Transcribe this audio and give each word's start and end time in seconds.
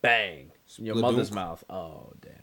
Bang. 0.00 0.52
Your 0.76 0.96
mother's 0.96 1.30
dunk. 1.30 1.34
mouth. 1.34 1.64
Oh 1.68 2.12
damn. 2.20 2.34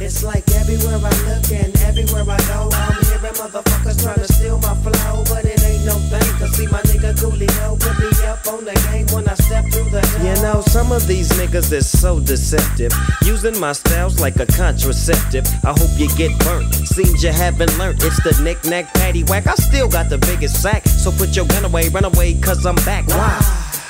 It's 0.00 0.24
like 0.24 0.48
everywhere 0.52 0.96
I 0.96 1.12
look 1.28 1.52
and 1.52 1.76
everywhere 1.82 2.24
I 2.26 2.38
go, 2.48 2.70
I'm 2.72 3.04
hearing 3.04 3.34
motherfuckers 3.34 4.02
trying 4.02 4.16
to 4.16 4.32
steal 4.32 4.58
my 4.58 4.74
flow, 4.82 5.24
but 5.28 5.44
it 5.44 5.62
ain't 5.62 5.84
no 5.84 5.94
thing, 6.08 6.38
cause 6.38 6.52
see 6.56 6.66
my 6.68 6.80
nigga 6.82 7.12
Coolio 7.14 7.78
put 7.78 7.98
me 7.98 8.08
up 8.26 8.46
on 8.46 8.64
the 8.64 8.72
game 8.90 9.06
when 9.14 9.28
I 9.28 9.34
step 9.34 9.64
through 9.72 9.90
the 9.90 10.00
door. 10.00 10.26
You 10.26 10.34
know, 10.42 10.62
some 10.62 10.90
of 10.90 11.06
these 11.06 11.28
niggas 11.32 11.70
is 11.72 11.86
so 11.86 12.18
deceptive. 12.18 12.92
Using 13.24 13.58
my 13.60 13.72
styles 13.72 14.18
like 14.20 14.36
a 14.36 14.46
contraceptive. 14.46 15.46
I 15.64 15.74
hope 15.76 15.90
you 15.98 16.08
get 16.16 16.36
burnt. 16.40 16.72
Seems 16.74 17.22
you 17.22 17.30
haven't 17.32 17.76
learned. 17.78 18.02
It's 18.02 18.22
the 18.22 18.40
knick-knack 18.42 18.86
paddywhack. 18.94 19.46
I 19.46 19.54
still 19.56 19.88
got 19.88 20.08
the 20.08 20.18
biggest 20.18 20.62
sack. 20.62 20.86
So 20.86 21.12
put 21.12 21.36
your 21.36 21.46
gun 21.46 21.64
away, 21.66 21.88
run 21.90 22.04
away, 22.04 22.40
cause 22.40 22.64
I'm 22.64 22.76
back. 22.86 23.06
Why? 23.08 23.38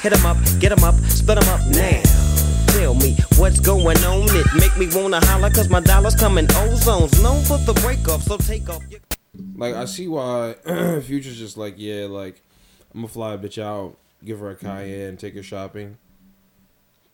Hit 0.02 0.12
'em 0.12 0.26
up, 0.26 0.36
get 0.58 0.72
'em 0.72 0.82
up, 0.82 0.96
split 1.08 1.38
'em 1.38 1.48
up 1.48 1.60
now. 1.68 2.23
Tell 2.74 2.94
me 2.94 3.14
what's 3.36 3.60
going 3.60 3.98
on. 3.98 4.26
It 4.30 4.46
make 4.56 4.76
me 4.76 4.88
wanna 4.92 5.24
holler 5.26 5.48
cause 5.48 5.70
my 5.70 5.78
dollars 5.78 6.16
come 6.16 6.38
in 6.38 6.46
ozones. 6.48 7.22
Known 7.22 7.44
for 7.44 7.56
the 7.58 7.72
break 7.74 8.08
off, 8.08 8.22
so 8.22 8.36
take 8.36 8.68
off 8.68 8.82
your. 8.90 8.98
Like 9.54 9.76
I 9.76 9.84
see 9.84 10.08
why 10.08 10.54
Future's 11.04 11.38
just 11.38 11.56
like, 11.56 11.74
yeah, 11.76 12.06
like 12.06 12.42
I'm 12.92 13.02
gonna 13.02 13.08
fly 13.08 13.34
a 13.34 13.38
bitch 13.38 13.62
out, 13.62 13.96
give 14.24 14.40
her 14.40 14.50
a 14.50 14.56
Cayenne, 14.56 15.10
mm-hmm. 15.10 15.16
take 15.18 15.36
her 15.36 15.42
shopping. 15.44 15.98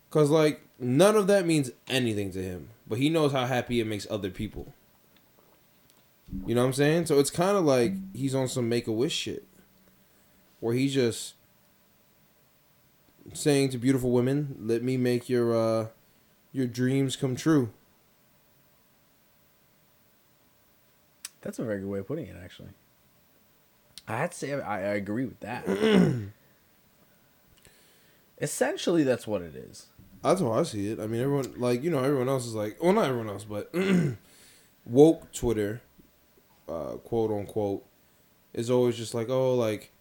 Cause 0.09 0.31
like 0.31 0.61
none 0.79 1.15
of 1.15 1.27
that 1.27 1.45
means 1.45 1.69
anything 1.87 2.31
to 2.31 2.41
him, 2.41 2.69
but 2.87 2.97
he 2.97 3.09
knows 3.09 3.31
how 3.31 3.45
happy 3.45 3.79
it 3.79 3.85
makes 3.85 4.07
other 4.09 4.31
people. 4.31 4.73
You 6.47 6.55
know 6.55 6.61
what 6.61 6.67
I'm 6.69 6.73
saying? 6.73 7.05
So 7.05 7.19
it's 7.19 7.29
kind 7.29 7.55
of 7.55 7.65
like 7.65 7.93
he's 8.15 8.33
on 8.33 8.47
some 8.47 8.67
make 8.67 8.87
a 8.87 8.91
wish 8.91 9.13
shit, 9.13 9.45
where 10.59 10.73
he 10.73 10.89
just 10.89 11.35
saying 13.33 13.69
to 13.69 13.77
beautiful 13.77 14.11
women, 14.11 14.55
"Let 14.59 14.83
me 14.83 14.97
make 14.97 15.29
your 15.29 15.55
uh 15.55 15.87
your 16.51 16.67
dreams 16.67 17.15
come 17.15 17.35
true." 17.35 17.71
That's 21.41 21.57
a 21.59 21.63
very 21.63 21.79
good 21.79 21.89
way 21.89 21.99
of 21.99 22.07
putting 22.07 22.27
it, 22.27 22.35
actually. 22.41 22.69
I 24.07 24.17
had 24.17 24.31
to 24.31 24.37
say 24.37 24.53
I, 24.53 24.77
I 24.77 24.93
agree 24.93 25.25
with 25.25 25.39
that. 25.39 25.65
Essentially, 28.41 29.03
that's 29.03 29.27
what 29.27 29.41
it 29.41 29.55
is. 29.55 29.87
That's 30.23 30.41
how 30.41 30.51
I 30.51 30.63
see 30.63 30.91
it. 30.91 30.99
I 30.99 31.07
mean, 31.07 31.21
everyone 31.21 31.53
like 31.57 31.83
you 31.83 31.89
know 31.89 32.03
everyone 32.03 32.29
else 32.29 32.45
is 32.45 32.53
like, 32.53 32.81
well, 32.81 32.93
not 32.93 33.05
everyone 33.05 33.29
else, 33.29 33.43
but 33.43 33.73
woke 34.85 35.31
Twitter, 35.31 35.81
uh, 36.67 36.93
quote 37.03 37.31
unquote, 37.31 37.83
is 38.53 38.69
always 38.69 38.97
just 38.97 39.13
like, 39.13 39.29
oh, 39.29 39.55
like 39.55 39.91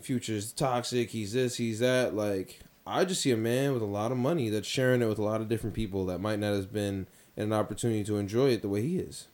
Future's 0.00 0.52
toxic. 0.52 1.10
He's 1.10 1.32
this. 1.32 1.56
He's 1.56 1.80
that. 1.80 2.14
Like, 2.14 2.60
I 2.88 3.04
just 3.04 3.20
see 3.20 3.30
a 3.30 3.36
man 3.36 3.74
with 3.74 3.82
a 3.82 3.86
lot 3.86 4.12
of 4.12 4.18
money 4.18 4.48
that's 4.48 4.66
sharing 4.66 5.02
it 5.02 5.06
with 5.06 5.18
a 5.18 5.22
lot 5.22 5.40
of 5.40 5.48
different 5.48 5.74
people 5.74 6.06
that 6.06 6.20
might 6.20 6.38
not 6.38 6.54
have 6.54 6.72
been 6.72 7.06
an 7.36 7.52
opportunity 7.52 8.02
to 8.04 8.16
enjoy 8.16 8.50
it 8.50 8.62
the 8.62 8.68
way 8.68 8.82
he 8.82 8.98
is. 8.98 9.28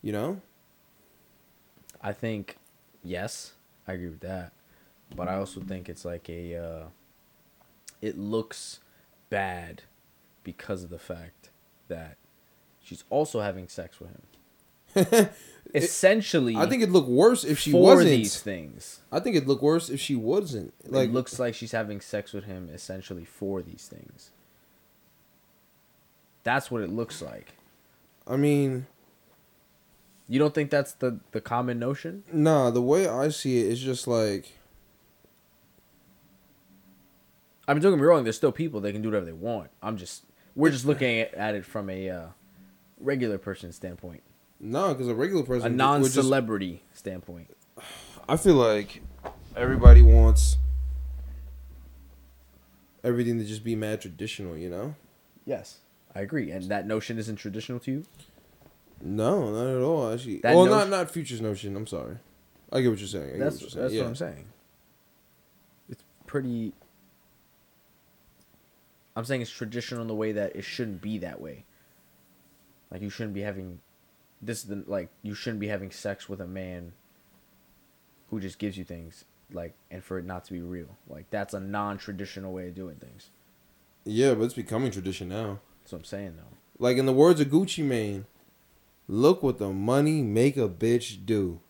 You 0.00 0.12
know? 0.12 0.40
I 2.00 2.12
think, 2.12 2.56
yes, 3.04 3.52
I 3.86 3.92
agree 3.92 4.08
with 4.08 4.20
that, 4.20 4.52
but 5.14 5.28
I 5.28 5.34
also 5.34 5.60
think 5.60 5.88
it's 5.88 6.04
like 6.04 6.30
a, 6.30 6.56
uh, 6.56 6.84
it 8.00 8.16
looks 8.16 8.80
bad 9.28 9.82
because 10.44 10.82
of 10.84 10.90
the 10.90 10.98
fact 10.98 11.50
that 11.88 12.16
she's 12.80 13.04
also 13.10 13.40
having 13.40 13.68
sex 13.68 13.98
with 14.00 14.10
him. 14.10 15.28
Essentially, 15.74 16.56
I 16.56 16.66
think 16.66 16.82
it'd 16.82 16.92
look 16.94 17.06
worse 17.06 17.44
if 17.44 17.58
she 17.58 17.72
for 17.72 17.82
wasn't. 17.82 18.08
these 18.10 18.40
things. 18.40 19.00
I 19.12 19.20
think 19.20 19.36
it'd 19.36 19.48
look 19.48 19.60
worse 19.62 19.90
if 19.90 20.00
she 20.00 20.16
wasn't. 20.16 20.72
Like, 20.90 21.10
it 21.10 21.12
looks 21.12 21.38
like 21.38 21.54
she's 21.54 21.72
having 21.72 22.00
sex 22.00 22.32
with 22.32 22.44
him 22.44 22.70
essentially 22.72 23.24
for 23.26 23.60
these 23.60 23.86
things. 23.86 24.30
That's 26.42 26.70
what 26.70 26.80
it 26.82 26.88
looks 26.90 27.20
like. 27.20 27.52
I 28.26 28.36
mean, 28.36 28.86
You 30.26 30.38
don't 30.38 30.54
think 30.54 30.70
that's 30.70 30.92
the 30.92 31.20
the 31.32 31.40
common 31.42 31.78
notion? 31.78 32.24
nah. 32.32 32.70
The 32.70 32.82
way 32.82 33.06
I 33.06 33.28
see 33.28 33.58
it 33.60 33.66
is 33.66 33.80
just 33.80 34.06
like. 34.06 34.52
I 37.66 37.74
mean, 37.74 37.82
don't 37.82 37.92
get 37.92 37.98
me 38.00 38.04
wrong. 38.06 38.24
There's 38.24 38.36
still 38.36 38.52
people 38.52 38.80
that 38.80 38.92
can 38.92 39.02
do 39.02 39.08
whatever 39.08 39.26
they 39.26 39.32
want. 39.32 39.70
I'm 39.82 39.96
just 39.98 40.24
we're 40.56 40.70
just 40.70 40.86
looking 40.86 41.20
at, 41.20 41.34
at 41.34 41.54
it 41.54 41.64
from 41.66 41.90
a 41.90 42.08
uh, 42.08 42.26
regular 42.98 43.36
person 43.38 43.72
standpoint, 43.72 44.22
No, 44.60 44.88
because 44.92 45.08
a 45.08 45.14
regular 45.14 45.42
person, 45.44 45.70
just- 45.70 45.76
non-celebrity 45.76 46.82
standpoint. 46.92 47.54
I 48.28 48.36
feel 48.36 48.54
like 48.54 49.02
everybody 49.56 50.02
wants 50.02 50.56
everything 53.04 53.38
to 53.38 53.44
just 53.44 53.64
be 53.64 53.74
mad 53.76 54.00
traditional, 54.00 54.56
you 54.56 54.68
know? 54.68 54.94
Yes, 55.44 55.78
I 56.14 56.20
agree. 56.20 56.50
And 56.50 56.64
that 56.64 56.86
notion 56.86 57.18
isn't 57.18 57.36
traditional 57.36 57.78
to 57.80 57.90
you. 57.90 58.04
No, 59.00 59.50
not 59.52 59.76
at 59.76 59.82
all. 59.82 60.12
Actually, 60.12 60.38
That 60.38 60.56
well, 60.56 60.66
not 60.66 60.90
not 60.90 61.10
Future's 61.10 61.40
notion. 61.40 61.76
I'm 61.76 61.86
sorry. 61.86 62.16
I 62.72 62.80
get 62.80 62.90
what 62.90 62.98
you're 62.98 63.06
saying. 63.08 63.36
I 63.36 63.38
That's 63.38 63.62
what 63.62 63.70
that's 63.70 63.72
saying. 63.72 63.82
what 63.84 63.92
yeah. 63.92 64.04
I'm 64.04 64.14
saying. 64.16 64.44
It's 65.88 66.02
pretty. 66.26 66.72
I'm 69.14 69.24
saying 69.24 69.40
it's 69.40 69.50
traditional 69.50 70.02
in 70.02 70.08
the 70.08 70.14
way 70.16 70.32
that 70.32 70.56
it 70.56 70.62
shouldn't 70.62 71.00
be 71.00 71.18
that 71.18 71.40
way. 71.40 71.64
Like 72.90 73.00
you 73.00 73.08
shouldn't 73.10 73.34
be 73.34 73.40
having, 73.42 73.80
this 74.40 74.58
is 74.58 74.64
the 74.64 74.84
like 74.86 75.08
you 75.22 75.34
shouldn't 75.34 75.60
be 75.60 75.68
having 75.68 75.90
sex 75.90 76.28
with 76.28 76.40
a 76.40 76.46
man. 76.46 76.92
Who 78.30 78.40
just 78.40 78.58
gives 78.58 78.76
you 78.76 78.84
things 78.84 79.24
like 79.52 79.74
and 79.90 80.04
for 80.04 80.18
it 80.18 80.24
not 80.24 80.44
to 80.44 80.52
be 80.52 80.60
real 80.60 80.96
like 81.08 81.30
that's 81.30 81.54
a 81.54 81.60
non-traditional 81.60 82.52
way 82.52 82.68
of 82.68 82.74
doing 82.74 82.96
things. 82.96 83.30
Yeah, 84.04 84.34
but 84.34 84.44
it's 84.44 84.54
becoming 84.54 84.90
tradition 84.90 85.28
now. 85.28 85.60
That's 85.82 85.92
what 85.92 85.98
I'm 85.98 86.04
saying 86.04 86.34
though. 86.36 86.56
Like 86.78 86.96
in 86.96 87.06
the 87.06 87.12
words 87.12 87.40
of 87.40 87.48
Gucci 87.48 87.82
Mane, 87.82 88.26
look 89.08 89.42
what 89.42 89.58
the 89.58 89.70
money 89.70 90.22
make 90.22 90.56
a 90.56 90.68
bitch 90.68 91.24
do. 91.24 91.60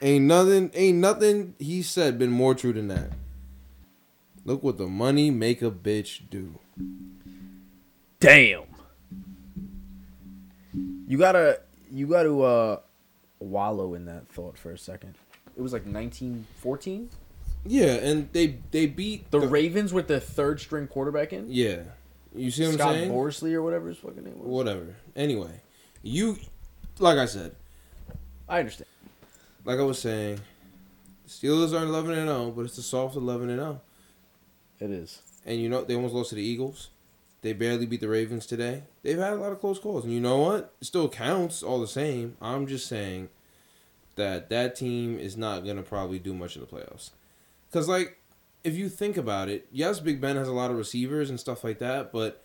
Ain't 0.00 0.24
nothing, 0.24 0.70
ain't 0.74 0.98
nothing 0.98 1.54
he 1.58 1.82
said 1.82 2.18
been 2.18 2.30
more 2.30 2.54
true 2.54 2.72
than 2.72 2.88
that. 2.88 3.10
Look 4.44 4.62
what 4.62 4.78
the 4.78 4.86
money 4.86 5.30
make 5.30 5.62
a 5.62 5.70
bitch 5.70 6.22
do. 6.30 6.58
Damn. 8.20 8.62
You 11.06 11.18
gotta 11.18 11.60
you 11.94 12.06
gotta 12.08 12.40
uh 12.42 12.80
wallow 13.38 13.94
in 13.94 14.04
that 14.06 14.28
thought 14.28 14.58
for 14.58 14.72
a 14.72 14.78
second. 14.78 15.14
It 15.56 15.62
was 15.62 15.72
like 15.72 15.86
1914. 15.86 17.10
Yeah, 17.66 17.94
and 17.94 18.28
they 18.32 18.58
they 18.72 18.86
beat 18.86 19.30
The 19.30 19.40
Ravens 19.40 19.92
with 19.92 20.08
the 20.08 20.20
third 20.20 20.60
string 20.60 20.86
quarterback 20.86 21.32
in. 21.32 21.46
Yeah, 21.48 21.82
you 22.34 22.50
see 22.50 22.66
what 22.66 22.74
Scott 22.74 22.88
I'm 22.88 22.94
saying? 22.94 23.12
Borsley 23.12 23.54
or 23.54 23.62
whatever 23.62 23.88
his 23.88 23.98
fucking 23.98 24.24
name 24.24 24.38
was. 24.38 24.46
Whatever. 24.48 24.96
Anyway, 25.16 25.60
you, 26.02 26.36
like 26.98 27.16
I 27.16 27.24
said, 27.26 27.54
I 28.48 28.58
understand. 28.58 28.88
like 29.64 29.78
I 29.78 29.82
was 29.82 29.98
saying, 29.98 30.40
the 31.24 31.30
Steelers 31.30 31.72
are 31.72 31.84
11 31.84 32.18
and 32.18 32.28
0, 32.28 32.50
but 32.50 32.66
it's 32.66 32.76
a 32.76 32.82
soft 32.82 33.16
11 33.16 33.48
and 33.48 33.58
0. 33.60 33.80
It 34.80 34.90
is. 34.90 35.22
And 35.46 35.60
you 35.60 35.68
know 35.68 35.84
they 35.84 35.94
almost 35.94 36.14
lost 36.14 36.30
to 36.30 36.34
the 36.34 36.42
Eagles. 36.42 36.90
They 37.44 37.52
barely 37.52 37.84
beat 37.84 38.00
the 38.00 38.08
Ravens 38.08 38.46
today. 38.46 38.84
They've 39.02 39.18
had 39.18 39.34
a 39.34 39.36
lot 39.36 39.52
of 39.52 39.60
close 39.60 39.78
calls, 39.78 40.04
and 40.04 40.14
you 40.14 40.18
know 40.18 40.38
what? 40.38 40.72
It 40.80 40.86
still 40.86 41.10
counts 41.10 41.62
all 41.62 41.78
the 41.78 41.86
same. 41.86 42.38
I'm 42.40 42.66
just 42.66 42.86
saying 42.86 43.28
that 44.14 44.48
that 44.48 44.74
team 44.76 45.18
is 45.18 45.36
not 45.36 45.66
gonna 45.66 45.82
probably 45.82 46.18
do 46.18 46.32
much 46.32 46.56
in 46.56 46.62
the 46.62 46.66
playoffs. 46.66 47.10
Cause 47.70 47.86
like, 47.86 48.16
if 48.64 48.76
you 48.76 48.88
think 48.88 49.18
about 49.18 49.50
it, 49.50 49.68
yes, 49.70 50.00
Big 50.00 50.22
Ben 50.22 50.36
has 50.36 50.48
a 50.48 50.54
lot 50.54 50.70
of 50.70 50.78
receivers 50.78 51.28
and 51.28 51.38
stuff 51.38 51.62
like 51.62 51.80
that, 51.80 52.12
but 52.12 52.42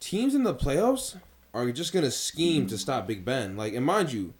teams 0.00 0.34
in 0.34 0.44
the 0.44 0.54
playoffs 0.54 1.20
are 1.52 1.70
just 1.70 1.92
gonna 1.92 2.10
scheme 2.10 2.66
to 2.68 2.78
stop 2.78 3.06
Big 3.06 3.22
Ben. 3.22 3.54
Like, 3.54 3.74
and 3.74 3.84
mind 3.84 4.14
you, 4.14 4.32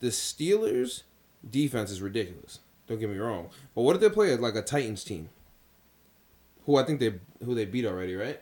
the 0.00 0.08
Steelers' 0.08 1.04
defense 1.48 1.92
is 1.92 2.02
ridiculous. 2.02 2.58
Don't 2.88 2.98
get 2.98 3.08
me 3.08 3.18
wrong, 3.18 3.50
but 3.72 3.82
what 3.82 3.94
if 3.94 4.02
they 4.02 4.10
play 4.10 4.36
like 4.36 4.56
a 4.56 4.62
Titans 4.62 5.04
team? 5.04 5.28
Who 6.66 6.74
I 6.74 6.82
think 6.82 6.98
they 6.98 7.14
who 7.44 7.54
they 7.54 7.66
beat 7.66 7.86
already, 7.86 8.16
right? 8.16 8.40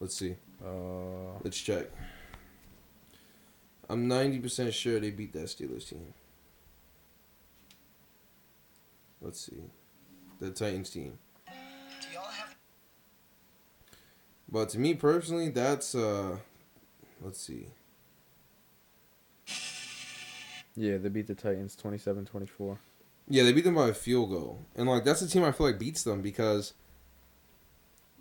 Let's 0.00 0.16
see. 0.16 0.36
Uh, 0.64 1.38
Let's 1.44 1.58
check. 1.58 1.86
I'm 3.88 4.08
ninety 4.08 4.38
percent 4.38 4.72
sure 4.72 4.98
they 5.00 5.10
beat 5.10 5.32
that 5.34 5.44
Steelers 5.46 5.88
team. 5.88 6.14
Let's 9.20 9.40
see. 9.40 9.62
The 10.38 10.50
Titans 10.50 10.90
team. 10.90 11.18
But 14.52 14.68
to 14.70 14.78
me 14.78 14.94
personally, 14.94 15.48
that's 15.50 15.94
uh 15.94 16.38
let's 17.22 17.40
see. 17.40 17.68
yeah, 20.74 20.96
they 20.96 21.08
beat 21.08 21.26
the 21.26 21.34
Titans 21.34 21.76
27-24. 21.80 22.78
Yeah, 23.28 23.44
they 23.44 23.52
beat 23.52 23.64
them 23.64 23.74
by 23.76 23.88
a 23.88 23.94
field 23.94 24.30
goal. 24.30 24.64
And 24.74 24.88
like 24.88 25.04
that's 25.04 25.20
the 25.20 25.28
team 25.28 25.44
I 25.44 25.52
feel 25.52 25.66
like 25.66 25.78
beats 25.78 26.02
them 26.02 26.20
because 26.22 26.72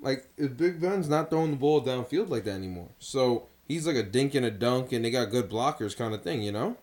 like 0.01 0.27
if 0.37 0.55
Big 0.57 0.79
Ben's 0.79 1.09
not 1.09 1.29
throwing 1.29 1.51
the 1.51 1.57
ball 1.57 1.83
downfield 1.83 2.29
like 2.29 2.43
that 2.45 2.51
anymore. 2.51 2.89
So 2.99 3.47
he's 3.67 3.85
like 3.85 3.95
a 3.95 4.03
dink 4.03 4.35
and 4.35 4.45
a 4.45 4.51
dunk 4.51 4.91
and 4.91 5.03
they 5.03 5.11
got 5.11 5.29
good 5.29 5.49
blockers 5.49 5.95
kind 5.95 6.13
of 6.13 6.23
thing, 6.23 6.41
you 6.41 6.51
know? 6.51 6.77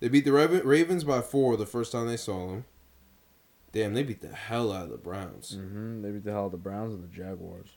They 0.00 0.08
beat 0.08 0.24
the 0.24 0.32
Ravens 0.32 1.04
by 1.04 1.20
four 1.20 1.56
the 1.56 1.64
first 1.64 1.92
time 1.92 2.08
they 2.08 2.16
saw 2.16 2.48
them. 2.48 2.64
Damn, 3.70 3.94
they 3.94 4.02
beat 4.02 4.20
the 4.20 4.34
hell 4.34 4.72
out 4.72 4.86
of 4.86 4.90
the 4.90 4.96
Browns. 4.98 5.56
Mm-hmm. 5.56 6.02
They 6.02 6.10
beat 6.10 6.24
the 6.24 6.32
hell 6.32 6.40
out 6.40 6.46
of 6.46 6.52
the 6.52 6.58
Browns 6.58 6.92
and 6.92 7.04
the 7.04 7.14
Jaguars 7.16 7.76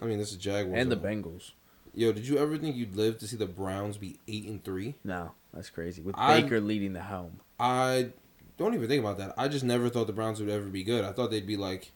I 0.00 0.06
mean, 0.06 0.18
this 0.18 0.30
is 0.30 0.36
Jaguars. 0.38 0.80
and 0.80 0.90
the. 0.90 0.96
Bengals. 0.96 1.52
Yo, 1.94 2.12
did 2.12 2.28
you 2.28 2.38
ever 2.38 2.56
think 2.56 2.76
you'd 2.76 2.96
live 2.96 3.18
to 3.18 3.26
see 3.26 3.36
the 3.36 3.46
Browns 3.46 3.98
be 3.98 4.18
eight 4.28 4.46
and 4.46 4.62
three? 4.62 4.94
No, 5.04 5.32
that's 5.54 5.70
crazy. 5.70 6.02
With 6.02 6.14
I- 6.18 6.40
Baker 6.40 6.60
leading 6.60 6.92
the 6.92 7.02
helm. 7.02 7.40
I 7.60 8.10
don't 8.56 8.74
even 8.74 8.88
think 8.88 9.00
about 9.02 9.18
that. 9.18 9.34
I 9.36 9.48
just 9.48 9.64
never 9.64 9.88
thought 9.88 10.06
the 10.06 10.12
Browns 10.12 10.40
would 10.40 10.48
ever 10.48 10.66
be 10.66 10.84
good. 10.84 11.04
I 11.04 11.12
thought 11.12 11.30
they'd 11.30 11.46
be 11.46 11.56
like, 11.56 11.92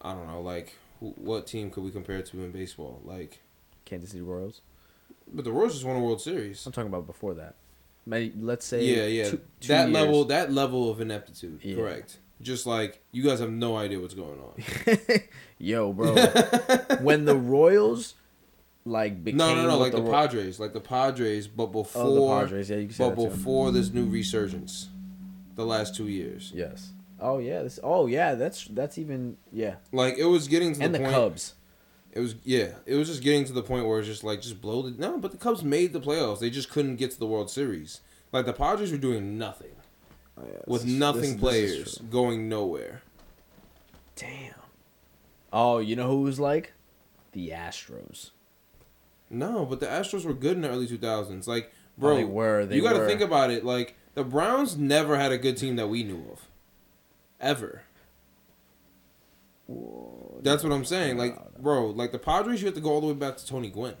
I 0.00 0.12
don't 0.14 0.26
know, 0.28 0.40
like 0.40 0.74
who, 1.00 1.10
what 1.16 1.46
team 1.46 1.70
could 1.70 1.82
we 1.84 1.90
compare 1.90 2.22
to 2.22 2.44
in 2.44 2.50
baseball? 2.52 3.00
Like, 3.04 3.40
Kansas 3.84 4.10
City 4.10 4.22
Royals. 4.22 4.60
but 5.32 5.44
the 5.44 5.52
Royals 5.52 5.72
just 5.74 5.84
won 5.84 5.96
a 5.96 6.00
World 6.00 6.20
Series. 6.20 6.64
I'm 6.66 6.72
talking 6.72 6.88
about 6.88 7.06
before 7.06 7.34
that. 7.34 7.54
Maybe, 8.06 8.32
let's 8.40 8.64
say 8.64 8.84
Yeah, 8.84 9.04
yeah, 9.06 9.30
two- 9.30 9.40
two 9.60 9.68
that 9.68 9.88
years. 9.88 9.94
level, 9.94 10.24
that 10.26 10.52
level 10.52 10.90
of 10.90 11.00
ineptitude. 11.00 11.60
Yeah. 11.62 11.76
Correct. 11.76 12.18
Just 12.40 12.66
like 12.66 13.02
you 13.12 13.22
guys 13.24 13.40
have 13.40 13.50
no 13.50 13.76
idea 13.76 13.98
what's 14.00 14.14
going 14.14 14.38
on. 14.40 14.98
Yo, 15.58 15.92
bro. 15.92 16.14
when 17.00 17.24
the 17.24 17.36
Royals 17.36 18.14
like 18.88 19.22
became 19.24 19.38
no, 19.38 19.54
no, 19.54 19.66
no, 19.66 19.78
like 19.78 19.92
the, 19.92 20.02
Ro- 20.02 20.10
Padres, 20.10 20.58
like 20.58 20.72
the 20.72 20.80
Padres, 20.80 21.46
but 21.48 21.66
before 21.66 22.02
Oh, 22.02 22.14
the 22.38 22.40
Padres. 22.46 22.70
Yeah, 22.70 22.76
you 22.76 22.86
can 22.86 22.94
say 22.94 23.08
but 23.10 23.16
before 23.16 23.70
this 23.72 23.92
new 23.92 24.06
resurgence, 24.06 24.88
the 25.56 25.64
last 25.66 25.94
two 25.94 26.08
years, 26.08 26.52
Yes. 26.54 26.92
Oh 27.20 27.38
yeah. 27.38 27.62
This. 27.64 27.80
Oh 27.82 28.06
yeah. 28.06 28.34
That's 28.36 28.64
that's 28.68 28.96
even 28.96 29.36
yeah. 29.52 29.74
like 29.92 30.18
it 30.18 30.24
was 30.26 30.46
getting 30.46 30.74
to 30.74 30.82
And 30.84 30.94
the 30.94 30.98
the 30.98 31.04
point. 31.04 31.14
Cubs. 31.16 31.54
It 32.12 32.20
was 32.20 32.36
yeah, 32.44 32.70
it 32.86 32.94
was 32.94 33.08
just 33.08 33.22
getting 33.22 33.44
to 33.46 33.52
the 33.52 33.62
point 33.62 33.86
where 33.86 33.98
it's 33.98 34.06
just 34.08 34.22
like 34.24 34.40
just 34.40 34.60
blow 34.60 34.82
the 34.82 34.90
no, 35.00 35.18
but 35.18 35.32
the 35.32 35.36
Cubs 35.36 35.62
made 35.64 35.92
the 35.92 36.00
playoffs. 36.00 36.38
They 36.38 36.48
just 36.50 36.70
couldn't 36.70 36.96
get 36.96 37.10
to 37.10 37.18
the 37.18 37.26
World 37.26 37.50
Series. 37.50 38.00
Like 38.32 38.46
the 38.46 38.52
Padres 38.52 38.92
were 38.92 38.98
doing 38.98 39.36
nothing 39.36 39.72
Oh, 40.40 40.44
yeah, 40.46 40.58
with 40.68 40.82
this 40.82 40.92
is- 40.92 40.96
nothing 40.98 41.20
this- 41.22 41.30
this 41.32 41.40
players 41.40 41.96
true. 41.98 42.06
going 42.06 42.48
nowhere. 42.48 43.02
Damn. 44.14 44.54
Oh, 45.52 45.78
you 45.78 45.96
know 45.96 46.06
who 46.08 46.22
was 46.22 46.38
like? 46.38 46.72
The 47.32 47.50
Astros. 47.50 48.30
No, 49.30 49.64
but 49.66 49.80
the 49.80 49.86
Astros 49.86 50.24
were 50.24 50.34
good 50.34 50.56
in 50.56 50.62
the 50.62 50.70
early 50.70 50.86
2000s. 50.86 51.46
Like, 51.46 51.72
bro, 51.96 52.12
Oh, 52.12 52.16
they 52.16 52.24
were, 52.24 52.66
they 52.66 52.76
you 52.76 52.82
got 52.82 52.94
to 52.94 53.06
think 53.06 53.20
about 53.20 53.50
it. 53.50 53.64
Like, 53.64 53.94
the 54.14 54.24
Browns 54.24 54.76
never 54.76 55.16
had 55.16 55.32
a 55.32 55.38
good 55.38 55.56
team 55.56 55.76
that 55.76 55.88
we 55.88 56.02
knew 56.02 56.24
of, 56.32 56.48
ever. 57.40 57.82
That's 60.40 60.62
what 60.64 60.72
I'm 60.72 60.84
saying. 60.84 61.18
Like, 61.18 61.58
bro, 61.58 61.88
like 61.88 62.12
the 62.12 62.18
Padres, 62.18 62.60
you 62.62 62.66
have 62.66 62.74
to 62.74 62.80
go 62.80 62.90
all 62.90 63.00
the 63.00 63.08
way 63.08 63.12
back 63.12 63.36
to 63.36 63.46
Tony 63.46 63.68
Gwynn. 63.68 63.96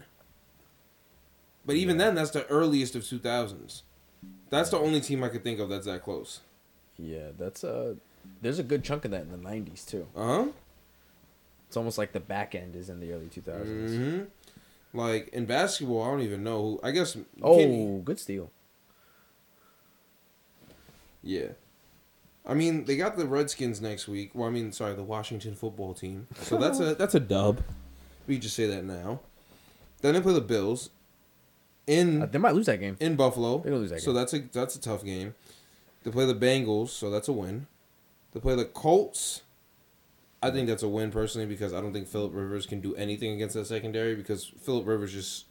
But 1.66 1.76
even 1.76 1.98
then, 1.98 2.14
that's 2.14 2.30
the 2.30 2.46
earliest 2.46 2.94
of 2.94 3.02
2000s. 3.02 3.82
That's 4.48 4.70
the 4.70 4.78
only 4.78 5.02
team 5.02 5.22
I 5.22 5.28
could 5.28 5.44
think 5.44 5.60
of 5.60 5.68
that's 5.68 5.84
that 5.84 6.02
close. 6.02 6.40
Yeah, 6.98 7.28
that's 7.38 7.64
a. 7.64 7.96
There's 8.40 8.58
a 8.58 8.62
good 8.62 8.82
chunk 8.82 9.04
of 9.04 9.10
that 9.10 9.22
in 9.22 9.30
the 9.30 9.36
'90s 9.38 9.86
too. 9.86 10.06
Uh 10.16 10.26
huh. 10.26 10.46
It's 11.66 11.76
almost 11.76 11.98
like 11.98 12.12
the 12.12 12.20
back 12.20 12.54
end 12.54 12.74
is 12.74 12.88
in 12.88 12.98
the 12.98 13.12
early 13.12 13.26
2000s. 13.26 13.96
hmm 13.96 14.20
Like 14.94 15.28
in 15.28 15.44
basketball, 15.46 16.02
I 16.02 16.10
don't 16.10 16.22
even 16.22 16.42
know 16.42 16.62
who. 16.62 16.80
I 16.82 16.90
guess. 16.92 17.16
Oh, 17.42 17.58
Kenny- 17.58 18.00
good 18.04 18.18
steal. 18.18 18.50
Yeah. 21.22 21.48
I 22.46 22.54
mean, 22.54 22.84
they 22.84 22.96
got 22.96 23.16
the 23.16 23.26
Redskins 23.26 23.80
next 23.80 24.08
week. 24.08 24.30
Well, 24.34 24.48
I 24.48 24.50
mean, 24.50 24.72
sorry, 24.72 24.94
the 24.94 25.02
Washington 25.02 25.54
football 25.54 25.92
team. 25.92 26.26
So 26.42 26.56
that's 26.56 26.80
a 26.80 26.94
that's 26.98 27.14
a 27.14 27.20
dub. 27.20 27.60
We 28.26 28.38
just 28.38 28.56
say 28.56 28.66
that 28.66 28.84
now. 28.84 29.20
Then 30.00 30.14
they 30.14 30.20
play 30.20 30.32
the 30.34 30.40
Bills 30.40 30.90
in 31.86 32.22
Uh, 32.22 32.26
they 32.26 32.38
might 32.38 32.54
lose 32.54 32.66
that 32.66 32.78
game. 32.80 32.96
in 33.00 33.16
Buffalo. 33.16 33.58
They're 33.58 33.72
gonna 33.72 33.80
lose 33.82 33.90
that 33.90 34.00
So 34.00 34.12
that's 34.12 34.32
a 34.32 34.38
that's 34.38 34.76
a 34.76 34.80
tough 34.80 35.04
game. 35.04 35.34
They 36.04 36.10
play 36.10 36.24
the 36.24 36.34
Bengals, 36.34 36.88
so 36.90 37.10
that's 37.10 37.28
a 37.28 37.32
win. 37.32 37.66
They 38.32 38.40
play 38.40 38.54
the 38.54 38.64
Colts. 38.64 39.42
I 40.42 40.50
think 40.50 40.68
that's 40.68 40.82
a 40.82 40.88
win 40.88 41.10
personally 41.10 41.46
because 41.46 41.72
I 41.74 41.80
don't 41.80 41.92
think 41.92 42.06
Philip 42.08 42.32
Rivers 42.34 42.64
can 42.66 42.80
do 42.80 42.94
anything 42.94 43.32
against 43.32 43.54
that 43.54 43.66
secondary 43.66 44.14
because 44.14 44.44
Philip 44.62 44.86
Rivers 44.86 45.12
just 45.12 45.46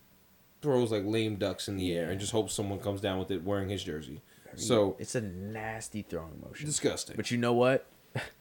throws 0.62 0.92
like 0.92 1.04
lame 1.06 1.36
ducks 1.36 1.68
in 1.68 1.78
the 1.78 1.94
air 1.96 2.10
and 2.10 2.20
just 2.20 2.32
hopes 2.32 2.54
someone 2.54 2.80
comes 2.80 3.02
down 3.02 3.20
with 3.20 3.30
it 3.32 3.44
wearing 3.44 3.70
his 3.70 3.84
jersey. 3.84 4.22
So 4.56 4.96
it's 4.98 5.14
a 5.14 5.22
nasty 5.22 6.02
throwing 6.02 6.42
motion. 6.44 6.66
disgusting. 6.66 7.16
But 7.16 7.30
you 7.32 7.38
know 7.38 7.54
what? 7.54 7.86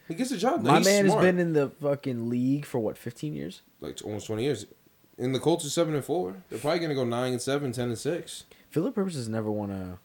He 0.09 0.15
gets 0.15 0.31
a 0.31 0.39
job. 0.39 0.63
My 0.63 0.79
He's 0.79 0.87
man 0.87 1.05
smart. 1.07 1.23
has 1.25 1.33
been 1.33 1.39
in 1.39 1.53
the 1.53 1.69
fucking 1.83 2.31
league 2.31 2.65
for 2.65 2.79
what, 2.79 2.97
15 2.97 3.35
years? 3.35 3.61
like 3.81 4.01
almost 4.05 4.27
twenty 4.27 4.45
years. 4.45 4.65
And 5.19 5.35
the 5.35 5.39
Colts 5.41 5.67
are 5.67 5.71
seven 5.71 5.95
and 5.95 6.05
four. 6.05 6.37
They're 6.49 6.59
probably 6.59 6.79
gonna 6.79 6.95
go 6.95 7.05
nine 7.05 7.33
and 7.33 7.43
seven, 7.43 7.73
10 7.73 7.89
and 7.89 7.99
six. 7.99 8.45
Philip 8.71 8.97
Rivers 8.97 9.15
has 9.17 9.29
never 9.29 9.51
won 9.51 9.71
a, 9.71 9.99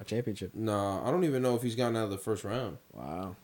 a 0.00 0.04
championship. 0.04 0.52
Nah, 0.54 1.06
I 1.06 1.10
don't 1.12 1.22
even 1.24 1.42
know 1.42 1.54
if 1.54 1.62
he's 1.62 1.76
gotten 1.76 1.96
out 1.96 2.04
of 2.04 2.10
the 2.10 2.18
first 2.18 2.42
round. 2.44 2.78
Wow. 2.92 3.36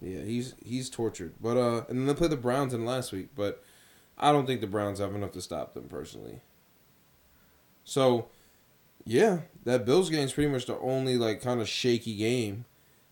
Yeah, 0.00 0.20
he's 0.20 0.54
he's 0.64 0.88
tortured. 0.90 1.34
But 1.40 1.56
uh, 1.56 1.84
and 1.88 1.98
then 1.98 2.06
they 2.06 2.14
played 2.14 2.30
the 2.30 2.36
Browns 2.36 2.72
in 2.74 2.84
last 2.84 3.12
week. 3.12 3.28
But 3.34 3.62
I 4.16 4.32
don't 4.32 4.46
think 4.46 4.60
the 4.60 4.66
Browns 4.66 4.98
have 4.98 5.14
enough 5.14 5.32
to 5.32 5.42
stop 5.42 5.74
them 5.74 5.88
personally. 5.88 6.40
So, 7.84 8.28
yeah, 9.04 9.40
that 9.64 9.84
Bills 9.86 10.10
game 10.10 10.24
is 10.24 10.32
pretty 10.32 10.50
much 10.50 10.66
the 10.66 10.78
only 10.78 11.16
like 11.16 11.40
kind 11.40 11.60
of 11.60 11.68
shaky 11.68 12.16
game 12.16 12.66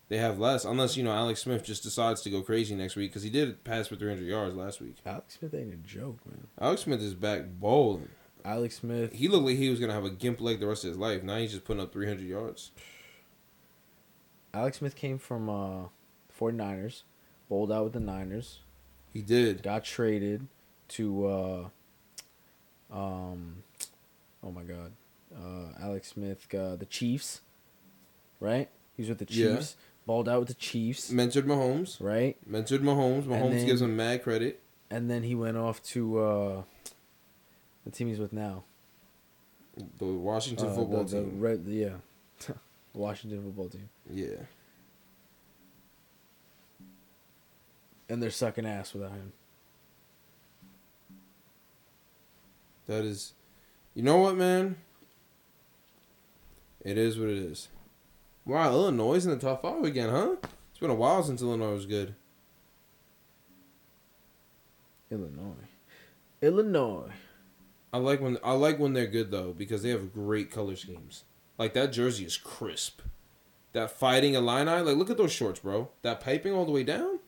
they 0.09 0.17
have 0.17 0.39
less, 0.39 0.63
unless 0.63 0.95
you 0.95 1.03
know 1.03 1.11
Alex 1.11 1.41
Smith 1.41 1.63
just 1.63 1.83
decides 1.83 2.21
to 2.21 2.29
go 2.29 2.41
crazy 2.41 2.75
next 2.75 2.95
week 2.95 3.11
because 3.11 3.23
he 3.23 3.29
did 3.29 3.63
pass 3.63 3.87
for 3.87 3.95
three 3.95 4.09
hundred 4.09 4.25
yards 4.25 4.55
last 4.55 4.79
week. 4.79 4.95
Alex 5.05 5.37
Smith 5.39 5.53
ain't 5.53 5.73
a 5.73 5.77
joke, 5.77 6.19
man. 6.25 6.47
Alex 6.59 6.83
Smith 6.83 7.01
is 7.01 7.13
back 7.13 7.43
bowling. 7.59 8.09
Alex 8.45 8.77
Smith. 8.77 9.11
He 9.11 9.27
looked 9.27 9.45
like 9.45 9.57
he 9.57 9.69
was 9.69 9.79
gonna 9.79 9.93
have 9.93 10.05
a 10.05 10.09
gimp 10.09 10.39
leg 10.39 10.59
the 10.59 10.67
rest 10.67 10.85
of 10.85 10.89
his 10.89 10.97
life. 10.97 11.23
Now 11.23 11.37
he's 11.37 11.51
just 11.51 11.65
putting 11.65 11.81
up 11.81 11.91
300 11.91 12.25
yards. 12.25 12.71
Alex 14.53 14.77
Smith 14.77 14.95
came 14.95 15.17
from 15.17 15.49
uh, 15.49 15.87
49ers, 16.37 17.03
bowled 17.49 17.71
out 17.71 17.83
with 17.85 17.93
the 17.93 17.99
Niners, 17.99 18.59
He 19.13 19.21
did. 19.21 19.63
got 19.63 19.83
traded 19.83 20.47
to, 20.89 21.27
uh, 21.27 21.69
um, 22.91 23.63
oh 24.43 24.51
my 24.51 24.63
God, 24.63 24.91
uh, 25.35 25.73
Alex 25.81 26.09
Smith, 26.09 26.47
uh, 26.53 26.75
the 26.75 26.85
Chiefs, 26.85 27.41
right? 28.39 28.69
He's 28.95 29.09
with 29.09 29.19
the 29.19 29.27
Yeah. 29.29 29.55
Chiefs, 29.57 29.75
balled 30.05 30.29
out 30.29 30.39
with 30.39 30.47
the 30.49 30.53
Chiefs, 30.55 31.11
Mentored 31.11 31.43
Mahomes. 31.45 31.99
right? 32.01 32.37
Mentored 32.49 32.79
Mahomes. 32.79 33.23
Mahomes 33.23 33.51
then- 33.51 33.65
gives 33.65 33.81
him 33.81 33.95
mad 33.95 34.23
credit. 34.23 34.61
And 34.89 35.09
then 35.11 35.23
he 35.23 35.35
went 35.35 35.57
off 35.57 35.83
to 35.83 36.17
uh, 36.19 36.63
the 37.83 37.91
team 37.91 38.07
he's 38.07 38.19
with 38.19 38.31
now. 38.31 38.63
The 39.99 40.05
Washington 40.05 40.67
Uh, 40.69 40.75
football 40.75 41.03
the, 41.03 41.17
the 41.17 41.23
team. 41.23 41.39
Red, 41.41 41.63
yeah, 41.67 41.95
Washington 42.93 43.43
football 43.43 43.67
team, 43.69 43.89
yeah. 44.09 44.45
And 48.09 48.21
they're 48.21 48.29
sucking 48.31 48.65
ass 48.65 48.93
without 48.93 49.11
him. 49.11 49.33
That 52.87 53.03
is. 53.03 53.33
You 53.93 54.03
know 54.03 54.17
what, 54.17 54.37
man? 54.37 54.77
It 56.81 56.97
is 56.97 57.19
what 57.19 57.29
it 57.29 57.37
is. 57.37 57.67
Wow, 58.45 58.71
Illinois 58.71 59.15
is 59.15 59.25
in 59.25 59.31
the 59.31 59.37
top 59.37 59.61
five 59.61 59.83
again, 59.83 60.09
huh? 60.09 60.35
It's 60.71 60.79
been 60.79 60.89
a 60.89 60.95
while 60.95 61.21
since 61.21 61.41
Illinois 61.41 61.73
was 61.73 61.85
good. 61.85 62.15
Illinois, 65.11 65.67
Illinois. 66.41 67.11
I 67.91 67.97
like 67.97 68.21
when 68.21 68.37
I 68.43 68.53
like 68.53 68.79
when 68.79 68.93
they're 68.93 69.07
good 69.07 69.31
though 69.31 69.53
because 69.53 69.81
they 69.81 69.89
have 69.89 70.13
great 70.13 70.51
color 70.51 70.75
schemes. 70.75 71.23
Like 71.57 71.73
that 71.73 71.91
jersey 71.91 72.25
is 72.25 72.37
crisp. 72.37 73.01
That 73.73 73.91
fighting 73.91 74.33
Illini, 74.33 74.81
like 74.81 74.97
look 74.97 75.09
at 75.09 75.17
those 75.17 75.31
shorts, 75.31 75.59
bro. 75.59 75.89
That 76.03 76.21
piping 76.21 76.53
all 76.53 76.65
the 76.65 76.71
way 76.71 76.83
down, 76.83 77.19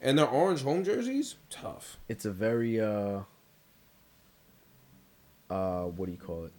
and 0.00 0.18
their 0.18 0.26
orange 0.28 0.62
home 0.62 0.84
jerseys, 0.84 1.36
tough. 1.50 1.98
It's 2.08 2.24
a 2.24 2.30
very 2.30 2.80
uh, 2.80 3.20
uh, 5.50 5.82
what 5.84 6.06
do 6.06 6.12
you 6.12 6.18
call 6.18 6.44
it? 6.46 6.52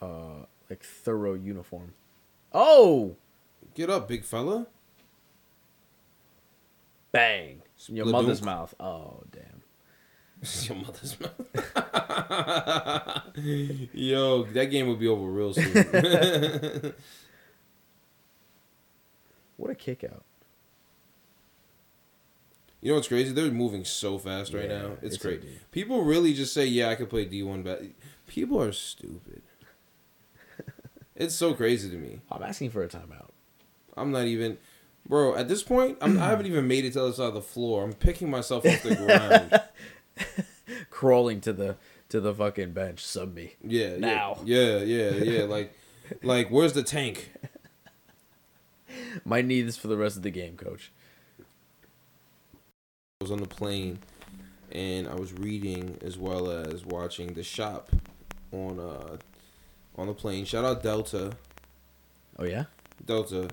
Uh, 0.00 0.44
like 0.70 0.82
thorough 0.82 1.34
uniform. 1.34 1.94
Oh, 2.52 3.16
Get 3.74 3.90
up, 3.90 4.08
big 4.08 4.24
fella. 4.24 4.66
bang! 7.12 7.62
Your 7.86 8.06
mother's 8.06 8.42
mouth. 8.42 8.74
Oh, 8.80 9.22
damn. 9.30 9.62
Your 10.62 10.76
mother's 10.78 11.16
mouth. 11.20 11.32
Yo, 13.92 14.42
that 14.44 14.66
game 14.66 14.88
would 14.88 14.98
be 14.98 15.06
over 15.08 15.26
real 15.26 15.52
soon. 15.54 16.94
What 19.56 19.70
a 19.70 19.74
kick 19.74 20.04
out. 20.04 20.24
You 22.80 22.90
know 22.90 22.94
what's 22.96 23.08
crazy? 23.08 23.32
They're 23.32 23.50
moving 23.50 23.84
so 23.84 24.18
fast 24.18 24.52
right 24.54 24.68
Yeah, 24.70 24.82
now. 24.82 24.90
It's, 25.02 25.14
it's 25.14 25.16
great. 25.18 25.40
indeed. 25.42 25.60
People 25.72 26.02
really 26.04 26.32
just 26.34 26.52
say, 26.54 26.66
"Yeah, 26.66 26.88
I 26.90 26.94
could 26.94 27.10
play 27.10 27.24
D 27.24 27.42
one." 27.42 27.62
But 27.62 27.82
people 28.26 28.60
are 28.62 28.72
stupid. 28.72 29.42
it's 31.16 31.34
so 31.34 31.54
crazy 31.54 31.90
to 31.90 31.96
me. 31.96 32.20
I'm 32.30 32.42
asking 32.42 32.70
for 32.70 32.82
a 32.82 32.88
timeout. 32.88 33.30
I'm 33.96 34.12
not 34.12 34.26
even, 34.26 34.58
bro. 35.08 35.34
At 35.34 35.48
this 35.48 35.62
point, 35.62 35.98
I'm, 36.00 36.18
I 36.20 36.26
haven't 36.26 36.46
even 36.46 36.68
made 36.68 36.84
it 36.84 36.92
to 36.92 37.00
the 37.00 37.04
other 37.06 37.12
side 37.14 37.28
of 37.28 37.34
the 37.34 37.42
floor. 37.42 37.82
I'm 37.84 37.92
picking 37.94 38.30
myself 38.30 38.64
off 38.64 38.82
the 38.82 38.94
ground. 38.94 39.60
Crawling 40.90 41.40
to 41.42 41.52
the 41.52 41.76
to 42.10 42.20
the 42.20 42.32
fucking 42.34 42.72
bench. 42.72 43.04
Sub 43.04 43.34
me. 43.34 43.54
Yeah, 43.62 43.96
Now. 43.96 44.38
Yeah, 44.44 44.78
yeah, 44.78 45.10
yeah, 45.10 45.24
yeah. 45.38 45.42
Like 45.44 45.74
Like, 46.22 46.48
where's 46.50 46.72
the 46.72 46.82
tank? 46.82 47.32
Might 49.24 49.44
need 49.44 49.62
this 49.62 49.76
for 49.76 49.88
the 49.88 49.96
rest 49.96 50.16
of 50.16 50.22
the 50.22 50.30
game, 50.30 50.56
coach. 50.56 50.90
Was 53.28 53.32
on 53.32 53.46
the 53.46 53.54
plane, 53.54 53.98
and 54.72 55.06
I 55.06 55.14
was 55.14 55.34
reading 55.34 55.98
as 56.00 56.16
well 56.16 56.50
as 56.50 56.86
watching 56.86 57.34
the 57.34 57.42
shop 57.42 57.90
on 58.52 58.80
uh 58.80 59.18
on 59.98 60.06
the 60.06 60.14
plane. 60.14 60.46
Shout 60.46 60.64
out 60.64 60.82
Delta. 60.82 61.32
Oh 62.38 62.44
yeah, 62.44 62.64
Delta. 63.04 63.50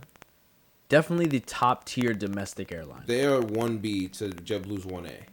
definitely 0.88 1.28
the 1.28 1.42
top 1.42 1.84
tier 1.84 2.14
domestic 2.14 2.72
airline. 2.72 3.04
They 3.06 3.26
are 3.26 3.42
one 3.42 3.80
B 3.80 4.08
to 4.10 4.30
JetBlue's 4.30 4.86
one 4.86 5.08
A. 5.08 5.26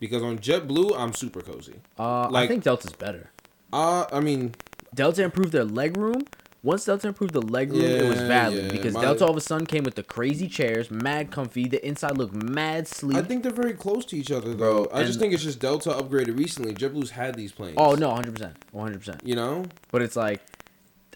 Because 0.00 0.24
on 0.24 0.40
JetBlue, 0.40 0.98
I'm 0.98 1.12
super 1.12 1.40
cozy. 1.40 1.74
Uh, 1.96 2.28
like, 2.28 2.46
I 2.46 2.48
think 2.48 2.64
Delta's 2.64 2.92
better. 2.94 3.30
Uh, 3.72 4.06
I 4.10 4.18
mean, 4.18 4.56
Delta 4.96 5.22
improved 5.22 5.52
their 5.52 5.64
leg 5.64 5.96
room. 5.96 6.24
Once 6.62 6.84
Delta 6.84 7.08
improved 7.08 7.32
the 7.32 7.40
leg 7.40 7.72
room, 7.72 7.80
it 7.82 8.06
was 8.06 8.20
valid 8.20 8.64
yeah, 8.66 8.70
because 8.70 8.92
my- 8.92 9.00
Delta 9.00 9.24
all 9.24 9.30
of 9.30 9.36
a 9.36 9.40
sudden 9.40 9.66
came 9.66 9.82
with 9.82 9.94
the 9.94 10.02
crazy 10.02 10.46
chairs, 10.46 10.90
mad 10.90 11.30
comfy. 11.30 11.66
The 11.66 11.84
inside 11.86 12.18
looked 12.18 12.34
mad 12.34 12.86
sleek. 12.86 13.16
I 13.16 13.22
think 13.22 13.42
they're 13.42 13.52
very 13.52 13.72
close 13.72 14.04
to 14.06 14.16
each 14.16 14.30
other, 14.30 14.50
though. 14.52 14.84
Bro, 14.84 14.88
I 14.92 15.04
just 15.04 15.18
think 15.18 15.32
it's 15.32 15.42
just 15.42 15.58
Delta 15.58 15.88
upgraded 15.90 16.36
recently. 16.38 16.74
JetBlue's 16.74 17.10
had 17.12 17.34
these 17.34 17.52
planes. 17.52 17.76
oh 17.78 17.94
no, 17.94 18.10
hundred 18.14 18.34
percent, 18.34 18.56
one 18.72 18.84
hundred 18.88 18.98
percent. 18.98 19.22
You 19.24 19.36
know? 19.36 19.64
But 19.90 20.02
it's 20.02 20.16
like, 20.16 20.42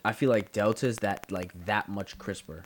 I 0.02 0.12
feel 0.12 0.30
like 0.30 0.52
Delta's 0.52 0.96
that 0.98 1.30
like 1.30 1.52
that 1.66 1.88
much 1.90 2.16
crisper. 2.18 2.64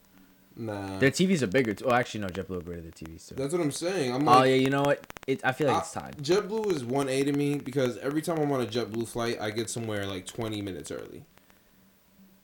Nah. 0.57 0.99
Their 0.99 1.11
TVs 1.11 1.43
are 1.43 1.47
bigger. 1.47 1.73
Too. 1.75 1.85
Oh, 1.87 1.93
actually, 1.95 2.21
no, 2.21 2.27
JetBlue 2.29 2.63
upgraded 2.63 2.83
their 2.83 2.93
TVs 2.93 3.29
too. 3.29 3.35
That's 3.37 3.53
what 3.53 3.61
I'm 3.63 3.71
saying. 3.73 4.13
I'm 4.13 4.29
Oh 4.29 4.43
yeah, 4.43 4.57
you 4.57 4.71
know 4.71 4.83
what? 4.83 5.05
It. 5.27 5.41
I 5.45 5.51
feel 5.53 5.67
like 5.69 5.77
I- 5.77 5.81
it's 5.81 5.93
time. 5.93 6.13
JetBlue 6.21 6.73
is 6.73 6.83
1A 6.85 7.25
to 7.25 7.33
me 7.33 7.57
because 7.59 7.97
every 7.99 8.23
time 8.23 8.39
I'm 8.39 8.51
on 8.53 8.61
a 8.61 8.67
JetBlue 8.67 9.09
flight, 9.09 9.39
I 9.41 9.51
get 9.51 9.69
somewhere 9.71 10.07
like 10.07 10.27
20 10.27 10.63
minutes 10.63 10.91
early. 10.93 11.25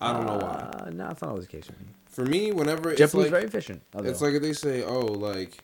I 0.00 0.12
don't 0.12 0.26
know 0.26 0.36
why. 0.36 0.70
Uh, 0.86 0.90
no, 0.90 1.08
it's 1.10 1.22
not 1.22 1.30
always 1.30 1.46
the 1.46 1.50
case 1.52 1.66
for 1.66 1.72
me. 1.72 1.88
For 2.06 2.24
me, 2.26 2.52
whenever 2.52 2.90
it's 2.90 3.00
JetBlue's 3.00 3.14
like, 3.14 3.30
very 3.30 3.44
efficient. 3.44 3.82
although. 3.94 4.08
it's 4.08 4.20
like 4.20 4.34
if 4.34 4.42
they 4.42 4.52
say, 4.52 4.82
"Oh, 4.84 5.00
like, 5.06 5.58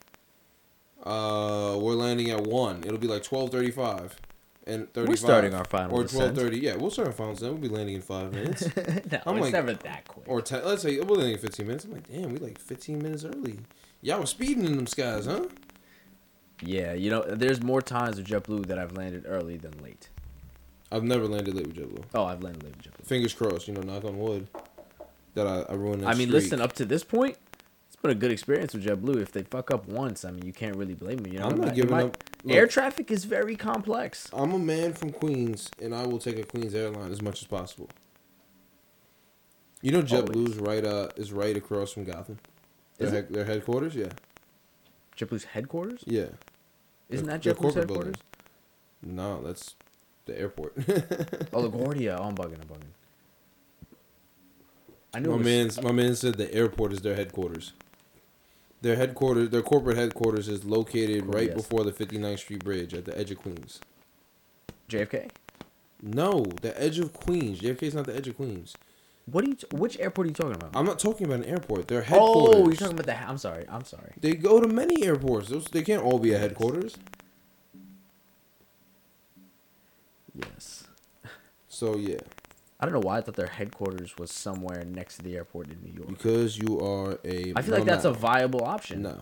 uh, 1.04 1.76
we're 1.80 1.94
landing 1.94 2.30
at 2.30 2.42
one," 2.42 2.82
it'll 2.84 2.98
be 2.98 3.06
like 3.06 3.22
12:35 3.22 4.12
and 4.66 4.92
35. 4.92 5.08
We're 5.08 5.16
starting 5.16 5.54
our 5.54 5.64
final 5.64 5.96
or 5.98 6.02
descent. 6.02 6.36
12:30. 6.36 6.60
Yeah, 6.62 6.76
we'll 6.76 6.90
start 6.90 7.08
our 7.08 7.12
final 7.14 7.34
descent. 7.34 7.52
We'll 7.52 7.62
be 7.62 7.68
landing 7.68 7.94
in 7.96 8.02
five 8.02 8.32
minutes 8.32 8.62
no, 8.76 9.20
I'm 9.26 9.36
it's 9.36 9.44
like- 9.44 9.52
never 9.52 9.74
that 9.74 10.06
quick. 10.08 10.26
or 10.28 10.40
10. 10.42 10.64
Let's 10.64 10.82
say 10.82 10.98
we're 11.00 11.16
landing 11.16 11.34
in 11.34 11.38
15 11.40 11.66
minutes. 11.66 11.84
I'm 11.84 11.92
like, 11.92 12.08
damn, 12.08 12.32
we 12.32 12.38
like 12.38 12.58
15 12.58 12.98
minutes 13.02 13.24
early. 13.24 13.58
Y'all 14.02 14.20
was 14.20 14.30
speeding 14.30 14.64
in 14.64 14.76
them 14.76 14.86
skies, 14.86 15.26
huh? 15.26 15.46
yeah, 16.62 16.92
you 16.92 17.10
know, 17.10 17.22
there's 17.22 17.62
more 17.62 17.80
times 17.80 18.16
with 18.16 18.26
JetBlue 18.26 18.66
that 18.66 18.78
I've 18.78 18.92
landed 18.92 19.24
early 19.26 19.56
than 19.56 19.72
late. 19.82 20.08
I've 20.92 21.04
never 21.04 21.26
landed 21.26 21.54
late 21.54 21.66
with 21.68 21.76
JetBlue. 21.76 22.04
Oh, 22.14 22.24
I've 22.24 22.42
landed 22.42 22.62
late 22.64 22.76
with 22.76 22.86
JetBlue. 22.86 23.06
Fingers 23.06 23.32
crossed, 23.34 23.68
you 23.68 23.74
know, 23.74 23.82
knock 23.82 24.04
on 24.04 24.18
wood. 24.18 24.48
That 25.34 25.46
I, 25.46 25.60
I 25.70 25.74
ruined 25.74 26.02
that 26.02 26.08
I 26.08 26.14
mean, 26.14 26.28
streak. 26.28 26.42
listen, 26.42 26.60
up 26.60 26.72
to 26.74 26.84
this 26.84 27.04
point, 27.04 27.36
it's 27.86 27.94
been 27.96 28.10
a 28.10 28.14
good 28.16 28.32
experience 28.32 28.74
with 28.74 28.84
JetBlue. 28.84 29.22
If 29.22 29.30
they 29.30 29.44
fuck 29.44 29.70
up 29.70 29.86
once, 29.86 30.24
I 30.24 30.32
mean, 30.32 30.44
you 30.44 30.52
can't 30.52 30.74
really 30.76 30.94
blame 30.94 31.22
me. 31.22 31.30
You 31.32 31.38
know, 31.38 31.46
I'm 31.46 31.56
not 31.60 31.68
It 31.68 31.74
giving 31.74 31.90
might- 31.92 32.04
up. 32.06 32.24
Air 32.48 32.66
traffic 32.66 33.10
is 33.10 33.24
very 33.26 33.54
complex. 33.54 34.28
I'm 34.32 34.52
a 34.52 34.58
man 34.58 34.94
from 34.94 35.12
Queens, 35.12 35.70
and 35.80 35.94
I 35.94 36.06
will 36.06 36.18
take 36.18 36.38
a 36.38 36.42
Queens 36.42 36.74
airline 36.74 37.12
as 37.12 37.20
much 37.22 37.42
as 37.42 37.46
possible. 37.46 37.88
You 39.82 39.92
know, 39.92 40.02
JetBlue's 40.02 40.56
right 40.56 40.84
uh 40.84 41.08
is 41.16 41.32
right 41.32 41.56
across 41.56 41.92
from 41.92 42.04
Gotham. 42.04 42.38
Their, 42.98 43.06
Is 43.08 43.12
it? 43.14 43.32
their 43.32 43.44
headquarters, 43.44 43.94
yeah, 43.94 44.08
JetBlue's 45.16 45.44
headquarters? 45.44 46.02
yeah. 46.06 46.26
Isn't 47.08 47.26
Their- 47.26 47.38
that 47.38 47.42
JetBlue's 47.56 47.74
headquarters? 47.74 48.16
building. 49.02 49.16
No, 49.16 49.42
that's 49.42 49.74
the 50.26 50.38
airport. 50.38 50.74
Oh, 51.52 51.68
LaGuardia. 51.68 52.16
Oh, 52.20 52.24
I'm 52.24 52.34
bugging. 52.34 52.60
I'm 52.60 52.68
bugging. 52.68 52.92
I 55.12 55.18
knew 55.18 55.30
my 55.30 55.36
was, 55.36 55.44
man, 55.44 55.84
my 55.84 55.92
man 55.92 56.14
said 56.14 56.34
the 56.34 56.52
airport 56.54 56.92
is 56.92 57.00
their 57.00 57.16
headquarters. 57.16 57.72
Their 58.82 58.96
headquarters, 58.96 59.50
their 59.50 59.62
corporate 59.62 59.96
headquarters, 59.96 60.48
is 60.48 60.64
located 60.64 61.34
right 61.34 61.48
yes. 61.48 61.56
before 61.56 61.84
the 61.84 61.92
59th 61.92 62.38
Street 62.38 62.64
Bridge 62.64 62.94
at 62.94 63.04
the 63.04 63.18
edge 63.18 63.30
of 63.30 63.38
Queens. 63.38 63.80
JFK. 64.88 65.30
No, 66.02 66.44
the 66.62 66.80
edge 66.80 66.98
of 66.98 67.12
Queens. 67.12 67.60
JFK 67.60 67.82
is 67.82 67.94
not 67.94 68.06
the 68.06 68.16
edge 68.16 68.28
of 68.28 68.36
Queens. 68.36 68.74
What 69.26 69.44
are 69.44 69.48
you? 69.48 69.54
T- 69.54 69.66
which 69.72 69.98
airport 69.98 70.26
are 70.26 70.28
you 70.28 70.34
talking 70.34 70.54
about? 70.54 70.70
I'm 70.74 70.86
not 70.86 70.98
talking 70.98 71.26
about 71.26 71.40
an 71.40 71.44
airport. 71.44 71.88
Their 71.88 72.02
headquarters. 72.02 72.56
oh, 72.56 72.66
you're 72.66 72.76
talking 72.76 72.98
about 72.98 73.06
the. 73.06 73.28
I'm 73.28 73.38
sorry. 73.38 73.64
I'm 73.68 73.84
sorry. 73.84 74.12
They 74.18 74.34
go 74.34 74.60
to 74.60 74.68
many 74.68 75.04
airports. 75.04 75.48
Those 75.48 75.66
they 75.66 75.82
can't 75.82 76.02
all 76.02 76.18
be 76.18 76.34
at 76.34 76.40
headquarters. 76.40 76.96
Yes. 80.54 80.84
So 81.68 81.96
yeah, 81.96 82.18
I 82.80 82.84
don't 82.86 82.94
know 82.94 83.00
why 83.00 83.18
I 83.18 83.20
thought 83.20 83.36
their 83.36 83.46
headquarters 83.46 84.16
was 84.18 84.30
somewhere 84.32 84.84
next 84.84 85.16
to 85.16 85.22
the 85.22 85.36
airport 85.36 85.68
in 85.70 85.78
New 85.82 85.92
York. 85.92 86.08
because 86.08 86.58
you 86.58 86.80
are 86.80 87.18
a. 87.24 87.52
I 87.56 87.62
feel 87.62 87.74
like 87.74 87.84
that's 87.84 88.04
a 88.04 88.12
viable 88.12 88.64
option. 88.64 89.02
no. 89.02 89.18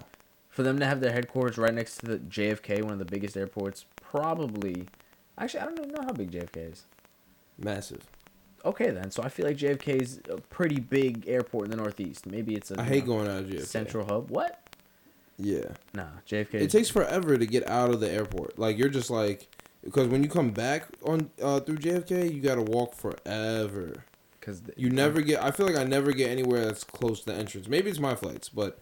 For 0.51 0.65
them 0.65 0.81
to 0.81 0.87
have 0.87 1.01
their 1.01 1.13
headquarters 1.13 1.57
right 1.57 1.73
next 1.73 1.99
to 1.99 2.07
the 2.07 2.19
JFK, 2.19 2.83
one 2.83 2.93
of 2.93 2.99
the 2.99 3.05
biggest 3.05 3.37
airports, 3.37 3.85
probably. 4.01 4.89
Actually, 5.39 5.61
I 5.61 5.65
don't 5.67 5.79
even 5.79 5.91
know 5.93 6.03
how 6.03 6.13
big 6.13 6.33
JFK 6.33 6.73
is. 6.73 6.83
Massive. 7.59 8.03
Okay, 8.65 8.91
then. 8.91 9.13
So 9.13 9.23
I 9.23 9.29
feel 9.29 9.47
like 9.47 9.57
JFK 9.57 10.03
is 10.03 10.21
a 10.29 10.39
pretty 10.39 10.81
big 10.81 11.29
airport 11.29 11.67
in 11.67 11.71
the 11.71 11.77
Northeast. 11.77 12.27
Maybe 12.27 12.57
it's 12.57 12.73
a 12.73 12.81
I 12.81 12.83
hate 12.85 13.07
know, 13.07 13.15
going 13.15 13.29
out 13.29 13.43
of 13.45 13.47
JFK. 13.51 13.67
central 13.67 14.05
hub. 14.05 14.31
What? 14.31 14.61
Yeah, 15.41 15.67
Nah, 15.95 16.07
JFK. 16.29 16.55
it 16.55 16.71
takes 16.73 16.89
forever 16.89 17.39
to 17.39 17.47
get 17.47 17.69
out 17.69 17.91
of 17.91 18.01
the 18.01 18.11
airport. 18.11 18.59
Like 18.59 18.77
you're 18.79 18.89
just 18.89 19.11
like 19.11 19.47
because 19.89 20.09
when 20.09 20.23
you 20.23 20.29
come 20.29 20.51
back 20.51 20.85
on 21.05 21.31
uh, 21.43 21.61
through 21.61 21.79
JFK, 21.79 22.33
you 22.33 22.41
gotta 22.41 22.63
walk 22.63 22.95
forever. 22.95 24.05
because 24.39 24.63
You 24.77 24.91
never 24.91 25.21
get. 25.21 25.43
I 25.43 25.51
feel 25.51 25.67
like 25.67 25.77
I 25.77 25.85
never 25.85 26.13
get 26.13 26.31
anywhere 26.31 26.65
that's 26.67 26.85
close 26.85 27.21
to 27.21 27.27
the 27.27 27.35
entrance. 27.35 27.69
Maybe 27.69 27.91
it's 27.91 27.99
my 27.99 28.15
flights, 28.15 28.49
but 28.49 28.79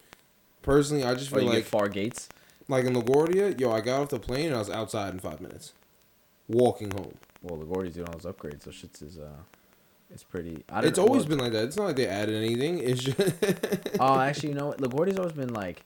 personally, 0.61 1.03
I 1.03 1.13
just 1.15 1.29
feel 1.29 1.43
like 1.45 1.65
far 1.65 1.87
gates. 1.89 2.29
like 2.67 2.85
in 2.85 2.93
LaGuardia, 2.93 3.59
yo, 3.59 3.71
I 3.71 3.81
got 3.81 4.01
off 4.01 4.09
the 4.09 4.19
plane 4.19 4.47
and 4.47 4.55
I 4.55 4.59
was 4.59 4.69
outside 4.69 5.13
in 5.13 5.19
five 5.19 5.39
minutes, 5.41 5.73
walking 6.47 6.91
home. 6.91 7.15
Well, 7.41 7.57
LaGuardia's 7.59 7.95
doing 7.95 8.07
all 8.09 8.17
those 8.19 8.31
upgrades, 8.33 8.63
so 8.63 8.71
shit's 8.71 9.01
is 9.01 9.17
uh, 9.19 9.29
it's 10.09 10.23
pretty. 10.23 10.63
I 10.69 10.81
don't 10.81 10.89
It's 10.89 10.97
know, 10.99 11.05
always 11.07 11.25
been 11.25 11.37
like 11.39 11.51
that. 11.53 11.63
It's 11.65 11.77
not 11.77 11.85
like 11.85 11.95
they 11.95 12.07
added 12.07 12.35
anything. 12.35 12.79
It's 12.79 13.03
just 13.03 13.19
Oh, 13.99 14.19
actually, 14.19 14.49
you 14.49 14.55
know 14.55 14.67
what? 14.67 14.79
LaGuardia's 14.79 15.17
always 15.19 15.33
been 15.33 15.53
like 15.53 15.83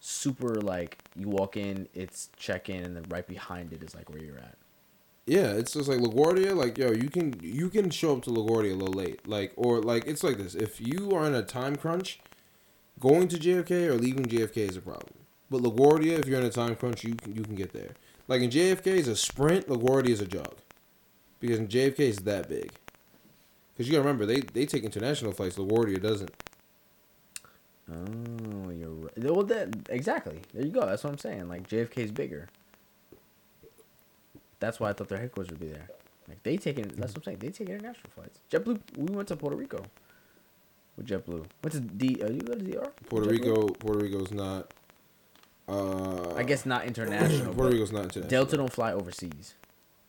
super 0.00 0.60
like 0.60 0.98
you 1.16 1.28
walk 1.28 1.56
in, 1.56 1.88
it's 1.94 2.28
check 2.36 2.68
in, 2.68 2.84
and 2.84 2.96
then 2.96 3.04
right 3.08 3.26
behind 3.26 3.72
it 3.72 3.82
is 3.82 3.94
like 3.94 4.08
where 4.10 4.22
you're 4.22 4.38
at. 4.38 4.56
Yeah. 5.26 5.52
It's 5.52 5.72
just 5.72 5.88
like 5.88 5.98
LaGuardia. 5.98 6.56
Like 6.56 6.78
yo, 6.78 6.92
you 6.92 7.08
can 7.08 7.38
you 7.42 7.68
can 7.68 7.90
show 7.90 8.16
up 8.16 8.22
to 8.24 8.30
LaGuardia 8.30 8.72
a 8.72 8.76
little 8.76 8.94
late. 8.94 9.26
Like 9.26 9.52
or 9.56 9.80
like 9.80 10.06
it's 10.06 10.22
like 10.22 10.38
this. 10.38 10.54
If 10.54 10.80
you 10.80 11.12
are 11.12 11.26
in 11.26 11.34
a 11.34 11.42
time 11.42 11.76
crunch, 11.76 12.20
going 13.00 13.28
to 13.28 13.36
JFK 13.36 13.88
or 13.88 13.94
leaving 13.94 14.26
JFK 14.26 14.56
is 14.56 14.76
a 14.76 14.80
problem. 14.80 15.14
But 15.50 15.62
LaGuardia, 15.62 16.18
if 16.18 16.26
you're 16.26 16.40
in 16.40 16.46
a 16.46 16.50
time 16.50 16.76
crunch, 16.76 17.04
you 17.04 17.14
can 17.14 17.34
you 17.34 17.42
can 17.42 17.54
get 17.54 17.72
there. 17.72 17.94
Like 18.28 18.42
in 18.42 18.50
JFK 18.50 18.86
is 18.86 19.08
a 19.08 19.16
sprint. 19.16 19.68
LaGuardia 19.68 20.10
is 20.10 20.20
a 20.20 20.26
jog, 20.26 20.56
because 21.40 21.58
in 21.58 21.68
JFK 21.68 22.00
is 22.00 22.18
that 22.18 22.48
big. 22.48 22.72
Because 23.74 23.88
you 23.88 23.92
gotta 23.92 24.06
remember 24.06 24.26
they 24.26 24.40
they 24.40 24.66
take 24.66 24.84
international 24.84 25.32
flights. 25.32 25.56
LaGuardia 25.56 26.00
doesn't. 26.00 26.30
Oh, 27.90 28.70
you're 28.70 28.88
right. 28.88 29.18
Well, 29.18 29.42
that 29.44 29.74
exactly. 29.90 30.40
There 30.54 30.64
you 30.64 30.70
go. 30.70 30.86
That's 30.86 31.04
what 31.04 31.10
I'm 31.12 31.18
saying. 31.18 31.48
Like 31.48 31.68
JFK 31.68 31.98
is 31.98 32.12
bigger. 32.12 32.48
That's 34.62 34.78
why 34.78 34.90
I 34.90 34.92
thought 34.92 35.08
their 35.08 35.18
headquarters 35.18 35.50
would 35.50 35.58
be 35.58 35.66
there. 35.66 35.88
Like 36.28 36.40
they 36.44 36.56
take 36.56 36.78
it. 36.78 36.96
That's 36.96 37.14
what 37.14 37.18
I'm 37.18 37.24
saying. 37.24 37.38
They 37.38 37.48
take 37.48 37.68
international 37.68 38.10
flights. 38.14 38.38
JetBlue. 38.48 38.80
We 38.96 39.12
went 39.12 39.26
to 39.28 39.36
Puerto 39.36 39.56
Rico. 39.56 39.84
With 40.96 41.08
JetBlue. 41.08 41.44
Went 41.64 41.72
to 41.72 41.80
D. 41.80 42.22
Uh, 42.22 42.28
you 42.30 42.42
go 42.42 42.54
to 42.54 42.62
DR? 42.62 42.92
Puerto 43.10 43.28
Rico. 43.28 43.66
Puerto 43.70 43.98
Rico's 43.98 44.30
not. 44.30 44.72
Uh, 45.68 46.36
I 46.36 46.44
guess 46.44 46.64
not 46.64 46.84
international. 46.84 47.52
Puerto 47.54 47.72
Rico's 47.72 47.90
not 47.90 48.04
international. 48.04 48.28
Delta 48.28 48.56
don't 48.56 48.72
fly 48.72 48.92
overseas. 48.92 49.54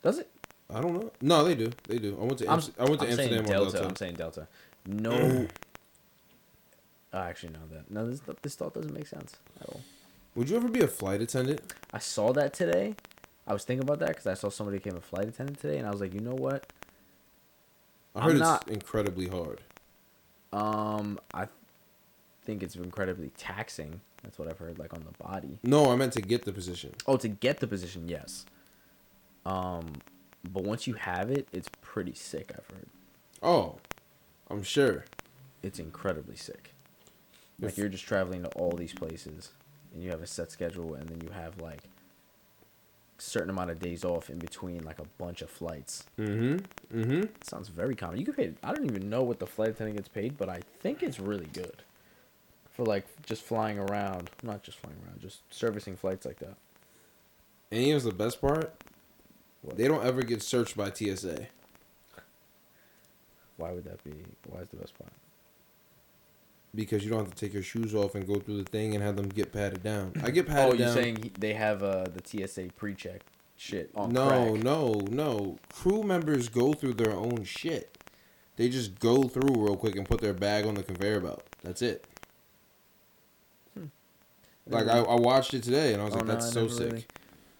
Does 0.03 0.19
it? 0.19 0.29
I 0.72 0.81
don't 0.81 0.93
know. 0.93 1.12
No, 1.19 1.43
they 1.43 1.55
do. 1.55 1.72
They 1.88 1.98
do. 1.98 2.15
I 2.22 2.24
went 2.24 2.38
to 2.38 2.48
I'm, 2.48 2.62
I 2.77 2.83
went 2.83 3.00
to 3.01 3.07
I'm 3.07 3.12
Amsterdam 3.12 3.45
Delta. 3.45 3.72
Delta. 3.72 3.88
I'm 3.88 3.95
saying 3.95 4.15
Delta. 4.15 4.48
No. 4.86 5.48
oh, 7.13 7.17
actually, 7.17 7.53
no. 7.53 7.60
That 7.72 7.89
no. 7.89 8.07
This 8.07 8.22
this 8.43 8.53
thought 8.53 8.75
doesn't 8.75 8.93
make 8.93 9.07
sense 9.07 9.38
at 9.60 9.67
all. 9.69 9.81
Would 10.36 10.51
you 10.51 10.57
ever 10.57 10.69
be 10.69 10.81
a 10.81 10.88
flight 10.88 11.22
attendant? 11.22 11.74
I 11.91 11.98
saw 11.98 12.33
that 12.33 12.53
today. 12.53 12.95
I 13.45 13.53
was 13.53 13.63
thinking 13.63 13.83
about 13.83 14.00
that 14.00 14.09
because 14.09 14.27
I 14.27 14.33
saw 14.35 14.50
somebody 14.50 14.77
became 14.77 14.95
a 14.95 15.01
flight 15.01 15.27
attendant 15.27 15.59
today, 15.59 15.77
and 15.77 15.88
I 15.88 15.91
was 15.91 16.00
like, 16.01 16.13
you 16.13 16.21
know 16.21 16.35
what? 16.35 16.65
I 18.15 18.19
I'm 18.19 18.23
heard 18.25 18.31
it's 18.33 18.39
not- 18.41 18.69
incredibly 18.69 19.27
hard. 19.27 19.62
Um, 20.53 21.19
I 21.33 21.47
think 22.45 22.62
it's 22.63 22.75
incredibly 22.75 23.29
taxing. 23.38 24.01
That's 24.21 24.38
what 24.39 24.47
I've 24.47 24.59
heard, 24.59 24.77
like 24.79 24.93
on 24.93 25.03
the 25.03 25.23
body. 25.23 25.59
No, 25.63 25.91
I 25.91 25.95
meant 25.95 26.13
to 26.13 26.21
get 26.21 26.45
the 26.45 26.53
position. 26.53 26.93
Oh, 27.07 27.17
to 27.17 27.27
get 27.27 27.59
the 27.59 27.67
position, 27.67 28.07
yes. 28.07 28.45
Um, 29.45 29.93
but 30.50 30.63
once 30.63 30.88
you 30.88 30.93
have 30.93 31.29
it, 31.31 31.47
it's 31.51 31.67
pretty 31.81 32.13
sick. 32.13 32.51
I've 32.57 32.67
heard 32.75 32.88
Oh, 33.41 33.77
I'm 34.50 34.63
sure. 34.63 35.03
it's 35.62 35.79
incredibly 35.79 36.35
sick. 36.38 36.73
Like 37.59 37.71
If- 37.73 37.77
you're 37.77 37.89
just 37.89 38.05
traveling 38.05 38.43
to 38.43 38.50
all 38.50 38.71
these 38.71 38.93
places, 38.93 39.50
and 39.93 40.01
you 40.03 40.12
have 40.12 40.21
a 40.21 40.27
set 40.27 40.51
schedule, 40.51 40.93
and 40.93 41.09
then 41.09 41.19
you 41.21 41.29
have 41.33 41.59
like 41.59 41.81
certain 43.17 43.50
amount 43.50 43.70
of 43.70 43.79
days 43.79 44.03
off 44.03 44.29
in 44.29 44.39
between 44.39 44.84
like 44.84 45.00
a 45.00 45.05
bunch 45.17 45.41
of 45.41 45.50
flights. 45.50 46.03
Mm-hmm. 46.20 47.00
Mm-hmm. 47.00 47.22
Sounds 47.41 47.70
very 47.70 47.96
common. 47.96 48.17
You 48.17 48.25
get 48.25 48.36
paid. 48.36 48.55
I 48.63 48.74
don't 48.74 48.86
even 48.86 49.10
know 49.10 49.24
what 49.24 49.39
the 49.39 49.48
flight 49.48 49.70
attendant 49.70 49.98
gets 49.98 50.10
paid, 50.10 50.38
but 50.38 50.50
I 50.50 50.62
think 50.82 51.03
it's 51.03 51.20
really 51.20 51.48
good 51.53 51.84
for 52.72 52.86
like 52.86 53.05
just 53.25 53.43
flying 53.43 53.79
around. 53.79 54.29
Not 54.41 54.63
just 54.63 54.79
flying 54.79 54.98
around, 55.05 55.22
just 55.22 55.41
servicing 55.51 55.96
flights 55.96 56.25
like 56.25 56.39
that. 56.39 56.55
And 57.72 57.82
here's 57.84 58.03
the 58.03 58.12
best 58.12 58.41
part. 58.41 58.74
What? 59.62 59.77
They 59.77 59.88
don't 59.88 60.05
ever 60.05 60.24
get 60.24 60.41
searched 60.41 60.75
by 60.75 60.91
TSA. 60.91 61.48
Why 63.58 63.72
would 63.72 63.86
that 63.86 64.03
be? 64.03 64.13
Why 64.50 64.62
is 64.62 64.70
the 64.70 64.77
best 64.77 64.98
part? 64.98 65.12
Because 66.75 67.03
you 67.03 67.10
don't 67.12 67.20
have 67.20 67.34
to 67.34 67.36
take 67.46 67.53
your 67.53 67.62
shoes 67.63 67.94
off 67.94 68.15
and 68.15 68.25
go 68.27 68.36
through 68.39 68.58
the 68.58 68.70
thing 68.70 68.96
and 68.96 69.03
have 69.03 69.15
them 69.15 69.30
get 69.30 69.51
patted 69.51 69.84
down. 69.84 70.13
I 70.24 70.32
get 70.32 70.48
patted 70.48 70.72
Oh, 70.72 70.74
you're 70.75 70.88
down. 70.88 70.94
saying 70.96 71.15
he- 71.24 71.32
they 71.38 71.53
have 71.53 71.84
uh, 71.84 72.06
the 72.06 72.22
TSA 72.48 72.70
pre-check 72.75 73.22
shit 73.56 73.92
on 73.96 74.12
no, 74.12 74.27
crack. 74.27 74.63
no, 74.63 74.94
no. 75.12 75.58
Crew 75.72 76.01
members 76.03 76.50
go 76.50 76.74
through 76.74 76.94
their 76.96 77.13
own 77.13 77.44
shit. 77.44 77.98
They 78.56 78.70
just 78.70 79.00
go 79.00 79.24
through 79.24 79.53
real 79.56 79.75
quick 79.77 79.96
and 79.96 80.08
put 80.08 80.20
their 80.22 80.34
bag 80.34 80.65
on 80.65 80.74
the 80.75 80.84
conveyor 80.84 81.20
belt. 81.22 81.44
That's 81.63 81.82
it. 81.84 82.06
Like 84.68 84.88
I, 84.88 85.00
I 85.00 85.15
watched 85.15 85.53
it 85.53 85.63
today 85.63 85.94
and 85.94 86.01
I 86.01 86.06
was 86.06 86.13
Oh, 86.15 86.20
like, 86.20 86.27
that's 86.27 86.48
I 86.48 86.51
so 86.51 86.68
sick. 86.68 86.92
really- 86.92 87.06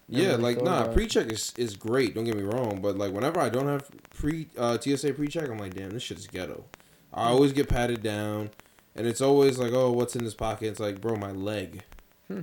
yeah, 0.08 0.30
really 0.32 0.42
like 0.42 0.62
nah, 0.62 0.82
about 0.82 0.94
pre-check 0.94 1.32
is, 1.32 1.52
is 1.56 1.76
great. 1.76 2.14
Don't 2.14 2.24
get 2.24 2.36
me 2.36 2.42
wrong, 2.42 2.80
but 2.82 2.98
like 2.98 3.12
whenever 3.12 3.40
I 3.40 3.48
don't 3.48 3.66
have 3.68 3.88
pre 4.14 4.48
uh, 4.58 4.76
TSA 4.78 5.14
pre-check, 5.14 5.48
I'm 5.48 5.58
like, 5.58 5.74
damn, 5.74 5.90
this 5.90 6.02
shit's 6.02 6.26
ghetto. 6.26 6.64
I 7.12 7.28
always 7.28 7.52
get 7.52 7.68
patted 7.70 8.02
down, 8.02 8.50
and 8.94 9.06
it's 9.06 9.20
always 9.20 9.58
like, 9.58 9.72
oh, 9.72 9.90
what's 9.90 10.16
in 10.16 10.24
this 10.24 10.34
pocket? 10.34 10.68
It's 10.68 10.80
like, 10.80 11.00
bro, 11.00 11.16
my 11.16 11.32
leg. 11.32 11.82
Hmm. 12.28 12.42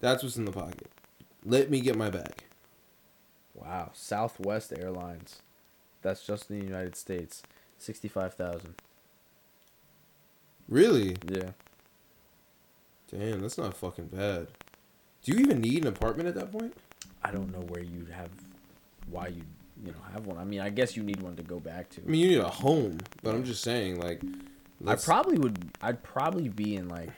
That's 0.00 0.22
what's 0.22 0.36
in 0.36 0.44
the 0.44 0.52
pocket. 0.52 0.88
Let 1.44 1.70
me 1.70 1.80
get 1.80 1.96
my 1.96 2.10
bag. 2.10 2.44
Wow, 3.54 3.90
Southwest 3.92 4.72
Airlines. 4.76 5.42
That's 6.02 6.26
just 6.26 6.50
in 6.50 6.58
the 6.58 6.64
United 6.64 6.96
States. 6.96 7.42
Sixty-five 7.78 8.34
thousand. 8.34 8.74
Really? 10.68 11.16
Yeah. 11.30 11.50
Damn, 13.10 13.40
that's 13.40 13.58
not 13.58 13.76
fucking 13.76 14.06
bad. 14.06 14.48
Do 15.22 15.32
you 15.32 15.38
even 15.38 15.60
need 15.60 15.82
an 15.82 15.88
apartment 15.88 16.28
at 16.28 16.34
that 16.36 16.52
point? 16.52 16.74
I 17.22 17.32
don't 17.32 17.52
know 17.52 17.64
where 17.68 17.82
you'd 17.82 18.10
have, 18.10 18.30
why 19.10 19.26
you'd 19.26 19.44
you 19.84 19.92
know 19.92 19.98
have 20.12 20.26
one. 20.26 20.38
I 20.38 20.44
mean, 20.44 20.60
I 20.60 20.70
guess 20.70 20.96
you 20.96 21.02
need 21.02 21.20
one 21.20 21.36
to 21.36 21.42
go 21.42 21.58
back 21.58 21.90
to. 21.90 22.02
I 22.02 22.04
mean, 22.04 22.20
you 22.20 22.28
need 22.28 22.38
a 22.38 22.48
home, 22.48 22.98
but 23.22 23.34
I'm 23.34 23.44
just 23.44 23.62
saying, 23.62 24.00
like, 24.00 24.22
I 24.82 24.90
let's- 24.90 25.04
probably 25.04 25.38
would. 25.38 25.70
I'd 25.82 26.02
probably 26.02 26.48
be 26.48 26.76
in 26.76 26.88
like 26.88 27.10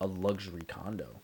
a 0.00 0.06
luxury 0.06 0.62
condo. 0.66 1.20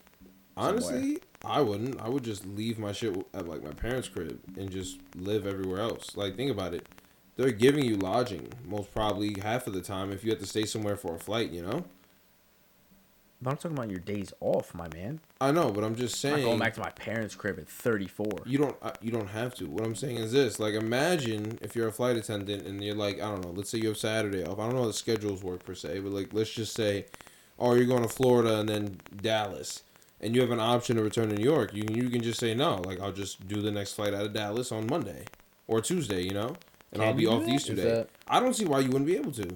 honestly, 0.57 1.19
I 1.45 1.61
wouldn't. 1.61 2.01
I 2.01 2.09
would 2.09 2.25
just 2.25 2.45
leave 2.47 2.79
my 2.79 2.93
shit 2.93 3.17
at 3.35 3.49
like 3.49 3.63
my 3.63 3.73
parents' 3.73 4.09
crib 4.09 4.41
and 4.57 4.71
just 4.71 4.99
live 5.17 5.47
everywhere 5.47 5.81
else. 5.81 6.17
Like, 6.17 6.37
think 6.37 6.51
about 6.51 6.75
it. 6.75 6.87
They're 7.37 7.51
giving 7.53 7.85
you 7.85 7.97
lodging 7.97 8.49
most 8.67 8.93
probably 8.93 9.37
half 9.41 9.67
of 9.67 9.73
the 9.73 9.81
time 9.81 10.13
if 10.13 10.25
you 10.25 10.31
have 10.31 10.41
to 10.41 10.47
stay 10.47 10.67
somewhere 10.67 10.97
for 10.97 11.15
a 11.15 11.19
flight. 11.19 11.51
You 11.51 11.63
know. 11.63 11.85
But 13.43 13.51
I'm 13.53 13.57
talking 13.57 13.77
about 13.79 13.89
your 13.91 14.01
days 14.01 14.35
off, 14.41 14.75
my 14.75 14.87
man. 14.95 15.21
I 15.41 15.51
know, 15.51 15.71
but 15.71 15.83
I'm 15.83 15.95
just 15.97 16.23
I'm 16.25 16.33
saying. 16.35 16.45
going 16.45 16.59
back 16.59 16.75
to 16.75 16.81
my 16.81 16.91
parents' 16.91 17.35
crib 17.35 17.59
at 17.59 17.67
34. 17.69 18.29
you 18.45 18.59
don't 18.59 18.77
uh, 18.83 18.93
you 19.01 19.11
don't 19.11 19.29
have 19.29 19.55
to. 19.57 19.65
What 19.67 19.85
I'm 19.85 19.95
saying 19.95 20.17
is 20.19 20.33
this: 20.33 20.59
like, 20.61 20.75
imagine 20.75 21.59
if 21.63 21.75
you're 21.75 21.89
a 21.89 21.93
flight 21.93 22.17
attendant 22.17 22.67
and 22.67 22.85
you're 22.85 22.95
like, 22.95 23.17
I 23.17 23.31
don't 23.31 23.43
know, 23.43 23.51
let's 23.53 23.71
say 23.71 23.79
you 23.79 23.89
have 23.89 23.97
Saturday 23.97 24.45
off. 24.45 24.59
I 24.59 24.65
don't 24.65 24.75
know 24.75 24.83
how 24.83 24.87
the 24.89 24.93
schedules 24.93 25.43
work 25.43 25.65
per 25.65 25.75
se, 25.75 26.01
but 26.01 26.13
like, 26.13 26.35
let's 26.35 26.51
just 26.51 26.75
say, 26.75 27.07
oh, 27.59 27.75
you're 27.75 27.87
going 27.87 28.03
to 28.03 28.09
Florida 28.11 28.61
and 28.61 28.69
then 28.69 29.01
Dallas, 29.23 29.85
and 30.21 30.35
you 30.35 30.43
have 30.43 30.51
an 30.51 30.61
option 30.61 30.97
to 30.97 31.03
return 31.03 31.31
to 31.31 31.35
New 31.37 31.43
York. 31.45 31.73
You 31.73 31.85
can 31.85 31.95
you 31.97 32.11
can 32.11 32.21
just 32.23 32.39
say 32.41 32.53
no, 32.55 32.77
like 32.85 33.01
I'll 33.01 33.11
just 33.13 33.49
do 33.49 33.63
the 33.63 33.71
next 33.71 33.95
flight 33.95 34.13
out 34.13 34.27
of 34.27 34.35
Dallas 34.35 34.71
on 34.71 34.87
Monday 34.87 35.25
or 35.67 35.81
Tuesday, 35.81 36.21
you 36.21 36.35
know, 36.35 36.49
and 36.93 37.01
Can 37.01 37.03
I'll 37.05 37.15
be 37.15 37.23
you 37.23 37.31
do 37.31 37.37
off 37.37 37.47
these 37.47 37.65
that? 37.65 37.75
two 37.75 37.79
Is 37.81 37.85
days. 37.87 37.97
that- 37.97 38.09
I 38.29 38.39
don't 38.39 38.53
see 38.55 38.67
why 38.67 38.81
you 38.81 38.89
wouldn't 38.89 39.07
be 39.07 39.17
able 39.17 39.33
to. 39.33 39.49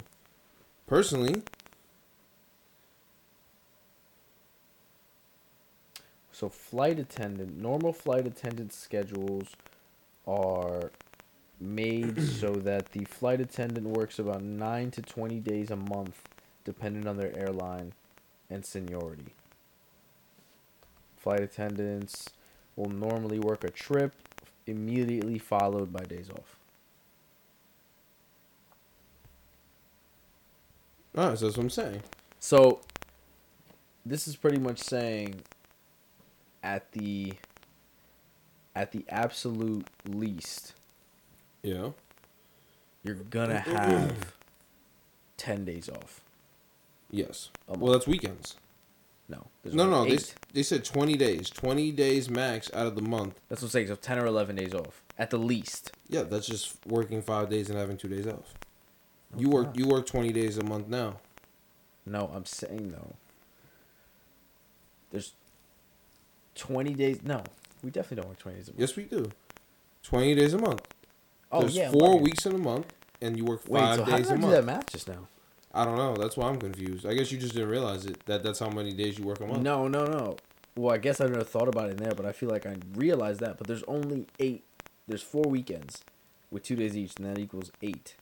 Personally, 0.87 1.43
So 6.35 6.49
flight 6.49 6.99
attendant, 6.99 7.57
normal 7.57 7.93
flight 7.93 8.27
attendant 8.27 8.73
schedules 8.73 9.51
are 10.27 10.91
made 11.61 12.21
so 12.41 12.51
that 12.57 12.91
the 12.91 13.05
flight 13.05 13.41
attendant 13.41 13.87
works 13.87 14.19
about 14.19 14.43
9 14.43 14.91
to 14.91 15.03
20 15.03 15.39
days 15.39 15.71
a 15.71 15.77
month 15.77 16.21
depending 16.65 17.07
on 17.07 17.19
their 17.19 17.37
airline 17.39 17.93
and 18.51 18.67
seniority. 18.67 19.33
Flight 21.17 21.41
attendants 21.41 22.31
will 22.75 22.91
normally 22.91 23.39
work 23.39 23.63
a 23.63 23.71
trip 23.71 24.13
immediately 24.67 25.39
followed 25.39 25.93
by 25.93 26.03
days 26.03 26.31
off. 26.31 26.57
ah, 31.17 31.37
so 31.37 31.45
that's 31.47 31.57
what 31.57 31.63
I'm 31.63 31.71
saying. 31.71 32.03
So 32.41 32.81
this 34.05 34.27
is 34.27 34.35
pretty 34.35 34.59
much 34.59 34.81
saying 34.81 35.41
at 36.65 36.91
the 36.93 37.35
at 38.75 38.91
the 38.91 39.05
absolute 39.09 39.87
least 40.09 40.73
Yeah. 41.63 41.91
you're 43.05 43.15
gonna 43.15 43.63
mm-hmm. 43.65 43.77
have 43.77 44.35
10 45.37 45.65
days 45.65 45.89
off. 45.89 46.23
Yes. 47.11 47.51
Well, 47.69 47.93
that's 47.93 48.07
weekends. 48.07 48.57
No. 49.29 49.47
No, 49.65 49.89
no, 49.89 50.05
they, 50.05 50.15
eight. 50.15 50.35
they 50.53 50.63
said 50.63 50.85
20 50.85 51.17
days. 51.17 51.49
20 51.51 51.93
days 51.93 52.29
max 52.29 52.71
out 52.75 52.87
of 52.87 52.97
the 52.97 53.03
month. 53.03 53.39
That's 53.49 53.63
what 53.63 53.69
I'm 53.69 53.71
saying. 53.71 53.89
So 53.89 53.95
10 53.95 54.19
or 54.19 54.27
11 54.27 54.57
days 54.57 54.75
off 54.75 55.03
at 55.19 55.31
the 55.31 55.39
least. 55.39 55.93
Yeah, 56.09 56.23
that's 56.23 56.47
just 56.47 56.77
working 56.87 57.23
5 57.23 57.49
days 57.49 57.71
and 57.71 57.79
having 57.79 57.97
2 57.97 58.09
days 58.09 58.27
off. 58.27 58.55
You 59.37 59.51
work 59.51 59.77
you 59.77 59.87
work 59.87 60.07
20 60.07 60.33
days 60.33 60.59
a 60.59 60.65
month 60.65 60.89
now. 60.89 61.19
No, 62.07 62.31
I'm 62.35 62.45
saying 62.45 62.93
though. 62.93 63.15
There's 65.11 65.33
20 66.55 66.95
days. 66.95 67.23
No, 67.23 67.43
we 67.83 67.91
definitely 67.91 68.23
don't 68.23 68.29
work 68.29 68.39
20 68.39 68.57
days 68.59 68.69
a 68.69 68.71
month. 68.73 68.81
Yes, 68.81 68.97
we 68.97 69.05
do. 69.05 69.31
20 70.03 70.35
days 70.35 70.55
a 70.55 70.59
month. 70.59 70.87
oh, 71.53 71.61
There's 71.61 71.77
yeah. 71.77 71.91
4 71.91 72.19
weeks 72.19 72.47
in 72.47 72.55
a 72.55 72.59
month 72.59 72.93
and 73.23 73.37
you 73.37 73.45
work 73.45 73.63
5 73.63 73.71
Wait, 73.71 73.81
so 73.97 74.05
how 74.05 74.17
days 74.17 74.27
did 74.29 74.33
I 74.33 74.35
a 74.35 74.37
do 74.37 74.43
month. 74.43 74.53
that 74.55 74.65
math 74.65 74.91
just 74.93 75.09
now? 75.09 75.29
I 75.73 75.85
don't 75.85 75.97
know. 75.97 76.15
That's 76.17 76.37
why 76.37 76.49
I'm 76.49 76.59
confused. 76.59 77.05
I 77.07 77.15
guess 77.15 77.33
you 77.33 77.39
just 77.39 77.55
didn't 77.55 77.69
realize 77.71 78.07
it 78.07 78.25
that 78.27 78.43
that's 78.43 78.61
how 78.61 78.69
many 78.69 78.93
days 78.93 79.19
you 79.19 79.25
work 79.25 79.41
a 79.41 79.47
month. 79.47 79.63
No, 79.63 79.89
no, 79.89 80.05
no. 80.05 80.37
Well, 80.77 80.95
I 80.95 80.99
guess 80.99 81.21
I 81.21 81.27
never 81.27 81.43
thought 81.45 81.69
about 81.69 81.87
it 81.89 81.93
in 81.93 81.97
there, 81.99 82.15
but 82.15 82.27
I 82.27 82.33
feel 82.33 82.49
like 82.49 82.67
I 82.67 82.77
realized 82.95 83.41
that. 83.41 83.59
But 83.59 83.67
there's 83.67 83.83
only 83.85 84.27
eight. 84.39 84.63
There's 85.09 85.23
four 85.23 85.45
weekends 85.45 86.03
with 86.51 86.63
two 86.65 86.77
days 86.77 86.97
each, 86.97 87.15
and 87.17 87.27
that 87.27 87.39
equals 87.39 87.71
eight. 87.83 88.15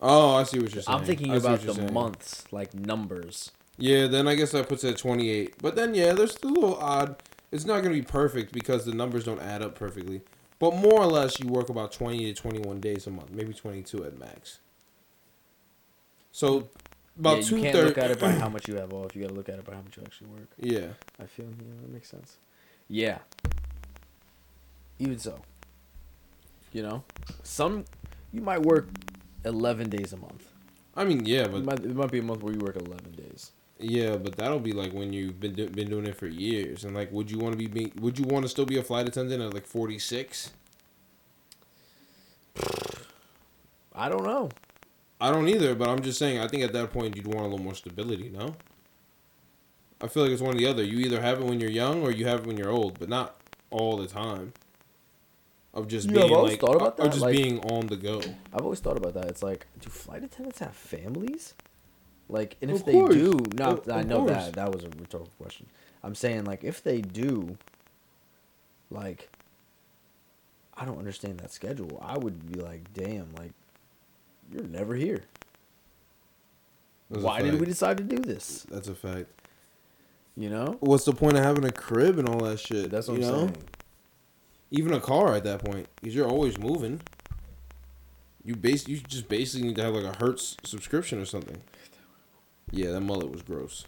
Oh, 0.00 0.34
I 0.36 0.44
see 0.44 0.58
what 0.60 0.72
you're 0.74 0.82
saying. 0.82 0.98
I'm 0.98 1.04
thinking 1.04 1.34
about 1.34 1.60
the 1.62 1.74
saying. 1.74 1.92
months, 1.92 2.44
like 2.52 2.72
numbers. 2.74 3.50
Yeah, 3.78 4.08
then 4.08 4.26
I 4.26 4.34
guess 4.34 4.50
that 4.52 4.68
puts 4.68 4.84
it 4.84 4.92
at 4.92 4.98
28. 4.98 5.54
But 5.62 5.76
then, 5.76 5.94
yeah, 5.94 6.12
there's 6.12 6.32
still 6.32 6.50
a 6.50 6.52
little 6.52 6.76
odd. 6.76 7.16
It's 7.52 7.64
not 7.64 7.82
going 7.82 7.94
to 7.94 8.00
be 8.00 8.02
perfect 8.02 8.52
because 8.52 8.84
the 8.84 8.92
numbers 8.92 9.24
don't 9.24 9.40
add 9.40 9.62
up 9.62 9.74
perfectly. 9.76 10.22
But 10.58 10.74
more 10.74 11.00
or 11.00 11.06
less, 11.06 11.38
you 11.38 11.46
work 11.48 11.68
about 11.68 11.92
20 11.92 12.32
to 12.32 12.34
21 12.34 12.80
days 12.80 13.06
a 13.06 13.10
month, 13.10 13.30
maybe 13.30 13.54
22 13.54 14.04
at 14.04 14.18
max. 14.18 14.58
So, 16.32 16.68
about 17.18 17.38
yeah, 17.38 17.42
two 17.44 17.56
you 17.56 17.62
can't 17.62 17.74
thirds. 17.76 17.88
look 17.88 17.98
at 17.98 18.10
it 18.10 18.20
by 18.20 18.32
how 18.32 18.48
much 18.48 18.68
you 18.68 18.74
have 18.76 18.92
off. 18.92 19.14
You 19.14 19.22
got 19.22 19.28
to 19.28 19.34
look 19.34 19.48
at 19.48 19.58
it 19.58 19.64
by 19.64 19.74
how 19.74 19.82
much 19.82 19.96
you 19.96 20.02
actually 20.04 20.28
work. 20.28 20.48
Yeah. 20.58 20.88
I 21.20 21.26
feel 21.26 21.46
yeah, 21.46 21.80
that 21.82 21.92
makes 21.92 22.08
sense. 22.08 22.36
Yeah. 22.88 23.18
Even 24.98 25.18
so, 25.18 25.40
you 26.72 26.82
know, 26.82 27.04
some 27.44 27.84
you 28.32 28.40
might 28.40 28.62
work 28.62 28.88
eleven 29.44 29.88
days 29.88 30.12
a 30.12 30.16
month. 30.16 30.48
I 30.96 31.04
mean, 31.04 31.24
yeah, 31.24 31.42
It 31.44 31.52
but 31.52 31.64
might, 31.64 31.80
it 31.80 31.94
might 31.94 32.10
be 32.10 32.18
a 32.18 32.22
month 32.22 32.42
where 32.42 32.52
you 32.52 32.58
work 32.58 32.76
eleven 32.76 33.12
days. 33.12 33.52
Yeah, 33.80 34.16
but 34.16 34.36
that'll 34.36 34.58
be 34.60 34.72
like 34.72 34.92
when 34.92 35.12
you've 35.12 35.38
been 35.40 35.54
do- 35.54 35.68
been 35.70 35.88
doing 35.88 36.06
it 36.06 36.16
for 36.16 36.26
years, 36.26 36.84
and 36.84 36.94
like, 36.94 37.10
would 37.12 37.30
you 37.30 37.38
want 37.38 37.52
to 37.52 37.58
be, 37.58 37.66
be 37.66 37.92
would 38.00 38.18
you 38.18 38.24
want 38.24 38.44
to 38.44 38.48
still 38.48 38.66
be 38.66 38.78
a 38.78 38.82
flight 38.82 39.06
attendant 39.08 39.42
at 39.42 39.54
like 39.54 39.66
46? 39.66 40.50
I 43.94 44.08
don't 44.08 44.24
know. 44.24 44.50
I 45.20 45.30
don't 45.32 45.48
either, 45.48 45.74
but 45.74 45.88
I'm 45.88 46.00
just 46.00 46.18
saying. 46.18 46.38
I 46.38 46.46
think 46.46 46.62
at 46.62 46.72
that 46.72 46.92
point 46.92 47.16
you'd 47.16 47.26
want 47.26 47.40
a 47.40 47.42
little 47.48 47.58
more 47.58 47.74
stability. 47.74 48.30
No. 48.32 48.54
I 50.00 50.06
feel 50.06 50.22
like 50.22 50.30
it's 50.32 50.42
one 50.42 50.54
or 50.54 50.58
the 50.58 50.66
other. 50.66 50.84
You 50.84 50.98
either 51.00 51.20
have 51.20 51.40
it 51.40 51.44
when 51.44 51.60
you're 51.60 51.70
young 51.70 52.02
or 52.02 52.12
you 52.12 52.24
have 52.26 52.40
it 52.40 52.46
when 52.46 52.56
you're 52.56 52.70
old, 52.70 53.00
but 53.00 53.08
not 53.08 53.34
all 53.70 53.96
the 53.96 54.06
time. 54.06 54.52
Of 55.74 55.88
just 55.88 56.08
Yeah, 56.08 56.22
being 56.22 56.32
like, 56.34 56.62
or 56.62 56.92
just 57.08 57.20
like- 57.20 57.36
being 57.36 57.58
on 57.70 57.88
the 57.88 57.96
go. 57.96 58.20
I've 58.52 58.62
always 58.62 58.78
thought 58.80 58.96
about 58.96 59.14
that. 59.14 59.26
It's 59.26 59.42
like, 59.42 59.66
do 59.80 59.90
flight 59.90 60.22
attendants 60.22 60.60
have 60.60 60.74
families? 60.74 61.54
Like, 62.28 62.56
and 62.60 62.70
if 62.70 62.84
they 62.84 62.92
do, 62.92 63.38
no, 63.54 63.64
Of- 63.78 63.88
I 63.90 64.02
know 64.02 64.18
course. 64.18 64.32
that 64.32 64.52
that 64.54 64.72
was 64.72 64.84
a 64.84 64.88
rhetorical 64.88 65.32
question. 65.40 65.66
I'm 66.02 66.14
saying 66.14 66.44
like, 66.44 66.62
if 66.62 66.82
they 66.82 67.00
do, 67.00 67.56
like, 68.90 69.30
I 70.76 70.84
don't 70.84 70.98
understand 70.98 71.40
that 71.40 71.52
schedule. 71.52 71.98
I 72.02 72.18
would 72.18 72.52
be 72.52 72.60
like, 72.60 72.92
damn, 72.92 73.32
like, 73.38 73.52
you're 74.52 74.64
never 74.64 74.94
here. 74.94 75.22
That's 77.10 77.22
Why 77.22 77.42
did 77.42 77.58
we 77.58 77.66
decide 77.66 77.96
to 77.98 78.04
do 78.04 78.18
this? 78.18 78.66
That's 78.70 78.88
a 78.88 78.94
fact. 78.94 79.26
You 80.36 80.50
know? 80.50 80.76
What's 80.80 81.04
the 81.04 81.12
point 81.12 81.36
of 81.36 81.42
having 81.42 81.64
a 81.64 81.72
crib 81.72 82.18
and 82.18 82.28
all 82.28 82.40
that 82.44 82.60
shit? 82.60 82.90
That's 82.90 83.08
what 83.08 83.18
you 83.18 83.26
I'm 83.26 83.32
know? 83.32 83.38
saying. 83.38 83.56
Even 84.70 84.92
a 84.92 85.00
car 85.00 85.34
at 85.34 85.44
that 85.44 85.64
point, 85.64 85.88
because 86.00 86.14
you're 86.14 86.28
always 86.28 86.58
moving. 86.58 87.00
You 88.44 88.54
base 88.54 88.86
you 88.86 88.98
just 88.98 89.28
basically 89.28 89.66
need 89.68 89.76
to 89.76 89.82
have 89.82 89.94
like 89.94 90.04
a 90.04 90.16
Hertz 90.22 90.56
subscription 90.64 91.20
or 91.20 91.24
something. 91.24 91.60
Yeah, 92.70 92.92
that 92.92 93.00
mullet 93.00 93.30
was 93.30 93.42
gross. 93.42 93.84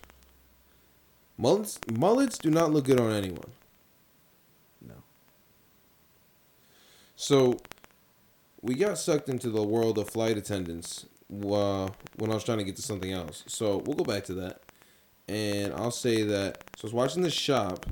Mullets 1.37 1.79
mullets 1.90 2.38
do 2.38 2.51
not 2.51 2.73
look 2.73 2.85
good 2.85 3.01
on 3.01 3.12
anyone. 3.12 3.51
No. 4.87 4.95
So, 7.16 7.57
we 8.62 8.75
got 8.75 8.99
sucked 8.99 9.29
into 9.29 9.49
the 9.51 9.62
world 9.62 9.99
of 9.99 10.11
flight 10.11 10.37
attendants 10.37 11.07
uh, 11.33 11.88
when 12.16 12.31
I 12.31 12.35
was 12.35 12.45
trying 12.45 12.59
to 12.59 12.64
get 12.64 12.77
to 12.77 12.83
something 12.83 13.12
else. 13.12 13.45
So 13.47 13.79
we'll 13.87 13.97
go 13.97 14.05
back 14.05 14.25
to 14.25 14.35
that, 14.35 14.62
and 15.29 15.73
I'll 15.75 15.90
say 15.90 16.23
that. 16.25 16.64
So 16.77 16.85
I 16.85 16.87
was 16.87 16.93
watching 16.93 17.23
the 17.23 17.31
shop, 17.31 17.87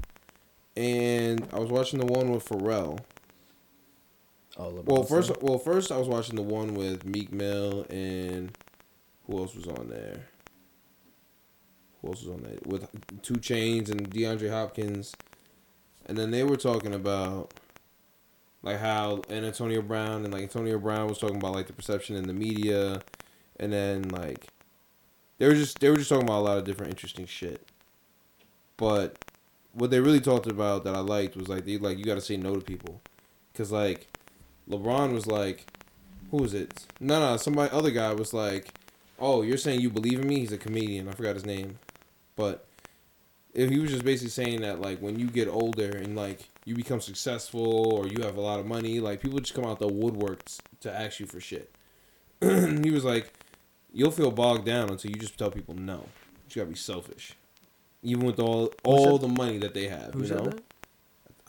and 0.76 1.46
I 1.52 1.58
was 1.58 1.70
watching 1.70 1.98
the 1.98 2.06
one 2.06 2.30
with 2.30 2.46
Pharrell. 2.46 3.00
Oh, 4.56 4.72
LeBron 4.72 4.84
Well, 4.86 5.02
first, 5.04 5.42
well, 5.42 5.58
first 5.58 5.92
I 5.92 5.96
was 5.96 6.08
watching 6.08 6.34
the 6.34 6.42
one 6.42 6.74
with 6.74 7.04
Meek 7.04 7.32
Mill 7.32 7.86
and 7.90 8.56
who 9.26 9.38
else 9.38 9.54
was 9.54 9.68
on 9.68 9.88
there? 9.88 10.26
Who 12.02 12.08
else 12.08 12.22
was 12.22 12.34
on 12.34 12.42
there? 12.42 12.58
With 12.64 12.88
Two 13.22 13.34
Chainz 13.34 13.90
and 13.90 14.10
DeAndre 14.10 14.50
Hopkins, 14.50 15.14
and 16.06 16.16
then 16.16 16.30
they 16.30 16.44
were 16.44 16.56
talking 16.56 16.94
about 16.94 17.52
like 18.62 18.78
how 18.78 19.22
and 19.28 19.44
Antonio 19.44 19.82
Brown 19.82 20.24
and 20.24 20.32
like 20.32 20.42
Antonio 20.42 20.78
Brown 20.78 21.08
was 21.08 21.18
talking 21.18 21.36
about 21.36 21.54
like 21.54 21.66
the 21.66 21.72
perception 21.72 22.16
in 22.16 22.26
the 22.26 22.32
media, 22.32 23.02
and 23.58 23.72
then 23.72 24.08
like 24.08 24.48
they 25.38 25.46
were 25.46 25.54
just 25.54 25.80
they 25.80 25.90
were 25.90 25.96
just 25.96 26.08
talking 26.08 26.24
about 26.24 26.40
a 26.40 26.46
lot 26.46 26.58
of 26.58 26.64
different 26.64 26.90
interesting 26.90 27.26
shit. 27.26 27.66
But 28.76 29.16
what 29.72 29.90
they 29.90 30.00
really 30.00 30.20
talked 30.20 30.46
about 30.46 30.84
that 30.84 30.94
I 30.94 31.00
liked 31.00 31.36
was 31.36 31.48
like 31.48 31.64
they 31.64 31.78
like 31.78 31.98
you 31.98 32.04
got 32.04 32.14
to 32.14 32.20
say 32.20 32.36
no 32.36 32.54
to 32.54 32.60
people, 32.60 33.00
cause 33.54 33.72
like 33.72 34.08
LeBron 34.68 35.12
was 35.12 35.26
like, 35.26 35.66
who 36.30 36.38
was 36.38 36.54
it? 36.54 36.86
No, 37.00 37.20
no, 37.20 37.36
somebody 37.36 37.70
other 37.72 37.90
guy 37.90 38.12
was 38.12 38.34
like, 38.34 38.68
oh, 39.18 39.42
you're 39.42 39.56
saying 39.56 39.80
you 39.80 39.90
believe 39.90 40.20
in 40.20 40.28
me? 40.28 40.40
He's 40.40 40.52
a 40.52 40.58
comedian. 40.58 41.08
I 41.08 41.12
forgot 41.12 41.34
his 41.34 41.46
name, 41.46 41.78
but 42.38 42.68
if 43.52 43.68
he 43.68 43.80
was 43.80 43.90
just 43.90 44.04
basically 44.04 44.30
saying 44.30 44.60
that 44.60 44.80
like 44.80 45.00
when 45.00 45.18
you 45.18 45.26
get 45.26 45.48
older 45.48 45.96
and 45.96 46.14
like 46.14 46.48
you 46.64 46.76
become 46.76 47.00
successful 47.00 47.92
or 47.92 48.06
you 48.06 48.22
have 48.22 48.36
a 48.36 48.40
lot 48.40 48.60
of 48.60 48.66
money, 48.66 49.00
like 49.00 49.20
people 49.20 49.40
just 49.40 49.54
come 49.54 49.64
out 49.64 49.80
the 49.80 49.88
woodworks 49.88 50.60
to 50.80 50.92
ask 50.92 51.18
you 51.18 51.26
for 51.26 51.40
shit. 51.40 51.74
he 52.40 52.90
was 52.90 53.04
like, 53.04 53.32
you'll 53.92 54.12
feel 54.12 54.30
bogged 54.30 54.64
down 54.64 54.88
until 54.90 55.10
you 55.10 55.16
just 55.16 55.36
tell 55.36 55.50
people 55.50 55.74
no. 55.74 56.06
You 56.48 56.62
gotta 56.62 56.70
be 56.70 56.76
selfish, 56.76 57.34
even 58.02 58.24
with 58.24 58.38
all 58.38 58.72
all 58.84 59.18
the 59.18 59.28
money 59.28 59.58
that 59.58 59.74
they 59.74 59.88
have. 59.88 60.14
Who 60.14 60.22
you 60.22 60.34
know? 60.34 60.44
that? 60.44 60.60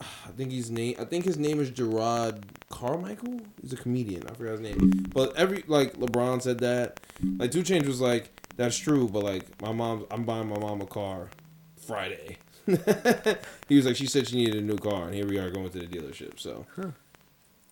I 0.00 0.32
think 0.36 0.50
his 0.50 0.70
name. 0.70 0.96
I 0.98 1.04
think 1.04 1.24
his 1.24 1.38
name 1.38 1.60
is 1.60 1.70
Jerrod 1.70 2.42
Carmichael. 2.70 3.40
He's 3.62 3.72
a 3.72 3.76
comedian. 3.76 4.24
I 4.28 4.34
forgot 4.34 4.58
his 4.58 4.60
name. 4.60 5.06
But 5.14 5.36
every 5.36 5.62
like 5.68 5.94
LeBron 5.94 6.42
said 6.42 6.58
that. 6.58 6.98
Like 7.38 7.52
Two 7.52 7.62
Chainz 7.62 7.86
was 7.86 8.00
like, 8.00 8.32
"That's 8.60 8.76
true," 8.76 9.08
but 9.08 9.22
like 9.24 9.60
my 9.62 9.72
mom, 9.72 10.06
I'm 10.10 10.24
buying 10.24 10.48
my 10.48 10.58
mom 10.58 10.80
a 10.82 10.86
car 10.86 11.28
Friday. 11.86 12.36
he 13.68 13.76
was 13.76 13.86
like, 13.86 13.96
she 13.96 14.06
said 14.06 14.28
she 14.28 14.36
needed 14.36 14.56
a 14.56 14.60
new 14.60 14.76
car, 14.76 15.06
and 15.06 15.14
here 15.14 15.26
we 15.26 15.38
are 15.38 15.50
going 15.50 15.70
to 15.70 15.78
the 15.78 15.86
dealership. 15.86 16.38
So, 16.38 16.66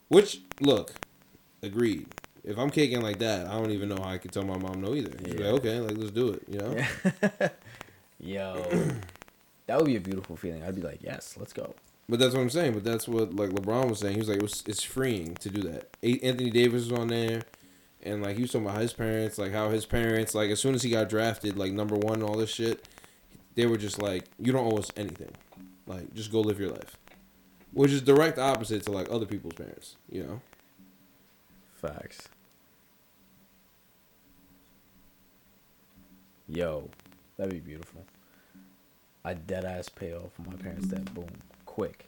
which 0.09 0.40
look, 0.61 0.94
agreed. 1.62 2.07
If 2.44 2.57
I'm 2.59 2.70
kicking 2.70 3.03
like 3.03 3.18
that, 3.18 3.46
I 3.46 3.53
don't 3.59 3.70
even 3.72 3.90
know 3.90 3.96
how 4.03 4.09
I 4.11 4.18
could 4.18 4.33
tell 4.33 4.44
my 4.44 4.57
mom 4.57 4.81
no 4.81 4.94
either. 4.94 5.12
She's 5.24 5.35
Yeah. 5.35 5.51
like, 5.51 5.61
okay, 5.61 5.81
like 5.81 5.96
let's 5.98 6.11
do 6.11 6.31
it. 6.31 6.42
You 6.48 6.59
know. 6.59 7.48
Yo, 8.20 8.64
that 9.66 9.77
would 9.77 9.87
be 9.87 9.96
a 9.96 10.01
beautiful 10.01 10.37
feeling. 10.37 10.62
I'd 10.64 10.74
be 10.74 10.81
like, 10.83 11.01
yes, 11.03 11.37
let's 11.38 11.53
go. 11.53 11.74
But 12.09 12.18
that's 12.18 12.35
what 12.35 12.40
I'm 12.40 12.51
saying. 12.51 12.72
But 12.72 12.85
that's 12.85 13.07
what 13.07 13.35
like 13.37 13.51
LeBron 13.51 13.90
was 13.90 13.98
saying. 14.01 14.14
He 14.14 14.18
was 14.20 14.29
like, 14.31 14.38
it 14.38 14.42
was, 14.42 14.64
it's 14.66 14.83
freeing 14.83 15.35
to 15.37 15.51
do 15.51 15.61
that. 15.68 15.88
A- 16.03 16.18
Anthony 16.27 16.51
Davis 16.51 16.88
was 16.88 16.98
on 16.98 17.09
there, 17.09 17.42
and 18.03 18.23
like 18.23 18.37
he 18.37 18.43
was 18.43 18.53
talking 18.53 18.67
about 18.67 18.81
his 18.81 18.93
parents, 18.93 19.39
like 19.39 19.53
how 19.53 19.71
his 19.71 19.87
parents, 19.87 20.35
like 20.35 20.51
as 20.51 20.61
soon 20.61 20.75
as 20.75 20.83
he 20.83 20.91
got 20.91 21.09
drafted, 21.09 21.57
like 21.57 21.73
number 21.73 21.97
one, 21.97 22.15
and 22.15 22.23
all 22.23 22.37
this 22.37 22.51
shit, 22.51 22.87
they 23.55 23.67
were 23.67 23.77
just 23.77 24.01
like, 24.01 24.25
you 24.39 24.53
don't 24.53 24.73
owe 24.73 24.79
us 24.79 24.91
anything, 24.97 25.33
like 25.87 26.13
just 26.15 26.31
go 26.31 26.41
live 26.41 26.61
your 26.61 26.71
life, 26.71 26.97
which 27.73 27.91
is 27.91 28.03
direct 28.03 28.39
opposite 28.39 28.83
to 28.85 28.93
like 28.93 29.11
other 29.11 29.27
people's 29.27 29.55
parents, 29.55 29.97
you 30.11 30.23
know. 30.23 30.41
Facts. 31.75 32.29
Yo, 36.49 36.89
that'd 37.37 37.53
be 37.53 37.61
beautiful. 37.61 38.05
I 39.25 39.35
dead 39.35 39.65
ass 39.65 39.89
pay 39.89 40.15
off 40.15 40.31
my 40.47 40.55
parents 40.55 40.89
that 40.89 41.13
boom 41.15 41.29
quick. 41.67 42.07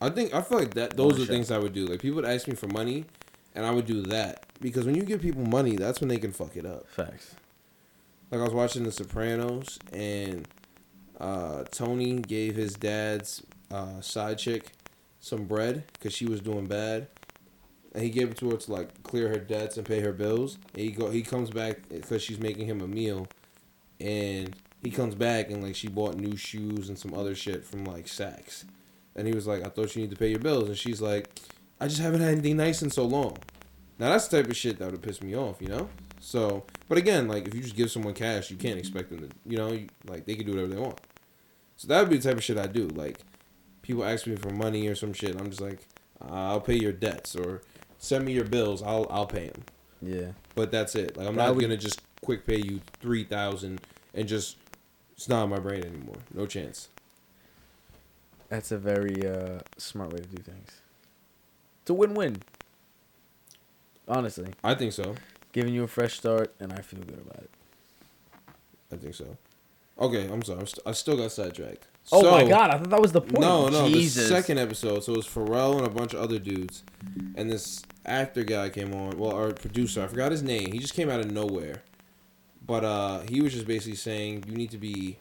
I 0.00 0.08
think 0.08 0.32
I 0.32 0.40
feel 0.40 0.58
like 0.58 0.74
that 0.74 0.96
those 0.96 1.20
are 1.20 1.26
things 1.26 1.50
I 1.50 1.58
would 1.58 1.74
do. 1.74 1.86
Like 1.86 2.00
people 2.00 2.16
would 2.16 2.24
ask 2.24 2.46
me 2.46 2.54
for 2.54 2.68
money, 2.68 3.04
and 3.54 3.66
I 3.66 3.70
would 3.70 3.86
do 3.86 4.02
that 4.02 4.46
because 4.60 4.86
when 4.86 4.94
you 4.94 5.02
give 5.02 5.22
people 5.22 5.44
money, 5.44 5.76
that's 5.76 6.00
when 6.00 6.08
they 6.08 6.18
can 6.18 6.32
fuck 6.32 6.56
it 6.56 6.66
up. 6.66 6.88
Facts. 6.88 7.34
like 8.30 8.40
I 8.40 8.44
was 8.44 8.52
watching 8.54 8.84
The 8.84 8.92
Sopranos, 8.92 9.78
and 9.92 10.46
uh, 11.18 11.64
Tony 11.70 12.20
gave 12.20 12.56
his 12.56 12.74
dad's 12.74 13.42
uh, 13.70 14.00
side 14.00 14.38
chick 14.38 14.72
some 15.18 15.44
bread 15.44 15.84
because 15.92 16.12
she 16.12 16.26
was 16.26 16.40
doing 16.40 16.66
bad, 16.66 17.08
and 17.94 18.02
he 18.02 18.10
gave 18.10 18.30
it 18.30 18.36
to 18.38 18.50
her 18.50 18.56
to 18.56 18.72
like 18.72 19.02
clear 19.02 19.28
her 19.28 19.38
debts 19.38 19.76
and 19.76 19.86
pay 19.86 20.00
her 20.00 20.12
bills. 20.12 20.58
And 20.74 20.82
he 20.82 20.90
go 20.90 21.10
he 21.10 21.22
comes 21.22 21.50
back 21.50 21.88
because 21.88 22.22
she's 22.22 22.38
making 22.38 22.66
him 22.66 22.80
a 22.80 22.88
meal, 22.88 23.26
and 23.98 24.54
he 24.82 24.90
comes 24.90 25.14
back 25.14 25.50
and 25.50 25.62
like 25.62 25.74
she 25.74 25.88
bought 25.88 26.16
new 26.16 26.36
shoes 26.36 26.88
and 26.88 26.98
some 26.98 27.14
other 27.14 27.34
shit 27.34 27.64
from 27.64 27.84
like 27.84 28.06
Saks, 28.06 28.64
and 29.16 29.26
he 29.26 29.34
was 29.34 29.46
like, 29.46 29.64
"I 29.64 29.68
thought 29.68 29.94
you 29.96 30.02
need 30.02 30.10
to 30.10 30.16
pay 30.16 30.30
your 30.30 30.38
bills," 30.38 30.68
and 30.68 30.78
she's 30.78 31.00
like, 31.00 31.28
"I 31.80 31.88
just 31.88 32.00
haven't 32.00 32.20
had 32.20 32.32
anything 32.32 32.56
nice 32.56 32.82
in 32.82 32.90
so 32.90 33.04
long." 33.04 33.38
Now 33.98 34.10
that's 34.10 34.28
the 34.28 34.40
type 34.42 34.50
of 34.50 34.56
shit 34.56 34.78
that 34.78 34.90
would 34.90 35.02
piss 35.02 35.20
me 35.22 35.34
off, 35.36 35.60
you 35.60 35.68
know. 35.68 35.88
So, 36.20 36.64
but 36.88 36.98
again, 36.98 37.28
like 37.28 37.46
if 37.48 37.54
you 37.54 37.62
just 37.62 37.76
give 37.76 37.90
someone 37.90 38.14
cash, 38.14 38.50
you 38.50 38.56
can't 38.56 38.78
expect 38.78 39.10
them 39.10 39.20
to, 39.20 39.28
you 39.46 39.56
know, 39.56 39.72
you, 39.72 39.88
like 40.06 40.26
they 40.26 40.34
can 40.34 40.46
do 40.46 40.52
whatever 40.52 40.72
they 40.72 40.80
want. 40.80 41.00
So 41.76 41.88
that 41.88 42.00
would 42.00 42.10
be 42.10 42.18
the 42.18 42.28
type 42.28 42.36
of 42.36 42.44
shit 42.44 42.58
I 42.58 42.66
do. 42.66 42.88
Like 42.88 43.18
people 43.82 44.04
ask 44.04 44.26
me 44.26 44.36
for 44.36 44.50
money 44.50 44.86
or 44.86 44.94
some 44.94 45.12
shit, 45.12 45.38
I'm 45.40 45.48
just 45.48 45.60
like, 45.62 45.80
I'll 46.20 46.60
pay 46.60 46.74
your 46.76 46.92
debts 46.92 47.34
or 47.36 47.62
send 47.98 48.24
me 48.26 48.32
your 48.32 48.44
bills. 48.44 48.82
I'll 48.82 49.06
I'll 49.10 49.26
pay 49.26 49.48
them. 49.48 49.62
Yeah. 50.02 50.32
But 50.54 50.70
that's 50.72 50.94
it. 50.94 51.16
Like 51.16 51.26
I'm 51.26 51.36
That 51.36 51.46
not 51.46 51.54
would- 51.56 51.62
gonna 51.62 51.76
just 51.76 52.00
quick 52.22 52.46
pay 52.46 52.58
you 52.58 52.80
three 53.00 53.24
thousand 53.24 53.80
and 54.14 54.28
just 54.28 54.56
it's 55.12 55.28
not 55.28 55.44
in 55.44 55.50
my 55.50 55.58
brain 55.58 55.84
anymore. 55.84 56.16
No 56.34 56.44
chance. 56.46 56.88
That's 58.48 58.72
a 58.72 58.78
very 58.78 59.26
uh, 59.26 59.60
smart 59.78 60.12
way 60.12 60.18
to 60.20 60.28
do 60.28 60.42
things. 60.42 60.80
It's 61.90 61.94
a 61.96 61.98
win-win. 61.98 62.36
Honestly, 64.06 64.52
I 64.62 64.76
think 64.76 64.92
so. 64.92 65.16
giving 65.52 65.74
you 65.74 65.82
a 65.82 65.88
fresh 65.88 66.14
start, 66.18 66.54
and 66.60 66.72
I 66.72 66.82
feel 66.82 67.00
good 67.00 67.18
about 67.18 67.42
it. 67.42 67.50
I 68.92 68.96
think 68.96 69.12
so. 69.12 69.36
Okay, 69.98 70.28
I'm 70.32 70.40
sorry. 70.44 70.60
I'm 70.60 70.66
st- 70.68 70.86
I 70.86 70.92
still 70.92 71.16
got 71.16 71.32
sidetracked. 71.32 71.88
Oh 72.12 72.30
my 72.30 72.48
god, 72.48 72.70
I 72.70 72.78
thought 72.78 72.90
that 72.90 73.02
was 73.02 73.10
the 73.10 73.20
point. 73.20 73.40
No, 73.40 73.68
no, 73.68 73.88
Jesus. 73.88 74.28
the 74.28 74.34
second 74.36 74.58
episode. 74.58 75.02
So 75.02 75.14
it 75.14 75.16
was 75.16 75.26
Pharrell 75.26 75.78
and 75.78 75.86
a 75.86 75.90
bunch 75.90 76.14
of 76.14 76.20
other 76.20 76.38
dudes, 76.38 76.84
and 77.34 77.50
this 77.50 77.82
actor 78.06 78.44
guy 78.44 78.68
came 78.68 78.94
on. 78.94 79.18
Well, 79.18 79.34
our 79.34 79.52
producer, 79.52 80.04
I 80.04 80.06
forgot 80.06 80.30
his 80.30 80.44
name. 80.44 80.70
He 80.70 80.78
just 80.78 80.94
came 80.94 81.10
out 81.10 81.18
of 81.18 81.32
nowhere, 81.32 81.82
but 82.64 82.84
uh, 82.84 83.20
he 83.28 83.40
was 83.40 83.52
just 83.52 83.66
basically 83.66 83.96
saying 83.96 84.44
you 84.46 84.54
need 84.54 84.70
to 84.70 84.78
be 84.78 85.16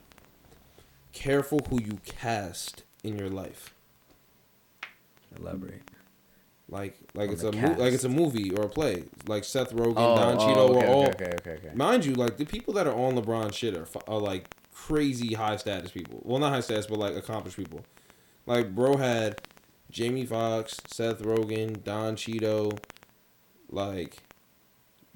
careful 1.13 1.62
who 1.67 1.82
you 1.82 1.97
cast 2.05 2.84
in 3.03 3.17
your 3.17 3.29
life. 3.29 3.73
Elaborate. 5.36 5.82
Like, 6.71 6.97
like 7.15 7.32
it's 7.32 7.41
a 7.43 7.51
mo- 7.51 7.75
like 7.79 7.93
it's 7.93 8.03
a 8.03 8.10
movie 8.10 8.51
or 8.51 8.63
a 8.65 8.69
play. 8.69 9.03
Like 9.27 9.43
Seth 9.43 9.73
Rogen, 9.73 9.95
Oh, 9.97 10.15
Don 10.15 10.36
oh, 10.39 10.47
Cheadle 10.47 10.77
okay, 10.77 10.88
were 10.88 10.93
all. 10.93 11.05
okay, 11.08 11.25
okay, 11.25 11.34
okay, 11.39 11.51
okay. 11.67 11.71
Mind 11.75 12.05
you, 12.05 12.13
like 12.13 12.38
the 12.38 12.45
people 12.45 12.73
that 12.75 12.86
are 12.86 12.93
on 12.93 13.15
LeBron 13.15 13.51
shit 13.53 13.75
are, 13.75 13.88
are 14.08 14.19
like 14.19 14.49
crazy 14.73 15.34
high 15.34 15.55
status 15.58 15.89
people. 15.91 16.21
Well, 16.23 16.39
not 16.39 16.51
high 16.53 16.60
status, 16.60 16.86
but 16.86 16.99
like 16.99 17.15
accomplished 17.15 17.58
people. 17.58 17.84
Like 18.45 18.75
bro 18.75 18.97
had 18.97 19.41
Jamie 19.89 20.25
Foxx, 20.27 20.77
Seth 20.88 21.23
Rogen, 21.23 21.84
Don 21.84 22.15
Cheadle, 22.15 22.77
like 23.71 24.17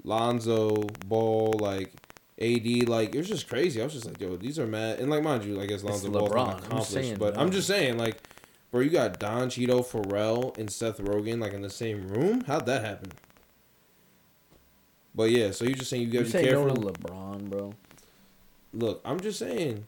Lonzo 0.02 0.82
Ball, 1.06 1.54
like 1.60 1.92
AD. 2.40 2.88
Like 2.88 3.14
it 3.14 3.18
was 3.18 3.28
just 3.28 3.48
crazy. 3.48 3.80
I 3.80 3.84
was 3.84 3.92
just 3.92 4.06
like, 4.06 4.20
yo, 4.20 4.36
these 4.36 4.58
are 4.58 4.66
mad. 4.66 4.98
And 5.00 5.10
like 5.10 5.22
mind 5.22 5.44
you, 5.44 5.54
like 5.54 5.70
as 5.70 5.84
Lonzo 5.84 6.10
Ball's 6.10 6.30
LeBron. 6.30 6.34
not 6.34 6.48
I'm 6.54 6.58
accomplished, 6.64 6.90
saying, 6.90 7.16
but. 7.16 7.38
I'm 7.38 7.50
just 7.50 7.66
saying, 7.66 7.96
like, 7.98 8.18
bro, 8.74 8.82
you 8.82 8.90
got 8.90 9.20
Don 9.20 9.48
Cheadle, 9.48 9.84
Pharrell, 9.84 10.58
and 10.58 10.68
Seth 10.68 10.98
Rogen 10.98 11.40
like 11.40 11.52
in 11.52 11.62
the 11.62 11.70
same 11.70 12.08
room. 12.08 12.40
How'd 12.40 12.66
that 12.66 12.84
happen? 12.84 13.12
But 15.14 15.30
yeah, 15.30 15.52
so 15.52 15.64
you're 15.64 15.76
just 15.76 15.90
saying 15.90 16.02
you 16.02 16.10
gotta 16.10 16.24
be 16.24 16.44
careful. 16.44 16.66
no 16.66 16.90
LeBron, 16.90 17.50
bro. 17.50 17.74
Look, 18.72 19.00
I'm 19.04 19.20
just 19.20 19.38
saying. 19.38 19.86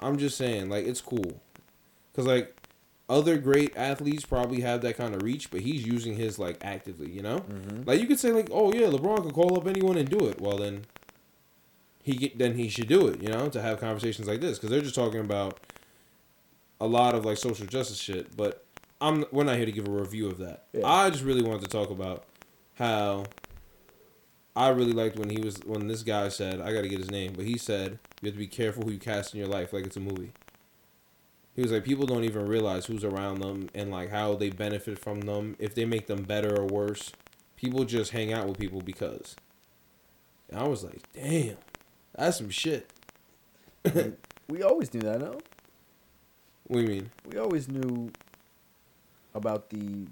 I'm 0.00 0.16
just 0.16 0.38
saying, 0.38 0.70
like 0.70 0.86
it's 0.86 1.02
cool, 1.02 1.38
cause 2.16 2.24
like 2.24 2.56
other 3.06 3.36
great 3.36 3.76
athletes 3.76 4.24
probably 4.24 4.62
have 4.62 4.80
that 4.80 4.96
kind 4.96 5.14
of 5.14 5.22
reach, 5.22 5.50
but 5.50 5.60
he's 5.60 5.86
using 5.86 6.16
his 6.16 6.38
like 6.38 6.56
actively, 6.62 7.10
you 7.10 7.20
know. 7.20 7.40
Mm-hmm. 7.40 7.82
Like 7.84 8.00
you 8.00 8.06
could 8.06 8.18
say 8.18 8.32
like, 8.32 8.48
oh 8.50 8.72
yeah, 8.72 8.86
LeBron 8.86 9.24
could 9.24 9.34
call 9.34 9.58
up 9.58 9.66
anyone 9.66 9.98
and 9.98 10.08
do 10.08 10.26
it. 10.26 10.40
Well 10.40 10.56
then, 10.56 10.86
he 12.02 12.14
get, 12.14 12.38
then 12.38 12.54
he 12.54 12.70
should 12.70 12.88
do 12.88 13.08
it. 13.08 13.22
You 13.22 13.28
know, 13.28 13.50
to 13.50 13.60
have 13.60 13.78
conversations 13.78 14.26
like 14.26 14.40
this 14.40 14.56
because 14.56 14.70
they're 14.70 14.80
just 14.80 14.94
talking 14.94 15.20
about 15.20 15.60
a 16.80 16.86
lot 16.86 17.14
of 17.14 17.24
like 17.24 17.36
social 17.36 17.66
justice 17.66 17.98
shit. 17.98 18.36
But 18.36 18.64
I'm 19.00 19.24
we're 19.30 19.44
not 19.44 19.56
here 19.56 19.66
to 19.66 19.72
give 19.72 19.86
a 19.88 19.90
review 19.90 20.28
of 20.28 20.38
that. 20.38 20.64
Yeah. 20.72 20.86
I 20.86 21.10
just 21.10 21.24
really 21.24 21.42
wanted 21.42 21.62
to 21.62 21.68
talk 21.68 21.90
about 21.90 22.24
how 22.74 23.24
I 24.56 24.68
really 24.68 24.92
liked 24.92 25.16
when 25.16 25.30
he 25.30 25.40
was 25.40 25.58
when 25.64 25.86
this 25.88 26.02
guy 26.02 26.28
said 26.28 26.60
I 26.60 26.72
got 26.72 26.82
to 26.82 26.88
get 26.88 26.98
his 26.98 27.10
name, 27.10 27.32
but 27.34 27.44
he 27.44 27.58
said 27.58 27.98
you 28.20 28.26
have 28.26 28.34
to 28.34 28.38
be 28.38 28.46
careful 28.46 28.84
who 28.84 28.92
you 28.92 28.98
cast 28.98 29.34
in 29.34 29.40
your 29.40 29.48
life 29.48 29.72
like 29.72 29.86
it's 29.86 29.96
a 29.96 30.00
movie. 30.00 30.32
He 31.54 31.62
was 31.62 31.72
like 31.72 31.84
people 31.84 32.06
don't 32.06 32.24
even 32.24 32.46
realize 32.46 32.86
who's 32.86 33.04
around 33.04 33.40
them 33.40 33.68
and 33.74 33.90
like 33.90 34.10
how 34.10 34.34
they 34.34 34.50
benefit 34.50 34.98
from 34.98 35.22
them 35.22 35.56
if 35.58 35.74
they 35.74 35.84
make 35.84 36.06
them 36.06 36.22
better 36.22 36.56
or 36.56 36.66
worse. 36.66 37.12
People 37.56 37.84
just 37.84 38.12
hang 38.12 38.32
out 38.32 38.46
with 38.46 38.58
people 38.58 38.80
because. 38.80 39.34
And 40.48 40.58
I 40.58 40.66
was 40.66 40.82
like, 40.82 41.00
damn, 41.12 41.56
that's 42.14 42.38
some 42.38 42.50
shit. 42.50 42.90
We 44.48 44.62
always 44.62 44.88
do 44.88 45.00
that, 45.00 45.20
no? 45.20 45.38
What 46.68 46.76
do 46.76 46.82
you 46.82 46.88
mean? 46.88 47.10
We 47.24 47.38
always 47.38 47.66
knew 47.68 48.12
about 49.34 49.70
the 49.70 50.06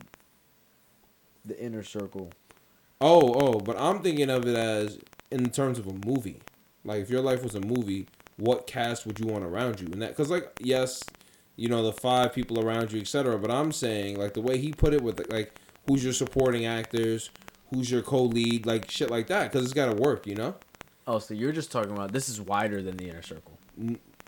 the 1.44 1.58
inner 1.62 1.82
circle. 1.82 2.30
Oh, 3.00 3.34
oh, 3.34 3.60
but 3.60 3.78
I'm 3.78 4.00
thinking 4.00 4.30
of 4.30 4.46
it 4.46 4.56
as 4.56 4.98
in 5.30 5.50
terms 5.50 5.78
of 5.78 5.86
a 5.86 5.92
movie. 6.06 6.40
Like 6.84 7.02
if 7.02 7.10
your 7.10 7.20
life 7.20 7.42
was 7.42 7.54
a 7.54 7.60
movie, 7.60 8.08
what 8.36 8.66
cast 8.66 9.06
would 9.06 9.20
you 9.20 9.26
want 9.26 9.44
around 9.44 9.80
you? 9.80 9.86
And 9.92 10.00
that 10.00 10.16
cuz 10.16 10.30
like 10.30 10.50
yes, 10.60 11.02
you 11.56 11.68
know, 11.68 11.82
the 11.82 11.92
five 11.92 12.32
people 12.32 12.58
around 12.58 12.90
you, 12.90 13.00
etc., 13.00 13.38
but 13.38 13.50
I'm 13.50 13.70
saying 13.70 14.18
like 14.18 14.32
the 14.32 14.40
way 14.40 14.56
he 14.58 14.72
put 14.72 14.94
it 14.94 15.02
with 15.02 15.30
like 15.30 15.52
who's 15.86 16.02
your 16.02 16.14
supporting 16.14 16.64
actors, 16.64 17.30
who's 17.72 17.90
your 17.90 18.02
co-lead, 18.02 18.64
like 18.64 18.90
shit 18.90 19.10
like 19.10 19.26
that 19.26 19.52
cuz 19.52 19.62
it's 19.62 19.74
got 19.74 19.94
to 19.94 20.02
work, 20.02 20.26
you 20.26 20.34
know? 20.34 20.54
Oh, 21.06 21.18
so 21.18 21.34
you're 21.34 21.52
just 21.52 21.70
talking 21.70 21.92
about 21.92 22.12
this 22.12 22.30
is 22.30 22.40
wider 22.40 22.80
than 22.82 22.96
the 22.96 23.08
inner 23.10 23.22
circle. 23.22 23.58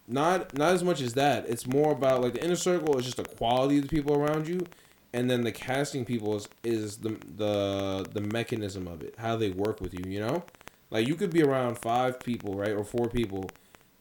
Not 0.09 0.57
not 0.57 0.73
as 0.73 0.83
much 0.83 1.01
as 1.01 1.15
that. 1.15 1.49
It's 1.49 1.67
more 1.67 1.93
about 1.93 2.23
like 2.23 2.35
the 2.35 2.45
inner 2.45 2.57
circle 2.57 2.99
is 2.99 3.05
just 3.05 3.19
the 3.19 3.25
quality 3.25 3.77
of 3.79 3.83
the 3.83 3.89
people 3.89 4.17
around 4.17 4.49
you 4.49 4.67
and 5.13 5.31
then 5.31 5.43
the 5.43 5.53
casting 5.53 6.05
people 6.05 6.37
is, 6.37 6.49
is 6.63 6.99
the 6.99 7.17
the 7.37 8.07
the 8.13 8.21
mechanism 8.21 8.87
of 8.87 9.03
it, 9.03 9.15
how 9.19 9.37
they 9.37 9.51
work 9.51 9.81
with 9.81 9.95
you, 9.95 10.05
you 10.11 10.21
know? 10.21 10.45
Like 10.91 11.07
you 11.07 11.15
could 11.15 11.31
be 11.31 11.43
around 11.43 11.79
five 11.79 12.21
people, 12.21 12.55
right, 12.55 12.73
or 12.73 12.85
four 12.85 13.09
people 13.09 13.51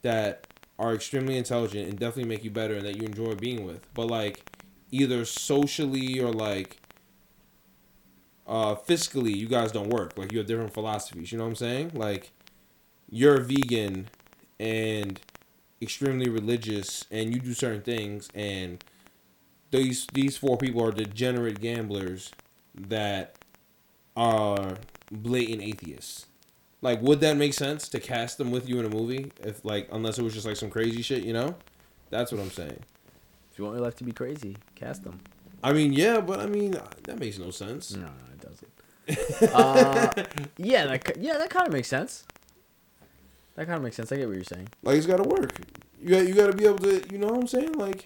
that 0.02 0.48
are 0.80 0.93
extremely 0.93 1.38
intelligent 1.38 1.89
and 1.89 1.98
definitely 1.98 2.30
make 2.30 2.43
you 2.43 2.52
better 2.52 2.76
and 2.76 2.86
that 2.86 2.96
you 2.96 3.04
enjoy 3.04 3.36
being 3.36 3.65
with. 3.65 3.82
But 3.93 4.08
like 4.08 4.43
either 4.91 5.26
socially 5.26 6.20
or 6.20 6.32
like 6.32 6.78
uh 8.46 8.76
fiscally 8.76 9.36
you 9.36 9.48
guys 9.48 9.72
don't 9.72 9.89
work. 9.89 10.17
Like 10.17 10.32
you 10.32 10.38
have 10.39 10.48
different 10.48 10.74
philosophies, 10.74 11.32
you 11.32 11.38
know 11.38 11.46
what 11.46 11.52
I'm 11.52 11.56
saying? 11.56 11.91
Like 11.93 12.32
you're 13.10 13.36
a 13.36 13.43
vegan 13.43 14.10
and 14.60 15.20
extremely 15.82 16.30
religious 16.30 17.06
and 17.12 17.34
you 17.34 17.40
do 17.40 17.54
certain 17.54 17.82
things 17.82 18.30
and 18.34 18.84
these 19.72 20.08
these 20.13 20.38
four 20.38 20.58
people 20.58 20.84
are 20.84 20.92
degenerate 20.92 21.60
gamblers 21.60 22.32
that 22.76 23.38
are 24.16 24.78
blatant 25.12 25.62
atheists. 25.62 26.26
Like, 26.82 27.02
would 27.02 27.22
that 27.22 27.38
make 27.38 27.54
sense 27.54 27.90
to 27.90 28.00
cast 28.00 28.38
them 28.38 28.52
with 28.52 28.70
you 28.70 28.80
in 28.80 28.86
a 28.86 28.90
movie? 28.90 29.32
If 29.42 29.66
like, 29.66 29.90
unless 29.92 30.20
it 30.20 30.24
was 30.24 30.34
just 30.34 30.46
like 30.46 30.56
some 30.56 30.70
crazy 30.70 31.02
shit, 31.02 31.24
you 31.24 31.34
know? 31.34 31.56
That's 32.10 32.32
what 32.32 32.40
I'm 32.40 32.52
saying. 32.52 32.80
If 33.52 33.58
you 33.58 33.66
want 33.66 33.78
your 33.78 33.86
life 33.86 33.96
to 33.98 34.04
be 34.04 34.12
crazy, 34.12 34.56
cast 34.76 35.04
them. 35.04 35.20
I 35.63 35.74
mean, 35.74 35.92
yeah, 35.92 36.22
but 36.22 36.40
I 36.40 36.46
mean 36.46 36.80
that 37.04 37.20
makes 37.20 37.40
no 37.40 37.52
sense. 37.52 37.96
No, 37.96 38.02
no, 38.02 38.12
it 38.34 38.42
doesn't. 38.42 39.54
uh, 39.54 40.24
yeah, 40.58 40.86
that 40.86 41.18
yeah, 41.20 41.38
that 41.38 41.50
kind 41.50 41.68
of 41.68 41.74
makes 41.74 41.88
sense. 41.88 42.26
That 43.58 43.65
kind 43.65 43.76
of 43.78 43.84
makes 43.84 43.96
sense. 43.98 44.12
I 44.12 44.15
get 44.17 44.28
what 44.28 44.36
you're 44.36 44.43
saying. 44.46 44.70
Like, 44.84 44.96
it's 44.98 45.06
got 45.08 45.17
to 45.17 45.28
work. 45.28 45.60
You 46.02 46.10
got 46.10 46.28
you 46.28 46.34
got 46.34 46.48
to 46.48 46.54
be 46.56 46.65
able 46.65 46.78
to, 46.80 47.04
you 47.12 47.17
know 47.17 47.28
what 47.28 47.39
I'm 47.41 47.48
saying? 47.48 47.74
Like, 47.74 48.06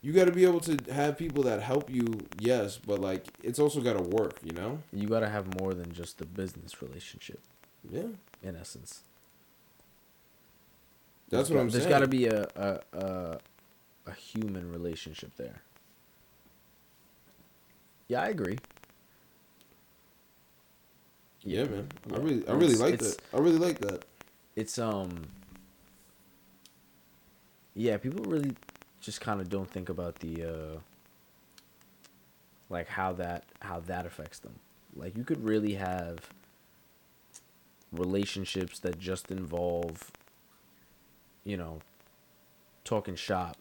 you 0.00 0.12
got 0.14 0.24
to 0.26 0.32
be 0.32 0.44
able 0.44 0.60
to 0.60 0.78
have 0.92 1.18
people 1.18 1.42
that 1.42 1.60
help 1.60 1.90
you. 1.90 2.20
Yes, 2.38 2.78
but 2.78 3.00
like, 3.00 3.26
it's 3.42 3.58
also 3.58 3.80
got 3.82 3.98
to 3.98 4.02
work. 4.02 4.38
You 4.44 4.52
know? 4.52 4.78
You 4.92 5.08
got 5.08 5.20
to 5.20 5.28
have 5.28 5.60
more 5.60 5.74
than 5.74 5.92
just 5.92 6.16
the 6.18 6.24
business 6.24 6.80
relationship, 6.80 7.40
Yeah, 7.90 8.04
in 8.42 8.56
essence. 8.56 9.02
that's 11.28 11.48
There's 11.48 11.50
what 11.50 11.56
got- 11.56 11.60
I'm 11.62 11.68
There's 11.70 11.82
saying. 11.82 11.90
There's 11.90 12.00
got 12.00 12.04
to 12.04 12.08
be 12.08 12.26
a, 12.26 12.48
a 12.54 12.98
a 12.98 13.38
a 14.06 14.14
human 14.14 14.70
relationship 14.72 15.32
there. 15.36 15.62
Yeah, 18.08 18.22
I 18.22 18.28
agree. 18.28 18.58
Yeah, 21.42 21.64
man. 21.64 21.88
I 22.12 22.16
really, 22.18 22.46
I 22.48 22.52
really 22.52 22.74
It's- 22.74 22.80
like 22.80 22.98
that. 23.00 23.16
I 23.34 23.38
really 23.38 23.58
like 23.58 23.78
that. 23.80 24.04
It's 24.60 24.78
um. 24.78 25.28
Yeah, 27.74 27.96
people 27.96 28.24
really 28.30 28.52
just 29.00 29.20
kind 29.22 29.40
of 29.40 29.48
don't 29.48 29.70
think 29.70 29.88
about 29.88 30.16
the 30.20 30.44
uh. 30.44 30.78
Like 32.68 32.88
how 32.88 33.14
that 33.14 33.44
how 33.60 33.80
that 33.80 34.06
affects 34.06 34.38
them. 34.40 34.54
Like 34.94 35.16
you 35.16 35.24
could 35.24 35.42
really 35.42 35.74
have 35.74 36.18
relationships 37.92 38.78
that 38.80 38.98
just 39.00 39.30
involve 39.30 40.12
you 41.44 41.56
know 41.56 41.80
talking 42.84 43.16
shop 43.16 43.56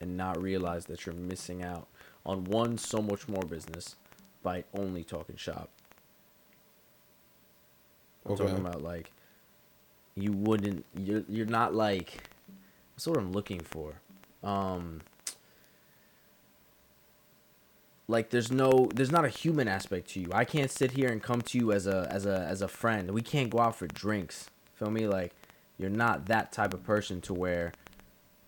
and 0.00 0.16
not 0.16 0.40
realize 0.42 0.86
that 0.86 1.06
you're 1.06 1.14
missing 1.14 1.62
out 1.62 1.86
on 2.26 2.44
one 2.44 2.78
so 2.78 3.02
much 3.02 3.28
more 3.28 3.44
business 3.44 3.96
by 4.42 4.64
only 4.74 5.04
talking 5.04 5.36
shop. 5.36 5.70
I'm 8.26 8.32
Okay. 8.32 8.44
talking 8.44 8.58
about 8.58 8.82
like 8.82 9.12
you 10.22 10.32
wouldn't 10.32 10.84
you're 10.96 11.24
you're 11.28 11.46
not 11.46 11.74
like 11.74 12.28
that's 12.94 13.06
what 13.06 13.16
I'm 13.16 13.32
looking 13.32 13.60
for. 13.60 14.00
Um 14.42 15.00
like 18.08 18.30
there's 18.30 18.50
no 18.50 18.88
there's 18.94 19.12
not 19.12 19.24
a 19.24 19.28
human 19.28 19.68
aspect 19.68 20.10
to 20.10 20.20
you. 20.20 20.30
I 20.32 20.44
can't 20.44 20.70
sit 20.70 20.92
here 20.92 21.10
and 21.10 21.22
come 21.22 21.42
to 21.42 21.58
you 21.58 21.72
as 21.72 21.86
a 21.86 22.08
as 22.10 22.26
a 22.26 22.46
as 22.48 22.62
a 22.62 22.68
friend. 22.68 23.10
We 23.10 23.22
can't 23.22 23.50
go 23.50 23.60
out 23.60 23.76
for 23.76 23.86
drinks. 23.86 24.50
Feel 24.74 24.90
me? 24.90 25.06
Like 25.06 25.34
you're 25.78 25.90
not 25.90 26.26
that 26.26 26.52
type 26.52 26.74
of 26.74 26.82
person 26.84 27.20
to 27.22 27.34
where 27.34 27.72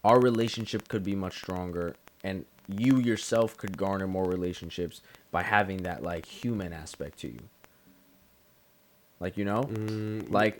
our 0.02 0.18
relationship 0.18 0.88
could 0.88 1.04
be 1.04 1.14
much 1.14 1.36
stronger 1.36 1.94
and 2.24 2.44
you 2.66 2.98
yourself 2.98 3.56
could 3.56 3.76
garner 3.76 4.06
more 4.06 4.24
relationships 4.24 5.02
by 5.30 5.42
having 5.42 5.78
that 5.78 6.02
like 6.02 6.26
human 6.26 6.72
aspect 6.72 7.18
to 7.20 7.28
you. 7.28 7.40
Like 9.20 9.36
you 9.36 9.44
know? 9.44 9.62
Mm, 9.64 10.30
Like 10.30 10.58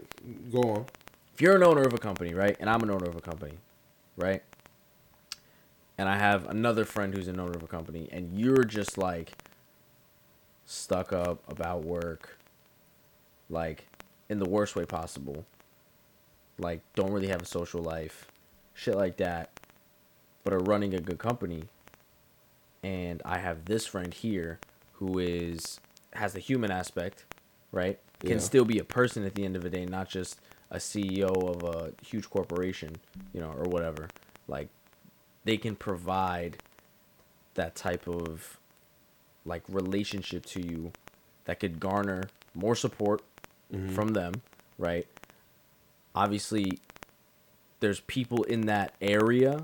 go 0.53 0.61
on. 0.63 0.87
if 1.35 1.41
you're 1.41 1.57
an 1.57 1.63
owner 1.63 1.83
of 1.83 1.95
a 1.95 1.99
company, 1.99 2.35
right, 2.35 2.57
and 2.61 2.69
I'm 2.69 2.83
an 2.83 2.91
owner 2.91 3.07
of 3.09 3.17
a 3.17 3.21
company, 3.21 3.55
right, 4.17 4.43
and 5.99 6.09
I 6.09 6.17
have 6.19 6.47
another 6.49 6.85
friend 6.85 7.15
who's 7.15 7.29
an 7.29 7.41
owner 7.41 7.53
of 7.57 7.63
a 7.63 7.67
company, 7.67 8.09
and 8.13 8.39
you're 8.39 8.65
just 8.65 8.99
like 8.99 9.33
stuck 10.67 11.13
up 11.13 11.43
about 11.49 11.85
work, 11.85 12.37
like 13.49 13.87
in 14.29 14.39
the 14.39 14.49
worst 14.49 14.77
way 14.77 14.85
possible, 14.85 15.45
like 16.59 16.81
don't 16.95 17.13
really 17.13 17.29
have 17.29 17.43
a 17.43 17.47
social 17.47 17.81
life, 17.83 18.27
shit 18.75 18.95
like 18.95 19.17
that, 19.17 19.51
but 20.45 20.53
are 20.53 20.59
running 20.61 20.93
a 20.95 21.01
good 21.01 21.19
company, 21.19 21.65
and 22.83 23.23
I 23.25 23.39
have 23.39 23.65
this 23.65 23.87
friend 23.87 24.13
here 24.13 24.59
who 24.95 25.19
is 25.19 25.81
has 26.13 26.35
the 26.35 26.41
human 26.41 26.71
aspect, 26.71 27.25
right? 27.73 27.99
Can 28.21 28.31
Yeah. 28.31 28.39
still 28.39 28.65
be 28.65 28.79
a 28.79 28.85
person 28.85 29.25
at 29.25 29.35
the 29.35 29.45
end 29.45 29.57
of 29.57 29.63
the 29.63 29.71
day, 29.71 29.87
not 29.87 30.09
just 30.09 30.39
a 30.71 30.79
CEO 30.79 31.31
of 31.31 31.63
a 31.63 31.93
huge 32.05 32.31
corporation, 32.31 32.97
you 33.33 33.41
know, 33.41 33.51
or 33.51 33.65
whatever. 33.65 34.09
Like 34.47 34.69
they 35.45 35.57
can 35.57 35.75
provide 35.75 36.59
that 37.55 37.75
type 37.75 38.07
of 38.07 38.59
like 39.45 39.63
relationship 39.69 40.45
to 40.47 40.61
you 40.61 40.93
that 41.45 41.61
could 41.61 41.81
garner 41.81 42.25
more 42.55 42.77
support 42.77 43.23
mm-hmm. 43.73 43.95
from 43.95 44.09
them, 44.09 44.35
right? 44.79 45.07
Obviously 46.15 46.79
there's 47.81 48.01
people 48.01 48.43
in 48.45 48.63
that 48.63 48.95
area 49.01 49.63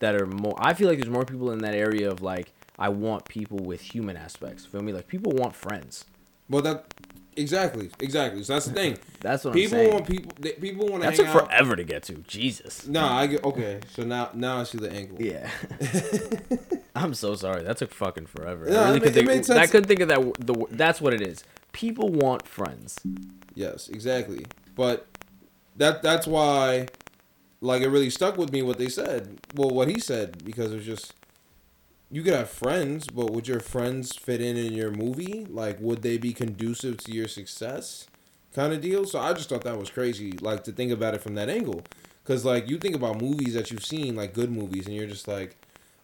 that 0.00 0.14
are 0.20 0.26
more 0.26 0.56
I 0.58 0.74
feel 0.74 0.88
like 0.88 0.98
there's 0.98 1.10
more 1.10 1.24
people 1.24 1.50
in 1.50 1.60
that 1.60 1.74
area 1.74 2.10
of 2.10 2.20
like 2.20 2.52
I 2.78 2.88
want 2.90 3.28
people 3.28 3.58
with 3.58 3.80
human 3.80 4.16
aspects. 4.16 4.64
Feel 4.64 4.82
me? 4.82 4.92
Like 4.92 5.08
people 5.08 5.32
want 5.32 5.54
friends. 5.54 6.04
Well, 6.48 6.62
that 6.62 6.94
exactly, 7.38 7.90
exactly. 8.00 8.42
So 8.44 8.52
that's 8.54 8.66
the 8.66 8.72
thing. 8.74 8.98
That's 9.20 9.44
what 9.44 9.52
people 9.54 9.78
I'm 9.78 9.84
saying. 9.84 9.94
want 9.94 10.06
people. 10.08 10.32
They, 10.38 10.52
people 10.52 10.86
want 10.88 11.02
to 11.02 11.08
that 11.10 11.16
took 11.16 11.26
out. 11.26 11.46
forever 11.48 11.74
to 11.74 11.82
get 11.82 12.04
to. 12.04 12.14
Jesus. 12.28 12.86
No, 12.86 13.04
I 13.04 13.26
get 13.26 13.42
okay. 13.44 13.80
So 13.90 14.04
now, 14.04 14.30
now 14.32 14.60
I 14.60 14.62
see 14.64 14.78
the 14.78 14.92
angle. 14.92 15.20
Yeah. 15.20 15.50
I'm 16.94 17.14
so 17.14 17.34
sorry. 17.34 17.62
That 17.64 17.78
took 17.78 17.92
fucking 17.92 18.26
forever. 18.26 18.66
No, 18.66 18.80
I 18.80 18.84
really 18.92 18.96
it 18.98 19.02
could 19.02 19.02
ma- 19.02 19.08
it 19.08 19.14
think. 19.14 19.26
made 19.26 19.38
I 19.38 19.42
sense. 19.42 19.70
couldn't 19.72 19.88
think 19.88 20.00
of 20.00 20.08
that. 20.08 20.46
The 20.46 20.66
that's 20.70 21.00
what 21.00 21.14
it 21.14 21.20
is. 21.20 21.42
People 21.72 22.10
want 22.10 22.46
friends. 22.46 22.98
Yes, 23.54 23.88
exactly. 23.88 24.46
But 24.76 25.06
that 25.76 26.02
that's 26.02 26.26
why, 26.28 26.86
like, 27.60 27.82
it 27.82 27.88
really 27.88 28.10
stuck 28.10 28.36
with 28.36 28.52
me 28.52 28.62
what 28.62 28.78
they 28.78 28.88
said. 28.88 29.38
Well, 29.54 29.70
what 29.70 29.88
he 29.88 29.98
said 29.98 30.44
because 30.44 30.70
it 30.72 30.76
was 30.76 30.86
just 30.86 31.14
you 32.10 32.22
could 32.22 32.34
have 32.34 32.50
friends, 32.50 33.06
but 33.06 33.30
would 33.30 33.48
your 33.48 33.60
friends 33.60 34.16
fit 34.16 34.40
in 34.40 34.56
in 34.56 34.72
your 34.72 34.90
movie? 34.90 35.46
Like, 35.48 35.78
would 35.80 36.02
they 36.02 36.18
be 36.18 36.32
conducive 36.32 36.98
to 37.04 37.12
your 37.12 37.28
success? 37.28 38.06
kind 38.58 38.72
of 38.72 38.80
deal. 38.80 39.04
So 39.04 39.18
I 39.18 39.32
just 39.32 39.48
thought 39.48 39.62
that 39.62 39.78
was 39.78 39.90
crazy, 39.90 40.32
like 40.40 40.64
to 40.64 40.72
think 40.72 40.92
about 40.92 41.14
it 41.14 41.22
from 41.22 41.34
that 41.36 41.48
angle, 41.48 41.82
because 42.22 42.44
like 42.44 42.68
you 42.68 42.78
think 42.78 42.94
about 42.94 43.20
movies 43.20 43.54
that 43.54 43.70
you've 43.70 43.84
seen, 43.84 44.16
like 44.16 44.34
good 44.34 44.50
movies, 44.50 44.86
and 44.86 44.94
you're 44.94 45.06
just 45.06 45.28
like, 45.28 45.56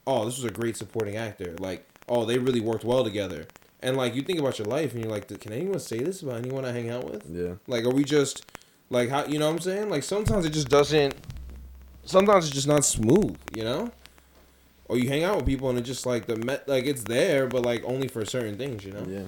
oh, 0.07 0.25
this 0.25 0.37
was 0.37 0.45
a 0.45 0.51
great 0.51 0.77
supporting 0.77 1.17
actor. 1.17 1.57
Like, 1.59 1.87
oh, 2.09 2.25
they 2.25 2.39
really 2.39 2.61
worked 2.61 2.85
well 2.85 3.05
together. 3.05 3.47
And 3.81 3.97
like 3.97 4.15
you 4.15 4.23
think 4.23 4.39
about 4.39 4.59
your 4.59 4.67
life, 4.67 4.95
and 4.95 5.03
you're 5.03 5.13
like, 5.13 5.29
can 5.41 5.53
anyone 5.53 5.81
say 5.81 5.99
this 5.99 6.23
about 6.23 6.37
anyone 6.37 6.65
I 6.65 6.73
hang 6.73 6.91
out 6.91 7.11
with? 7.11 7.29
Yeah. 7.29 7.55
Like, 7.67 7.85
are 7.85 7.93
we 7.93 8.05
just 8.05 8.47
like 8.91 9.09
how 9.09 9.25
you 9.25 9.39
know 9.39 9.47
what 9.47 9.55
I'm 9.55 9.61
saying? 9.61 9.91
Like 9.91 10.03
sometimes 10.03 10.45
it 10.45 10.51
just 10.51 10.69
doesn't. 10.69 11.15
Sometimes 12.05 12.47
it's 12.47 12.55
just 12.55 12.69
not 12.69 12.85
smooth, 12.85 13.37
you 13.57 13.65
know. 13.65 13.91
Or 14.87 14.99
you 14.99 15.09
hang 15.09 15.25
out 15.25 15.37
with 15.37 15.47
people 15.47 15.71
and 15.71 15.79
it's 15.79 15.87
just 15.89 16.05
like 16.07 16.27
the 16.27 16.37
met 16.37 16.69
like 16.69 16.85
it's 16.85 17.05
there, 17.05 17.47
but 17.47 17.63
like 17.63 17.83
only 17.85 18.09
for 18.09 18.25
certain 18.25 18.57
things, 18.59 18.85
you 18.85 18.93
know. 18.93 19.05
Yeah. 19.09 19.23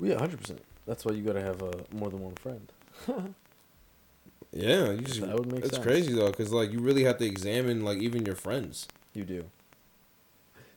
Well, 0.00 0.10
yeah, 0.10 0.18
hundred 0.18 0.40
percent. 0.40 0.62
That's 0.86 1.04
why 1.04 1.12
you 1.12 1.22
gotta 1.22 1.42
have 1.42 1.62
uh, 1.62 1.72
more 1.92 2.08
than 2.10 2.20
one 2.20 2.34
friend. 2.36 2.72
Yeah, 4.50 4.92
you 4.92 5.02
just, 5.02 5.20
That 5.20 5.34
would 5.34 5.52
make 5.52 5.62
It's 5.62 5.74
sense. 5.74 5.84
crazy 5.84 6.14
though, 6.14 6.28
because 6.30 6.52
like 6.52 6.72
you 6.72 6.78
really 6.80 7.04
have 7.04 7.18
to 7.18 7.26
examine 7.26 7.84
like 7.84 7.98
even 7.98 8.24
your 8.24 8.34
friends. 8.34 8.88
You 9.12 9.24
do. 9.24 9.44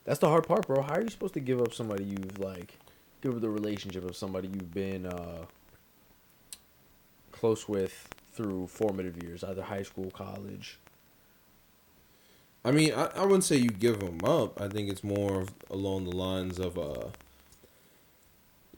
That's 0.04 0.18
the 0.18 0.28
hard 0.28 0.46
part, 0.46 0.66
bro. 0.66 0.82
How 0.82 0.96
are 0.96 1.00
you 1.00 1.08
supposed 1.08 1.32
to 1.34 1.40
give 1.40 1.58
up 1.60 1.72
somebody 1.72 2.04
you've 2.04 2.38
like, 2.38 2.74
give 3.22 3.34
up 3.34 3.40
the 3.40 3.48
relationship 3.48 4.04
of 4.04 4.14
somebody 4.14 4.48
you've 4.48 4.74
been 4.74 5.06
uh, 5.06 5.46
close 7.30 7.66
with 7.68 8.08
through 8.34 8.66
formative 8.66 9.22
years, 9.22 9.42
either 9.42 9.62
high 9.62 9.82
school, 9.82 10.10
college. 10.10 10.78
I 12.64 12.70
mean, 12.72 12.92
I, 12.94 13.06
I 13.16 13.22
wouldn't 13.22 13.44
say 13.44 13.56
you 13.56 13.70
give 13.70 14.00
them 14.00 14.20
up. 14.24 14.60
I 14.60 14.68
think 14.68 14.90
it's 14.90 15.04
more 15.04 15.40
of 15.42 15.50
along 15.70 16.04
the 16.04 16.16
lines 16.16 16.58
of 16.58 16.78
uh. 16.78 17.08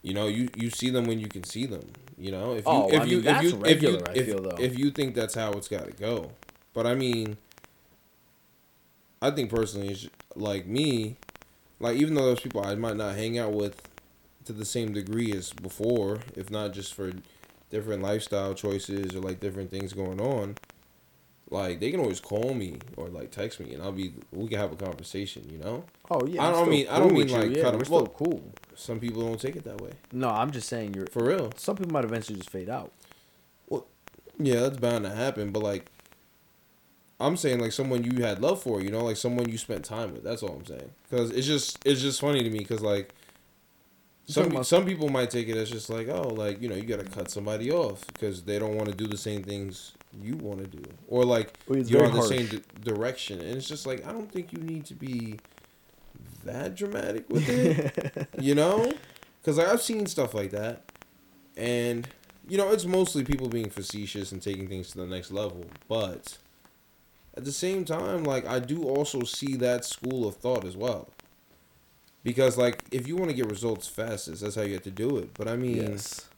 You 0.02 0.12
know, 0.14 0.26
you, 0.26 0.50
you 0.56 0.70
see 0.70 0.90
them 0.90 1.06
when 1.06 1.18
you 1.18 1.28
can 1.28 1.44
see 1.44 1.66
them. 1.66 1.90
You 2.18 2.30
know, 2.30 2.54
if 2.54 2.70
you 2.70 2.72
Oh, 2.72 2.88
if 2.88 3.02
I 3.02 3.04
you 3.04 3.16
mean, 3.16 3.22
that's 3.22 3.52
if 3.52 3.52
you 3.52 3.56
regular, 3.56 4.10
if 4.12 4.16
you 4.16 4.22
if, 4.22 4.26
feel, 4.26 4.42
though. 4.42 4.56
if 4.58 4.78
you 4.78 4.90
think 4.90 5.14
that's 5.14 5.34
how 5.34 5.52
it's 5.52 5.68
got 5.68 5.86
to 5.86 5.92
go, 5.92 6.32
but 6.74 6.86
I 6.86 6.94
mean, 6.94 7.36
I 9.22 9.30
think 9.30 9.50
personally, 9.50 9.90
it's 9.90 10.08
like 10.34 10.66
me, 10.66 11.16
like 11.80 11.96
even 11.96 12.14
though 12.14 12.26
those 12.26 12.40
people 12.40 12.64
I 12.64 12.74
might 12.74 12.96
not 12.96 13.16
hang 13.16 13.38
out 13.38 13.52
with 13.52 13.88
to 14.44 14.52
the 14.52 14.64
same 14.64 14.92
degree 14.92 15.32
as 15.32 15.52
before, 15.52 16.20
if 16.36 16.50
not 16.50 16.72
just 16.72 16.94
for 16.94 17.12
different 17.70 18.02
lifestyle 18.02 18.54
choices 18.54 19.14
or 19.14 19.20
like 19.20 19.40
different 19.40 19.70
things 19.70 19.92
going 19.92 20.20
on, 20.20 20.56
like 21.50 21.78
they 21.80 21.90
can 21.90 22.00
always 22.00 22.20
call 22.20 22.54
me 22.54 22.78
or 22.96 23.08
like 23.08 23.30
text 23.30 23.60
me 23.60 23.74
and 23.74 23.82
I'll 23.82 23.92
be 23.92 24.14
we 24.32 24.48
can 24.48 24.58
have 24.58 24.72
a 24.72 24.76
conversation, 24.76 25.46
you 25.50 25.58
know? 25.58 25.84
Oh 26.10 26.26
yeah. 26.26 26.42
I 26.46 26.50
don't 26.50 26.68
mean- 26.70 26.88
I 26.88 26.98
don't 26.98 27.12
mean, 27.12 27.28
like, 27.28 27.54
yeah, 27.54 27.62
cut 27.62 27.72
'em- 27.74 27.78
we're 27.78 27.84
still 27.84 28.06
cool. 28.08 28.42
Some 28.74 28.98
people 28.98 29.22
don't 29.22 29.40
take 29.40 29.54
it 29.56 29.64
that 29.64 29.80
way. 29.80 29.90
No, 30.12 30.28
I'm 30.30 30.50
just 30.50 30.68
saying 30.68 30.94
you're. 30.94 31.06
For 31.06 31.24
real. 31.24 31.52
Some 31.56 31.76
people 31.76 31.92
might 31.92 32.04
eventually 32.04 32.36
just 32.38 32.50
fade 32.50 32.68
out. 32.68 32.92
Well, 33.68 33.86
yeah, 34.38 34.60
that's 34.60 34.78
bound 34.78 35.04
to 35.04 35.10
happen, 35.10 35.50
but 35.52 35.62
like 35.62 35.86
I'm 37.20 37.36
saying 37.36 37.60
like 37.60 37.72
someone 37.72 38.02
you 38.04 38.24
had 38.24 38.40
love 38.40 38.62
for, 38.62 38.80
you 38.80 38.90
know, 38.90 39.04
like 39.04 39.16
someone 39.16 39.48
you 39.48 39.56
spent 39.58 39.84
time 39.84 40.12
with. 40.12 40.24
That's 40.24 40.42
all 40.42 40.50
I'm 40.56 40.66
saying. 40.66 40.90
Cuz 41.10 41.30
it's 41.30 41.46
just 41.46 41.78
it's 41.84 42.00
just 42.00 42.20
funny 42.20 42.42
to 42.42 42.50
me 42.50 42.64
cuz 42.64 42.80
like 42.82 43.14
some 44.26 44.46
about- 44.46 44.66
some 44.66 44.86
people 44.86 45.08
might 45.08 45.30
take 45.30 45.48
it 45.48 45.56
as 45.56 45.70
just 45.70 45.90
like, 45.90 46.08
oh, 46.08 46.28
like, 46.28 46.60
you 46.62 46.68
know, 46.68 46.74
you 46.74 46.82
got 46.84 47.00
to 47.00 47.04
cut 47.06 47.30
somebody 47.30 47.70
off 47.70 48.06
because 48.08 48.42
they 48.42 48.58
don't 48.58 48.74
want 48.76 48.88
to 48.88 48.94
do 48.94 49.06
the 49.06 49.18
same 49.18 49.42
things 49.42 49.92
you 50.22 50.36
want 50.36 50.60
to 50.60 50.66
do. 50.66 50.82
Or 51.08 51.24
like 51.24 51.52
Well, 51.68 51.78
you're 51.80 52.04
on 52.04 52.12
the 52.12 52.18
harsh. 52.18 52.28
same 52.28 52.46
di- 52.46 52.62
direction. 52.82 53.40
And 53.40 53.56
it's 53.56 53.68
just 53.68 53.86
like 53.86 54.06
I 54.06 54.12
don't 54.12 54.30
think 54.30 54.52
you 54.52 54.58
need 54.60 54.84
to 54.86 54.94
be 54.94 55.38
that 56.44 56.74
dramatic 56.74 57.28
with 57.28 57.48
it. 57.48 58.28
you 58.40 58.54
know? 58.54 58.92
Cuz 59.44 59.58
like 59.58 59.68
I've 59.68 59.82
seen 59.82 60.06
stuff 60.06 60.32
like 60.34 60.50
that 60.52 60.84
and 61.56 62.08
you 62.48 62.56
know, 62.58 62.70
it's 62.72 62.84
mostly 62.84 63.24
people 63.24 63.48
being 63.48 63.70
facetious 63.70 64.30
and 64.32 64.40
taking 64.42 64.68
things 64.68 64.90
to 64.92 64.98
the 64.98 65.06
next 65.06 65.30
level, 65.30 65.64
but 65.88 66.36
at 67.36 67.44
the 67.44 67.52
same 67.52 67.84
time, 67.86 68.22
like 68.24 68.46
I 68.46 68.58
do 68.58 68.84
also 68.84 69.22
see 69.24 69.56
that 69.56 69.84
school 69.84 70.26
of 70.28 70.36
thought 70.36 70.64
as 70.64 70.76
well. 70.76 71.08
Because 72.24 72.56
like 72.56 72.82
if 72.90 73.06
you 73.06 73.16
want 73.16 73.30
to 73.30 73.36
get 73.36 73.46
results 73.46 73.86
fastest, 73.86 74.42
that's 74.42 74.56
how 74.56 74.62
you 74.62 74.74
have 74.74 74.82
to 74.82 74.90
do 74.90 75.18
it. 75.18 75.34
But 75.34 75.46
I 75.46 75.56
mean, 75.56 75.76
yes. 75.76 76.28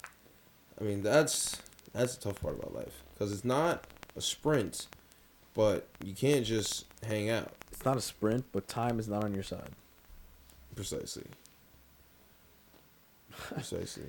I 0.78 0.84
mean 0.84 1.02
that's 1.02 1.56
that's 1.92 2.16
the 2.16 2.24
tough 2.24 2.42
part 2.42 2.58
about 2.58 2.74
life 2.74 3.02
because 3.14 3.32
it's 3.32 3.44
not 3.44 3.84
a 4.16 4.20
sprint, 4.20 4.88
but 5.54 5.86
you 6.04 6.12
can't 6.12 6.44
just 6.44 6.84
hang 7.06 7.30
out. 7.30 7.52
It's 7.72 7.84
not 7.84 7.96
a 7.96 8.00
sprint, 8.00 8.44
but 8.52 8.66
time 8.68 8.98
is 8.98 9.08
not 9.08 9.24
on 9.24 9.32
your 9.32 9.44
side. 9.44 9.70
Precisely. 10.74 11.26
Precisely. 13.30 14.08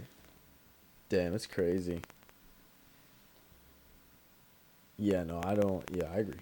Damn, 1.10 1.34
it's 1.34 1.46
crazy. 1.46 2.02
Yeah, 4.98 5.24
no, 5.24 5.42
I 5.46 5.54
don't. 5.54 5.84
Yeah, 5.94 6.06
I 6.12 6.18
agree. 6.18 6.40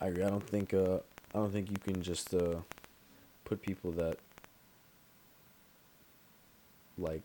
I 0.00 0.06
agree. 0.06 0.24
I 0.24 0.30
don't 0.30 0.46
think. 0.46 0.72
Uh, 0.72 0.98
I 1.34 1.38
don't 1.38 1.52
think 1.52 1.70
you 1.70 1.76
can 1.76 2.02
just 2.02 2.34
uh, 2.34 2.56
put 3.52 3.60
people 3.62 3.92
that 3.92 4.16
like 6.96 7.22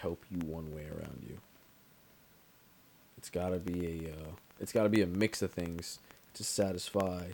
help 0.00 0.24
you 0.30 0.38
one 0.46 0.74
way 0.74 0.86
around 0.86 1.22
you. 1.28 1.36
It's 3.18 3.28
gotta 3.28 3.58
be 3.58 3.86
a. 3.86 4.12
Uh, 4.12 4.30
it's 4.58 4.72
gotta 4.72 4.88
be 4.88 5.02
a 5.02 5.06
mix 5.06 5.42
of 5.42 5.50
things 5.50 5.98
to 6.34 6.44
satisfy 6.44 7.32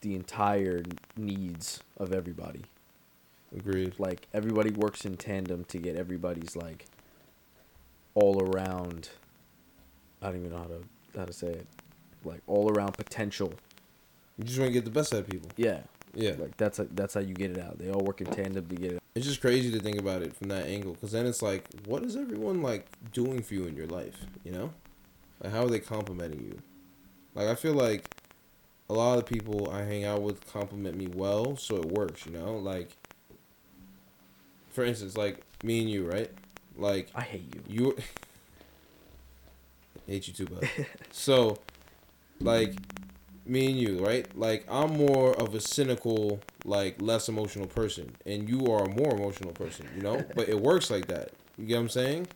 the 0.00 0.14
entire 0.14 0.82
needs 1.16 1.80
of 1.96 2.12
everybody 2.12 2.62
Agreed. 3.56 3.94
like 3.98 4.26
everybody 4.32 4.70
works 4.70 5.04
in 5.04 5.16
tandem 5.16 5.64
to 5.64 5.78
get 5.78 5.96
everybody's 5.96 6.54
like 6.54 6.86
all 8.14 8.42
around 8.42 9.08
I 10.22 10.26
don't 10.26 10.36
even 10.36 10.50
know 10.50 10.58
how 10.58 10.64
to 10.64 10.82
how 11.18 11.24
to 11.24 11.32
say 11.32 11.48
it. 11.48 11.66
Like 12.24 12.40
all 12.46 12.70
around 12.70 12.94
potential. 12.94 13.52
You 14.38 14.44
just 14.44 14.58
want 14.58 14.70
to 14.70 14.72
get 14.72 14.84
the 14.84 14.90
best 14.90 15.14
out 15.14 15.20
of 15.20 15.28
people. 15.28 15.50
Yeah. 15.56 15.80
Yeah. 16.16 16.34
Like 16.38 16.56
that's 16.56 16.78
a, 16.78 16.84
that's 16.84 17.14
how 17.14 17.20
you 17.20 17.34
get 17.34 17.50
it 17.50 17.58
out. 17.58 17.78
They 17.78 17.90
all 17.90 18.02
work 18.02 18.20
in 18.20 18.26
tandem 18.26 18.66
to 18.66 18.74
get 18.74 18.92
it. 18.92 19.02
It's 19.14 19.26
just 19.26 19.40
crazy 19.40 19.70
to 19.70 19.80
think 19.80 19.98
about 19.98 20.22
it 20.22 20.34
from 20.34 20.48
that 20.48 20.66
angle, 20.66 20.92
because 20.92 21.12
then 21.12 21.26
it's 21.26 21.42
like, 21.42 21.64
what 21.86 22.02
is 22.02 22.16
everyone 22.16 22.62
like 22.62 22.86
doing 23.12 23.42
for 23.42 23.54
you 23.54 23.66
in 23.66 23.76
your 23.76 23.86
life? 23.86 24.26
You 24.44 24.52
know, 24.52 24.72
like 25.42 25.52
how 25.52 25.64
are 25.64 25.68
they 25.68 25.78
complimenting 25.78 26.40
you? 26.40 26.58
Like 27.34 27.48
I 27.48 27.54
feel 27.54 27.74
like 27.74 28.04
a 28.88 28.94
lot 28.94 29.18
of 29.18 29.24
the 29.24 29.34
people 29.34 29.70
I 29.70 29.82
hang 29.82 30.04
out 30.04 30.22
with 30.22 30.50
compliment 30.52 30.96
me 30.96 31.06
well, 31.06 31.56
so 31.56 31.76
it 31.76 31.86
works. 31.86 32.26
You 32.26 32.32
know, 32.32 32.56
like 32.56 32.90
for 34.70 34.84
instance, 34.84 35.16
like 35.16 35.40
me 35.62 35.80
and 35.80 35.90
you, 35.90 36.06
right? 36.06 36.30
Like 36.76 37.08
I 37.14 37.22
hate 37.22 37.54
you. 37.68 37.86
you 37.86 37.96
hate 40.06 40.28
you 40.28 40.34
too, 40.34 40.46
bud. 40.46 40.68
so, 41.10 41.58
like 42.40 42.74
me 43.48 43.66
and 43.66 43.78
you, 43.78 44.04
right? 44.04 44.26
Like 44.36 44.64
I'm 44.68 44.96
more 44.96 45.34
of 45.34 45.54
a 45.54 45.60
cynical, 45.60 46.40
like 46.64 47.00
less 47.00 47.28
emotional 47.28 47.66
person, 47.66 48.16
and 48.24 48.48
you 48.48 48.66
are 48.72 48.84
a 48.84 48.88
more 48.88 49.14
emotional 49.14 49.52
person. 49.52 49.88
You 49.96 50.02
know, 50.02 50.24
but 50.34 50.48
it 50.48 50.60
works 50.60 50.90
like 50.90 51.06
that. 51.06 51.30
You 51.56 51.66
get 51.66 51.74
what 51.74 51.80
I'm 51.82 51.88
saying? 51.88 52.28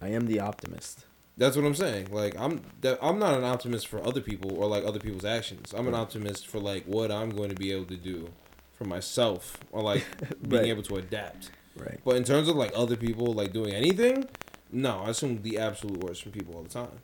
I 0.00 0.08
am 0.08 0.26
the 0.26 0.40
optimist. 0.40 1.06
That's 1.38 1.56
what 1.56 1.66
I'm 1.66 1.74
saying. 1.74 2.08
Like 2.10 2.38
I'm, 2.38 2.62
that 2.80 2.98
I'm 3.02 3.18
not 3.18 3.36
an 3.36 3.44
optimist 3.44 3.88
for 3.88 4.04
other 4.06 4.20
people 4.20 4.56
or 4.56 4.66
like 4.66 4.84
other 4.84 4.98
people's 4.98 5.24
actions. 5.24 5.74
I'm 5.76 5.86
an 5.86 5.94
optimist 5.94 6.46
for 6.46 6.58
like 6.58 6.84
what 6.84 7.10
I'm 7.10 7.30
going 7.30 7.50
to 7.50 7.54
be 7.54 7.72
able 7.72 7.84
to 7.86 7.96
do 7.96 8.30
for 8.72 8.84
myself 8.84 9.58
or 9.72 9.82
like 9.82 10.04
being 10.48 10.66
able 10.66 10.82
to 10.84 10.96
adapt. 10.96 11.50
Right. 11.76 12.00
But 12.04 12.16
in 12.16 12.24
terms 12.24 12.48
of 12.48 12.56
like 12.56 12.72
other 12.74 12.96
people 12.96 13.34
like 13.34 13.52
doing 13.52 13.74
anything, 13.74 14.28
no, 14.72 15.02
I 15.04 15.10
assume 15.10 15.42
the 15.42 15.58
absolute 15.58 16.02
worst 16.02 16.22
from 16.22 16.32
people 16.32 16.54
all 16.54 16.62
the 16.62 16.70
time. 16.70 17.00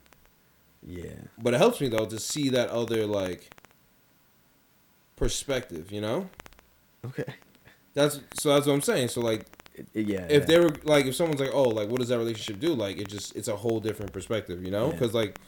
Yeah. 0.87 1.11
But 1.39 1.55
it 1.55 1.59
helps 1.59 1.81
me 1.81 1.89
though 1.89 2.07
to 2.07 2.19
see 2.19 2.49
that 2.51 2.71
other 2.71 3.07
like 3.07 3.51
perspective, 5.17 5.93
you 5.93 6.01
know? 6.01 6.29
Okay. 7.05 7.35
That's 7.95 8.21
so 8.35 8.55
that's 8.55 8.67
what 8.67 8.75
I'm 8.75 8.81
saying. 8.81 9.09
So 9.09 9.21
like 9.21 9.47
yeah. 9.95 10.27
if 10.29 10.31
yeah. 10.31 10.39
they 10.41 10.59
were 10.59 10.75
like 10.85 11.07
if 11.07 11.15
someone's 11.15 11.41
like, 11.41 11.51
"Oh, 11.53 11.69
like 11.69 11.89
what 11.89 12.01
does 12.01 12.09
that 12.09 12.19
relationship 12.19 12.61
do?" 12.61 12.75
like 12.75 12.99
it 12.99 13.09
just 13.09 13.35
it's 13.37 13.49
a 13.49 13.57
whole 13.57 13.81
different 13.81 14.13
perspective, 14.13 14.65
you 14.65 14.71
know? 14.71 14.93
Yeah. 14.93 14.99
Cuz 14.99 15.15
like 15.15 15.39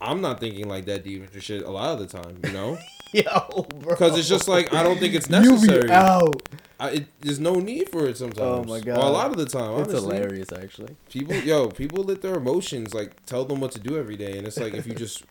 I'm 0.00 0.20
not 0.20 0.40
thinking 0.40 0.68
like 0.68 0.84
that 0.86 1.04
deep 1.04 1.22
into 1.22 1.40
shit 1.40 1.62
a 1.64 1.70
lot 1.70 1.92
of 1.92 1.98
the 1.98 2.22
time, 2.22 2.40
you 2.44 2.52
know? 2.52 2.78
Yo, 3.12 3.66
bro. 3.80 3.96
Cuz 3.96 4.18
it's 4.18 4.28
just 4.28 4.48
like 4.48 4.72
I 4.72 4.82
don't 4.82 4.98
think 4.98 5.14
it's 5.14 5.28
You 5.28 5.40
be 5.40 5.48
necessary. 5.48 5.90
out. 5.90 6.42
I, 6.80 6.90
it, 6.90 7.06
there's 7.20 7.40
no 7.40 7.54
need 7.54 7.88
for 7.88 8.06
it 8.06 8.16
sometimes. 8.16 8.40
Oh 8.40 8.64
my 8.64 8.80
God. 8.80 8.98
Or 8.98 9.06
a 9.06 9.10
lot 9.10 9.30
of 9.30 9.36
the 9.36 9.46
time, 9.46 9.80
It's 9.80 9.88
honestly. 9.88 10.16
hilarious, 10.16 10.52
actually. 10.52 10.96
People, 11.10 11.34
yo, 11.36 11.68
people 11.68 12.04
let 12.04 12.22
their 12.22 12.34
emotions 12.36 12.94
like 12.94 13.24
tell 13.26 13.44
them 13.44 13.60
what 13.60 13.72
to 13.72 13.80
do 13.80 13.98
every 13.98 14.16
day, 14.16 14.38
and 14.38 14.46
it's 14.46 14.58
like 14.58 14.74
if 14.74 14.86
you 14.86 14.94
just 14.94 15.24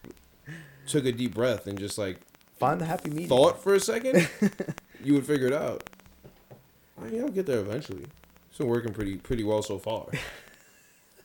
took 0.88 1.06
a 1.06 1.12
deep 1.12 1.34
breath 1.36 1.66
and 1.68 1.78
just 1.80 1.98
like 1.98 2.20
Find 2.60 2.82
the 2.82 2.86
happy 2.86 3.10
medium. 3.10 3.30
thought 3.30 3.62
for 3.64 3.76
a 3.76 3.80
second, 3.80 4.28
you 5.04 5.14
would 5.14 5.26
figure 5.26 5.48
it 5.48 5.54
out. 5.54 5.84
I 7.02 7.06
mean, 7.06 7.22
I'll 7.22 7.30
get 7.30 7.46
there 7.46 7.60
eventually. 7.60 8.06
It's 8.50 8.58
been 8.58 8.68
working 8.68 8.94
pretty 8.94 9.18
pretty 9.18 9.44
well 9.44 9.62
so 9.62 9.78
far. 9.78 10.08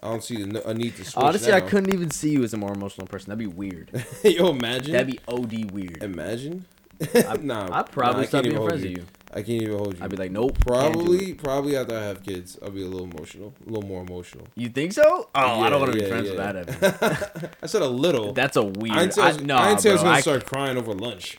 I 0.02 0.08
don't 0.10 0.22
see 0.22 0.42
the, 0.42 0.68
a 0.68 0.74
need 0.74 0.96
to 0.96 1.04
switch. 1.04 1.16
Honestly, 1.16 1.52
I 1.52 1.60
couldn't 1.60 1.94
even 1.94 2.10
see 2.10 2.30
you 2.30 2.42
as 2.44 2.52
a 2.52 2.56
more 2.56 2.72
emotional 2.72 3.06
person. 3.06 3.30
That'd 3.30 3.38
be 3.38 3.46
weird. 3.46 3.90
yo, 4.24 4.50
imagine. 4.50 4.92
That'd 4.92 5.06
be 5.06 5.20
OD 5.28 5.70
weird. 5.72 6.02
imagine. 6.02 6.66
I, 7.14 7.36
Nah, 7.42 7.78
I'd 7.80 7.90
probably 7.92 8.22
nah, 8.22 8.28
stop 8.28 8.30
can't 8.30 8.44
being 8.44 8.46
even 8.46 8.56
hold 8.56 8.68
friends 8.70 8.84
you. 8.84 8.90
with 8.90 8.98
you. 8.98 9.06
I 9.34 9.36
can't 9.42 9.62
even 9.62 9.78
hold 9.78 9.98
you. 9.98 10.04
I'd 10.04 10.10
be 10.10 10.16
like, 10.16 10.30
nope. 10.30 10.58
can't 10.64 10.64
do 10.66 10.72
it. 10.72 10.92
probably, 11.02 11.34
probably 11.34 11.76
after 11.76 11.96
I 11.96 12.02
have 12.02 12.22
kids, 12.22 12.58
I'll 12.62 12.70
be 12.70 12.82
a 12.82 12.86
little 12.86 13.04
emotional, 13.10 13.54
a 13.66 13.70
little 13.70 13.88
more 13.88 14.02
emotional. 14.02 14.46
You 14.56 14.68
think 14.68 14.92
so? 14.92 15.28
Oh, 15.34 15.60
I 15.62 15.70
don't 15.70 15.80
want 15.80 15.92
to 15.94 15.98
be 15.98 16.06
friends 16.06 16.28
yeah. 16.28 16.52
with 16.52 16.80
that. 16.80 17.56
I 17.62 17.66
said 17.66 17.82
a 17.82 17.86
little. 17.88 18.32
That's 18.34 18.56
a 18.56 18.62
weird. 18.62 18.96
I 18.96 19.00
didn't 19.00 19.14
say 19.14 19.22
I, 19.22 19.28
was, 19.28 19.40
no, 19.40 19.56
I, 19.56 19.70
I 19.70 19.72
was 19.74 19.84
gonna 19.84 20.08
I- 20.10 20.20
start 20.20 20.44
crying 20.46 20.76
over 20.76 20.92
lunch. 20.94 21.38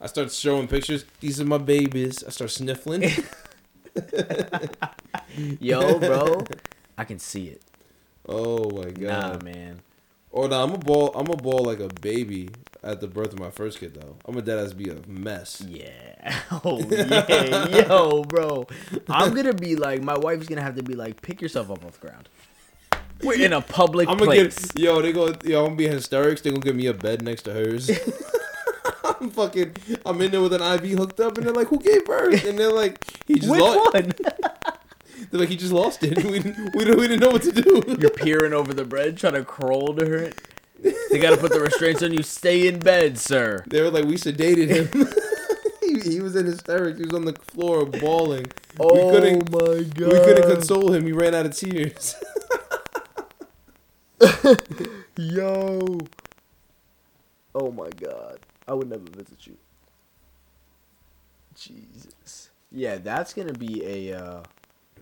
I 0.00 0.06
start 0.06 0.30
showing 0.30 0.68
pictures. 0.68 1.04
These 1.18 1.40
are 1.40 1.44
my 1.44 1.58
babies. 1.58 2.22
I 2.22 2.30
start 2.30 2.50
sniffling. 2.52 3.02
Yo, 5.60 5.98
bro, 5.98 6.44
I 6.96 7.04
can 7.04 7.18
see 7.18 7.48
it. 7.48 7.62
oh 8.28 8.70
my 8.70 8.90
Nah, 8.90 9.30
god. 9.32 9.42
man. 9.42 9.80
Oh, 10.32 10.42
or 10.42 10.48
no, 10.48 10.62
I'm 10.62 10.72
a 10.72 10.78
ball. 10.78 11.12
I'm 11.14 11.28
a 11.28 11.36
ball 11.36 11.64
like 11.64 11.80
a 11.80 11.88
baby 11.88 12.50
at 12.82 13.00
the 13.00 13.08
birth 13.08 13.32
of 13.32 13.38
my 13.40 13.50
first 13.50 13.80
kid 13.80 13.94
though. 13.94 14.16
I'm 14.26 14.36
a 14.36 14.42
dead 14.42 14.58
ass 14.58 14.72
be 14.72 14.88
a 14.90 14.96
mess. 15.06 15.62
Yeah. 15.66 15.90
Oh 16.64 16.80
yeah, 16.90 17.68
yo, 17.86 18.24
bro. 18.24 18.66
I'm 19.08 19.32
gonna 19.34 19.54
be 19.54 19.76
like, 19.76 20.02
my 20.02 20.16
wife's 20.18 20.46
gonna 20.48 20.62
have 20.62 20.76
to 20.76 20.82
be 20.82 20.94
like, 20.94 21.22
pick 21.22 21.40
yourself 21.40 21.70
up 21.70 21.84
off 21.84 22.00
the 22.00 22.08
ground. 22.08 22.28
We're 23.22 23.40
in 23.40 23.52
a 23.52 23.60
public 23.60 24.08
I'm 24.08 24.16
gonna 24.18 24.30
place. 24.30 24.72
get 24.72 24.82
yo. 24.82 25.00
They 25.00 25.12
go 25.12 25.28
yo. 25.44 25.60
I'm 25.60 25.66
gonna 25.66 25.76
be 25.76 25.88
hysterics. 25.88 26.40
They 26.40 26.50
gonna 26.50 26.62
give 26.62 26.76
me 26.76 26.86
a 26.86 26.94
bed 26.94 27.22
next 27.22 27.42
to 27.42 27.52
hers. 27.52 27.90
I'm 29.20 29.30
fucking. 29.30 29.76
I'm 30.06 30.20
in 30.22 30.30
there 30.30 30.40
with 30.40 30.52
an 30.52 30.62
IV 30.62 30.98
hooked 30.98 31.20
up, 31.20 31.38
and 31.38 31.46
they're 31.46 31.54
like, 31.54 31.68
"Who 31.68 31.78
gave 31.78 32.04
birth?" 32.04 32.44
And 32.44 32.58
they're 32.58 32.72
like, 32.72 33.02
"He 33.26 33.34
just 33.34 33.50
Which 33.50 33.60
lost." 33.60 33.94
one? 33.94 34.12
They're 35.30 35.40
like, 35.40 35.48
"He 35.48 35.56
just 35.56 35.72
lost 35.72 36.02
it. 36.02 36.24
We 36.24 36.40
didn't. 36.40 36.74
We 36.74 36.84
didn't, 36.84 37.00
we 37.00 37.08
didn't 37.08 37.20
know 37.20 37.30
what 37.30 37.42
to 37.42 37.52
do." 37.52 37.82
You're 38.00 38.10
peering 38.10 38.52
over 38.52 38.72
the 38.72 38.84
bread, 38.84 39.16
trying 39.16 39.34
to 39.34 39.44
crawl 39.44 39.94
to 39.94 40.06
her. 40.06 40.30
They 41.10 41.18
gotta 41.18 41.36
put 41.36 41.52
the 41.52 41.60
restraints 41.60 42.02
on 42.02 42.12
you. 42.12 42.22
Stay 42.22 42.68
in 42.68 42.78
bed, 42.78 43.18
sir. 43.18 43.64
They 43.66 43.82
were 43.82 43.90
like, 43.90 44.04
"We 44.04 44.16
sedated 44.16 44.68
him." 44.68 45.08
he, 46.04 46.12
he 46.12 46.20
was 46.20 46.36
in 46.36 46.46
hysterics. 46.46 46.98
He 46.98 47.04
was 47.04 47.14
on 47.14 47.24
the 47.24 47.34
floor 47.34 47.84
bawling. 47.84 48.46
Oh 48.78 48.94
we 48.94 49.12
couldn't. 49.12 49.50
my 49.50 49.82
god. 49.82 50.12
We 50.12 50.18
couldn't 50.20 50.54
console 50.54 50.92
him. 50.92 51.04
He 51.04 51.12
ran 51.12 51.34
out 51.34 51.46
of 51.46 51.56
tears. 51.56 52.14
Yo. 55.16 55.98
Oh 57.54 57.72
my 57.72 57.90
god. 57.90 58.40
I 58.66 58.74
would 58.74 58.88
never 58.88 59.04
visit 59.04 59.46
you. 59.46 59.56
Jesus. 61.56 62.50
Yeah, 62.70 62.96
that's 62.98 63.32
gonna 63.32 63.54
be 63.54 63.84
a 63.84 64.16
uh, 64.16 64.42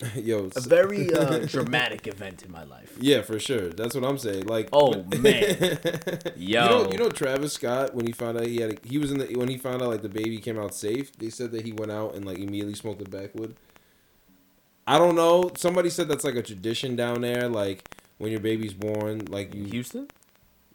Yo, 0.15 0.51
a 0.57 0.61
very 0.61 1.13
uh, 1.13 1.39
dramatic 1.47 2.07
event 2.07 2.43
in 2.43 2.51
my 2.53 2.65
life. 2.65 2.97
yeah, 3.01 3.23
for 3.23 3.39
sure. 3.39 3.69
That's 3.71 3.95
what 3.95 4.05
I'm 4.05 4.19
saying. 4.19 4.47
Like, 4.47 4.69
Oh, 4.73 5.03
man. 5.05 5.79
You 6.37 6.55
Yo. 6.55 6.67
know, 6.67 6.91
you 6.93 6.99
know 6.99 7.09
Travis 7.09 7.53
Scott 7.55 7.95
when 7.95 8.07
he 8.07 8.13
found 8.13 8.39
out 8.39 8.47
he 8.47 8.61
had 8.61 8.73
a, 8.73 8.89
he 8.89 8.99
was 8.99 9.11
in 9.11 9.19
the 9.19 9.27
when 9.37 9.49
he 9.49 9.57
found 9.59 9.83
out 9.83 9.89
like 9.89 10.03
the 10.03 10.09
baby 10.09 10.39
came 10.39 10.59
out 10.59 10.75
safe. 10.75 11.13
They 11.17 11.31
said 11.31 11.51
that 11.53 11.65
he 11.65 11.73
went 11.73 11.91
out 11.93 12.15
and 12.15 12.25
like 12.25 12.39
immediately 12.39 12.75
smoked 12.75 13.03
the 13.03 13.09
backwood. 13.11 13.55
I 14.87 14.99
don't 14.99 15.17
know. 15.17 15.51
Somebody 15.57 15.91
said 15.91 16.09
that's 16.09 16.25
like 16.25 16.37
a 16.37 16.43
tradition 16.43 16.95
down 16.97 17.23
there. 17.23 17.49
Like 17.49 17.89
when 18.19 18.31
your 18.31 18.41
baby's 18.41 18.75
born, 18.75 19.25
like 19.27 19.55
you 19.55 19.65
Houston? 19.65 20.09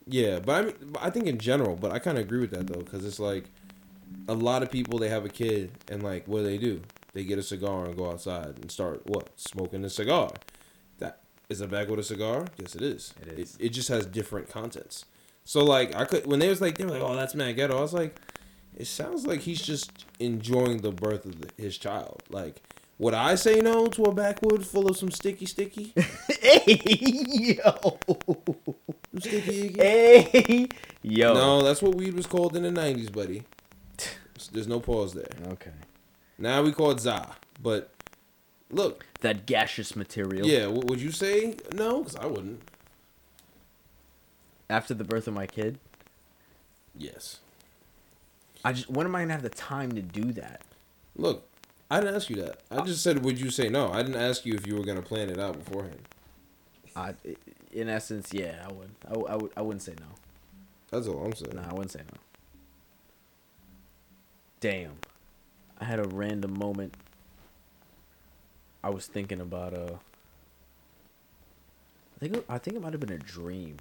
Yeah, 0.08 0.40
but 0.40 0.52
I 0.56 0.62
mean, 0.66 0.76
I 1.00 1.10
think 1.12 1.28
in 1.28 1.38
general, 1.38 1.76
but 1.76 1.92
I 1.92 2.00
kind 2.00 2.18
of 2.18 2.26
agree 2.26 2.40
with 2.42 2.52
that 2.52 2.68
though, 2.68 2.82
because 2.82 3.06
it's 3.06 3.20
like 3.20 3.46
a 4.28 4.34
lot 4.34 4.64
of 4.64 4.70
people 4.72 4.98
they 5.00 5.10
have 5.10 5.26
a 5.26 5.30
kid 5.30 5.72
and 5.90 6.04
like 6.04 6.28
what 6.28 6.40
do 6.40 6.44
they 6.44 6.58
do? 6.58 6.82
They 7.14 7.24
get 7.24 7.38
a 7.38 7.43
cigar 7.43 7.86
and 7.86 7.97
go 7.97 8.09
outside 8.09 8.57
and 8.62 8.72
start 8.72 9.05
what 9.05 9.30
smoking 9.39 9.84
a 9.84 9.89
cigar. 9.89 10.32
That 10.99 11.22
is 11.49 11.62
a 11.62 11.68
bag 11.68 11.89
with 11.89 11.99
a 11.99 12.03
cigar. 12.03 12.47
Yes, 12.57 12.76
it 12.76 12.82
is. 12.82 13.14
It 13.22 13.39
is. 13.39 13.57
It, 13.59 13.70
just 13.70 13.89
has 13.89 14.05
different 14.05 14.49
contents. 14.49 15.05
So 15.43 15.64
like 15.64 15.95
I 15.95 16.05
could 16.05 16.26
when 16.26 16.39
they 16.39 16.47
was 16.47 16.62
like 16.62 16.78
they 16.78 16.86
were 16.86 16.91
like 16.91 17.01
oh 17.01 17.16
that's 17.16 17.36
man 17.36 17.55
ghetto. 17.55 17.78
I 17.78 17.82
was 17.82 17.93
like, 17.93 18.20
it 18.78 18.88
sounds 18.88 19.28
like 19.28 19.41
he's 19.41 19.62
just 19.62 20.05
enjoying 20.20 20.78
the 20.78 20.91
birth 20.91 21.26
of 21.26 21.41
the, 21.41 21.49
his 21.62 21.78
child. 21.78 22.24
Like. 22.30 22.62
Would 22.99 23.16
I 23.16 23.34
say 23.34 23.62
no 23.62 23.88
to 23.88 24.03
a 24.03 24.14
backwood 24.14 24.64
full 24.64 24.88
of 24.88 24.95
some 24.95 25.09
sticky 25.09 25.47
sticky? 25.47 25.91
hey, 26.39 26.80
yo. 27.57 27.97
Sticky 29.18 29.66
icky? 29.66 29.82
Hey, 29.82 30.68
yo. 31.01 31.34
No, 31.34 31.64
that's 31.64 31.82
what 31.82 31.95
weed 31.95 32.14
was 32.14 32.28
called 32.28 32.55
in 32.55 32.62
the 32.62 32.70
'90s, 32.70 33.12
buddy. 33.12 33.41
There's 34.51 34.68
no 34.68 34.80
pause 34.80 35.14
there. 35.14 35.32
Okay. 35.47 35.72
Now 36.42 36.64
we 36.64 36.72
call 36.72 36.92
it 36.92 37.00
za. 37.00 37.36
But 37.62 37.92
look, 38.72 39.06
That 39.22 39.46
gaseous 39.46 39.96
material. 39.96 40.48
yeah, 40.48 40.64
w- 40.64 40.82
would 40.88 41.00
you 41.00 41.12
say 41.12 41.56
no? 41.74 42.00
Because 42.00 42.16
I 42.18 42.26
wouldn't. 42.26 42.62
After 44.70 44.94
the 44.94 45.04
birth 45.04 45.28
of 45.28 45.34
my 45.34 45.46
kid, 45.46 45.78
Yes. 46.98 47.39
I 48.66 48.74
just 48.74 48.89
when 48.89 49.06
am 49.08 49.16
I 49.16 49.22
gonna 49.22 49.34
have 49.34 49.42
the 49.44 49.50
time 49.50 49.92
to 49.94 50.02
do 50.02 50.34
that? 50.34 50.62
Look, 51.16 51.48
I 51.89 52.00
didn't 52.00 52.16
ask 52.16 52.30
you 52.30 52.36
that. 52.38 52.60
I 52.70 52.78
uh, 52.78 52.86
just 52.86 53.02
said, 53.04 53.24
would 53.24 53.39
you 53.39 53.50
say 53.50 53.70
no? 53.70 53.92
I 53.92 54.04
didn't 54.04 54.22
ask 54.22 54.46
you 54.46 54.54
if 54.56 54.68
you 54.68 54.76
were 54.76 54.84
gonna 54.84 55.02
plan 55.02 55.30
it 55.30 55.39
out 55.39 55.64
beforehand. 55.64 56.08
I, 56.96 57.14
in 57.72 57.88
essence, 57.88 58.34
yeah, 58.34 58.66
I 58.68 58.72
would. 58.74 58.89
I, 59.08 59.14
I 59.34 59.36
would. 59.36 59.52
I 59.58 59.62
wouldn't 59.62 59.82
say 59.82 59.94
no. 60.00 60.08
That's 60.89 61.08
all 61.08 61.24
I'm 61.24 61.34
saying. 61.34 61.56
No, 61.56 61.62
I 61.62 61.72
wouldn't 61.74 61.92
say 61.92 62.02
no. 62.02 62.20
Damn, 64.60 64.98
I 65.82 65.86
had 65.86 66.00
a 66.00 66.08
random 66.08 66.58
moment. 66.58 66.94
I 68.84 68.90
was 68.92 69.08
thinking 69.08 69.42
about 69.42 69.74
uh. 69.74 69.96
I 72.16 72.20
think 72.20 72.36
it- 72.38 72.46
I 72.48 72.58
think 72.60 72.76
it 72.78 72.82
might 72.84 72.94
have 72.94 73.00
been 73.02 73.12
a 73.12 73.18
dream, 73.18 73.78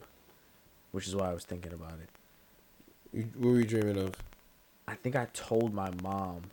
which 0.92 1.06
is 1.06 1.14
why 1.14 1.28
I 1.30 1.34
was 1.34 1.44
thinking 1.44 1.72
about 1.74 1.94
it. 2.00 3.26
What 3.36 3.50
were 3.52 3.58
you 3.58 3.64
dreaming 3.66 3.98
of? 3.98 4.14
I 4.88 4.94
think 4.94 5.14
I 5.14 5.26
told 5.34 5.74
my 5.74 5.90
mom 6.02 6.44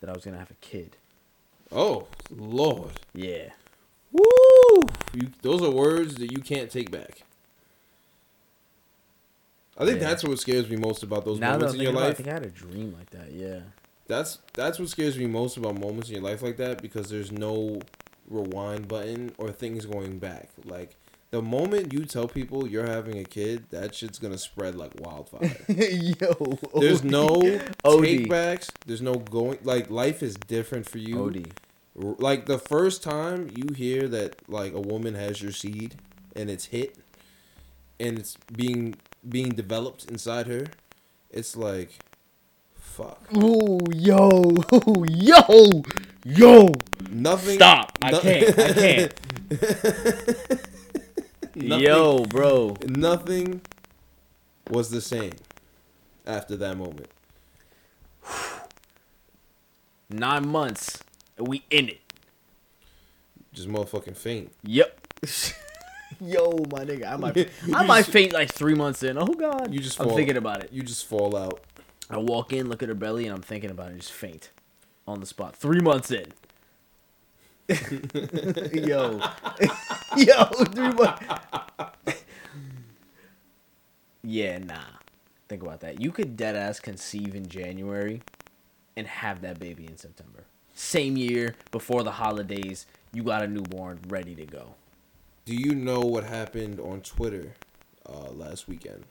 that 0.00 0.08
I 0.08 0.12
was 0.12 0.24
gonna 0.24 0.38
have 0.38 0.50
a 0.50 0.56
kid. 0.60 0.96
Oh 1.72 2.06
Lord. 2.30 3.00
Yeah. 3.12 3.50
Woo! 4.12 4.82
You, 5.12 5.30
those 5.42 5.60
are 5.62 5.70
words 5.70 6.14
that 6.16 6.30
you 6.30 6.38
can't 6.38 6.70
take 6.70 6.90
back. 6.92 7.22
I 9.76 9.84
think 9.84 10.00
Yeah. 10.00 10.08
that's 10.08 10.22
what 10.22 10.38
scares 10.38 10.68
me 10.70 10.76
most 10.76 11.02
about 11.02 11.24
those 11.24 11.40
now 11.40 11.52
moments 11.52 11.74
in 11.74 11.80
your 11.80 11.92
life. 11.92 12.02
about 12.02 12.10
I 12.10 12.14
think 12.14 12.28
I 12.28 12.32
had 12.34 12.44
a 12.46 12.50
dream 12.50 12.94
like 12.96 13.10
that. 13.10 13.32
Yeah. 13.32 13.60
That's 14.06 14.38
that's 14.52 14.78
what 14.78 14.88
scares 14.88 15.16
me 15.16 15.26
most 15.26 15.56
about 15.56 15.78
moments 15.78 16.08
in 16.08 16.16
your 16.16 16.24
life 16.24 16.42
like 16.42 16.56
that 16.58 16.82
because 16.82 17.08
there's 17.08 17.32
no 17.32 17.80
rewind 18.28 18.88
button 18.88 19.32
or 19.38 19.50
things 19.50 19.86
going 19.86 20.18
back. 20.18 20.50
Like 20.64 20.96
the 21.30 21.42
moment 21.42 21.92
you 21.92 22.04
tell 22.04 22.28
people 22.28 22.68
you're 22.68 22.86
having 22.86 23.18
a 23.18 23.24
kid, 23.24 23.64
that 23.70 23.94
shit's 23.94 24.18
gonna 24.18 24.38
spread 24.38 24.76
like 24.76 24.92
wildfire. 25.00 25.56
Yo. 25.68 26.58
There's 26.78 27.02
no 27.02 27.60
OD. 27.84 28.04
take 28.04 28.28
backs. 28.28 28.70
There's 28.86 29.02
no 29.02 29.14
going. 29.14 29.58
Like 29.62 29.90
life 29.90 30.22
is 30.22 30.36
different 30.36 30.88
for 30.88 30.98
you. 30.98 31.24
OD. 31.24 32.20
Like 32.20 32.46
the 32.46 32.58
first 32.58 33.02
time 33.02 33.50
you 33.56 33.74
hear 33.74 34.06
that 34.08 34.48
like 34.48 34.74
a 34.74 34.80
woman 34.80 35.14
has 35.14 35.40
your 35.40 35.52
seed 35.52 35.96
and 36.36 36.50
it's 36.50 36.66
hit 36.66 36.98
and 37.98 38.18
it's 38.18 38.36
being 38.54 38.96
being 39.28 39.50
developed 39.50 40.04
inside 40.10 40.46
her, 40.46 40.66
it's 41.30 41.56
like 41.56 41.98
fuck. 42.94 43.18
Ooh, 43.36 43.80
yo, 43.92 44.52
yo, 45.08 45.82
yo. 46.24 46.72
Nothing. 47.10 47.54
Stop. 47.56 47.98
I 48.02 48.10
can't. 48.12 48.58
I 48.58 48.72
can't. 48.72 49.12
Nothing- 51.56 51.84
Yo, 51.84 52.24
bro. 52.24 52.76
Nothing 52.86 53.60
was 54.70 54.90
the 54.90 55.00
same 55.00 55.32
after 56.26 56.56
that 56.56 56.76
moment. 56.76 57.08
Nine 60.10 60.48
months. 60.48 61.02
and 61.38 61.48
We 61.48 61.64
in 61.70 61.88
it. 61.88 62.00
Just 63.52 63.68
motherfucking 63.68 64.16
faint. 64.16 64.52
Yep. 64.64 65.00
Yo, 66.20 66.50
my 66.72 66.84
nigga, 66.84 67.12
I 67.12 67.16
might, 67.16 67.48
I 67.74 67.82
might 67.86 68.06
faint 68.06 68.32
like 68.32 68.52
three 68.52 68.74
months 68.74 69.02
in. 69.02 69.16
Oh 69.18 69.26
God, 69.26 69.72
You 69.72 69.80
just 69.80 70.00
I'm 70.00 70.10
thinking 70.10 70.36
about 70.36 70.62
it. 70.64 70.72
You 70.72 70.82
just 70.82 71.06
fall 71.06 71.36
out. 71.36 71.60
I 72.14 72.18
walk 72.18 72.52
in, 72.52 72.68
look 72.68 72.80
at 72.80 72.88
her 72.88 72.94
belly, 72.94 73.26
and 73.26 73.34
I'm 73.34 73.42
thinking 73.42 73.70
about 73.70 73.90
it. 73.90 73.96
Just 73.96 74.12
faint 74.12 74.50
on 75.06 75.18
the 75.18 75.26
spot. 75.26 75.56
Three 75.56 75.80
months 75.80 76.12
in. 76.12 76.26
yo, 78.72 79.20
yo, 80.16 80.44
three 80.44 80.92
months. 80.92 81.24
yeah, 84.22 84.58
nah. 84.58 84.78
Think 85.48 85.62
about 85.62 85.80
that. 85.80 86.00
You 86.00 86.12
could 86.12 86.36
dead 86.36 86.54
ass 86.54 86.78
conceive 86.78 87.34
in 87.34 87.48
January, 87.48 88.22
and 88.96 89.08
have 89.08 89.40
that 89.40 89.58
baby 89.58 89.86
in 89.86 89.96
September. 89.96 90.44
Same 90.72 91.16
year 91.16 91.56
before 91.72 92.04
the 92.04 92.12
holidays, 92.12 92.86
you 93.12 93.24
got 93.24 93.42
a 93.42 93.48
newborn 93.48 93.98
ready 94.08 94.36
to 94.36 94.46
go. 94.46 94.74
Do 95.46 95.54
you 95.54 95.74
know 95.74 96.00
what 96.00 96.24
happened 96.24 96.78
on 96.78 97.00
Twitter 97.00 97.54
uh, 98.08 98.30
last 98.30 98.68
weekend 98.68 99.04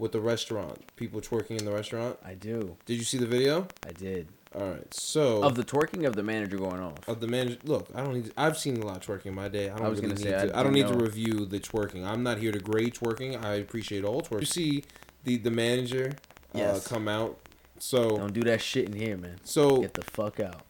with 0.00 0.12
the 0.12 0.20
restaurant? 0.20 0.78
People 0.96 1.20
twerking 1.20 1.58
in 1.58 1.64
the 1.64 1.72
restaurant. 1.72 2.18
I 2.24 2.34
do. 2.34 2.76
Did 2.86 2.94
you 2.94 3.04
see 3.04 3.18
the 3.18 3.26
video? 3.26 3.68
I 3.86 3.92
did. 3.92 4.28
All 4.54 4.62
right. 4.68 4.92
So 4.92 5.42
Of 5.44 5.54
the 5.54 5.62
twerking 5.62 6.06
of 6.06 6.16
the 6.16 6.22
manager 6.24 6.56
going 6.56 6.80
off. 6.80 7.06
of 7.06 7.20
the 7.20 7.28
manager. 7.28 7.58
Look, 7.64 7.86
I 7.94 8.02
don't 8.02 8.14
need. 8.14 8.32
I've 8.36 8.58
seen 8.58 8.78
a 8.82 8.84
lot 8.86 8.96
of 8.96 9.06
twerking 9.06 9.26
in 9.26 9.34
my 9.34 9.48
day. 9.48 9.70
I 9.70 9.76
don't 9.76 9.86
I 9.86 9.88
was 9.88 10.00
really 10.00 10.14
gonna 10.14 10.24
need 10.24 10.40
say, 10.40 10.48
to. 10.48 10.56
I 10.56 10.60
I, 10.60 10.62
don't 10.64 10.72
need 10.72 10.86
didn't 10.86 10.98
to 10.98 11.04
review 11.04 11.44
the 11.46 11.60
twerking. 11.60 12.04
I'm 12.04 12.22
not 12.24 12.38
here 12.38 12.50
to 12.50 12.58
grade 12.58 12.94
twerking. 12.94 13.40
I 13.44 13.54
appreciate 13.54 14.02
all 14.04 14.22
twerking. 14.22 14.40
You 14.40 14.46
see 14.46 14.84
the 15.24 15.36
the 15.36 15.50
manager 15.52 16.12
uh, 16.54 16.58
Yes. 16.58 16.86
come 16.88 17.06
out 17.06 17.38
So 17.78 18.16
Don't 18.16 18.32
do 18.32 18.42
that 18.44 18.60
shit 18.60 18.86
in 18.86 18.94
here, 18.94 19.16
man. 19.16 19.36
so 19.44 19.82
Get 19.82 19.94
the 19.94 20.02
fuck 20.02 20.40
out. 20.40 20.62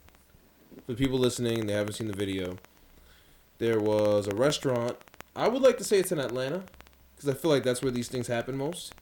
for 0.87 0.95
people 0.95 1.19
listening, 1.19 1.67
they 1.67 1.73
haven't 1.73 1.95
seen 1.95 2.09
the 2.09 2.17
video. 2.17 2.59
There 3.59 3.81
was 3.81 4.27
a 4.27 4.35
restaurant. 4.35 4.97
I 5.37 5.49
would 5.49 5.63
like 5.63 5.79
to 5.79 5.85
say 5.85 5.99
it's 5.99 6.13
in 6.13 6.19
Atlanta 6.19 6.65
because 7.17 7.29
I 7.29 7.35
feel 7.35 7.51
like 7.51 7.63
that's 7.63 7.81
where 7.83 7.91
these 7.93 8.09
things 8.09 8.27
happen 8.27 8.57
most, 8.57 8.93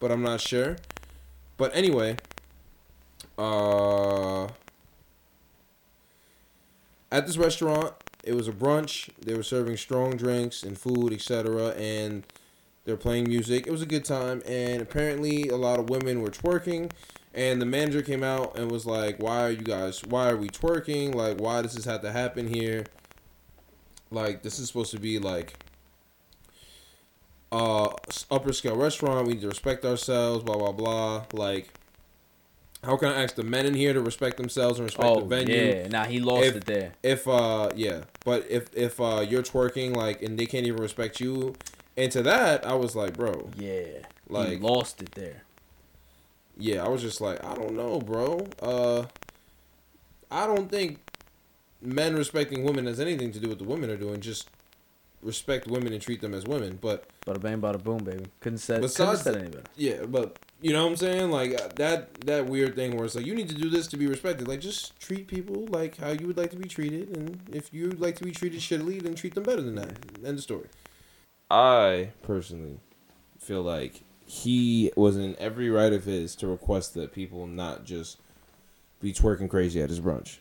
but 0.00 0.10
I'm 0.10 0.22
not 0.22 0.40
sure. 0.40 0.76
But 1.56 1.74
anyway, 1.74 2.16
uh, 3.36 4.44
at 7.10 7.26
this 7.26 7.36
restaurant, 7.36 7.94
it 8.22 8.34
was 8.34 8.48
a 8.48 8.52
brunch. 8.52 9.10
They 9.20 9.34
were 9.34 9.42
serving 9.42 9.76
strong 9.76 10.16
drinks 10.16 10.62
and 10.62 10.78
food, 10.78 11.12
etc. 11.12 11.70
And 11.70 12.24
they're 12.84 12.96
playing 12.96 13.28
music. 13.28 13.66
It 13.66 13.70
was 13.70 13.82
a 13.82 13.86
good 13.86 14.04
time. 14.04 14.42
And 14.46 14.82
apparently, 14.82 15.48
a 15.48 15.56
lot 15.56 15.78
of 15.78 15.90
women 15.90 16.22
were 16.22 16.30
twerking. 16.30 16.90
And 17.34 17.60
the 17.60 17.66
manager 17.66 18.02
came 18.02 18.24
out 18.24 18.58
and 18.58 18.70
was 18.70 18.86
like, 18.86 19.22
"Why 19.22 19.42
are 19.42 19.50
you 19.50 19.62
guys? 19.62 20.02
Why 20.04 20.30
are 20.30 20.36
we 20.36 20.48
twerking? 20.48 21.14
Like, 21.14 21.38
why 21.40 21.62
does 21.62 21.74
this 21.74 21.84
have 21.84 22.02
to 22.02 22.10
happen 22.10 22.52
here? 22.52 22.84
Like, 24.10 24.42
this 24.42 24.58
is 24.58 24.68
supposed 24.68 24.90
to 24.92 24.98
be 24.98 25.18
like." 25.18 25.67
Uh 27.52 27.88
upper 28.30 28.52
scale 28.52 28.76
restaurant 28.76 29.26
we 29.26 29.34
need 29.34 29.40
to 29.40 29.48
respect 29.48 29.84
ourselves 29.84 30.44
blah 30.44 30.56
blah 30.56 30.72
blah 30.72 31.24
like 31.32 31.68
how 32.84 32.96
can 32.96 33.08
i 33.08 33.22
ask 33.22 33.34
the 33.36 33.42
men 33.42 33.64
in 33.66 33.74
here 33.74 33.92
to 33.94 34.00
respect 34.02 34.36
themselves 34.36 34.78
and 34.78 34.84
respect 34.84 35.14
the 35.14 35.20
Oh 35.22 35.24
venue 35.24 35.54
yeah, 35.54 35.88
nah, 35.88 36.04
he 36.04 36.20
lost 36.20 36.44
If- 36.44 36.56
it 36.56 36.64
there. 36.66 36.92
if 37.02 37.26
uh 37.26 37.70
yeah 37.74 38.02
but 38.24 38.46
if 38.50 38.68
if 38.76 39.00
uh 39.00 39.24
you're 39.28 39.42
twerking 39.42 39.96
like 39.96 40.22
and 40.22 40.38
they 40.38 40.46
can't 40.46 40.66
even 40.66 40.80
respect 40.82 41.20
you 41.20 41.54
and 41.96 42.12
to 42.12 42.22
that 42.22 42.66
i 42.66 42.74
was 42.74 42.94
like 42.94 43.16
bro 43.16 43.48
Yeah, 43.56 43.84
Like- 44.28 44.50
he 44.50 44.56
lost 44.58 45.00
it 45.02 45.12
there. 45.12 45.42
yeah 46.58 46.84
i 46.84 46.88
was 46.88 47.00
just 47.00 47.20
like 47.22 47.42
i 47.44 47.54
don't 47.54 47.74
know 47.74 47.98
bro 47.98 48.46
uh 48.60 49.06
i 50.30 50.46
don't 50.46 50.70
think 50.70 50.98
men 51.80 52.14
respecting 52.14 52.62
women 52.64 52.84
has 52.86 53.00
anything 53.00 53.32
to 53.32 53.40
do 53.40 53.48
with 53.48 53.58
the 53.58 53.64
women 53.64 53.88
are 53.88 53.96
doing 53.96 54.20
just 54.20 54.48
respect 55.22 55.66
women 55.66 55.92
and 55.92 56.00
treat 56.00 56.20
them 56.20 56.32
as 56.34 56.44
women 56.44 56.78
but 56.80 57.04
Bada 57.26 57.40
bang, 57.40 57.60
bada 57.60 57.82
boom, 57.82 57.98
baby. 57.98 58.24
Couldn't 58.40 58.58
said, 58.58 58.74
couldn't 58.76 58.82
Besides 58.88 59.22
said 59.22 59.34
the- 59.34 59.38
any 59.40 59.48
better. 59.50 59.64
Yeah, 59.76 60.04
but 60.06 60.38
you 60.62 60.72
know 60.72 60.84
what 60.84 60.90
I'm 60.92 60.96
saying? 60.96 61.30
Like 61.30 61.60
uh, 61.60 61.68
that 61.76 62.14
that 62.22 62.46
weird 62.46 62.74
thing 62.74 62.96
where 62.96 63.04
it's 63.04 63.14
like 63.14 63.26
you 63.26 63.34
need 63.34 63.48
to 63.50 63.54
do 63.54 63.68
this 63.68 63.86
to 63.88 63.96
be 63.96 64.06
respected. 64.06 64.48
Like 64.48 64.60
just 64.60 64.98
treat 64.98 65.26
people 65.28 65.66
like 65.70 65.96
how 65.98 66.10
you 66.10 66.26
would 66.26 66.36
like 66.38 66.50
to 66.52 66.56
be 66.56 66.68
treated, 66.68 67.16
and 67.16 67.38
if 67.52 67.72
you 67.74 67.88
would 67.88 68.00
like 68.00 68.16
to 68.16 68.24
be 68.24 68.32
treated 68.32 68.60
shittily, 68.60 69.02
then 69.02 69.14
treat 69.14 69.34
them 69.34 69.44
better 69.44 69.60
than 69.62 69.74
that. 69.76 69.90
End 70.24 70.38
of 70.38 70.40
story. 70.42 70.68
I 71.50 72.10
personally 72.22 72.80
feel 73.38 73.62
like 73.62 74.02
he 74.26 74.92
was 74.96 75.16
in 75.16 75.36
every 75.38 75.70
right 75.70 75.92
of 75.92 76.04
his 76.04 76.34
to 76.36 76.46
request 76.46 76.94
that 76.94 77.12
people 77.12 77.46
not 77.46 77.84
just 77.84 78.18
be 79.00 79.12
twerking 79.12 79.48
crazy 79.48 79.80
at 79.80 79.88
his 79.90 80.00
brunch. 80.00 80.38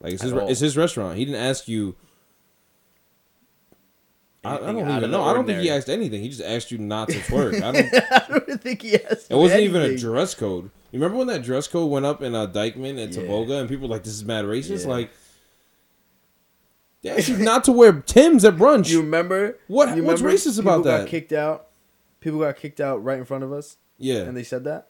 Like 0.00 0.14
it's 0.14 0.22
his, 0.22 0.32
At 0.32 0.38
all. 0.38 0.48
it's 0.48 0.60
his 0.60 0.76
restaurant. 0.76 1.16
He 1.18 1.24
didn't 1.24 1.40
ask 1.42 1.68
you. 1.68 1.94
I, 4.46 4.54
I 4.56 4.72
don't 4.72 4.90
even 4.96 5.10
know. 5.10 5.22
I 5.22 5.32
don't 5.34 5.46
think 5.46 5.60
he 5.60 5.70
asked 5.70 5.88
anything. 5.88 6.22
He 6.22 6.28
just 6.28 6.42
asked 6.42 6.70
you 6.70 6.78
not 6.78 7.08
to 7.08 7.14
twerk. 7.28 7.62
I 7.62 7.72
don't. 7.72 7.94
I 8.12 8.38
don't 8.46 8.62
think 8.62 8.82
he 8.82 8.94
asked. 9.02 9.30
It 9.30 9.34
wasn't 9.36 9.60
even 9.62 9.82
a 9.82 9.96
dress 9.96 10.34
code. 10.34 10.64
You 10.92 11.00
remember 11.00 11.18
when 11.18 11.26
that 11.26 11.42
dress 11.42 11.66
code 11.68 11.90
went 11.90 12.06
up 12.06 12.22
in 12.22 12.34
uh, 12.34 12.46
Dyckman 12.46 12.98
and 13.02 13.14
Yeah. 13.14 13.22
Taboga, 13.22 13.60
and 13.60 13.68
people 13.68 13.88
were 13.88 13.94
like, 13.94 14.04
"This 14.04 14.14
is 14.14 14.24
mad 14.24 14.44
racist." 14.44 14.82
Yeah. 14.84 14.90
Like, 14.92 15.10
they 17.02 17.10
asked 17.10 17.28
you 17.28 17.36
not 17.38 17.64
to 17.64 17.72
wear 17.72 17.92
Tim's 18.00 18.44
at 18.44 18.54
brunch. 18.56 18.88
You 18.90 19.00
remember 19.00 19.58
What- 19.68 19.96
You 19.96 20.02
what's 20.04 20.20
remember 20.22 20.38
racist 20.38 20.58
about 20.58 20.78
people 20.78 20.82
that? 20.84 20.98
Got 21.00 21.08
kicked 21.08 21.32
out. 21.32 21.66
People 22.20 22.40
got 22.40 22.56
kicked 22.56 22.80
out 22.80 23.04
right 23.04 23.18
in 23.18 23.24
front 23.24 23.44
of 23.44 23.52
us, 23.52 23.76
yeah, 23.98 24.20
and 24.20 24.36
they 24.36 24.42
said 24.42 24.64
that. 24.64 24.88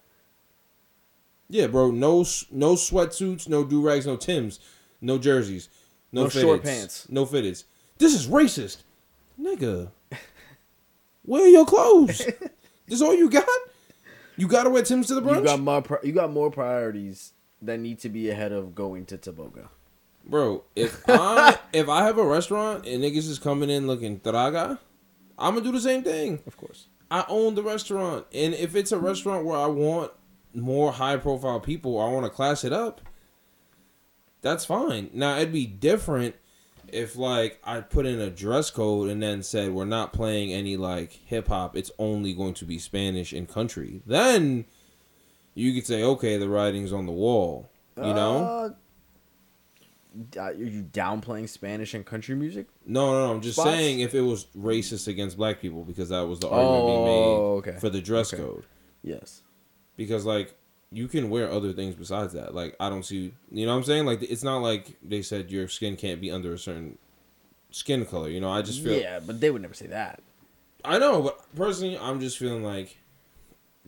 yeah, 1.49 1.67
bro. 1.67 1.91
No, 1.91 2.25
no 2.51 2.75
sweatsuits, 2.75 3.49
no 3.49 3.65
do 3.65 3.83
rags, 3.83 4.07
no 4.07 4.17
Tim's, 4.17 4.59
no 5.01 5.19
jerseys, 5.19 5.69
no, 6.13 6.25
No 6.25 6.29
short 6.29 6.63
pants. 6.63 7.07
no 7.11 7.27
fitteds. 7.27 7.65
This 7.99 8.15
is 8.15 8.27
racist, 8.29 8.79
nigga. 9.41 9.91
Wear 11.25 11.49
your 11.49 11.67
clothes. 11.67 12.19
this 12.87 13.03
all 13.03 13.15
you 13.15 13.29
got? 13.31 13.47
You 14.37 14.47
gotta 14.47 14.71
wear 14.71 14.83
Tim's 14.83 15.09
to 15.09 15.15
the 15.15 15.23
brunch, 15.23 15.39
You 15.39 15.45
got 15.45 15.61
more. 15.61 15.83
Pri- 15.83 15.99
you 16.05 16.13
got 16.13 16.33
more 16.33 16.51
priorities 16.51 17.33
that 17.63 17.81
need 17.81 17.99
to 18.01 18.09
be 18.09 18.29
ahead 18.31 18.53
of 18.53 18.75
going 18.75 19.07
to 19.07 19.19
Toboga. 19.19 19.69
bro. 20.27 20.63
If 20.77 21.03
I 21.09 21.59
if 21.73 21.89
I 21.89 22.05
have 22.05 22.19
a 22.19 22.25
restaurant 22.25 22.87
and 22.87 23.03
niggas 23.03 23.29
is 23.29 23.39
coming 23.39 23.71
in 23.71 23.87
looking 23.87 24.21
traga, 24.21 24.79
I'm 25.39 25.55
gonna 25.55 25.65
do 25.65 25.73
the 25.73 25.81
same 25.81 26.03
thing. 26.03 26.41
Of 26.47 26.57
course. 26.57 26.87
I 27.11 27.25
own 27.29 27.55
the 27.55 27.63
restaurant, 27.63 28.27
and 28.35 28.53
if 28.55 28.75
it's 28.75 28.91
a 28.93 28.99
restaurant 28.99 29.45
where 29.45 29.57
I 29.59 29.67
want 29.67 30.11
more 30.55 30.91
high 30.93 31.17
profile 31.17 31.61
people, 31.61 32.01
I 32.01 32.11
want 32.11 32.25
to 32.27 32.31
class 32.31 32.65
it 32.65 32.73
up. 32.73 33.01
That's 34.43 34.65
fine. 34.65 35.11
Now 35.13 35.37
it'd 35.37 35.53
be 35.53 35.67
different 35.67 36.35
if 36.93 37.17
like 37.17 37.61
I 37.65 37.81
put 37.81 38.07
in 38.07 38.21
a 38.21 38.31
dress 38.31 38.71
code 38.71 39.09
and 39.11 39.23
then 39.23 39.43
said 39.43 39.73
we're 39.73 39.85
not 39.85 40.13
playing 40.13 40.53
any 40.53 40.77
like 40.77 41.13
hip 41.13 41.49
hop. 41.49 41.77
It's 41.77 41.91
only 41.99 42.33
going 42.35 42.55
to 42.55 42.65
be 42.65 42.79
Spanish 42.79 43.33
and 43.33 43.49
country. 43.49 44.03
Then 44.07 44.65
you 45.55 45.73
could 45.75 45.87
say, 45.87 46.03
okay, 46.03 46.37
the 46.37 46.49
writing's 46.49 46.93
on 46.93 47.07
the 47.07 47.13
wall. 47.13 47.69
You 47.97 48.03
know? 48.03 48.75
Uh, 50.37 50.41
are 50.41 50.53
you 50.53 50.83
downplaying 50.83 51.49
Spanish 51.49 51.93
and 51.95 52.05
country 52.07 52.35
music? 52.35 52.67
No, 52.87 53.13
no, 53.13 53.27
no. 53.27 53.33
I'm 53.35 53.41
just 53.43 53.57
Spots? 53.57 53.71
saying 53.71 54.01
if 54.01 54.15
it 54.15 54.23
was 54.23 54.47
racist 54.57 55.09
against 55.09 55.37
black 55.37 55.61
people 55.61 55.85
because 55.85 56.09
that 56.09 56.23
was 56.27 56.41
the 56.41 56.49
argument 56.49 56.87
being 56.87 56.99
Oh, 56.99 57.61
made 57.63 57.69
okay. 57.71 57.79
for 57.81 57.89
the 57.91 58.01
dress 58.01 58.33
Okay. 58.33 58.43
code. 58.43 58.65
Yes. 59.03 59.43
because 59.97 60.25
like 60.25 60.55
you 60.97 61.09
can 61.09 61.29
wear 61.29 61.51
other 61.51 61.75
things 61.75 61.95
besides 61.95 62.33
that. 62.33 62.55
Like 62.55 62.75
I 62.81 62.89
don't 62.89 63.05
see, 63.05 63.35
you 63.51 63.67
know 63.67 63.73
what 63.73 63.79
I'm 63.79 63.85
saying? 63.85 64.07
Like 64.07 64.23
it's 64.23 64.43
not 64.43 64.63
like 64.63 64.97
they 65.03 65.21
said 65.21 65.51
your 65.51 65.69
skin 65.69 65.95
can't 65.95 66.23
be 66.23 66.31
under 66.31 66.55
a 66.55 66.59
certain 66.59 66.97
skin 67.71 68.07
color. 68.07 68.31
You 68.31 68.41
know, 68.41 68.51
I 68.51 68.63
just 68.63 68.83
feel 68.83 68.99
Yeah, 68.99 69.21
but 69.21 69.39
they 69.39 69.51
would 69.51 69.61
never 69.61 69.75
say 69.75 69.89
that. 69.89 70.23
I 70.83 70.99
know, 70.99 71.21
but 71.21 71.55
personally, 71.55 71.99
I'm 71.99 72.19
just 72.19 72.39
feeling 72.39 72.65
like 72.65 72.97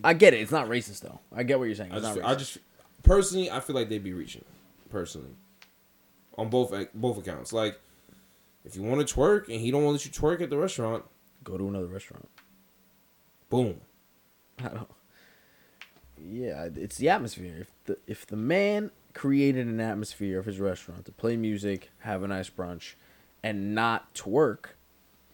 I 0.03 0.13
get 0.13 0.35
it. 0.35 0.41
It's 0.41 0.51
not 0.51 0.67
racist 0.67 1.01
though. 1.01 1.19
I 1.35 1.41
get 1.41 1.57
what 1.57 1.65
you're 1.65 1.73
saying. 1.73 1.91
I 1.91 1.99
just, 1.99 2.15
not 2.15 2.25
I 2.25 2.35
just 2.35 2.59
personally, 3.01 3.49
I 3.49 3.59
feel 3.59 3.75
like 3.75 3.89
they'd 3.89 4.03
be 4.03 4.13
reaching 4.13 4.45
personally 4.91 5.35
on 6.37 6.49
both 6.49 6.71
eh, 6.73 6.85
both 6.93 7.17
accounts. 7.17 7.51
Like 7.51 7.79
if 8.65 8.75
you 8.75 8.83
want 8.83 9.05
to 9.05 9.15
twerk 9.15 9.47
and 9.47 9.59
he 9.59 9.71
don't 9.71 9.83
want 9.83 9.99
to 9.99 10.07
let 10.07 10.15
you 10.15 10.21
twerk 10.21 10.43
at 10.43 10.51
the 10.51 10.59
restaurant, 10.59 11.05
go 11.43 11.57
to 11.57 11.67
another 11.67 11.87
restaurant. 11.87 12.29
boom. 13.49 13.81
I 14.59 14.67
don't. 14.67 14.89
Yeah, 16.21 16.69
it's 16.75 16.97
the 16.97 17.09
atmosphere. 17.09 17.57
If 17.61 17.85
the 17.85 17.97
if 18.07 18.27
the 18.27 18.35
man 18.35 18.91
created 19.13 19.67
an 19.67 19.79
atmosphere 19.79 20.39
of 20.39 20.45
his 20.45 20.59
restaurant 20.59 21.05
to 21.05 21.11
play 21.11 21.37
music, 21.37 21.91
have 21.99 22.23
a 22.23 22.27
nice 22.27 22.49
brunch, 22.49 22.93
and 23.43 23.73
not 23.73 24.13
twerk 24.13 24.71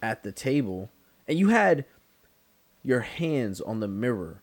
at 0.02 0.24
the 0.24 0.32
table, 0.32 0.90
and 1.28 1.38
you 1.38 1.50
had 1.50 1.86
your 2.84 3.02
hands 3.02 3.60
on 3.60 3.80
the 3.80 3.88
mirror 3.88 4.42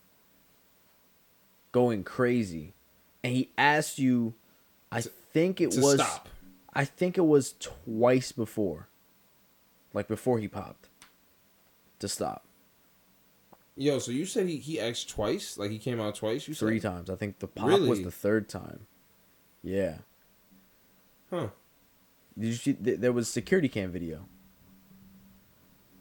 going 1.71 2.05
crazy, 2.05 2.75
and 3.23 3.33
he 3.33 3.51
asked 3.57 3.99
you, 3.99 4.35
I 4.91 5.03
think 5.33 5.61
it 5.61 5.71
to 5.73 5.81
was, 5.81 6.01
stop. 6.01 6.29
I 6.75 6.85
think 6.85 7.17
it 7.17 7.23
was 7.23 7.55
twice 7.61 8.33
before, 8.33 8.89
like 9.95 10.09
before 10.09 10.39
he 10.39 10.49
popped, 10.49 10.89
to 12.01 12.09
stop. 12.09 12.45
Yo, 13.77 13.99
so 13.99 14.13
you 14.13 14.27
said 14.27 14.47
he, 14.49 14.59
he 14.59 14.79
asked 14.81 15.09
twice? 15.09 15.57
Like 15.57 15.71
he 15.71 15.79
came 15.79 16.01
out 16.01 16.15
twice? 16.15 16.47
You 16.47 16.55
three 16.55 16.79
said? 16.79 16.91
times. 16.91 17.11
I 17.11 17.17
think 17.17 17.39
the 17.39 17.47
pop 17.47 17.81
was 17.81 18.03
the 18.03 18.11
third 18.11 18.49
time. 18.49 18.87
Yeah. 19.63 19.99
Huh. 21.31 21.49
Did 22.39 22.47
you 22.49 22.55
see? 22.55 22.73
Th- 22.75 22.99
there 22.99 23.13
was 23.13 23.29
security 23.29 23.69
cam 23.69 23.91
video. 23.91 24.27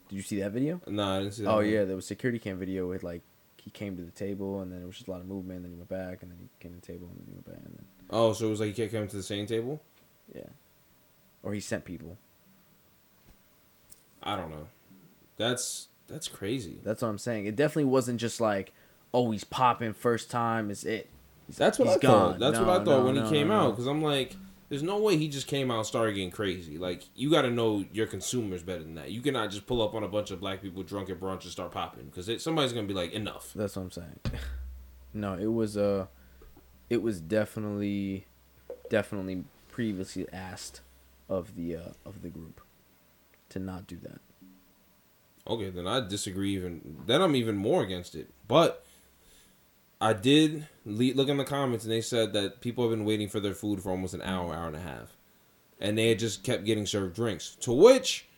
Did 0.08 0.16
you 0.16 0.22
see 0.22 0.40
that 0.40 0.52
video? 0.52 0.80
Nah, 0.86 1.16
I 1.16 1.18
didn't 1.20 1.34
see 1.34 1.44
that. 1.44 1.50
Oh 1.50 1.56
one. 1.56 1.68
yeah, 1.68 1.84
there 1.84 1.96
was 1.96 2.06
security 2.06 2.38
cam 2.38 2.58
video 2.58 2.88
with 2.88 3.02
like 3.02 3.22
he 3.56 3.70
came 3.70 3.96
to 3.96 4.02
the 4.02 4.10
table 4.10 4.60
and 4.60 4.70
then 4.72 4.82
it 4.82 4.86
was 4.86 4.96
just 4.96 5.08
a 5.08 5.10
lot 5.10 5.20
of 5.20 5.26
movement. 5.26 5.58
And 5.58 5.64
then 5.66 5.72
he 5.72 5.76
went 5.78 5.88
back 5.88 6.22
and 6.22 6.30
then 6.30 6.38
he 6.40 6.48
came 6.60 6.74
to 6.74 6.80
the 6.80 6.86
table 6.86 7.08
and 7.10 7.16
then 7.18 7.24
he 7.26 7.32
went 7.32 7.46
back 7.46 7.56
and 7.64 7.74
then 7.74 7.84
Oh, 8.10 8.32
so 8.34 8.46
it 8.46 8.50
was 8.50 8.60
like 8.60 8.68
he 8.68 8.74
kept 8.74 8.92
coming 8.92 9.08
to 9.08 9.16
the 9.16 9.22
same 9.22 9.46
table? 9.46 9.80
yeah, 10.34 10.42
or 11.42 11.54
he 11.54 11.60
sent 11.60 11.84
people. 11.86 12.18
I 14.22 14.36
don't 14.36 14.50
know. 14.50 14.68
That's 15.38 15.88
that's 16.12 16.28
crazy. 16.28 16.78
That's 16.84 17.02
what 17.02 17.08
I'm 17.08 17.18
saying. 17.18 17.46
It 17.46 17.56
definitely 17.56 17.90
wasn't 17.90 18.20
just 18.20 18.40
like, 18.40 18.72
oh, 19.12 19.30
he's 19.30 19.44
popping 19.44 19.92
first 19.94 20.30
time. 20.30 20.70
Is 20.70 20.84
it? 20.84 21.08
He's, 21.46 21.56
That's 21.56 21.78
what 21.78 21.88
I 21.88 21.96
thought. 21.96 22.38
That's 22.38 22.58
No, 22.58 22.64
what 22.64 22.80
I 22.80 22.84
thought 22.84 23.00
no, 23.00 23.04
when 23.06 23.14
no, 23.16 23.24
he 23.24 23.30
came 23.30 23.48
no, 23.48 23.54
out. 23.54 23.62
no. 23.64 23.70
Because 23.72 23.86
I'm 23.86 24.02
like, 24.02 24.36
there's 24.68 24.82
no 24.82 24.98
way 24.98 25.16
he 25.16 25.28
just 25.28 25.46
came 25.48 25.70
out 25.70 25.78
and 25.78 25.86
started 25.86 26.14
getting 26.14 26.30
crazy. 26.30 26.78
Like, 26.78 27.02
you 27.14 27.30
got 27.30 27.42
to 27.42 27.50
know 27.50 27.84
your 27.92 28.06
consumers 28.06 28.62
better 28.62 28.82
than 28.82 28.94
that. 28.94 29.10
You 29.10 29.20
cannot 29.20 29.50
just 29.50 29.66
pull 29.66 29.82
up 29.82 29.94
on 29.94 30.02
a 30.02 30.08
bunch 30.08 30.30
of 30.30 30.40
black 30.40 30.62
people 30.62 30.82
drunk 30.82 31.10
at 31.10 31.18
brunch 31.20 31.42
and 31.42 31.50
start 31.50 31.72
popping. 31.72 32.06
Because 32.14 32.42
somebody's 32.42 32.72
going 32.72 32.86
to 32.86 32.94
be 32.94 32.98
like, 32.98 33.12
enough. 33.12 33.52
That's 33.54 33.76
what 33.76 33.82
I'm 33.82 33.90
saying. 33.90 34.20
no, 35.14 35.34
it 35.34 35.52
was 35.52 35.76
uh 35.76 36.06
it 36.88 37.02
was 37.02 37.20
definitely 37.20 38.26
definitely 38.88 39.44
previously 39.70 40.26
asked 40.32 40.80
of 41.28 41.54
the 41.56 41.76
uh 41.76 41.80
of 42.06 42.22
the 42.22 42.28
group 42.28 42.60
to 43.50 43.58
not 43.58 43.86
do 43.86 43.96
that. 44.02 44.20
Okay, 45.46 45.70
then 45.70 45.86
I 45.86 46.06
disagree 46.06 46.54
even. 46.54 46.98
Then 47.06 47.20
I'm 47.20 47.34
even 47.34 47.56
more 47.56 47.82
against 47.82 48.14
it. 48.14 48.30
But 48.46 48.84
I 50.00 50.12
did 50.12 50.66
le- 50.84 51.14
look 51.14 51.28
in 51.28 51.36
the 51.36 51.44
comments, 51.44 51.84
and 51.84 51.92
they 51.92 52.00
said 52.00 52.32
that 52.34 52.60
people 52.60 52.84
have 52.84 52.96
been 52.96 53.04
waiting 53.04 53.28
for 53.28 53.40
their 53.40 53.54
food 53.54 53.82
for 53.82 53.90
almost 53.90 54.14
an 54.14 54.22
hour, 54.22 54.54
hour 54.54 54.66
and 54.66 54.76
a 54.76 54.80
half, 54.80 55.16
and 55.80 55.98
they 55.98 56.08
had 56.08 56.18
just 56.18 56.42
kept 56.42 56.64
getting 56.64 56.86
served 56.86 57.16
drinks. 57.16 57.56
To 57.60 57.72
which, 57.72 58.28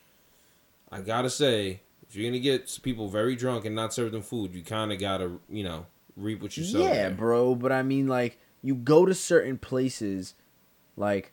I 0.90 1.00
gotta 1.00 1.30
say, 1.30 1.80
if 2.08 2.16
you're 2.16 2.30
gonna 2.30 2.40
get 2.40 2.78
people 2.82 3.08
very 3.08 3.36
drunk 3.36 3.64
and 3.64 3.74
not 3.74 3.92
serve 3.92 4.12
them 4.12 4.22
food, 4.22 4.54
you 4.54 4.62
kind 4.62 4.92
of 4.92 4.98
gotta, 4.98 5.32
you 5.48 5.64
know, 5.64 5.86
reap 6.16 6.42
what 6.42 6.56
you 6.56 6.64
sow. 6.64 6.78
Yeah, 6.78 6.94
there. 6.94 7.10
bro, 7.10 7.54
but 7.54 7.72
I 7.72 7.82
mean 7.82 8.08
like 8.08 8.38
you 8.62 8.74
go 8.74 9.04
to 9.04 9.14
certain 9.14 9.58
places 9.58 10.34
like 10.96 11.32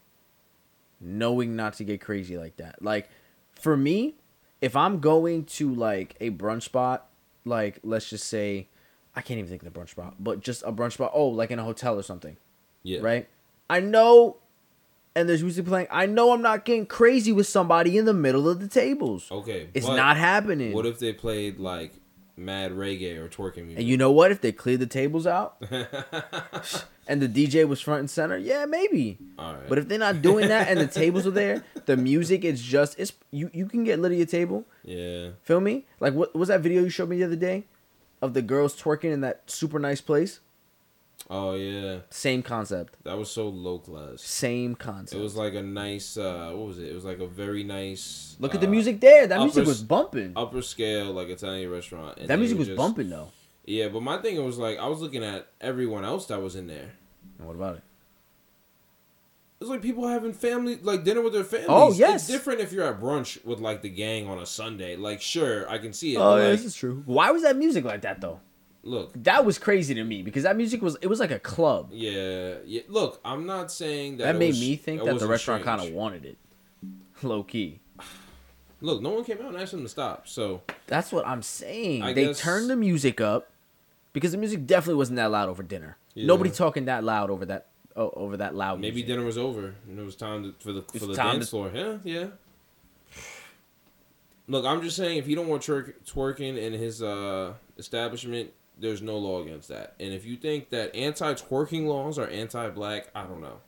knowing 0.99 1.55
not 1.55 1.74
to 1.76 1.84
get 1.84 2.01
crazy 2.01 2.38
like 2.38 2.57
that. 2.57 2.82
Like 2.82 3.09
for 3.53 3.76
me, 3.78 4.15
if 4.62 4.76
I'm 4.76 4.99
going 4.99 5.45
to 5.45 5.74
like 5.74 6.16
a 6.22 6.30
brunch 6.32 6.64
spot, 6.64 7.07
like 7.45 7.80
let's 7.84 8.09
just 8.09 8.28
say 8.28 8.68
I 9.16 9.22
can't 9.22 9.38
even 9.39 9.49
think 9.49 9.64
of 9.64 9.74
the 9.74 9.80
brunch 9.80 9.89
spot, 9.89 10.16
but 10.20 10.39
just 10.41 10.64
a 10.64 10.72
brunch 10.72 10.93
spot, 10.93 11.12
oh, 11.14 11.28
like 11.28 11.51
in 11.51 11.59
a 11.59 11.64
hotel 11.64 11.97
or 11.99 12.03
something, 12.03 12.38
Yeah. 12.84 12.99
right? 13.01 13.28
I 13.70 13.80
know 13.80 14.38
and 15.16 15.28
there's 15.28 15.43
music 15.43 15.66
playing. 15.66 15.88
I 15.91 16.05
know 16.05 16.32
I'm 16.32 16.41
not 16.41 16.64
getting 16.64 16.86
crazy 16.86 17.34
with 17.34 17.45
somebody 17.47 17.97
in 17.97 18.05
the 18.05 18.14
middle 18.14 18.47
of 18.47 18.62
the 18.62 18.68
tables. 18.68 19.30
Okay. 19.30 19.68
It's 19.74 19.88
not 19.88 20.16
happening. 20.16 20.72
What 20.74 20.86
if 20.86 20.99
they 20.99 21.12
played 21.12 21.59
like 21.59 21.93
mad 22.42 22.72
reggae 22.72 23.18
or 23.18 23.28
twerking 23.30 23.66
music? 23.66 23.80
and 23.80 23.88
you 23.88 23.98
know 23.98 24.12
what? 24.12 24.32
If 24.32 24.42
they 24.42 24.52
cleared 24.52 24.80
the 24.82 24.88
tables 24.88 25.26
out 25.26 25.56
and 27.08 27.22
the 27.22 27.28
DJ 27.28 27.68
was 27.68 27.82
front 27.82 28.00
and 28.02 28.10
center, 28.10 28.38
yeah, 28.38 28.66
maybe. 28.66 29.18
All 29.38 29.54
right. 29.54 29.68
But 29.70 29.78
if 29.78 29.88
they're 29.88 30.00
not 30.00 30.22
doing 30.22 30.48
that 30.50 30.68
and 30.68 30.80
the 30.80 30.88
tables 30.88 31.26
are 31.28 31.32
there, 31.32 31.64
the 31.86 31.98
music 31.98 32.44
is 32.44 32.62
just 32.62 33.00
it's 33.00 33.14
you 33.32 33.50
you 33.54 33.66
can 33.68 33.84
get 33.84 34.00
lit 34.00 34.12
at 34.12 34.18
your 34.18 34.28
table. 34.28 34.66
yeah. 34.84 35.30
Feel 35.44 35.60
me? 35.62 35.86
Like 36.00 36.14
what 36.14 36.36
was 36.36 36.50
that 36.50 36.62
video 36.62 36.84
you 36.84 36.89
showed 36.89 37.10
me 37.10 37.18
the 37.18 37.26
other 37.26 37.36
day 37.36 37.66
of 38.22 38.34
the 38.34 38.42
girls 38.42 38.80
twerking 38.80 39.12
in 39.14 39.22
that 39.22 39.50
super 39.50 39.80
nice 39.80 40.02
place? 40.02 40.39
Oh 41.30 41.53
yeah. 41.55 41.99
Same 42.09 42.41
concept. 42.43 42.97
That 43.03 43.17
was 43.17 43.32
so 43.32 43.47
low 43.47 43.80
class. 43.80 44.22
Same 44.22 44.76
concept. 44.76 45.19
It 45.19 45.24
was 45.24 45.36
like 45.36 45.53
a 45.53 45.61
nice. 45.61 46.17
uh 46.17 46.51
What 46.53 46.67
was 46.67 46.80
it? 46.80 46.88
It 46.89 46.95
was 46.95 47.05
like 47.05 47.19
a 47.19 47.28
very 47.28 47.63
nice. 47.63 48.36
Look 48.39 48.53
at 48.55 48.61
the 48.61 48.67
uh, 48.67 48.72
music 48.72 48.99
there. 48.99 49.28
That 49.28 49.39
music 49.39 49.65
was 49.65 49.82
bumping. 49.84 50.34
Upper 50.36 50.61
scale 50.61 51.11
like 51.13 51.30
Italian 51.30 51.69
restaurant. 51.72 52.17
and 52.17 52.30
That 52.30 52.39
music 52.39 52.57
was 52.57 52.67
just- 52.67 52.78
bumping 52.78 53.09
though. 53.09 53.30
Yeah, 53.65 53.89
but 53.89 54.01
my 54.01 54.17
thing 54.17 54.43
was 54.43 54.57
like 54.57 54.78
I 54.80 54.88
was 54.88 54.99
looking 55.01 55.24
at 55.24 55.47
everyone 55.61 56.03
else 56.03 56.26
that 56.28 56.41
was 56.41 56.55
in 56.55 56.67
there. 56.67 56.91
And 57.38 57.47
What 57.47 57.55
about 57.55 57.76
it? 57.78 57.84
It's 59.61 59.69
like 59.69 59.84
people 59.84 60.07
having 60.07 60.34
family 60.34 60.80
like 60.82 61.03
dinner 61.03 61.22
with 61.22 61.34
their 61.34 61.43
families. 61.43 61.67
Oh, 61.69 61.93
yes. 61.93 62.24
It's 62.24 62.28
different 62.28 62.61
if 62.61 62.74
you're 62.74 62.86
at 62.88 62.99
brunch 62.99 63.45
with 63.45 63.59
like 63.59 63.84
the 63.84 63.89
gang 63.89 64.28
on 64.28 64.39
a 64.39 64.45
Sunday. 64.45 64.95
Like 64.95 65.22
sure, 65.22 65.69
I 65.69 65.78
can 65.78 65.93
see 65.93 66.15
it. 66.15 66.17
Oh, 66.17 66.22
but, 66.32 66.36
yeah, 66.38 66.47
like, 66.49 66.57
this 66.57 66.65
is 66.65 66.76
true. 66.76 67.03
Why 67.05 67.30
was 67.30 67.43
that 67.43 67.55
music 67.55 67.86
like 67.86 68.01
that 68.01 68.19
though? 68.22 68.39
Look, 68.84 69.11
That 69.23 69.45
was 69.45 69.59
crazy 69.59 69.93
to 69.93 70.03
me 70.03 70.23
because 70.23 70.41
that 70.43 70.57
music 70.57 70.82
was 70.82 70.97
it 71.01 71.07
was 71.07 71.19
like 71.19 71.29
a 71.32 71.38
club. 71.39 71.89
yeah, 71.91 72.55
yeah. 72.65 72.82
Look, 72.88 73.19
I'm 73.23 73.45
not 73.45 73.71
saying 73.71 74.17
that. 74.17 74.23
That 74.34 74.39
made 74.39 74.49
was- 74.49 74.59
me 74.59 74.75
think 74.75 75.03
that 75.03 75.19
the 75.19 75.27
restaurant 75.27 75.63
kind 75.63 75.82
of 75.82 75.91
wanted 75.93 76.25
it. 76.25 76.38
Low 77.21 77.43
key. 77.43 77.79
Look, 78.82 79.01
no 79.03 79.11
one 79.11 79.23
came 79.23 79.38
out 79.39 79.49
and 79.53 79.57
asked 79.57 79.73
them 79.73 79.84
to 79.84 79.89
stop. 79.89 80.27
So 80.27 80.61
That's 80.88 81.11
what 81.11 81.27
I'm 81.27 81.43
saying. 81.43 82.01
I 82.01 82.13
they 82.13 82.25
guess- 82.27 82.39
turned 82.39 82.69
the 82.71 82.75
music 82.75 83.21
up 83.21 83.51
because 84.13 84.32
the 84.32 84.39
music 84.39 84.65
definitely 84.65 84.95
wasn't 84.95 85.17
that 85.17 85.29
loud 85.29 85.47
over 85.49 85.61
dinner. 85.61 85.97
Yeah. 86.15 86.25
Nobody 86.25 86.49
talking 86.49 86.86
that 86.86 87.03
loud 87.03 87.29
over 87.29 87.45
that 87.45 87.67
oh, 87.95 88.09
over 88.15 88.38
that 88.38 88.55
loud. 88.55 88.79
maybe 88.79 88.95
music. 88.95 89.07
dinner 89.09 89.23
was 89.25 89.38
over 89.38 89.75
and 89.88 89.99
it 89.99 90.03
was 90.03 90.15
time 90.15 90.43
to, 90.43 90.53
for 90.59 90.73
the 90.73 90.82
for 90.82 91.05
the 91.05 91.13
dance 91.13 91.45
to- 91.45 91.49
floor. 91.51 91.71
Yeah, 91.71 91.97
yeah. 92.03 92.25
Look, 94.47 94.65
I'm 94.65 94.82
just 94.82 94.97
saying 94.97 95.17
if 95.17 95.27
you 95.27 95.36
don't 95.36 95.47
want 95.47 95.61
twerk, 95.61 95.93
twerking 96.05 96.57
in 96.57 96.73
his 96.73 97.01
uh, 97.01 97.53
establishment, 97.77 98.49
there's 98.82 99.01
no 99.01 99.17
law 99.17 99.41
against 99.41 99.69
that. 99.69 99.93
And 99.99 100.13
if 100.13 100.25
you 100.25 100.36
think 100.36 100.69
that 100.69 100.95
anti-twerking 100.95 101.86
laws 101.86 102.17
are 102.17 102.27
anti-black, 102.27 103.09
I 103.15 103.23
don't 103.23 103.41
know. 103.41 103.59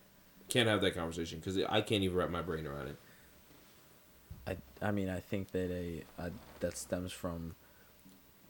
Can't 0.49 0.67
have 0.67 0.81
that 0.81 0.95
conversation 0.95 1.39
because 1.39 1.57
I 1.69 1.81
can't 1.81 2.03
even 2.03 2.17
wrap 2.17 2.29
my 2.29 2.41
brain 2.41 2.65
around 2.67 2.87
it. 2.87 2.97
I 4.45 4.57
I 4.85 4.91
mean 4.91 5.09
I 5.09 5.19
think 5.19 5.51
that 5.51 5.71
a, 5.71 6.03
a 6.17 6.31
that 6.59 6.77
stems 6.77 7.13
from 7.13 7.55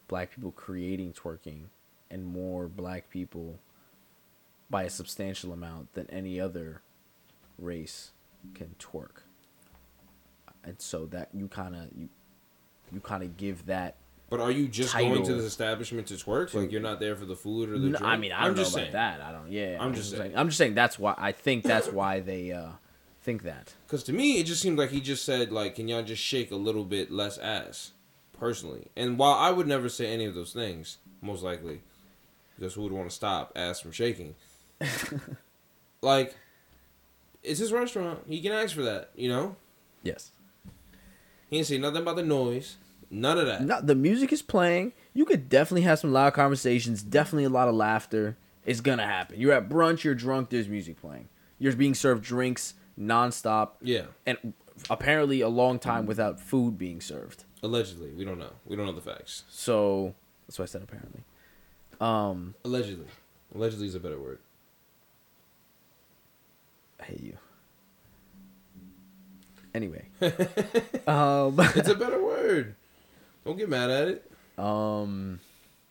black 0.07 0.31
people 0.33 0.51
creating 0.51 1.13
twerking 1.13 1.65
and 2.09 2.25
more 2.25 2.67
black 2.67 3.09
people 3.09 3.59
by 4.69 4.83
a 4.83 4.89
substantial 4.89 5.53
amount 5.53 5.93
than 5.93 6.09
any 6.09 6.39
other 6.39 6.81
race 7.59 8.11
can 8.55 8.75
twerk. 8.79 9.21
And 10.63 10.81
so 10.81 11.05
that 11.07 11.29
you 11.33 11.47
kind 11.47 11.75
of 11.75 11.87
you 11.95 12.09
you 12.91 12.99
kind 12.99 13.23
of 13.23 13.37
give 13.37 13.67
that 13.67 13.97
But 14.33 14.41
are 14.41 14.49
you 14.49 14.67
just 14.67 14.95
going 14.97 15.11
to 15.13 15.19
Title. 15.19 15.35
this 15.37 15.45
establishment 15.45 16.07
to 16.07 16.15
twerk? 16.15 16.55
Like 16.55 16.71
you're 16.71 16.81
not 16.81 16.99
there 16.99 17.15
for 17.15 17.25
the 17.25 17.35
food 17.35 17.69
or 17.69 17.73
the 17.73 17.89
No, 17.89 17.99
drink? 17.99 18.03
I 18.03 18.17
mean, 18.17 18.31
I 18.31 18.45
I'm 18.47 18.55
know 18.55 18.63
just 18.63 18.73
saying. 18.73 18.91
that. 18.93 19.21
I 19.21 19.31
don't. 19.31 19.51
Yeah, 19.51 19.77
I'm 19.79 19.93
just 19.93 20.09
saying. 20.09 20.33
I'm 20.35 20.47
just 20.47 20.57
saying 20.57 20.73
that's 20.73 20.97
why 20.97 21.13
I 21.19 21.33
think 21.33 21.63
that's 21.63 21.89
why 21.89 22.19
they 22.19 22.51
uh, 22.51 22.69
think 23.21 23.43
that. 23.43 23.75
Because 23.85 24.01
to 24.05 24.11
me, 24.11 24.39
it 24.39 24.45
just 24.45 24.59
seemed 24.59 24.79
like 24.79 24.89
he 24.89 25.01
just 25.01 25.23
said, 25.23 25.51
like, 25.51 25.75
can 25.75 25.87
y'all 25.87 26.01
just 26.01 26.23
shake 26.23 26.49
a 26.49 26.55
little 26.55 26.83
bit 26.83 27.11
less 27.11 27.37
ass? 27.37 27.91
Personally. 28.39 28.87
And 28.95 29.19
while 29.19 29.33
I 29.35 29.51
would 29.51 29.67
never 29.67 29.87
say 29.87 30.11
any 30.11 30.25
of 30.25 30.33
those 30.33 30.51
things, 30.51 30.97
most 31.21 31.43
likely, 31.43 31.81
because 32.57 32.73
who 32.73 32.81
would 32.81 32.91
want 32.91 33.07
to 33.11 33.15
stop 33.15 33.51
ass 33.55 33.81
from 33.81 33.91
shaking? 33.91 34.33
like, 36.01 36.35
it's 37.43 37.59
his 37.59 37.71
restaurant. 37.71 38.21
He 38.27 38.41
can 38.41 38.51
ask 38.51 38.73
for 38.73 38.81
that, 38.81 39.11
you 39.15 39.29
know? 39.29 39.57
Yes. 40.01 40.31
He 41.51 41.57
didn't 41.57 41.67
say 41.67 41.77
nothing 41.77 42.01
about 42.01 42.15
the 42.15 42.23
noise. 42.23 42.77
None 43.13 43.37
of 43.37 43.45
that. 43.45 43.61
No, 43.63 43.79
the 43.79 43.93
music 43.95 44.33
is 44.33 44.41
playing. 44.41 44.93
You 45.13 45.25
could 45.25 45.47
definitely 45.47 45.83
have 45.83 45.99
some 45.99 46.11
loud 46.11 46.33
conversations. 46.33 47.03
Definitely 47.03 47.43
a 47.43 47.49
lot 47.49 47.67
of 47.67 47.75
laughter. 47.75 48.37
It's 48.65 48.81
gonna 48.81 49.05
happen. 49.05 49.39
You're 49.39 49.53
at 49.53 49.69
brunch. 49.69 50.03
You're 50.03 50.15
drunk. 50.15 50.49
There's 50.49 50.67
music 50.67 50.99
playing. 50.99 51.29
You're 51.59 51.73
being 51.75 51.93
served 51.93 52.23
drinks 52.23 52.73
nonstop, 52.99 53.71
Yeah. 53.81 54.05
and 54.25 54.53
apparently 54.89 55.41
a 55.41 55.47
long 55.49 55.77
time 55.79 56.05
without 56.05 56.39
food 56.39 56.77
being 56.77 57.01
served. 57.01 57.43
Allegedly. 57.61 58.11
We 58.11 58.25
don't 58.25 58.39
know. 58.39 58.51
We 58.65 58.75
don't 58.75 58.85
know 58.87 58.91
the 58.93 59.01
facts. 59.01 59.43
So 59.49 60.15
that's 60.47 60.57
why 60.59 60.63
I 60.63 60.65
said 60.65 60.81
apparently. 60.83 61.21
Um, 62.01 62.55
Allegedly. 62.65 63.05
Allegedly 63.55 63.87
is 63.87 63.95
a 63.95 63.99
better 63.99 64.19
word. 64.19 64.39
I 66.99 67.03
hate 67.05 67.21
you. 67.21 67.37
Anyway, 69.73 70.05
um, 71.07 71.55
It's 71.75 71.89
a 71.89 71.95
better 71.99 72.23
word. 72.23 72.75
Don't 73.45 73.57
get 73.57 73.69
mad 73.69 73.89
at 73.89 74.07
it. 74.07 74.31
Um, 74.57 75.39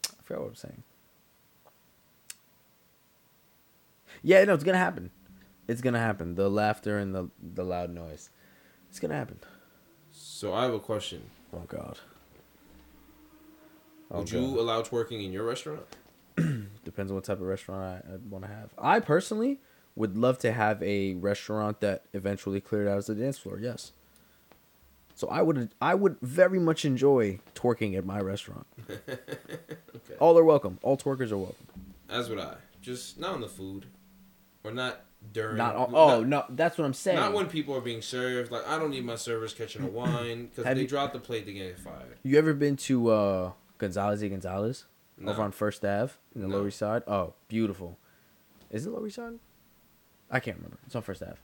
I 0.07 0.23
forgot 0.23 0.43
what 0.43 0.49
I'm 0.49 0.55
saying. 0.55 0.83
Yeah, 4.23 4.45
no, 4.45 4.55
it's 4.55 4.65
gonna 4.65 4.79
happen. 4.79 5.11
It's 5.69 5.81
gonna 5.81 5.99
happen. 5.99 6.35
The 6.35 6.49
laughter 6.49 6.99
and 6.99 7.15
the 7.15 7.29
the 7.41 7.65
loud 7.65 7.91
noise. 7.91 8.31
It's 8.89 9.01
gonna 9.01 9.15
happen. 9.17 9.41
So 10.13 10.53
I 10.55 10.63
have 10.65 10.75
a 10.75 10.79
question. 10.81 11.23
Oh 11.53 11.63
God. 11.67 11.99
Oh, 14.11 14.19
Would 14.19 14.31
God. 14.31 14.39
you 14.39 14.61
allow 14.61 14.83
twerking 14.83 15.25
in 15.25 15.33
your 15.33 15.45
restaurant? 15.45 15.83
Depends 16.85 17.11
on 17.11 17.15
what 17.17 17.25
type 17.25 17.39
of 17.41 17.47
restaurant 17.47 18.05
I, 18.07 18.13
I 18.13 18.17
want 18.29 18.45
to 18.45 18.51
have. 18.51 18.71
I 18.79 19.01
personally 19.01 19.59
would 19.97 20.17
love 20.17 20.39
to 20.39 20.53
have 20.53 20.83
a 20.83 21.15
restaurant 21.15 21.81
that 21.81 22.05
eventually 22.13 22.61
cleared 22.61 22.89
out 22.89 22.99
as 22.99 23.09
a 23.09 23.15
dance 23.15 23.39
floor. 23.39 23.59
Yes. 23.59 23.93
So 25.15 25.29
I 25.29 25.43
would 25.43 25.75
I 25.81 25.95
would 25.95 26.17
very 26.23 26.59
much 26.59 26.85
enjoy 26.85 27.39
twerking 27.55 27.97
at 27.97 28.05
my 28.05 28.21
restaurant. 28.21 28.67
Okay. 29.95 30.15
All 30.19 30.37
are 30.39 30.43
welcome. 30.45 30.79
All 30.83 30.97
twerkers 30.97 31.31
are 31.31 31.37
welcome. 31.39 31.67
As 32.09 32.29
would 32.29 32.39
I. 32.41 32.55
Just 32.81 33.21
not 33.21 33.35
on 33.35 33.41
the 33.41 33.47
food, 33.49 33.87
or 34.65 34.73
not 34.73 35.03
during. 35.33 35.57
Not 35.59 35.77
all, 35.77 35.91
oh 35.95 36.23
not, 36.25 36.51
no, 36.51 36.57
that's 36.57 36.77
what 36.79 36.85
I'm 36.87 36.95
saying. 36.95 37.19
Not 37.19 37.33
when 37.35 37.47
people 37.47 37.77
are 37.77 37.81
being 37.81 38.03
served. 38.03 38.51
Like 38.51 38.67
I 38.67 38.79
don't 38.79 38.91
need 38.91 39.05
my 39.05 39.15
servers 39.17 39.55
catching 39.55 39.85
a 39.85 39.87
wine 40.01 40.47
because 40.47 40.65
they 40.75 40.81
you- 40.81 40.89
drop 40.89 41.13
the 41.13 41.21
plate 41.21 41.47
to 41.47 41.53
get 41.53 41.79
fired. 41.79 42.17
You 42.25 42.37
ever 42.39 42.53
been 42.55 42.77
to 42.79 43.11
uh, 43.11 43.53
Gonzalez 43.79 44.23
y 44.23 44.29
Gonzalez 44.29 44.87
over 45.25 45.43
on 45.43 45.53
First 45.53 45.85
Ave 45.85 46.15
in 46.35 46.41
the 46.41 46.49
No. 46.49 46.57
Lower 46.57 46.69
East 46.69 46.79
Side? 46.79 47.03
Oh, 47.07 47.35
beautiful. 47.49 47.99
Is 48.71 48.87
it 48.87 48.91
Lower 48.91 49.07
East 49.07 49.17
Side? 49.17 49.35
I 50.31 50.41
can't 50.41 50.57
remember. 50.57 50.79
It's 50.87 50.97
on 50.97 51.03
First 51.03 51.23
Ave. 51.23 51.37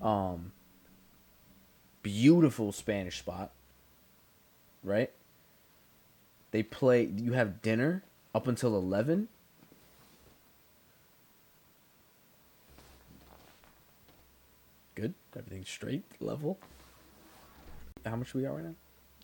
Um, 0.00 0.52
beautiful 2.06 2.70
Spanish 2.70 3.18
spot. 3.18 3.50
Right. 4.84 5.10
They 6.52 6.62
play. 6.62 7.02
You 7.02 7.32
have 7.32 7.60
dinner 7.62 8.04
up 8.32 8.46
until 8.46 8.76
eleven. 8.76 9.26
Good. 14.94 15.14
Everything's 15.36 15.68
straight 15.68 16.04
level. 16.20 16.58
How 18.04 18.14
much 18.14 18.32
we 18.34 18.42
got 18.42 18.54
right 18.54 18.64
now? 18.64 18.74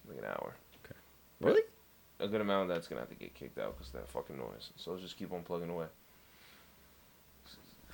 Like 0.08 0.18
an 0.18 0.24
hour. 0.24 0.56
Okay. 0.84 0.96
Really? 1.40 1.62
A 2.18 2.26
good 2.26 2.40
amount 2.40 2.62
of 2.62 2.68
that's 2.68 2.88
gonna 2.88 3.00
have 3.00 3.10
to 3.10 3.14
get 3.14 3.32
kicked 3.34 3.58
out 3.58 3.78
because 3.78 3.92
that 3.92 4.08
fucking 4.08 4.36
noise. 4.36 4.70
So 4.74 4.90
let's 4.90 5.04
just 5.04 5.16
keep 5.16 5.32
on 5.32 5.42
plugging 5.42 5.70
away. 5.70 5.86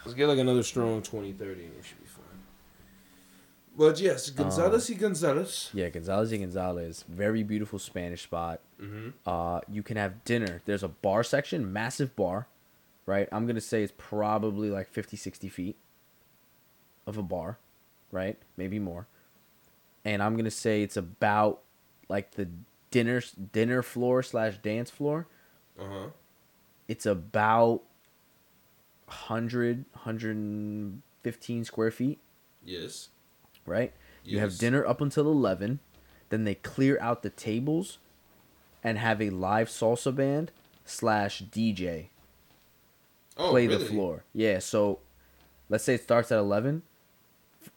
Let's 0.07 0.15
get 0.17 0.29
like 0.29 0.39
another 0.39 0.63
strong 0.63 1.03
20, 1.03 1.33
30 1.33 1.65
and 1.65 1.77
we 1.77 1.83
should 1.83 2.01
be 2.01 2.07
fine. 2.07 2.18
But 3.79 4.01
yes, 4.01 4.31
Gonzalez 4.31 4.91
y 4.91 4.97
Gonzalez. 4.97 5.71
Yeah, 5.73 5.89
Gonzalez 5.89 6.33
y 6.33 6.39
Gonzalez, 6.39 7.05
very 7.09 7.45
beautiful 7.45 7.79
Spanish 7.79 8.25
spot. 8.25 8.61
Mm-hmm. 8.83 9.11
Uh, 9.25 9.61
you 9.71 9.85
can 9.85 9.97
have 9.97 10.25
dinner. 10.25 10.63
There's 10.65 10.83
a 10.83 10.89
bar 10.89 11.23
section, 11.23 11.73
massive 11.73 12.17
bar, 12.17 12.49
right? 13.07 13.29
I'm 13.31 13.47
gonna 13.47 13.61
say 13.61 13.85
it's 13.85 13.93
probably 13.97 14.69
like 14.69 14.89
50, 14.89 15.17
60 15.17 15.49
feet 15.49 15.77
of 17.07 17.17
a 17.17 17.23
bar, 17.23 17.59
right? 18.11 18.37
Maybe 18.57 18.81
more. 18.81 19.07
And 20.05 20.25
I'm 20.25 20.37
gonna 20.37 20.51
say 20.51 20.83
it's 20.83 20.97
about 20.97 21.61
like 22.09 22.33
the 22.33 22.49
dinner 22.91 23.23
dinner 23.53 23.85
floor 23.85 24.25
slash 24.25 24.59
dance 24.59 24.91
floor. 24.91 25.29
Uh 25.79 25.85
huh. 25.89 26.07
It's 26.89 27.07
about 27.07 27.83
100, 29.07 29.85
115 29.93 31.65
square 31.65 31.91
feet, 31.93 32.19
Yes. 32.65 33.11
Right? 33.69 33.93
You 34.25 34.41
have 34.41 34.59
dinner 34.59 34.85
up 34.87 35.01
until 35.01 35.27
11. 35.27 35.79
Then 36.31 36.45
they 36.45 36.55
clear 36.57 36.99
out 37.01 37.23
the 37.23 37.31
tables 37.31 37.99
and 38.85 38.99
have 38.99 39.23
a 39.23 39.31
live 39.31 39.69
salsa 39.69 40.15
band 40.15 40.51
slash 40.85 41.43
DJ 41.43 42.09
Oh, 43.37 43.51
play 43.51 43.67
really? 43.67 43.83
the 43.85 43.89
floor. 43.91 44.25
Yeah, 44.35 44.59
so 44.59 44.99
let's 45.69 45.85
say 45.85 45.95
it 45.95 46.03
starts 46.03 46.31
at 46.33 46.39
11. 46.39 46.83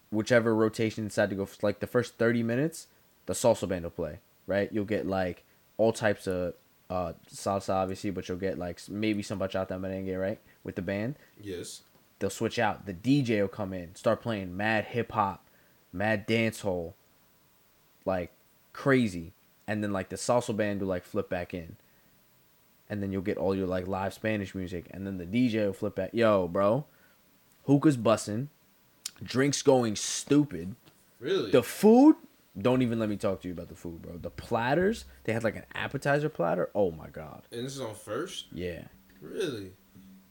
Whichever 0.10 0.54
rotation 0.54 1.06
decide 1.06 1.30
to 1.30 1.36
go, 1.36 1.48
like 1.62 1.80
the 1.80 1.88
first 1.88 2.18
30 2.18 2.44
minutes, 2.44 2.88
the 3.28 3.34
salsa 3.34 3.68
band 3.70 3.84
will 3.86 3.92
play, 3.92 4.20
right? 4.48 4.70
You'll 4.74 4.84
get 4.86 5.06
like 5.08 5.44
all 5.78 5.94
types 5.94 6.28
of 6.28 6.54
uh, 6.90 7.14
salsa, 7.34 7.70
obviously, 7.74 8.10
but 8.12 8.28
you'll 8.28 8.38
get 8.38 8.58
like 8.58 8.82
maybe 8.90 9.24
some 9.24 9.40
bachata 9.40 9.70
merengue, 9.80 10.20
right? 10.20 10.40
With 10.66 10.76
the 10.76 10.82
band. 10.82 11.16
Yes. 11.42 11.84
They'll 12.20 12.30
switch 12.30 12.60
out. 12.60 12.86
The 12.86 12.94
DJ 12.94 13.40
will 13.42 13.48
come 13.48 13.72
in, 13.72 13.96
start 13.96 14.22
playing 14.22 14.58
mad 14.58 14.86
hip 14.86 15.14
hop, 15.14 15.41
mad 15.94 16.28
dancehall, 16.28 16.94
like 18.06 18.32
crazy. 18.74 19.34
And 19.68 19.84
then 19.84 19.94
like 19.94 20.10
the 20.10 20.16
salsa 20.16 20.56
band 20.56 20.82
will 20.82 20.88
like 20.88 21.04
flip 21.06 21.30
back 21.30 21.54
in. 21.54 21.76
And 22.90 23.02
then 23.02 23.12
you'll 23.12 23.22
get 23.22 23.38
all 23.38 23.56
your 23.56 23.68
like 23.68 23.88
live 23.88 24.14
Spanish 24.14 24.54
music. 24.54 24.86
And 24.92 25.08
then 25.08 25.18
the 25.18 25.26
DJ 25.26 25.66
will 25.66 25.74
flip 25.74 25.96
back. 25.96 26.10
Yo, 26.14 26.48
bro. 26.48 26.86
Hookah's 27.66 27.96
bussing. 27.98 28.48
Drinks 29.24 29.62
going 29.62 29.96
stupid. 29.96 30.76
Really? 31.20 31.52
The 31.52 31.62
food, 31.64 32.16
don't 32.60 32.82
even 32.82 33.00
let 33.00 33.08
me 33.08 33.16
talk 33.16 33.42
to 33.42 33.48
you 33.48 33.54
about 33.54 33.70
the 33.70 33.76
food, 33.76 34.02
bro. 34.02 34.18
The 34.18 34.32
platters, 34.32 35.06
they 35.24 35.32
had 35.34 35.44
like 35.44 35.56
an 35.56 35.66
appetizer 35.76 36.28
platter. 36.28 36.70
Oh 36.76 36.92
my 36.92 37.08
god. 37.10 37.44
and 37.52 37.66
this 37.66 37.76
is 37.76 37.82
on 37.82 37.94
first. 37.94 38.48
Yeah. 38.52 38.82
Really? 39.22 39.72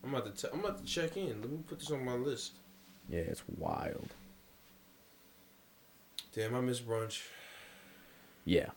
I'm 0.03 0.13
about 0.15 0.35
to. 0.37 0.43
T- 0.43 0.53
I'm 0.53 0.61
about 0.61 0.79
to 0.79 0.85
check 0.85 1.17
in. 1.17 1.41
Let 1.41 1.51
me 1.51 1.59
put 1.67 1.79
this 1.79 1.91
on 1.93 2.05
my 2.05 2.15
list. 2.15 2.55
Yeah, 3.09 3.21
it's 3.21 3.43
wild. 3.57 4.09
Damn, 6.33 6.55
I 6.55 6.61
miss 6.61 6.81
brunch. 6.81 7.23
Yeah. 8.45 8.71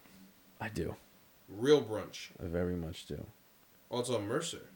I 0.60 0.70
do. 0.70 0.96
Real 1.48 1.84
brunch. 1.84 2.30
I 2.42 2.48
very 2.48 2.76
much 2.76 3.06
do. 3.06 3.26
Also, 3.90 4.20
Mercer. 4.20 4.70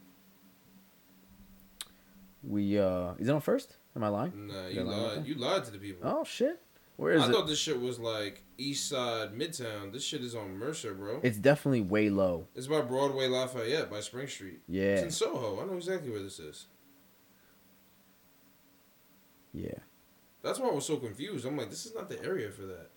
We 2.44 2.80
uh 2.80 3.14
is 3.18 3.28
it 3.28 3.32
on 3.32 3.42
first? 3.42 3.78
Am 3.96 4.04
I 4.04 4.10
lying? 4.10 4.48
Nah, 4.48 4.68
you 4.68 4.84
lied. 4.84 5.26
You 5.26 5.36
lied 5.36 5.66
to 5.66 5.72
the 5.72 5.80
people. 5.80 6.08
Oh 6.08 6.24
shit. 6.24 6.62
Where 6.98 7.14
is 7.14 7.22
it? 7.22 7.26
I 7.26 7.30
it? 7.30 7.34
thought 7.34 7.48
this 7.48 7.60
shit 7.60 7.80
was 7.80 8.00
like 8.00 8.44
East 8.58 8.90
Side, 8.90 9.34
Midtown. 9.34 9.92
This 9.92 10.04
shit 10.04 10.22
is 10.22 10.36
on 10.36 10.58
Mercer, 10.58 10.94
bro. 10.94 11.20
It's 11.24 11.38
definitely 11.38 11.82
way 11.82 12.10
low. 12.10 12.48
It's 12.56 12.68
by 12.68 12.82
Broadway 12.82 13.28
Lafayette 13.28 13.90
by 13.90 14.02
Spring 14.02 14.28
Street. 14.28 14.60
Yeah. 14.68 14.84
It's 14.84 15.04
in 15.04 15.12
Soho. 15.12 15.62
I 15.62 15.66
know 15.66 15.76
exactly 15.78 16.10
where 16.10 16.22
this 16.22 16.40
is. 16.40 16.66
Yeah. 19.54 19.80
That's 20.44 20.60
why 20.60 20.70
I 20.70 20.74
was 20.74 20.86
so 20.86 20.98
confused. 20.98 21.46
I'm 21.46 21.58
like, 21.58 21.70
this 21.70 21.86
is 21.86 21.94
not 21.96 22.10
the 22.10 22.24
area 22.24 22.50
for 22.52 22.64
that. 22.64 22.90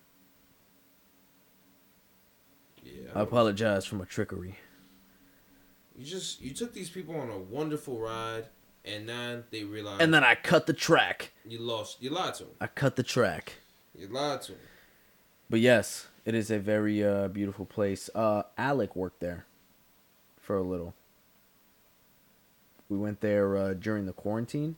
Yeah. 2.83 3.09
I 3.15 3.21
apologize 3.21 3.85
for 3.85 3.95
my 3.95 4.05
trickery. 4.05 4.55
You 5.95 6.05
just 6.05 6.41
you 6.41 6.53
took 6.53 6.73
these 6.73 6.89
people 6.89 7.15
on 7.15 7.29
a 7.29 7.37
wonderful 7.37 7.99
ride, 7.99 8.45
and 8.85 9.07
then 9.07 9.43
they 9.51 9.63
realized. 9.63 10.01
And 10.01 10.13
then 10.13 10.23
I 10.23 10.35
cut 10.35 10.65
the 10.65 10.73
track. 10.73 11.31
you 11.47 11.59
lost. 11.59 12.01
You 12.01 12.09
lied 12.09 12.35
to 12.35 12.43
them. 12.45 12.53
I 12.59 12.67
cut 12.67 12.95
the 12.95 13.03
track. 13.03 13.57
You 13.97 14.07
lied 14.07 14.41
to 14.43 14.53
them. 14.53 14.61
But 15.49 15.59
yes, 15.59 16.07
it 16.25 16.33
is 16.33 16.49
a 16.49 16.59
very 16.59 17.03
uh 17.03 17.27
beautiful 17.27 17.65
place. 17.65 18.09
Uh 18.15 18.43
Alec 18.57 18.95
worked 18.95 19.19
there 19.19 19.45
for 20.39 20.57
a 20.57 20.63
little. 20.63 20.95
We 22.89 22.97
went 22.97 23.21
there 23.21 23.55
uh 23.57 23.73
during 23.73 24.05
the 24.05 24.13
quarantine 24.13 24.75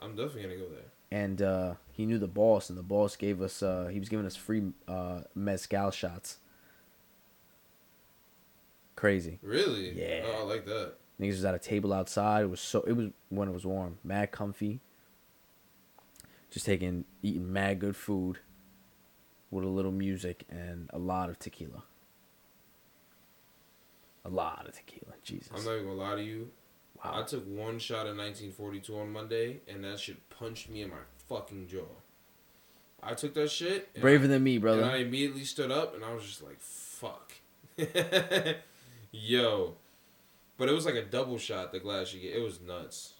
I'm 0.00 0.14
definitely 0.14 0.42
gonna 0.42 0.56
go 0.56 0.68
there. 0.68 0.92
And 1.10 1.40
uh 1.40 1.74
he 1.92 2.06
knew 2.06 2.18
the 2.18 2.28
boss 2.28 2.68
and 2.68 2.78
the 2.78 2.82
boss 2.82 3.16
gave 3.16 3.40
us 3.40 3.62
uh 3.62 3.88
he 3.90 3.98
was 3.98 4.08
giving 4.08 4.26
us 4.26 4.36
free 4.36 4.62
uh 4.86 5.20
mezcal 5.34 5.90
shots. 5.90 6.38
Crazy. 8.96 9.38
Really? 9.42 9.92
Yeah. 9.92 10.24
Oh, 10.26 10.40
I 10.40 10.42
like 10.42 10.66
that. 10.66 10.94
Niggas 11.20 11.30
was 11.30 11.44
at 11.44 11.54
a 11.54 11.58
table 11.58 11.92
outside. 11.92 12.42
It 12.42 12.50
was 12.50 12.60
so 12.60 12.82
it 12.82 12.92
was 12.92 13.10
when 13.28 13.48
it 13.48 13.52
was 13.52 13.64
warm, 13.64 13.98
mad 14.04 14.32
comfy. 14.32 14.80
Just 16.50 16.66
taking 16.66 17.04
eating 17.22 17.52
mad 17.52 17.78
good 17.78 17.96
food 17.96 18.38
with 19.50 19.64
a 19.64 19.68
little 19.68 19.92
music 19.92 20.44
and 20.50 20.88
a 20.92 20.98
lot 20.98 21.30
of 21.30 21.38
tequila. 21.38 21.84
A 24.24 24.28
lot 24.28 24.66
of 24.66 24.74
tequila. 24.74 25.14
Jesus. 25.22 25.50
I'm 25.54 25.64
not 25.64 25.74
even 25.74 25.86
gonna 25.86 26.00
lie 26.00 26.14
to 26.16 26.22
you. 26.22 26.50
I 27.02 27.22
took 27.22 27.46
one 27.46 27.78
shot 27.78 28.06
of 28.06 28.16
1942 28.16 28.98
on 28.98 29.12
Monday, 29.12 29.60
and 29.68 29.84
that 29.84 29.98
shit 30.00 30.28
punched 30.30 30.68
me 30.68 30.82
in 30.82 30.90
my 30.90 30.96
fucking 31.28 31.68
jaw. 31.68 31.84
I 33.02 33.14
took 33.14 33.34
that 33.34 33.50
shit. 33.50 33.94
Braver 34.00 34.24
I- 34.24 34.28
than 34.28 34.42
me, 34.42 34.58
brother. 34.58 34.82
And 34.82 34.90
I 34.90 34.96
immediately 34.96 35.44
stood 35.44 35.70
up, 35.70 35.94
and 35.94 36.04
I 36.04 36.12
was 36.12 36.24
just 36.24 36.42
like, 36.42 36.58
"Fuck, 36.60 37.32
yo!" 39.12 39.74
But 40.56 40.68
it 40.68 40.72
was 40.72 40.84
like 40.86 40.96
a 40.96 41.04
double 41.04 41.38
shot. 41.38 41.70
The 41.72 41.78
glass 41.78 42.12
you 42.12 42.20
get, 42.20 42.34
it 42.36 42.42
was 42.42 42.60
nuts. 42.60 43.14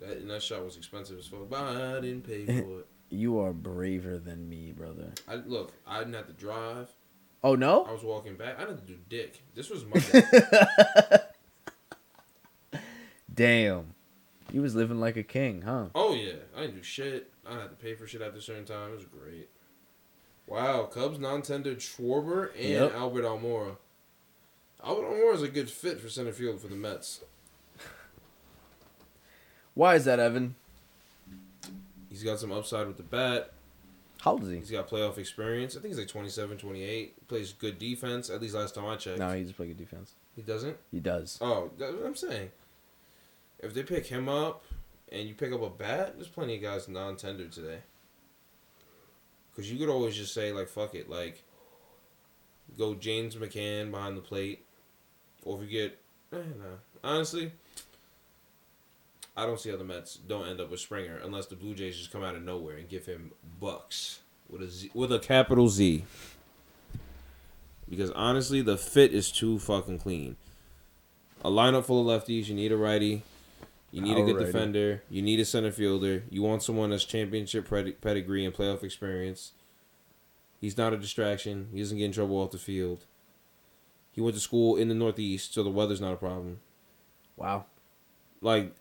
That 0.00 0.16
and 0.16 0.30
that 0.30 0.42
shot 0.42 0.64
was 0.64 0.76
expensive 0.78 1.18
as 1.18 1.26
fuck, 1.26 1.50
but 1.50 1.60
I 1.60 2.00
didn't 2.00 2.22
pay 2.26 2.46
for 2.62 2.80
it. 2.80 2.86
You 3.10 3.38
are 3.40 3.52
braver 3.52 4.18
than 4.18 4.48
me, 4.48 4.72
brother. 4.72 5.12
I 5.28 5.34
look, 5.34 5.72
I 5.86 5.98
didn't 5.98 6.14
have 6.14 6.28
to 6.28 6.32
drive. 6.32 6.88
Oh 7.44 7.54
no! 7.54 7.84
I 7.84 7.92
was 7.92 8.02
walking 8.02 8.36
back. 8.36 8.56
I 8.58 8.64
didn't 8.64 8.86
do 8.86 8.96
dick. 9.08 9.42
This 9.54 9.68
was 9.68 9.84
Monday. 9.86 10.22
Damn. 13.34 13.94
You 14.52 14.62
was 14.62 14.74
living 14.74 14.98
like 15.00 15.16
a 15.16 15.22
king, 15.22 15.62
huh? 15.62 15.86
oh 15.94 16.14
yeah, 16.14 16.32
I 16.56 16.62
didn't 16.62 16.76
do 16.76 16.82
shit. 16.82 17.30
I 17.48 17.52
have 17.54 17.70
to 17.70 17.76
pay 17.76 17.94
for 17.94 18.06
shit 18.06 18.20
at 18.20 18.34
a 18.34 18.40
certain 18.40 18.64
time. 18.64 18.90
It 18.90 18.94
was 18.96 19.04
great. 19.04 19.48
Wow, 20.46 20.84
Cubs 20.84 21.18
non-tendered 21.20 21.78
Schwarber 21.78 22.50
and 22.56 22.68
Yep. 22.68 22.94
Albert 22.94 23.22
Almora. 23.22 23.76
Albert 24.84 25.04
Almora 25.06 25.34
is 25.34 25.42
a 25.42 25.48
good 25.48 25.70
fit 25.70 26.00
for 26.00 26.08
center 26.08 26.32
field 26.32 26.60
for 26.60 26.66
the 26.66 26.74
Mets. 26.74 27.20
Why 29.74 29.94
is 29.94 30.04
that, 30.04 30.18
Evan? 30.18 30.56
He's 32.08 32.24
got 32.24 32.40
some 32.40 32.50
upside 32.50 32.88
with 32.88 32.96
the 32.96 33.02
bat. 33.04 33.52
How 34.22 34.32
old 34.32 34.42
is 34.42 34.50
he? 34.50 34.56
He's 34.56 34.70
got 34.70 34.88
playoff 34.88 35.16
experience. 35.16 35.76
I 35.76 35.80
think 35.80 35.92
he's 35.94 35.98
like 35.98 36.08
27, 36.08 36.58
28. 36.58 37.28
Plays 37.28 37.52
good 37.52 37.78
defense, 37.78 38.28
at 38.28 38.42
least 38.42 38.54
last 38.54 38.74
time 38.74 38.86
I 38.86 38.96
checked. 38.96 39.18
No, 39.20 39.30
he 39.32 39.44
just 39.44 39.56
play 39.56 39.68
good 39.68 39.78
defense. 39.78 40.12
He 40.34 40.42
doesn't? 40.42 40.76
He 40.90 40.98
does. 41.00 41.38
Oh, 41.40 41.70
that's 41.78 41.94
what 41.94 42.04
I'm 42.04 42.16
saying. 42.16 42.50
If 43.62 43.74
they 43.74 43.82
pick 43.82 44.06
him 44.06 44.28
up 44.28 44.64
and 45.12 45.28
you 45.28 45.34
pick 45.34 45.52
up 45.52 45.62
a 45.62 45.70
bat, 45.70 46.14
there's 46.16 46.28
plenty 46.28 46.56
of 46.56 46.62
guys 46.62 46.88
non-tender 46.88 47.48
today. 47.48 47.78
Because 49.50 49.70
you 49.70 49.78
could 49.78 49.88
always 49.88 50.16
just 50.16 50.32
say, 50.32 50.52
like, 50.52 50.68
fuck 50.68 50.94
it. 50.94 51.10
Like, 51.10 51.42
go 52.78 52.94
James 52.94 53.36
McCann 53.36 53.90
behind 53.90 54.16
the 54.16 54.22
plate. 54.22 54.64
Or 55.44 55.56
if 55.56 55.70
you 55.70 55.80
get... 55.80 55.98
Eh, 56.32 56.36
no. 56.36 56.78
Honestly, 57.02 57.52
I 59.36 59.46
don't 59.46 59.58
see 59.58 59.70
how 59.70 59.76
the 59.76 59.84
Mets 59.84 60.16
don't 60.16 60.46
end 60.46 60.60
up 60.60 60.70
with 60.70 60.80
Springer 60.80 61.18
unless 61.24 61.46
the 61.46 61.56
Blue 61.56 61.74
Jays 61.74 61.96
just 61.96 62.12
come 62.12 62.22
out 62.22 62.36
of 62.36 62.42
nowhere 62.42 62.76
and 62.76 62.88
give 62.88 63.06
him 63.06 63.32
bucks 63.60 64.20
with 64.48 64.62
a 64.62 64.68
Z, 64.68 64.90
with 64.94 65.12
a 65.12 65.18
capital 65.18 65.68
Z. 65.68 66.04
Because 67.88 68.10
honestly, 68.12 68.62
the 68.62 68.76
fit 68.76 69.12
is 69.12 69.32
too 69.32 69.58
fucking 69.58 69.98
clean. 69.98 70.36
A 71.42 71.50
lineup 71.50 71.86
full 71.86 72.08
of 72.08 72.22
lefties. 72.22 72.46
You 72.46 72.54
need 72.54 72.70
a 72.70 72.76
righty. 72.76 73.22
You 73.92 74.02
need 74.02 74.16
a 74.18 74.22
good 74.24 74.38
defender. 74.38 75.02
You 75.10 75.20
need 75.22 75.40
a 75.40 75.44
center 75.44 75.72
fielder. 75.72 76.22
You 76.30 76.42
want 76.42 76.62
someone 76.62 76.90
that's 76.90 77.04
championship 77.04 77.68
pedi- 77.68 78.00
pedigree 78.00 78.44
and 78.44 78.54
playoff 78.54 78.84
experience. 78.84 79.52
He's 80.60 80.76
not 80.76 80.92
a 80.92 80.96
distraction. 80.96 81.68
He 81.72 81.80
doesn't 81.80 81.98
get 81.98 82.04
in 82.04 82.12
trouble 82.12 82.36
off 82.36 82.50
the 82.52 82.58
field. 82.58 83.04
He 84.12 84.20
went 84.20 84.34
to 84.34 84.40
school 84.40 84.76
in 84.76 84.88
the 84.88 84.94
Northeast, 84.94 85.54
so 85.54 85.62
the 85.62 85.70
weather's 85.70 86.00
not 86.00 86.12
a 86.12 86.16
problem. 86.16 86.60
Wow. 87.36 87.64
Like, 88.40 88.74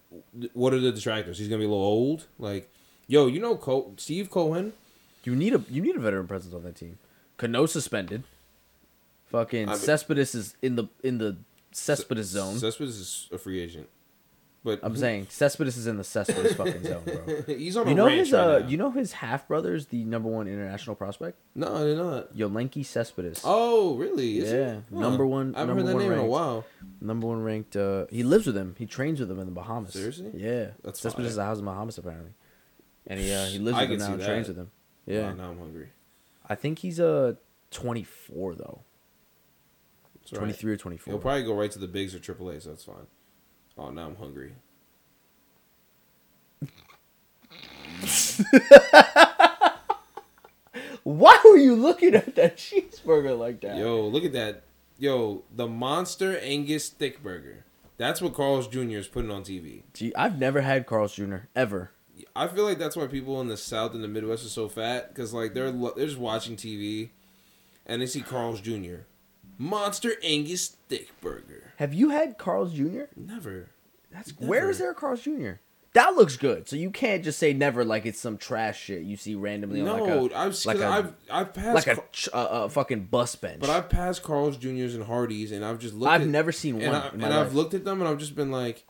what 0.53 0.73
are 0.73 0.79
the 0.79 0.91
distractors? 0.91 1.37
He's 1.37 1.47
gonna 1.47 1.59
be 1.59 1.65
a 1.65 1.69
little 1.69 1.83
old. 1.83 2.27
Like, 2.37 2.69
yo, 3.07 3.27
you 3.27 3.39
know, 3.39 3.55
Co- 3.55 3.93
Steve 3.97 4.29
Cohen. 4.29 4.73
You 5.23 5.35
need 5.35 5.53
a 5.53 5.63
you 5.69 5.81
need 5.81 5.95
a 5.95 5.99
veteran 5.99 6.27
presence 6.27 6.53
on 6.53 6.63
that 6.63 6.75
team. 6.75 6.97
Cano 7.37 7.65
suspended. 7.65 8.23
Fucking 9.27 9.67
I 9.69 9.73
mean- 9.73 9.79
Cespedes 9.81 10.33
is 10.35 10.55
in 10.61 10.75
the 10.75 10.85
in 11.03 11.17
the 11.17 11.37
Cespedes 11.71 12.27
zone. 12.27 12.57
Cespedes 12.57 12.97
is 12.97 13.29
a 13.31 13.37
free 13.37 13.59
agent. 13.59 13.87
But 14.61 14.81
I'm 14.83 14.97
saying 14.97 15.27
Cespedes 15.29 15.77
is 15.77 15.87
in 15.87 15.95
the 15.95 16.03
Cespedes 16.03 16.53
fucking 16.55 16.83
zone, 16.83 17.03
bro. 17.05 17.43
he's 17.55 17.77
on 17.77 17.87
You 17.87 17.95
know 17.95 18.07
his 18.07 18.33
right 18.33 18.39
uh, 18.39 18.59
now. 18.59 18.67
you 18.67 18.75
know 18.75 18.91
his 18.91 19.13
half 19.13 19.47
brother 19.47 19.73
is 19.73 19.87
the 19.87 20.03
number 20.03 20.27
one 20.27 20.47
international 20.47 20.97
prospect, 20.97 21.37
No, 21.55 21.79
they're 21.85 21.95
not. 21.95 22.35
Yoelqui 22.35 22.85
Cespedes. 22.85 23.41
Oh, 23.45 23.95
really? 23.95 24.39
Is 24.39 24.51
Yeah, 24.51 24.79
it? 24.79 24.91
number 24.91 25.25
one- 25.25 25.55
I 25.55 25.59
haven't 25.59 25.77
number 25.77 25.81
heard 25.83 25.87
that 25.87 25.93
one 25.95 26.03
name 26.03 26.11
in 26.11 26.19
a 26.19 26.25
while. 26.25 26.65
Number 26.99 27.27
one 27.27 27.41
ranked. 27.41 27.77
Uh, 27.77 28.05
he 28.09 28.21
lives 28.23 28.47
with 28.47 28.57
him. 28.57 28.75
He 28.77 28.85
trains 28.85 29.21
with 29.21 29.31
him 29.31 29.39
in 29.39 29.45
the 29.45 29.53
Bahamas. 29.53 29.93
Seriously? 29.93 30.31
Yeah. 30.35 30.71
That's 30.83 30.99
Cespedes 30.99 31.27
has 31.29 31.37
a 31.37 31.45
house 31.45 31.59
in 31.59 31.63
the 31.65 31.71
Bahamas 31.71 31.97
apparently, 31.97 32.31
and 33.07 33.17
he 33.19 33.31
uh, 33.31 33.45
he 33.45 33.59
lives 33.59 33.79
with 33.79 33.91
him 33.91 33.97
now 33.99 34.13
and 34.13 34.21
trains 34.21 34.47
with 34.49 34.57
him. 34.57 34.71
Yeah. 35.05 35.31
Now 35.33 35.51
I'm 35.51 35.57
hungry. 35.57 35.87
I 36.47 36.55
think 36.55 36.79
he's 36.79 36.99
uh 36.99 37.35
24 37.71 38.55
though. 38.55 38.81
It's 40.21 40.33
all 40.33 40.39
right. 40.39 40.45
23 40.47 40.73
or 40.73 40.77
24. 40.77 41.11
He'll 41.13 41.21
probably 41.21 41.43
go 41.43 41.53
right 41.53 41.71
to 41.71 41.79
the 41.79 41.87
bigs 41.87 42.13
or 42.13 42.19
AAA, 42.19 42.61
so 42.61 42.69
that's 42.71 42.83
fine. 42.83 43.07
Oh, 43.79 43.91
now 43.91 44.07
I'm 44.07 44.15
hungry. 44.17 44.51
Why 51.03 51.39
were 51.45 51.57
you 51.57 51.75
looking 51.75 52.13
at 52.13 52.35
that 52.35 52.57
cheeseburger 52.57 53.39
like 53.39 53.61
that? 53.61 53.77
Yo, 53.77 54.05
look 54.05 54.25
at 54.25 54.33
that. 54.33 54.63
Yo, 54.97 55.43
the 55.55 55.65
Monster 55.65 56.37
Angus 56.39 56.89
Thick 56.89 57.23
Burger. 57.23 57.63
That's 57.97 58.21
what 58.21 58.33
Carl's 58.33 58.67
Jr. 58.67 58.97
is 58.97 59.07
putting 59.07 59.31
on 59.31 59.43
TV. 59.43 59.83
Gee, 59.93 60.13
I've 60.13 60.37
never 60.37 60.59
had 60.61 60.85
Carl's 60.85 61.15
Jr. 61.15 61.37
ever. 61.55 61.91
I 62.35 62.47
feel 62.47 62.65
like 62.65 62.79
that's 62.79 62.97
why 62.97 63.07
people 63.07 63.39
in 63.39 63.47
the 63.47 63.55
South 63.55 63.93
and 63.93 64.03
the 64.03 64.09
Midwest 64.09 64.45
are 64.45 64.49
so 64.49 64.67
fat 64.67 65.07
because 65.09 65.33
like 65.33 65.53
they're 65.53 65.71
they're 65.71 66.05
just 66.05 66.17
watching 66.17 66.57
TV, 66.57 67.11
and 67.85 68.01
they 68.01 68.05
see 68.07 68.21
Carl's 68.21 68.59
Jr. 68.59 69.03
Monster 69.59 70.13
Angus 70.23 70.69
Thick 70.87 71.11
Burger. 71.21 71.73
Have 71.75 71.93
you 71.93 72.09
had 72.09 72.37
Carl's 72.37 72.73
Jr.? 72.73 73.03
Never. 73.15 73.69
That's 74.11 74.33
Never. 74.39 74.49
where 74.49 74.69
is 74.69 74.79
there 74.79 74.89
a 74.89 74.95
Carl's 74.95 75.21
Jr. 75.21 75.53
That 75.93 76.15
looks 76.15 76.37
good. 76.37 76.69
So 76.69 76.75
you 76.75 76.91
can't 76.91 77.23
just 77.23 77.39
say 77.39 77.51
never 77.51 77.83
like 77.83 78.05
it's 78.05 78.19
some 78.19 78.37
trash 78.37 78.79
shit 78.79 79.01
you 79.01 79.17
see 79.17 79.35
randomly 79.35 79.81
on 79.81 79.85
No, 79.85 80.03
like 80.03 80.31
a 80.31 80.37
I've 80.37 80.65
like 80.65 80.77
a 80.77 80.87
I've 80.87 81.13
I've 81.29 81.53
passed 81.53 81.87
like 81.87 81.97
a, 81.97 82.01
a, 82.01 82.03
a 82.33 82.37
uh, 82.37 82.65
uh, 82.65 82.69
fucking 82.69 83.05
bus 83.05 83.35
bench. 83.35 83.59
but 83.59 83.69
I've 83.69 83.89
passed 83.89 84.23
Carl's 84.23 84.55
Juniors 84.55 84.95
and 84.95 85.03
Hardee's, 85.03 85.51
and 85.51 85.65
I've 85.65 85.79
just 85.79 85.95
looked. 85.95 86.11
I've 86.11 86.21
at, 86.21 86.27
never 86.27 86.51
seen 86.51 86.75
one 86.75 86.85
and, 86.85 86.95
I, 86.95 87.07
and. 87.07 87.25
I've 87.25 87.53
looked 87.53 87.73
at 87.73 87.83
them, 87.85 87.99
and 87.99 88.07
I've 88.07 88.19
just 88.19 88.35
been 88.35 88.51
like, 88.51 88.85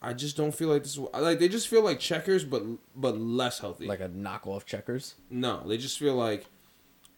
I 0.00 0.12
just 0.12 0.36
don't 0.36 0.54
feel 0.54 0.68
like 0.68 0.84
this. 0.84 0.92
Is, 0.92 0.98
like 0.98 1.38
they 1.38 1.48
just 1.48 1.68
feel 1.68 1.82
like 1.82 1.98
checkers, 1.98 2.44
but 2.44 2.62
but 2.94 3.18
less 3.18 3.58
healthy. 3.58 3.86
like 3.86 4.00
a 4.00 4.08
knockoff 4.08 4.64
checkers. 4.64 5.16
no, 5.28 5.62
they 5.66 5.76
just 5.76 5.98
feel 5.98 6.14
like, 6.14 6.46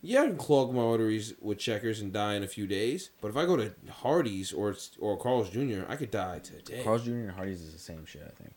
yeah, 0.04 0.22
I 0.22 0.26
can 0.26 0.36
clog 0.36 0.74
my 0.74 0.82
arteries 0.82 1.32
with 1.40 1.58
checkers 1.58 2.00
and 2.00 2.12
die 2.12 2.34
in 2.34 2.42
a 2.42 2.46
few 2.46 2.66
days. 2.66 3.10
But 3.20 3.28
if 3.28 3.36
I 3.36 3.46
go 3.46 3.56
to 3.56 3.72
Hardee's 3.90 4.52
or 4.52 4.74
or 4.98 5.16
Carl's 5.16 5.50
Jr., 5.50 5.82
I 5.88 5.96
could 5.96 6.10
die 6.10 6.40
today. 6.40 6.82
Carl's 6.84 7.04
Jr. 7.04 7.12
and 7.12 7.30
Hardee's 7.30 7.62
is 7.62 7.72
the 7.72 7.78
same 7.78 8.04
shit, 8.04 8.22
I 8.22 8.42
think. 8.42 8.54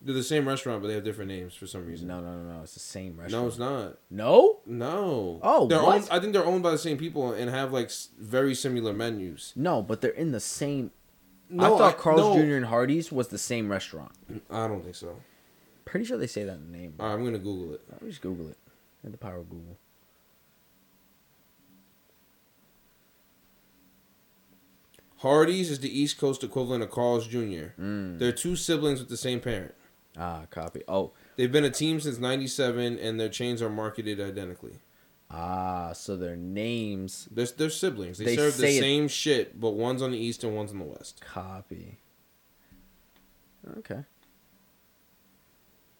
They're 0.00 0.14
the 0.14 0.22
same 0.22 0.46
restaurant, 0.46 0.82
but 0.82 0.88
they 0.88 0.94
have 0.94 1.02
different 1.04 1.30
names 1.30 1.54
for 1.54 1.66
some 1.66 1.84
reason. 1.84 2.06
No, 2.06 2.20
no, 2.20 2.32
no, 2.36 2.58
no. 2.58 2.62
It's 2.62 2.74
the 2.74 2.80
same 2.80 3.18
restaurant. 3.18 3.42
No, 3.44 3.48
it's 3.48 3.58
not. 3.58 3.98
No? 4.08 4.60
No. 4.64 5.40
Oh, 5.42 5.66
they're 5.66 5.82
what? 5.82 5.96
owned. 5.96 6.08
I 6.12 6.20
think 6.20 6.32
they're 6.32 6.44
owned 6.46 6.62
by 6.62 6.70
the 6.70 6.78
same 6.78 6.96
people 6.96 7.32
and 7.32 7.50
have 7.50 7.72
like 7.72 7.90
very 8.16 8.54
similar 8.54 8.92
menus. 8.92 9.52
No, 9.56 9.82
but 9.82 10.00
they're 10.00 10.10
in 10.12 10.30
the 10.30 10.38
same. 10.40 10.92
No, 11.50 11.64
I 11.64 11.78
thought 11.78 11.94
I- 11.94 11.98
Carl's 11.98 12.20
no. 12.20 12.34
Jr. 12.40 12.54
and 12.54 12.66
Hardee's 12.66 13.10
was 13.10 13.28
the 13.28 13.38
same 13.38 13.68
restaurant. 13.68 14.12
I 14.48 14.68
don't 14.68 14.82
think 14.82 14.94
so. 14.94 15.16
Pretty 15.84 16.04
sure 16.04 16.18
they 16.18 16.26
say 16.28 16.44
that 16.44 16.54
in 16.54 16.70
the 16.70 16.78
name. 16.78 16.94
All 17.00 17.06
right, 17.08 17.14
I'm 17.14 17.24
gonna 17.24 17.38
Google 17.38 17.74
it. 17.74 18.02
Me 18.02 18.08
just 18.10 18.20
Google 18.20 18.48
it. 18.50 18.58
At 19.04 19.12
the 19.12 19.18
power 19.18 19.38
of 19.38 19.48
Google. 19.50 19.78
Hardee's 25.26 25.70
is 25.70 25.80
the 25.80 26.00
East 26.00 26.18
Coast 26.18 26.42
equivalent 26.44 26.82
of 26.82 26.90
Carl's 26.90 27.26
Jr. 27.26 27.72
Mm. 27.80 28.18
They're 28.18 28.32
two 28.32 28.56
siblings 28.56 29.00
with 29.00 29.08
the 29.08 29.16
same 29.16 29.40
parent. 29.40 29.74
Ah, 30.16 30.46
copy. 30.50 30.82
Oh, 30.88 31.12
They've 31.36 31.52
been 31.52 31.64
a 31.64 31.70
team 31.70 32.00
since 32.00 32.18
'97, 32.18 32.98
and 32.98 33.20
their 33.20 33.28
chains 33.28 33.60
are 33.60 33.68
marketed 33.68 34.20
identically. 34.20 34.78
ah. 35.30 35.92
So 35.92 36.16
their 36.16 36.36
names 36.36 37.28
They're, 37.30 37.46
they're 37.46 37.68
siblings. 37.70 38.16
They, 38.18 38.24
They 38.26 38.36
serve 38.36 38.56
the 38.56 38.62
say 38.62 38.76
it- 38.76 38.80
same 38.80 39.08
shit, 39.08 39.60
but 39.60 39.72
one's 39.72 40.00
on 40.00 40.12
the 40.12 40.18
east 40.18 40.42
and 40.44 40.56
one's 40.56 40.70
on 40.72 40.78
the 40.78 40.84
west. 40.84 41.20
copy. 41.20 41.98
Okay. 43.78 44.04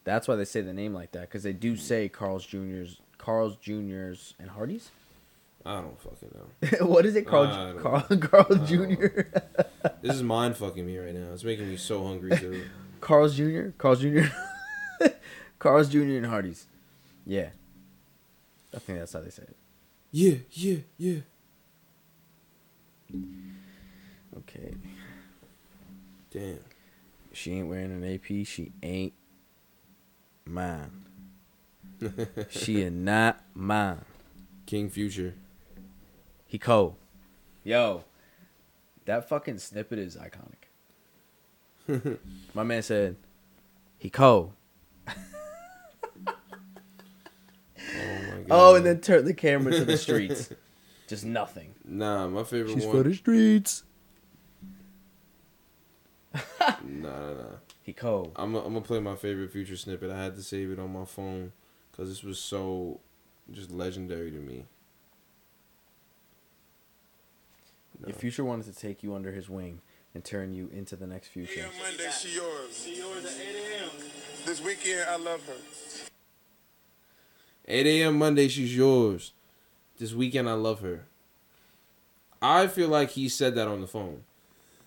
That's 0.04 0.28
why 0.28 0.36
they 0.36 0.44
say 0.44 0.60
the 0.60 0.72
name 0.72 0.94
like 0.94 1.10
that 1.12 1.22
because 1.22 1.42
they 1.42 1.52
do 1.52 1.76
say 1.76 2.08
Carl's 2.08 2.46
Junior's, 2.46 3.00
Carl's 3.18 3.56
Junior's, 3.56 4.34
and 4.38 4.50
Hardee's. 4.50 4.90
I 5.66 5.80
don't 5.80 6.00
fucking 6.00 6.30
know. 6.32 6.86
what 6.86 7.04
is 7.04 7.16
it, 7.16 7.26
Carl? 7.26 7.46
Don't 8.08 8.20
Carl, 8.20 8.54
Junior. 8.64 9.32
This 10.02 10.16
is 10.16 10.22
mind 10.22 10.56
fucking 10.56 10.86
me 10.86 10.98
right 10.98 11.14
now. 11.14 11.32
It's 11.32 11.42
making 11.42 11.68
me 11.68 11.76
so 11.76 12.04
hungry 12.04 12.36
too. 12.36 12.64
Carl's 13.00 13.36
Jr. 13.36 13.68
Carl's 13.76 14.00
Jr. 14.00 14.26
Carl's 15.58 15.88
Jr. 15.88 15.98
and 15.98 16.26
Hardee's. 16.26 16.66
Yeah. 17.24 17.48
I 18.74 18.78
think 18.78 18.98
that's 19.00 19.12
how 19.12 19.20
they 19.20 19.30
say 19.30 19.42
it. 19.42 19.56
yeah, 20.12 20.34
yeah, 20.50 20.78
yeah. 20.98 21.20
Okay. 24.36 24.74
Damn. 26.30 26.60
She 27.32 27.54
ain't 27.54 27.68
wearing 27.68 27.90
an 27.90 28.14
AP. 28.14 28.46
She 28.46 28.72
ain't 28.82 29.14
mine. 30.44 31.04
she 32.50 32.82
is 32.82 32.92
not 32.92 33.40
mine. 33.54 34.04
King 34.66 34.90
Future. 34.90 35.34
He 36.46 36.58
cold. 36.58 36.96
Yo. 37.64 38.04
That 39.04 39.28
fucking 39.28 39.58
snippet 39.58 39.98
is 39.98 40.16
iconic. 40.16 42.18
My 42.54 42.62
man 42.64 42.82
said, 42.82 43.16
he 43.98 44.10
cold. 44.10 44.52
Oh 47.98 48.18
my 48.30 48.36
god. 48.38 48.46
Oh, 48.50 48.74
and 48.74 48.84
then 48.84 49.00
turn 49.00 49.24
the 49.24 49.32
camera 49.32 49.72
to 49.72 49.84
the 49.84 49.96
streets. 50.06 50.50
Just 51.06 51.24
nothing. 51.24 51.76
Nah, 51.84 52.26
my 52.26 52.42
favorite 52.42 52.74
She's 52.74 52.84
one. 52.84 52.96
for 52.96 53.08
the 53.08 53.14
streets. 53.14 53.84
Nah, 56.34 56.40
nah, 56.84 57.30
nah. 57.32 57.44
He 57.82 57.92
cold. 57.92 58.32
I'm 58.34 58.52
gonna 58.52 58.80
play 58.80 58.98
my 58.98 59.14
favorite 59.14 59.52
future 59.52 59.76
snippet. 59.76 60.10
I 60.10 60.20
had 60.20 60.34
to 60.34 60.42
save 60.42 60.72
it 60.72 60.80
on 60.80 60.92
my 60.92 61.04
phone 61.04 61.52
because 61.92 62.08
this 62.08 62.24
was 62.24 62.40
so 62.40 62.98
just 63.52 63.70
legendary 63.70 64.32
to 64.32 64.38
me. 64.38 64.64
No. 68.00 68.08
If 68.08 68.16
Future 68.16 68.44
wanted 68.44 68.66
to 68.72 68.78
take 68.78 69.02
you 69.02 69.14
under 69.14 69.32
his 69.32 69.48
wing 69.48 69.80
and 70.14 70.24
turn 70.24 70.52
you 70.52 70.68
into 70.72 70.96
the 70.96 71.06
next 71.06 71.28
Future. 71.28 71.60
Yeah, 71.60 71.66
Monday, 71.82 72.10
she 72.18 72.34
yours. 72.34 72.82
She 72.84 72.96
yours 72.96 73.24
at 73.24 73.32
8 73.32 73.46
a.m. 73.80 73.90
This 74.44 74.62
weekend, 74.62 75.08
I 75.08 75.16
love 75.16 75.44
her. 75.46 75.54
8 77.68 77.86
a.m. 77.86 78.18
Monday, 78.18 78.48
she's 78.48 78.76
yours. 78.76 79.32
This 79.98 80.12
weekend, 80.12 80.48
I 80.48 80.52
love 80.52 80.80
her. 80.80 81.04
I 82.40 82.66
feel 82.66 82.88
like 82.88 83.10
he 83.10 83.28
said 83.28 83.54
that 83.56 83.66
on 83.66 83.80
the 83.80 83.86
phone. 83.86 84.22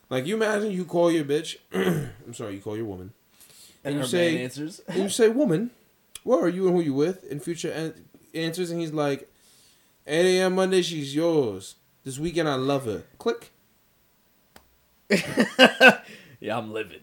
Like, 0.09 0.25
you 0.25 0.35
imagine 0.35 0.71
you 0.71 0.85
call 0.85 1.11
your 1.11 1.25
bitch. 1.25 1.57
I'm 1.73 2.33
sorry, 2.33 2.55
you 2.55 2.61
call 2.61 2.77
your 2.77 2.85
woman. 2.85 3.11
And 3.83 3.95
you 3.95 4.01
her 4.01 4.07
say- 4.07 4.33
man 4.35 4.43
answers. 4.43 4.81
And 4.87 5.03
you 5.03 5.09
say, 5.09 5.29
woman, 5.29 5.71
where 6.23 6.39
are 6.41 6.49
you 6.49 6.67
and 6.67 6.75
who 6.75 6.81
are 6.81 6.85
you 6.85 6.93
with? 6.93 7.25
And 7.29 7.41
Future 7.43 7.71
an- 7.71 8.05
answers, 8.33 8.71
and 8.71 8.79
he's 8.79 8.93
like, 8.93 9.29
8 10.07 10.37
a.m. 10.39 10.55
Monday, 10.55 10.81
she's 10.81 11.13
yours. 11.15 11.75
This 12.03 12.17
weekend, 12.19 12.47
I 12.49 12.55
love 12.55 12.85
her. 12.85 13.03
Click. 13.17 13.51
yeah, 15.09 16.57
I'm 16.57 16.71
living. 16.71 17.01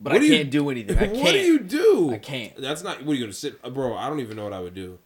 But 0.00 0.14
What 0.14 0.22
I 0.22 0.28
can't 0.28 0.50
do 0.50 0.70
anything. 0.70 0.98
I 0.98 1.06
can't. 1.06 1.16
What 1.22 1.32
do 1.32 1.38
you 1.38 1.58
do? 1.60 2.10
I 2.12 2.18
can't. 2.18 2.56
That's 2.60 2.82
not. 2.82 3.04
What 3.04 3.12
are 3.12 3.14
you 3.14 3.20
gonna 3.24 3.32
sit, 3.32 3.62
bro? 3.62 3.96
I 3.96 4.08
don't 4.08 4.20
even 4.20 4.36
know 4.36 4.44
what 4.44 4.52
I 4.52 4.60
would 4.60 4.74
do. 4.74 4.98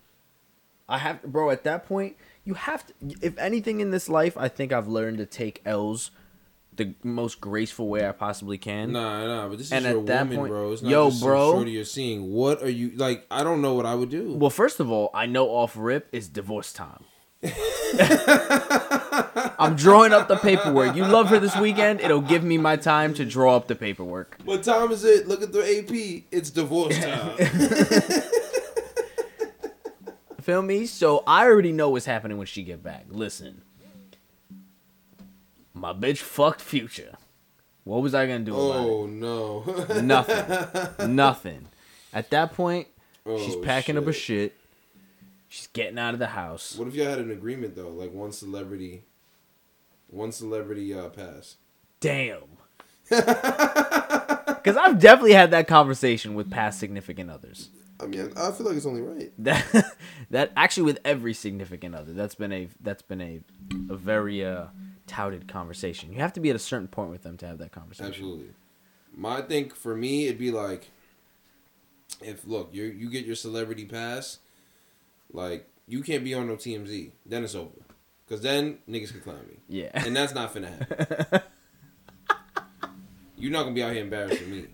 I 0.89 0.99
have, 0.99 1.23
bro. 1.23 1.51
At 1.51 1.65
that 1.65 1.87
point, 1.87 2.17
you 2.45 2.55
have 2.55 2.87
to. 2.87 2.95
If 3.21 3.37
anything 3.39 3.81
in 3.81 3.91
this 3.91 4.09
life, 4.09 4.37
I 4.39 4.49
think 4.49 4.73
I've 4.73 4.89
learned 4.89 5.19
to 5.19 5.27
take 5.27 5.61
L's 5.67 6.11
the 6.77 6.95
most 7.03 7.41
graceful 7.41 7.89
way 7.89 8.07
I 8.09 8.13
possibly 8.13 8.57
can. 8.57 8.93
Nah, 8.93 9.27
nah. 9.27 9.49
But 9.49 9.59
this 9.59 9.67
is 9.67 9.73
And 9.73 9.85
your 9.85 10.03
that 10.05 10.23
woman, 10.25 10.37
point- 10.39 10.51
bro. 10.51 10.73
It's 10.73 10.83
not 10.83 10.91
Yo, 10.91 11.09
just 11.11 11.21
some 11.21 11.29
shorty 11.31 11.73
you're 11.73 11.85
seeing. 11.85 12.33
What 12.33 12.63
are 12.63 12.71
you 12.71 12.93
like? 12.97 13.27
I 13.31 13.43
don't 13.43 13.61
know 13.61 13.75
what 13.75 13.85
I 13.85 13.95
would 13.95 14.11
do. 14.11 14.35
Well, 14.35 14.51
first 14.51 14.81
of 14.81 14.91
all, 14.91 15.11
I 15.13 15.27
know 15.27 15.49
off 15.49 15.75
rip 15.77 16.09
is 16.13 16.29
divorce 16.29 16.73
time. 16.73 17.05
I'm 19.59 19.77
drawing 19.77 20.13
up 20.13 20.29
the 20.29 20.37
paperwork. 20.37 20.97
You 20.97 21.05
love 21.05 21.29
her 21.29 21.39
this 21.39 21.57
weekend? 21.57 22.01
It'll 22.01 22.21
give 22.21 22.45
me 22.45 22.59
my 22.59 22.77
time 22.77 23.15
to 23.15 23.25
draw 23.25 23.57
up 23.57 23.67
the 23.69 23.75
paperwork. 23.75 24.39
what 24.45 24.63
time 24.63 24.91
is 24.93 25.05
it? 25.05 25.27
Look 25.29 25.43
at 25.43 25.53
the 25.53 25.61
AP. 25.61 26.25
It's 26.31 26.51
divorce 26.51 26.99
time. 26.99 27.37
Feel 30.41 30.63
me? 30.63 30.87
So 30.87 31.25
I 31.27 31.45
already 31.47 31.73
know 31.73 31.91
what's 31.91 32.07
happening 32.07 32.39
when 32.39 32.47
she 32.47 32.63
get 32.63 32.83
back. 32.83 33.07
Listen, 33.09 33.63
my 35.75 35.93
bitch 35.93 36.19
fucked 36.19 36.61
Future. 36.61 37.17
What 37.85 38.03
was 38.03 38.15
I 38.15 38.27
gonna 38.27 38.41
do 38.45 38.55
oh 38.55 39.07
no. 39.07 39.63
Nothing. 40.03 41.15
Nothing. 41.17 41.69
At 42.13 42.31
that 42.31 42.53
point, 42.55 42.87
she's 43.27 43.55
Oh, 43.57 43.61
packing 43.63 43.97
up 43.99 44.05
her 44.05 44.13
shit. 44.13 44.55
She's 45.49 45.69
getting 45.69 45.99
out 45.99 46.15
of 46.15 46.21
the 46.21 46.29
house. 46.29 46.77
What 46.77 46.89
if 46.89 46.95
y'all 46.95 47.09
had 47.09 47.19
an 47.19 47.31
agreement 47.31 47.77
though? 47.77 47.91
Like 47.91 48.13
one 48.13 48.33
celebrity, 48.33 49.05
one 50.09 50.33
celebrity 50.33 50.93
uh 50.93 51.09
pass. 51.09 51.57
Damn. 52.01 52.43
Because 54.67 54.77
I've 54.77 54.99
definitely 54.99 55.35
had 55.35 55.53
that 55.53 55.69
conversation 55.69 56.35
with 56.35 56.51
past 56.51 56.81
significant 56.81 57.31
others. 57.31 57.71
I 58.01 58.07
mean, 58.07 58.33
I 58.37 58.51
feel 58.51 58.67
like 58.67 58.77
it's 58.77 58.87
only 58.87 59.01
right. 59.01 59.33
That 59.39 59.65
that 60.31 60.53
actually 60.57 60.83
with 60.85 60.99
every 61.05 61.35
significant 61.35 61.95
other, 61.95 62.13
that's 62.13 62.35
been 62.35 62.53
a 62.53 62.69
that's 62.81 63.03
been 63.03 63.21
a 63.21 63.41
a 63.89 63.97
very 63.97 64.45
uh, 64.45 64.67
touted 65.07 65.47
conversation. 65.47 66.13
You 66.13 66.19
have 66.19 66.33
to 66.33 66.41
be 66.41 66.51
at 66.51 66.57
a 66.57 66.61
certain 66.61 66.89
point 66.89 67.11
with 67.11 67.23
them 67.23 67.37
to 67.39 67.47
have 67.47 67.59
that 67.59 67.71
conversation. 67.71 68.13
Absolutely. 68.13 68.51
My 69.15 69.41
think 69.41 69.75
for 69.75 69.95
me, 69.97 70.27
it'd 70.27 70.39
be 70.39 70.51
like, 70.51 70.91
if 72.21 72.45
look, 72.47 72.71
you 72.73 72.85
you 72.85 73.09
get 73.09 73.25
your 73.25 73.37
celebrity 73.37 73.85
pass, 73.85 74.41
like 75.37 75.69
you 75.87 76.03
can't 76.03 76.25
be 76.25 76.35
on 76.35 76.49
no 76.49 76.57
TMZ. 76.57 77.13
Then 77.25 77.45
it's 77.45 77.55
over, 77.55 77.71
cause 78.29 78.41
then 78.41 78.79
niggas 78.89 79.13
can 79.13 79.21
clown 79.21 79.47
me, 79.49 79.59
Yeah. 79.69 79.91
and 79.95 80.17
that's 80.17 80.35
not 80.35 80.53
finna 80.55 80.77
happen. 80.79 81.41
You're 83.39 83.53
not 83.53 83.65
gonna 83.65 83.75
be 83.75 83.83
out 83.83 83.93
here 83.93 84.03
embarrassing 84.03 84.51
me. 84.51 84.65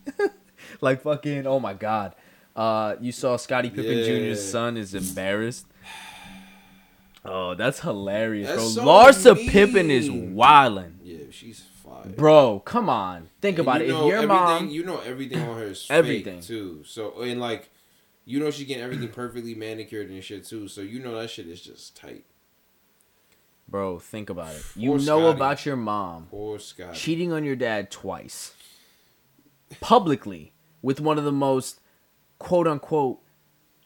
like 0.80 1.02
fucking 1.02 1.46
oh 1.46 1.60
my 1.60 1.74
god. 1.74 2.14
Uh 2.56 2.96
you 3.00 3.12
saw 3.12 3.36
Scottie 3.36 3.70
Pippen 3.70 3.98
Yeah. 3.98 4.04
Jr.'s 4.32 4.50
son 4.50 4.76
is 4.76 4.94
embarrassed. 4.94 5.66
Oh, 7.26 7.54
that's 7.54 7.80
hilarious, 7.80 8.48
That's 8.48 8.74
bro. 8.74 8.84
so 8.84 9.32
Larsa 9.34 9.48
Pippen 9.48 9.90
is 9.90 10.10
mean. 10.10 10.34
wildin'. 10.34 10.96
Yeah, 11.02 11.24
she's 11.30 11.62
fire. 11.82 12.04
Bro, 12.14 12.60
come 12.66 12.90
on. 12.90 13.30
Think 13.40 13.58
And 13.58 13.66
about 13.66 13.80
you 13.86 13.96
it. 13.96 13.98
If 14.08 14.12
your 14.20 14.26
mom 14.26 14.68
you 14.68 14.84
know 14.84 15.00
everything 15.00 15.40
on 15.40 15.56
her 15.56 15.64
is 15.68 15.86
Everything. 15.90 16.34
everything 16.34 16.40
too. 16.42 16.82
So 16.84 17.22
and 17.22 17.40
like, 17.40 17.70
you 18.24 18.40
know 18.40 18.50
she 18.50 18.64
getting 18.64 18.82
everything 18.84 19.08
perfectly 19.12 19.54
manicured 19.54 20.10
and 20.10 20.22
shit 20.24 20.44
too. 20.44 20.68
So 20.68 20.80
you 20.80 21.00
know 21.00 21.18
that 21.20 21.30
shit 21.30 21.46
is 21.46 21.60
just 21.60 21.96
tight. 21.96 22.24
Bro, 23.68 24.00
think 24.00 24.28
about 24.28 24.54
it. 24.54 24.62
You 24.76 24.90
Poor 24.90 24.98
know 24.98 25.20
Scottie. 25.20 25.36
about 25.36 25.66
your 25.66 25.76
mom 25.76 26.26
Poor 26.30 26.58
Scott. 26.58 26.94
cheating 26.94 27.32
on 27.32 27.44
your 27.44 27.56
dad 27.56 27.90
twice. 27.90 28.52
Publicly 29.80 30.52
with 30.82 31.00
one 31.00 31.18
of 31.18 31.24
the 31.24 31.32
most 31.32 31.80
quote 32.38 32.66
unquote 32.68 33.20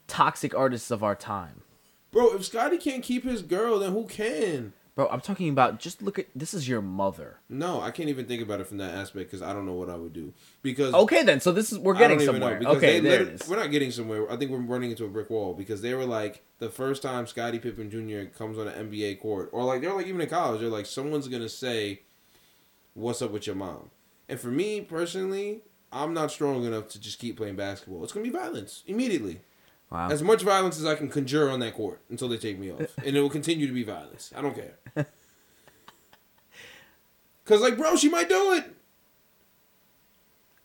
toxic 0.07 0.55
artists 0.55 0.91
of 0.91 1.03
our 1.05 1.15
time. 1.15 1.63
Bro, 2.11 2.35
if 2.35 2.45
Scottie 2.45 2.79
can't 2.79 3.03
keep 3.03 3.25
his 3.25 3.43
girl, 3.43 3.79
then 3.79 3.93
who 3.93 4.07
can? 4.07 4.73
Bro, 4.99 5.11
I'm 5.13 5.21
talking 5.21 5.49
about 5.49 5.79
just 5.79 6.03
look 6.03 6.19
at 6.19 6.27
this 6.35 6.53
is 6.53 6.69
your 6.69 6.83
mother. 6.83 7.39
No, 7.49 7.81
I 7.81 7.93
can't 7.93 8.09
even 8.09 8.27
think 8.27 8.43
about 8.43 8.59
it 8.59 8.67
from 8.67 8.79
that 8.79 8.95
aspect 8.95 9.31
because 9.31 9.43
I 9.43 9.53
don't 9.53 9.65
know 9.65 9.75
what 9.75 9.89
I 9.89 9.95
would 9.95 10.13
do. 10.13 10.33
Because 10.61 10.93
Okay 10.93 11.23
then, 11.23 11.39
so 11.39 11.53
this 11.53 11.71
is 11.71 11.79
we're 11.79 11.95
getting 11.95 12.19
somewhere. 12.19 12.61
Okay, 12.61 12.99
there 12.99 13.23
it 13.23 13.29
is. 13.29 13.49
We're 13.49 13.59
not 13.59 13.71
getting 13.71 13.93
somewhere. 13.93 14.29
I 14.29 14.35
think 14.35 14.51
we're 14.51 14.59
running 14.59 14.91
into 14.91 15.05
a 15.05 15.09
brick 15.09 15.31
wall 15.31 15.55
because 15.55 15.83
they 15.83 15.95
were 15.95 16.05
like 16.05 16.43
the 16.59 16.69
first 16.69 17.01
time 17.01 17.29
Scottie 17.29 17.61
Pippen 17.61 17.89
Jr. 17.89 18.29
comes 18.37 18.59
on 18.59 18.67
an 18.67 18.91
NBA 18.91 19.21
court, 19.21 19.51
or 19.53 19.63
like 19.63 19.83
they're 19.83 19.95
like 19.95 20.09
even 20.09 20.21
in 20.21 20.29
college, 20.29 20.63
they're 20.63 20.69
like 20.69 20.87
someone's 20.87 21.29
gonna 21.29 21.49
say, 21.49 22.01
"What's 22.95 23.23
up 23.23 23.31
with 23.31 23.47
your 23.47 23.55
mom?" 23.55 23.91
And 24.29 24.41
for 24.41 24.49
me 24.49 24.81
personally, 24.81 25.61
I'm 25.93 26.13
not 26.13 26.33
strong 26.33 26.65
enough 26.65 26.89
to 26.89 27.01
just 27.01 27.21
keep 27.21 27.37
playing 27.37 27.55
basketball. 27.55 28.03
It's 28.03 28.13
gonna 28.13 28.25
be 28.25 28.31
violence 28.31 28.83
immediately. 28.89 29.43
Wow. 29.91 30.11
As 30.11 30.23
much 30.23 30.43
violence 30.43 30.79
as 30.79 30.85
I 30.85 30.95
can 30.95 31.09
conjure 31.09 31.49
on 31.49 31.61
that 31.61 31.75
court 31.75 32.01
until 32.11 32.29
they 32.29 32.37
take 32.37 32.59
me 32.59 32.71
off, 32.71 32.97
and 33.05 33.17
it 33.17 33.21
will 33.21 33.31
continue 33.31 33.67
to 33.67 33.73
be 33.73 33.85
violence. 33.85 34.33
I 34.37 34.43
don't 34.43 34.55
care. 34.55 34.77
Cause 37.47 37.63
like, 37.63 37.79
bro, 37.79 37.97
she 37.97 38.11
might 38.11 38.29
do 38.29 38.53
it. 38.53 38.75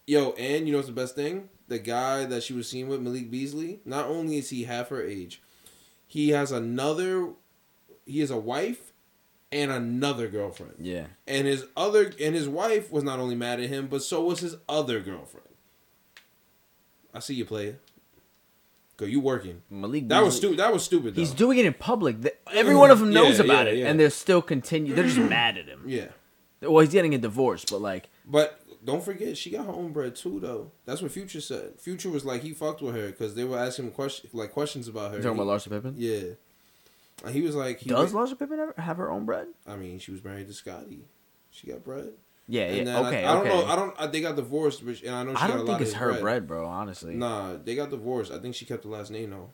Yo, 0.05 0.31
and 0.31 0.67
you 0.67 0.73
know 0.73 0.79
what's 0.79 0.89
the 0.89 0.93
best 0.93 1.15
thing? 1.15 1.47
The 1.69 1.79
guy 1.79 2.25
that 2.25 2.43
she 2.43 2.51
was 2.51 2.69
seen 2.69 2.89
with, 2.89 2.99
Malik 2.99 3.31
Beasley. 3.31 3.79
Not 3.85 4.07
only 4.07 4.37
is 4.37 4.49
he 4.49 4.65
half 4.65 4.89
her 4.89 5.01
age, 5.01 5.41
he 6.05 6.29
has 6.29 6.51
another. 6.51 7.29
He 8.05 8.19
has 8.19 8.29
a 8.29 8.37
wife, 8.37 8.91
and 9.53 9.71
another 9.71 10.27
girlfriend. 10.27 10.73
Yeah. 10.79 11.05
And 11.27 11.47
his 11.47 11.65
other 11.77 12.11
and 12.19 12.35
his 12.35 12.49
wife 12.49 12.91
was 12.91 13.03
not 13.03 13.19
only 13.19 13.35
mad 13.35 13.59
at 13.59 13.69
him, 13.69 13.87
but 13.87 14.03
so 14.03 14.23
was 14.23 14.39
his 14.39 14.55
other 14.67 14.99
girlfriend. 14.99 15.47
I 17.13 17.19
see 17.19 17.35
you 17.35 17.45
play. 17.45 17.75
Go, 18.97 19.05
you 19.05 19.19
working? 19.19 19.61
Malik 19.69 20.07
That 20.07 20.23
was 20.23 20.35
stupid. 20.35 20.59
That 20.59 20.71
was 20.71 20.83
stupid. 20.83 21.15
Though. 21.15 21.19
He's 21.21 21.31
doing 21.31 21.57
it 21.57 21.65
in 21.65 21.73
public. 21.73 22.17
Every 22.51 22.75
one 22.75 22.91
of 22.91 22.99
them 22.99 23.11
knows 23.11 23.39
Yeah, 23.39 23.45
about 23.45 23.65
yeah, 23.65 23.71
it, 23.73 23.77
yeah. 23.79 23.87
and 23.87 23.99
they're 23.99 24.09
still 24.11 24.41
continue. 24.41 24.93
They're 24.93 25.05
just 25.05 25.17
mad 25.29 25.57
at 25.57 25.65
him. 25.65 25.83
Yeah, 25.87 26.07
Well, 26.61 26.79
he's 26.79 26.91
getting 26.93 27.15
a 27.15 27.17
divorce, 27.17 27.65
but 27.69 27.79
like, 27.81 28.09
but 28.25 28.59
don't 28.85 29.03
forget 29.03 29.37
she 29.37 29.49
got 29.49 29.65
her 29.65 29.71
own 29.71 29.93
bread 29.93 30.15
too, 30.15 30.39
though. 30.39 30.71
That's 30.85 31.01
what 31.01 31.11
Future 31.11 31.41
said. 31.41 31.79
Future 31.79 32.09
was 32.09 32.23
like 32.23 32.41
he 32.43 32.51
fucked 32.53 32.81
with 32.81 32.95
her 32.95 33.07
because 33.07 33.33
they 33.33 33.43
were 33.45 33.57
asking 33.57 33.85
him 33.85 33.91
question 33.91 34.29
like 34.33 34.51
questions 34.51 34.87
about 34.87 35.11
her. 35.11 35.17
you 35.17 35.23
talking 35.23 35.39
about 35.39 35.47
Larsa 35.59 35.69
Pippen? 35.69 35.95
Yeah, 35.97 36.33
and 37.25 37.33
he 37.33 37.41
was 37.41 37.55
like, 37.55 37.79
he 37.79 37.89
Does 37.89 38.13
Larsa 38.13 38.37
Pippen 38.37 38.59
ever 38.59 38.75
have 38.77 38.97
her 38.97 39.09
own 39.09 39.25
bread? 39.25 39.47
I 39.65 39.75
mean, 39.75 39.97
she 39.99 40.11
was 40.11 40.23
married 40.23 40.47
to 40.47 40.53
Scottie. 40.53 41.05
She 41.49 41.67
got 41.67 41.83
bread. 41.83 42.11
Yeah, 42.47 42.63
And 42.63 42.87
yeah. 42.87 42.99
Okay, 43.07 43.23
I, 43.23 43.31
I 43.31 43.35
don't 43.35 43.47
know. 43.47 43.65
I 43.65 43.75
don't. 43.75 43.95
I, 43.97 44.07
they 44.07 44.19
got 44.21 44.35
divorced, 44.35 44.85
but 44.85 45.01
and 45.01 45.15
I 45.15 45.23
know 45.23 45.31
she 45.33 45.37
I 45.41 45.47
got 45.47 45.57
don't 45.57 45.65
think 45.65 45.81
it's 45.81 45.93
her 45.93 46.09
bread. 46.11 46.21
bread, 46.21 46.47
bro. 46.47 46.65
Honestly, 46.65 47.15
Nah, 47.15 47.55
they 47.63 47.73
got 47.75 47.89
divorced. 47.89 48.31
I 48.33 48.39
think 48.39 48.53
she 48.55 48.65
kept 48.65 48.81
the 48.83 48.89
last 48.89 49.11
name 49.11 49.29
though. 49.29 49.49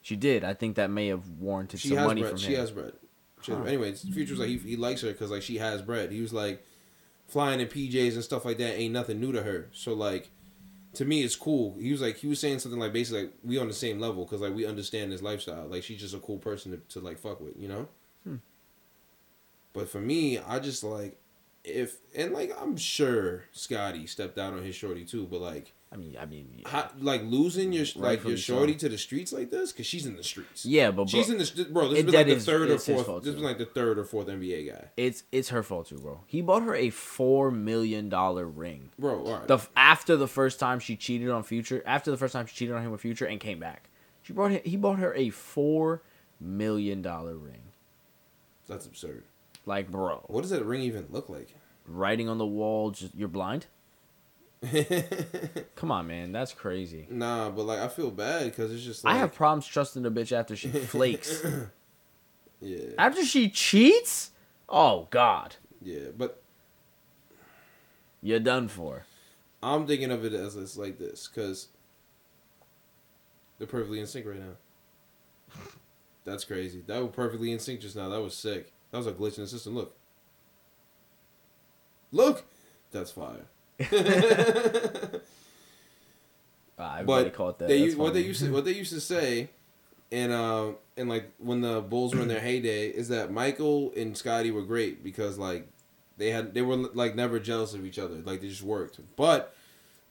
she 0.00 0.16
did. 0.16 0.42
I 0.42 0.52
think 0.54 0.74
that 0.76 0.90
may 0.90 1.06
have 1.08 1.28
warranted 1.38 1.78
She 1.80 1.88
some 1.90 1.98
money 2.04 2.20
bread. 2.22 2.30
from 2.32 2.38
She 2.40 2.54
him. 2.54 2.60
has 2.60 2.70
bread. 2.72 2.94
She 3.42 3.52
has, 3.52 3.60
Huh. 3.60 3.66
Anyways, 3.66 4.02
Future's 4.12 4.38
like 4.40 4.48
he, 4.48 4.58
he 4.58 4.76
likes 4.76 5.02
her 5.02 5.12
because 5.12 5.30
like 5.30 5.42
she 5.42 5.58
has 5.58 5.82
bread. 5.82 6.10
He 6.10 6.20
was 6.20 6.32
like 6.32 6.64
flying 7.28 7.60
in 7.60 7.68
PJs 7.68 8.14
and 8.14 8.24
stuff 8.24 8.44
like 8.44 8.58
that 8.58 8.76
ain't 8.78 8.92
nothing 8.92 9.20
new 9.20 9.30
to 9.32 9.42
her. 9.44 9.68
So 9.72 9.94
like 9.94 10.30
to 10.94 11.04
me 11.04 11.22
it's 11.22 11.36
cool. 11.36 11.76
He 11.80 11.92
was 11.92 12.02
like 12.02 12.16
he 12.16 12.26
was 12.26 12.40
saying 12.40 12.58
something 12.58 12.80
like 12.80 12.92
basically 12.92 13.22
like 13.24 13.32
we 13.44 13.56
on 13.58 13.68
the 13.68 13.72
same 13.74 14.00
level 14.00 14.24
because 14.24 14.40
like 14.40 14.54
we 14.54 14.66
understand 14.66 15.12
his 15.12 15.22
lifestyle. 15.22 15.66
Like 15.68 15.84
she's 15.84 16.00
just 16.00 16.14
a 16.14 16.18
cool 16.18 16.38
person 16.38 16.72
to, 16.72 16.78
to 16.94 17.00
like 17.00 17.18
fuck 17.18 17.40
with, 17.40 17.56
you 17.56 17.68
know. 17.68 17.88
Hmm. 18.24 18.36
But 19.72 19.88
for 19.88 20.00
me, 20.00 20.38
I 20.38 20.58
just 20.58 20.84
like 20.84 21.18
if 21.64 21.96
and 22.16 22.32
like 22.32 22.56
I'm 22.60 22.76
sure 22.76 23.44
Scottie 23.52 24.06
stepped 24.06 24.38
out 24.38 24.52
on 24.54 24.62
his 24.62 24.74
shorty 24.74 25.04
too, 25.04 25.26
but 25.30 25.40
like. 25.40 25.72
I 25.90 25.96
mean, 25.98 26.16
I 26.18 26.24
mean, 26.24 26.48
yeah, 26.56 26.68
How, 26.70 26.90
like 27.00 27.20
losing 27.22 27.70
your 27.70 27.84
like 27.96 28.24
your 28.24 28.38
shorty 28.38 28.72
so. 28.72 28.78
to 28.78 28.88
the 28.88 28.96
streets 28.96 29.30
like 29.30 29.50
this 29.50 29.72
because 29.72 29.84
she's 29.84 30.06
in 30.06 30.16
the 30.16 30.24
streets. 30.24 30.64
yeah 30.64 30.86
but 30.90 30.94
bro, 30.94 31.04
She's 31.04 31.28
in 31.28 31.36
the 31.36 31.68
bro. 31.70 31.88
This 31.88 31.98
it- 31.98 32.06
been 32.06 32.14
like 32.14 32.26
the 32.28 32.32
is- 32.36 32.46
third 32.46 32.70
or 32.70 32.78
fourth. 32.78 33.22
This 33.24 33.34
was 33.34 33.42
like 33.44 33.58
the 33.58 33.66
third 33.66 33.98
or 33.98 34.04
fourth 34.04 34.26
NBA 34.28 34.70
guy. 34.72 34.86
it's 34.96 35.24
it's 35.32 35.50
her 35.50 35.62
fault 35.62 35.88
too, 35.90 35.98
bro. 35.98 36.20
He 36.26 36.40
bought 36.40 36.62
her 36.62 36.74
a 36.74 36.88
four 36.88 37.50
million 37.50 38.08
dollar 38.08 38.46
ring. 38.46 38.88
Bro, 38.98 39.22
all 39.26 39.32
right. 39.40 39.46
The 39.46 39.58
after 39.76 40.16
the 40.16 40.26
first 40.26 40.58
time 40.58 40.78
she 40.80 40.96
cheated 40.96 41.28
on 41.28 41.42
Future, 41.42 41.82
after 41.84 42.10
the 42.10 42.16
first 42.16 42.32
time 42.32 42.46
she 42.46 42.56
cheated 42.56 42.74
on 42.74 42.80
him 42.82 42.90
with 42.90 43.02
Future 43.02 43.26
and 43.26 43.38
came 43.38 43.58
back, 43.60 43.90
she 44.22 44.32
brought 44.32 44.52
him, 44.52 44.62
he 44.64 44.78
bought 44.78 44.98
her 44.98 45.12
a 45.14 45.28
four 45.28 46.00
million 46.40 47.02
dollar 47.02 47.36
ring. 47.36 47.64
That's 48.66 48.86
absurd. 48.86 49.24
Like, 49.66 49.90
bro, 49.90 50.24
What 50.26 50.42
does 50.42 50.50
that 50.50 50.64
ring 50.64 50.82
even 50.82 51.06
look 51.10 51.28
like? 51.28 51.54
writing 51.86 52.28
on 52.28 52.38
the 52.38 52.46
wall, 52.46 52.90
just 52.92 53.14
you're 53.14 53.28
blind. 53.28 53.66
Come 55.74 55.90
on, 55.90 56.06
man, 56.06 56.30
that's 56.32 56.52
crazy. 56.52 57.06
nah, 57.10 57.50
but 57.50 57.64
like 57.64 57.80
I 57.80 57.88
feel 57.88 58.10
bad 58.12 58.44
because 58.44 58.72
it's 58.72 58.84
just 58.84 59.02
like 59.04 59.14
I 59.14 59.18
have 59.18 59.34
problems 59.34 59.66
trusting 59.66 60.02
the 60.02 60.10
bitch 60.10 60.30
after 60.30 60.54
she 60.54 60.68
flakes. 60.94 61.44
yeah, 62.60 62.90
after 62.98 63.24
she 63.24 63.48
cheats, 63.50 64.30
oh 64.68 65.08
god, 65.10 65.56
yeah. 65.80 66.10
But 66.16 66.40
you're 68.22 68.38
done 68.40 68.68
for. 68.68 69.04
I'm 69.64 69.86
thinking 69.86 70.12
of 70.12 70.24
it 70.24 70.32
as 70.32 70.54
it's 70.56 70.76
like 70.76 70.98
this 70.98 71.28
because 71.28 71.68
they're 73.58 73.66
perfectly 73.66 73.98
in 74.00 74.06
sync 74.06 74.26
right 74.26 74.38
now. 74.38 75.56
That's 76.24 76.44
crazy. 76.44 76.82
That 76.86 77.02
was 77.02 77.10
perfectly 77.12 77.50
in 77.50 77.58
sync 77.58 77.80
just 77.80 77.96
now. 77.96 78.08
That 78.08 78.20
was 78.22 78.34
sick. 78.36 78.72
That 78.92 78.98
was 78.98 79.06
a 79.08 79.12
glitch 79.12 79.36
in 79.38 79.44
the 79.44 79.48
system. 79.48 79.74
Look. 79.74 79.96
Look. 82.12 82.44
That's 82.92 83.10
fire. 83.10 83.46
Ah, 86.78 87.02
but 87.04 87.32
caught 87.34 87.58
that. 87.58 87.68
They, 87.68 87.84
That's 87.84 87.96
what 87.96 88.14
they 88.14 88.22
used 88.22 88.42
to 88.42 88.52
what 88.52 88.64
they 88.64 88.72
used 88.72 88.92
to 88.92 89.00
say, 89.00 89.50
and 90.10 90.32
um 90.32 90.76
and 90.96 91.08
like 91.08 91.30
when 91.38 91.60
the 91.60 91.80
Bulls 91.80 92.14
were 92.14 92.22
in 92.22 92.28
their 92.28 92.40
heyday, 92.40 92.88
is 92.88 93.08
that 93.08 93.30
Michael 93.30 93.92
and 93.96 94.16
Scottie 94.16 94.50
were 94.50 94.62
great 94.62 95.04
because 95.04 95.38
like 95.38 95.68
they 96.16 96.30
had 96.30 96.54
they 96.54 96.62
were 96.62 96.76
like 96.76 97.14
never 97.14 97.38
jealous 97.38 97.74
of 97.74 97.84
each 97.86 97.98
other, 97.98 98.16
like 98.16 98.40
they 98.40 98.48
just 98.48 98.62
worked. 98.62 98.98
But 99.16 99.54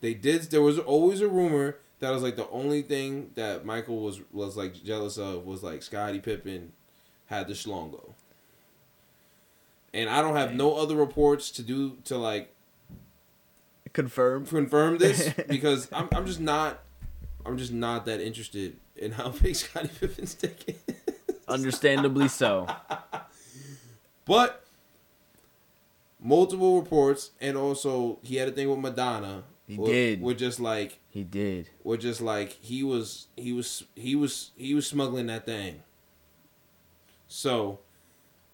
they 0.00 0.14
did. 0.14 0.42
There 0.44 0.62
was 0.62 0.78
always 0.78 1.20
a 1.20 1.28
rumor 1.28 1.76
that 2.00 2.10
was 2.10 2.22
like 2.22 2.36
the 2.36 2.48
only 2.48 2.82
thing 2.82 3.32
that 3.34 3.64
Michael 3.66 4.00
was 4.00 4.20
was 4.32 4.56
like 4.56 4.82
jealous 4.82 5.18
of 5.18 5.44
was 5.44 5.62
like 5.62 5.82
Scottie 5.82 6.20
Pippen 6.20 6.72
had 7.26 7.48
the 7.48 7.54
schlongo. 7.54 8.14
And 9.94 10.08
I 10.08 10.22
don't 10.22 10.36
have 10.36 10.54
no 10.54 10.74
other 10.76 10.96
reports 10.96 11.50
to 11.52 11.62
do 11.62 11.98
to 12.04 12.16
like 12.16 12.54
confirm 13.92 14.46
confirm 14.46 14.98
this 14.98 15.32
because 15.48 15.88
I'm, 15.92 16.08
I'm 16.12 16.26
just 16.26 16.40
not 16.40 16.80
I'm 17.44 17.58
just 17.58 17.72
not 17.72 18.06
that 18.06 18.20
interested 18.20 18.76
in 18.96 19.12
how 19.12 19.28
big 19.42 19.54
Scottie 19.56 19.88
Pippen's 20.00 20.34
dick 20.34 20.64
is. 20.66 21.36
Understandably 21.48 22.28
so. 22.28 22.66
But 24.24 24.64
multiple 26.20 26.80
reports 26.80 27.32
and 27.40 27.56
also 27.56 28.18
he 28.22 28.36
had 28.36 28.48
a 28.48 28.52
thing 28.52 28.70
with 28.70 28.78
Madonna. 28.78 29.42
He 29.66 29.76
were- 29.76 29.86
did. 29.86 30.22
Were 30.22 30.34
just 30.34 30.60
like 30.60 31.00
He 31.10 31.24
did. 31.24 31.68
were 31.82 31.96
just 31.96 32.20
like 32.20 32.52
he 32.60 32.82
was 32.84 33.26
he 33.36 33.52
was 33.52 33.84
he 33.96 34.14
was 34.14 34.52
he 34.56 34.74
was 34.74 34.86
smuggling 34.86 35.26
that 35.26 35.44
thing. 35.44 35.82
So 37.26 37.80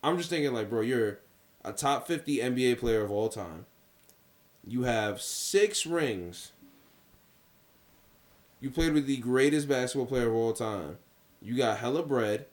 I'm 0.03 0.17
just 0.17 0.31
thinking 0.31 0.53
like, 0.55 0.71
bro, 0.71 0.81
you're 0.81 1.19
a 1.69 1.73
top 1.73 2.07
50 2.07 2.39
NBA 2.39 2.79
player 2.79 3.03
of 3.03 3.11
all 3.11 3.29
time. 3.29 3.67
You 4.67 4.83
have 4.83 5.21
six 5.21 5.85
rings. 5.87 6.53
You 8.61 8.71
played 8.71 8.95
with 8.95 9.07
the 9.07 9.19
greatest 9.19 9.69
basketball 9.69 10.07
player 10.07 10.29
of 10.29 10.35
all 10.35 10.53
time. 10.53 10.99
You 11.41 11.57
got 11.57 11.79
hella 11.79 12.03
bread, 12.03 12.47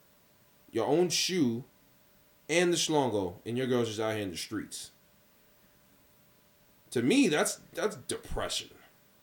your 0.72 0.86
own 0.86 1.10
shoe, 1.10 1.64
and 2.48 2.72
the 2.72 2.78
schlongo, 2.78 3.36
and 3.46 3.58
your 3.58 3.68
girl's 3.68 3.88
just 3.88 4.00
out 4.00 4.14
here 4.14 4.22
in 4.22 4.32
the 4.32 4.38
streets. 4.38 4.92
To 6.92 7.02
me, 7.02 7.28
that's 7.28 7.60
that's 7.74 7.96
depression. 7.96 8.70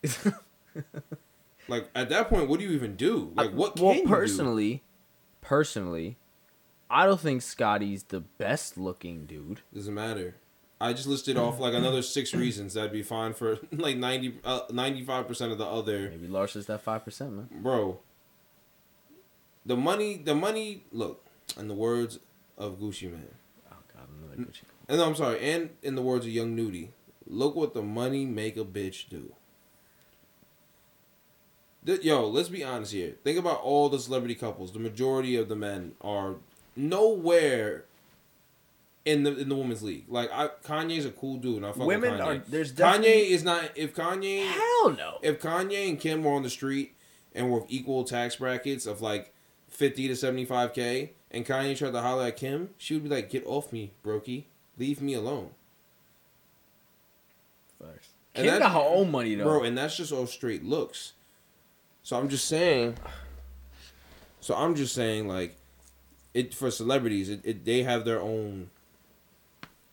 like 1.69 1.89
at 1.95 2.09
that 2.09 2.29
point, 2.29 2.49
what 2.49 2.59
do 2.59 2.67
you 2.67 2.73
even 2.73 2.97
do? 2.97 3.31
Like 3.35 3.53
what 3.53 3.77
can 3.77 3.85
well, 3.85 3.95
you 3.95 4.03
do? 4.03 4.09
personally, 4.09 4.83
personally, 5.41 6.17
I 6.93 7.07
don't 7.07 7.19
think 7.21 7.41
Scottie's 7.43 8.03
the 8.05 8.21
best 8.21 8.77
looking 8.77 9.25
dude. 9.27 9.61
Doesn't 9.75 9.95
matter. 9.95 10.37
I 10.81 10.93
just 10.93 11.07
listed 11.07 11.37
off 11.39 11.59
like 11.61 11.75
another 11.75 12.03
six 12.03 12.35
reasons 12.35 12.75
that'd 12.75 12.93
be 12.93 13.03
fine 13.03 13.35
for 13.35 13.59
like 13.73 13.97
90 13.97 14.41
uh, 14.45 14.61
95 14.71 15.27
percent 15.29 15.53
of 15.53 15.59
the 15.59 15.65
other 15.67 16.11
Maybe 16.11 16.27
Lars 16.27 16.55
is 16.57 16.67
that 16.67 16.83
five 16.83 17.05
percent, 17.05 17.33
man. 17.33 17.49
bro. 17.63 17.99
The 19.65 19.77
money, 19.77 20.17
the 20.17 20.35
money. 20.35 20.83
Look, 20.93 21.25
in 21.59 21.69
the 21.69 21.75
words 21.75 22.19
of 22.59 22.81
Gucci 22.81 23.05
Mane, 23.11 23.27
Oh 23.71 23.77
God, 23.95 24.09
another 24.19 24.43
Gucci. 24.51 24.63
and 24.89 25.01
I'm 25.01 25.15
sorry, 25.15 25.39
and 25.41 25.71
in 25.83 25.95
the 25.95 26.03
words 26.03 26.27
of 26.27 26.33
Young 26.33 26.55
Nudy, 26.57 26.91
look 27.29 27.55
what 27.55 27.73
the 27.75 27.83
money 27.83 28.27
make 28.27 28.57
a 28.57 28.65
bitch 28.65 29.09
do. 29.09 29.33
Yo, 31.85 32.29
let's 32.29 32.49
be 32.49 32.63
honest 32.63 32.93
here. 32.93 33.15
Think 33.25 33.39
about 33.39 33.61
all 33.61 33.89
the 33.89 33.99
celebrity 33.99 34.35
couples. 34.37 34.73
The 34.73 34.79
majority 34.79 35.37
of 35.37 35.49
the 35.49 35.57
men 35.57 35.93
are 36.01 36.37
nowhere 36.77 37.85
in 39.05 39.25
the 39.25 39.37
in 39.37 39.49
the 39.49 39.55
women's 39.57 39.83
league. 39.83 40.05
Like 40.09 40.31
I, 40.33 40.49
Kanye's 40.65 41.05
a 41.05 41.11
cool 41.11 41.37
dude, 41.39 41.57
and 41.59 41.67
I 41.67 41.73
fuck 41.73 41.87
Women 41.87 42.13
with 42.13 42.21
Kanye. 42.21 42.27
are- 42.41 42.45
there's 42.49 42.73
Kanye 42.73 43.31
is 43.31 43.43
not. 43.45 43.71
If 43.75 43.95
Kanye, 43.95 44.47
Hell 44.47 44.91
no. 44.97 45.19
if 45.23 45.41
Kanye 45.41 45.89
and 45.89 45.99
Kim 45.99 46.23
were 46.25 46.33
on 46.33 46.43
the 46.43 46.51
street 46.51 46.95
and 47.35 47.51
were 47.51 47.59
of 47.61 47.67
equal 47.69 48.05
tax 48.05 48.37
brackets 48.37 48.87
of 48.87 49.01
like 49.01 49.33
fifty 49.69 50.07
to 50.09 50.15
seventy 50.17 50.45
five 50.45 50.73
k, 50.73 51.13
and 51.31 51.45
Kanye 51.47 51.77
tried 51.77 51.93
to 51.93 52.01
holler 52.01 52.27
at 52.27 52.37
Kim, 52.37 52.71
she 52.79 52.95
would 52.95 53.03
be 53.05 53.09
like, 53.09 53.29
"Get 53.31 53.45
off 53.47 53.73
me, 53.73 53.93
brokey. 54.05 54.45
Leave 54.79 55.01
me 55.03 55.15
alone." 55.15 55.51
And 58.35 58.45
Kim 58.45 58.47
that- 58.47 58.61
got 58.61 58.73
her 58.73 58.79
own 58.79 59.11
money 59.11 59.35
though. 59.35 59.45
bro 59.45 59.63
and 59.65 59.77
that's 59.77 59.97
just 59.97 60.11
all 60.13 60.27
straight 60.27 60.65
looks 60.65 61.13
so 62.03 62.17
i'm 62.17 62.29
just 62.31 62.47
saying 62.47 62.97
so 64.41 64.55
i'm 64.55 64.75
just 64.75 64.95
saying 64.95 65.29
like 65.29 65.55
it 66.35 66.55
for 66.55 66.71
celebrities 66.71 67.29
it, 67.29 67.41
it 67.45 67.65
they 67.65 67.83
have 67.83 68.05
their 68.05 68.21
own 68.21 68.71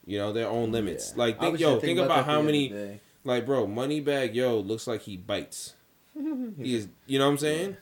you 0.06 0.18
know 0.18 0.32
their 0.34 0.48
own 0.48 0.72
limits 0.72 1.12
Yeah. 1.16 1.24
like 1.24 1.40
think 1.40 1.60
yo 1.60 1.72
think 1.72 1.82
thinking 1.82 2.06
about 2.06 2.26
how 2.26 2.42
many 2.42 3.00
like 3.24 3.46
bro 3.46 3.68
Moneybagg 3.68 4.34
Yo 4.34 4.60
looks 4.60 4.88
like 4.88 5.02
he 5.02 5.18
bites 5.18 5.76
he 6.14 6.76
is 6.76 6.88
you 7.06 7.20
know 7.20 7.26
what 7.26 7.32
i'm 7.32 7.38
saying 7.38 7.78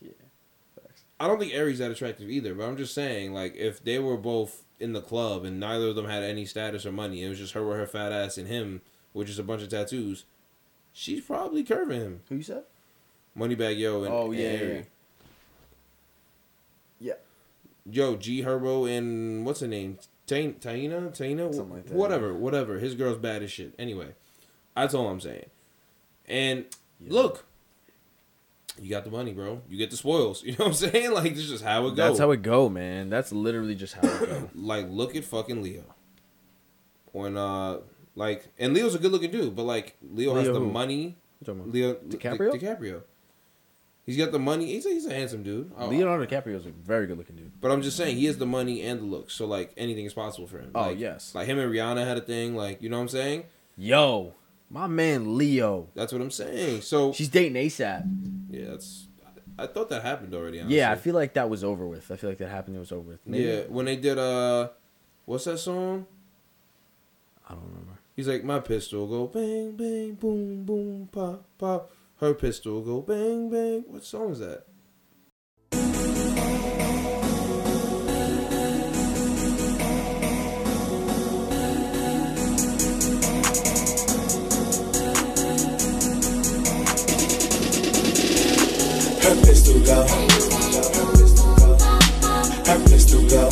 Yeah. 0.00 0.10
I 1.20 1.26
don't 1.26 1.40
think 1.40 1.52
Aries 1.52 1.78
that 1.80 1.90
attractive 1.90 2.30
either, 2.30 2.54
but 2.54 2.62
I'm 2.64 2.76
just 2.76 2.94
saying, 2.94 3.32
like, 3.34 3.56
if 3.56 3.82
they 3.82 3.98
were 3.98 4.16
both 4.16 4.62
in 4.78 4.92
the 4.92 5.00
club 5.00 5.44
and 5.44 5.58
neither 5.58 5.88
of 5.88 5.96
them 5.96 6.06
had 6.06 6.22
any 6.22 6.44
status 6.44 6.86
or 6.86 6.92
money, 6.92 7.24
it 7.24 7.28
was 7.28 7.38
just 7.38 7.54
her 7.54 7.66
with 7.66 7.76
her 7.76 7.88
fat 7.88 8.12
ass 8.12 8.38
and 8.38 8.46
him 8.46 8.82
with 9.12 9.26
just 9.26 9.40
a 9.40 9.42
bunch 9.42 9.62
of 9.62 9.68
tattoos, 9.68 10.26
she's 10.92 11.20
probably 11.20 11.64
curving 11.64 12.00
him. 12.00 12.20
Who 12.28 12.36
you 12.36 12.44
said? 12.44 12.62
Moneybagg 13.36 13.76
Yo 13.80 14.04
and, 14.04 14.14
Oh, 14.14 14.30
and 14.30 14.38
yeah, 14.40 14.52
yeah, 14.52 14.58
Ari. 14.60 14.74
Yeah. 14.76 14.82
Yo, 17.90 18.16
G 18.16 18.42
Herbo 18.42 18.88
and 18.90 19.44
what's 19.46 19.60
her 19.60 19.66
name? 19.66 19.98
Tain- 20.26 20.54
Taina? 20.54 21.10
Taina? 21.10 21.54
Something 21.54 21.74
like 21.76 21.86
that, 21.86 21.94
Whatever, 21.94 22.34
whatever. 22.34 22.78
His 22.78 22.94
girl's 22.94 23.18
bad 23.18 23.42
as 23.42 23.50
shit. 23.50 23.74
Anyway, 23.78 24.08
that's 24.76 24.92
all 24.94 25.08
I'm 25.08 25.20
saying. 25.20 25.46
And 26.26 26.66
Yeah. 27.00 27.12
look, 27.12 27.44
you 28.80 28.90
got 28.90 29.04
the 29.04 29.10
money, 29.10 29.32
bro. 29.32 29.62
You 29.68 29.78
get 29.78 29.90
the 29.90 29.96
spoils. 29.96 30.42
You 30.44 30.52
know 30.52 30.66
what 30.66 30.66
I'm 30.68 30.74
saying? 30.74 31.12
Like, 31.12 31.34
this 31.34 31.44
is 31.44 31.50
just 31.50 31.64
how 31.64 31.86
it 31.86 31.90
goes. 31.90 31.96
That's 31.96 32.18
how 32.18 32.30
it 32.32 32.42
go, 32.42 32.68
man. 32.68 33.08
That's 33.08 33.32
literally 33.32 33.74
just 33.74 33.94
how 33.94 34.02
it 34.06 34.28
go. 34.28 34.50
like 34.54 34.86
look 34.90 35.16
at 35.16 35.24
fucking 35.24 35.62
Leo. 35.62 35.84
When 37.12 37.36
uh 37.36 37.78
like 38.14 38.48
and 38.58 38.74
Leo's 38.74 38.94
a 38.94 38.98
good 38.98 39.12
looking 39.12 39.30
dude, 39.30 39.56
but 39.56 39.62
like 39.64 39.96
Leo, 40.12 40.34
has 40.34 40.46
the 40.48 40.54
who? 40.54 40.70
money. 40.70 41.16
You 41.40 41.44
talking 41.46 41.60
about? 41.62 41.72
Leo 41.72 41.94
DiCaprio? 41.94 42.52
Di- 42.52 42.58
DiCaprio. 42.58 43.02
He's 44.08 44.16
got 44.16 44.32
the 44.32 44.38
money. 44.38 44.64
He's 44.64 44.86
a, 44.86 44.88
he's 44.88 45.04
a 45.04 45.12
handsome 45.12 45.42
dude. 45.42 45.70
Oh, 45.76 45.88
Leonardo 45.88 46.24
DiCaprio 46.24 46.56
is 46.56 46.64
a 46.64 46.70
very 46.70 47.06
good 47.06 47.18
looking 47.18 47.36
dude. 47.36 47.52
But 47.60 47.70
I'm 47.70 47.82
just 47.82 47.94
saying 47.98 48.16
he 48.16 48.24
has 48.24 48.38
the 48.38 48.46
money 48.46 48.80
and 48.80 49.00
the 49.00 49.04
looks, 49.04 49.34
so 49.34 49.44
like 49.44 49.72
anything 49.76 50.06
is 50.06 50.14
possible 50.14 50.46
for 50.48 50.58
him. 50.58 50.70
Oh, 50.74 50.80
Like- 50.88 50.98
yes. 50.98 51.34
Like 51.34 51.46
him 51.46 51.58
and 51.58 51.70
Rihanna 51.70 52.06
had 52.06 52.16
a 52.16 52.22
thing. 52.22 52.56
Like 52.56 52.80
you 52.80 52.88
know 52.88 52.96
what 52.96 53.02
I'm 53.02 53.08
saying? 53.10 53.44
Yo, 53.76 54.32
my 54.70 54.86
man 54.86 55.36
Leo. 55.36 55.88
That's 55.94 56.10
what 56.10 56.22
I'm 56.22 56.30
saying. 56.30 56.80
So 56.80 57.12
She's 57.12 57.28
dating 57.28 57.52
ASAP. 57.62 58.48
yeah, 58.50 58.70
that's. 58.70 59.04
I 59.58 59.66
thought 59.66 59.90
that 59.90 60.02
happened 60.02 60.34
already. 60.34 60.60
Honestly. 60.60 60.78
Yeah, 60.78 60.90
I 60.90 60.96
feel 60.96 61.14
like 61.14 61.34
that 61.34 61.50
was 61.50 61.62
over 61.62 61.86
with. 61.86 62.10
I 62.10 62.16
feel 62.16 62.30
like 62.30 62.38
that 62.38 62.48
happened. 62.48 62.76
It 62.76 62.80
was 62.80 62.92
over 62.92 63.10
with. 63.10 63.20
Maybe- 63.26 63.44
Yeah, 63.44 63.60
when 63.68 63.84
they 63.84 63.96
did 63.96 64.16
uh, 64.16 64.68
what's 65.26 65.44
that 65.44 65.58
song? 65.58 66.06
I 67.46 67.52
don't 67.52 67.64
remember. 67.64 67.92
He's 68.16 68.26
like, 68.26 68.42
my 68.42 68.60
pistol 68.60 69.06
go 69.06 69.26
bang 69.26 69.72
bang 69.72 70.14
boom 70.14 70.64
boom 70.64 71.08
pop 71.12 71.44
pop. 71.58 71.90
Her 72.20 72.34
pistol 72.34 72.80
go 72.82 73.00
bang 73.00 73.48
bang. 73.48 73.84
What 73.86 74.02
song 74.04 74.32
is 74.32 74.40
that? 74.40 74.64
Her 89.22 89.36
pistol 89.44 89.78
go. 89.84 90.06
Her 92.66 92.78
pistol 92.88 93.28
go. 93.28 93.48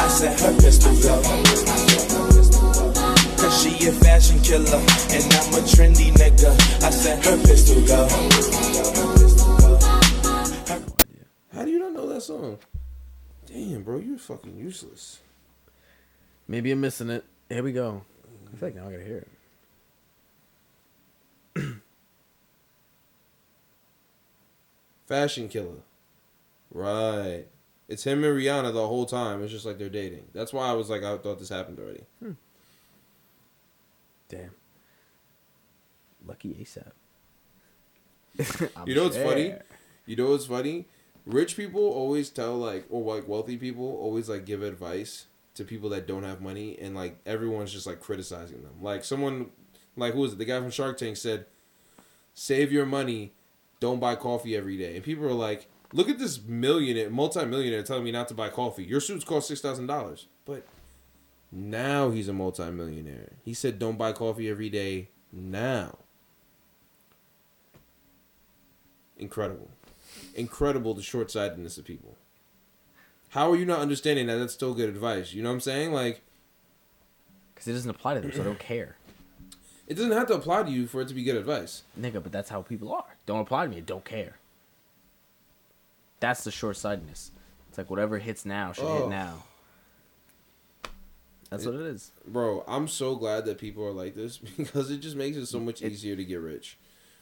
I 0.00 0.08
said 0.08 0.40
her 0.40 0.54
pistol 0.62 0.94
go. 1.02 1.47
Cause 3.78 3.84
she 3.84 3.90
a 3.90 3.92
fashion 3.92 4.40
killer 4.40 4.78
and 5.10 5.24
I'm 5.34 5.54
a 5.54 5.62
trendy 5.62 6.10
nigga. 6.12 6.50
I 6.82 6.90
said 6.90 7.24
her 7.24 7.36
pistol 7.44 7.80
go. 7.86 8.08
How 11.52 11.64
do 11.64 11.70
you 11.70 11.78
not 11.78 11.92
know 11.92 12.08
that 12.08 12.22
song? 12.22 12.58
Damn, 13.46 13.82
bro, 13.82 13.98
you're 13.98 14.18
fucking 14.18 14.56
useless. 14.56 15.20
Maybe 16.48 16.72
I'm 16.72 16.80
missing 16.80 17.08
it. 17.10 17.24
Here 17.48 17.62
we 17.62 17.72
go. 17.72 18.02
I 18.52 18.56
feel 18.56 18.68
like 18.68 18.76
now 18.76 18.88
I 18.88 18.92
gotta 18.92 19.04
hear 19.04 19.26
it. 21.56 21.74
Fashion 25.06 25.48
killer. 25.48 25.82
Right. 26.72 27.44
It's 27.88 28.04
him 28.04 28.24
and 28.24 28.36
Rihanna 28.36 28.72
the 28.72 28.88
whole 28.88 29.06
time. 29.06 29.42
It's 29.42 29.52
just 29.52 29.64
like 29.64 29.78
they're 29.78 29.88
dating. 29.88 30.24
That's 30.34 30.52
why 30.52 30.68
I 30.68 30.72
was 30.72 30.90
like, 30.90 31.04
I 31.04 31.16
thought 31.16 31.38
this 31.38 31.48
happened 31.48 31.78
already. 31.78 32.02
Hmm. 32.20 32.32
Damn. 34.28 34.50
Lucky 36.26 36.54
ASAP. 36.54 36.92
You 38.86 38.94
know 38.94 39.04
what's 39.04 39.16
funny? 39.16 39.54
You 40.06 40.16
know 40.16 40.30
what's 40.30 40.46
funny? 40.46 40.86
Rich 41.26 41.56
people 41.56 41.82
always 41.82 42.30
tell 42.30 42.56
like, 42.56 42.86
or 42.88 43.14
like 43.14 43.28
wealthy 43.28 43.56
people 43.56 43.84
always 44.00 44.28
like 44.28 44.44
give 44.44 44.62
advice 44.62 45.26
to 45.54 45.64
people 45.64 45.90
that 45.90 46.06
don't 46.06 46.22
have 46.22 46.40
money, 46.40 46.78
and 46.80 46.94
like 46.94 47.18
everyone's 47.26 47.72
just 47.72 47.86
like 47.86 48.00
criticizing 48.00 48.62
them. 48.62 48.74
Like 48.80 49.04
someone, 49.04 49.50
like 49.96 50.14
who 50.14 50.20
was 50.20 50.32
it? 50.34 50.38
The 50.38 50.44
guy 50.44 50.60
from 50.60 50.70
Shark 50.70 50.96
Tank 50.98 51.16
said, 51.16 51.46
"Save 52.32 52.70
your 52.72 52.86
money, 52.86 53.32
don't 53.80 53.98
buy 54.00 54.14
coffee 54.14 54.56
every 54.56 54.78
day." 54.78 54.94
And 54.94 55.04
people 55.04 55.26
are 55.26 55.32
like, 55.32 55.68
"Look 55.92 56.08
at 56.08 56.18
this 56.18 56.40
millionaire, 56.40 57.10
multi-millionaire 57.10 57.82
telling 57.82 58.04
me 58.04 58.12
not 58.12 58.28
to 58.28 58.34
buy 58.34 58.48
coffee. 58.50 58.84
Your 58.84 59.00
suits 59.00 59.24
cost 59.24 59.48
six 59.48 59.60
thousand 59.60 59.88
dollars, 59.88 60.28
but 60.46 60.64
now 61.52 62.10
he's 62.10 62.28
a 62.28 62.32
multi-millionaire. 62.32 63.32
He 63.44 63.54
said, 63.54 63.78
"Don't 63.78 63.96
buy 63.98 64.12
coffee 64.12 64.48
every 64.50 64.68
day." 64.70 65.08
Now, 65.32 65.98
incredible 69.18 69.70
incredible 70.34 70.94
the 70.94 71.02
short 71.02 71.30
sightedness 71.30 71.76
of 71.78 71.84
people. 71.84 72.16
How 73.30 73.50
are 73.50 73.56
you 73.56 73.66
not 73.66 73.80
understanding 73.80 74.26
that 74.28 74.36
that's 74.36 74.54
still 74.54 74.72
good 74.72 74.88
advice? 74.88 75.32
You 75.34 75.42
know 75.42 75.50
what 75.50 75.54
I'm 75.56 75.60
saying? 75.60 75.92
Like, 75.92 76.22
Because 77.54 77.68
it 77.68 77.72
doesn't 77.72 77.90
apply 77.90 78.14
to 78.14 78.20
them, 78.20 78.32
so 78.32 78.40
I 78.40 78.44
don't 78.44 78.58
care. 78.58 78.96
it 79.86 79.94
doesn't 79.94 80.12
have 80.12 80.26
to 80.28 80.34
apply 80.34 80.62
to 80.62 80.70
you 80.70 80.86
for 80.86 81.00
it 81.02 81.08
to 81.08 81.14
be 81.14 81.22
good 81.24 81.36
advice. 81.36 81.82
Nigga, 81.98 82.22
but 82.22 82.32
that's 82.32 82.48
how 82.50 82.62
people 82.62 82.92
are. 82.92 83.16
Don't 83.26 83.40
apply 83.40 83.64
to 83.66 83.70
me. 83.70 83.80
Don't 83.80 84.04
care. 84.04 84.36
That's 86.20 86.42
the 86.44 86.50
short 86.50 86.76
sightedness. 86.76 87.30
It's 87.68 87.78
like 87.78 87.90
whatever 87.90 88.18
hits 88.18 88.44
now 88.46 88.72
should 88.72 88.84
Oh. 88.84 89.00
hit 89.02 89.08
now. 89.10 89.44
That's 91.50 91.64
what 91.64 91.76
it 91.76 91.82
is. 91.82 92.12
Bro, 92.26 92.64
I'm 92.68 92.88
so 92.88 93.16
glad 93.16 93.46
that 93.46 93.58
people 93.58 93.84
are 93.84 93.92
like 93.92 94.14
this 94.14 94.36
because 94.56 94.90
it 94.90 94.98
just 94.98 95.16
makes 95.16 95.36
it 95.36 95.46
so 95.46 95.60
much 95.60 95.82
easier 95.82 96.14
to 96.16 96.24
get 96.24 96.40
rich. 96.40 96.78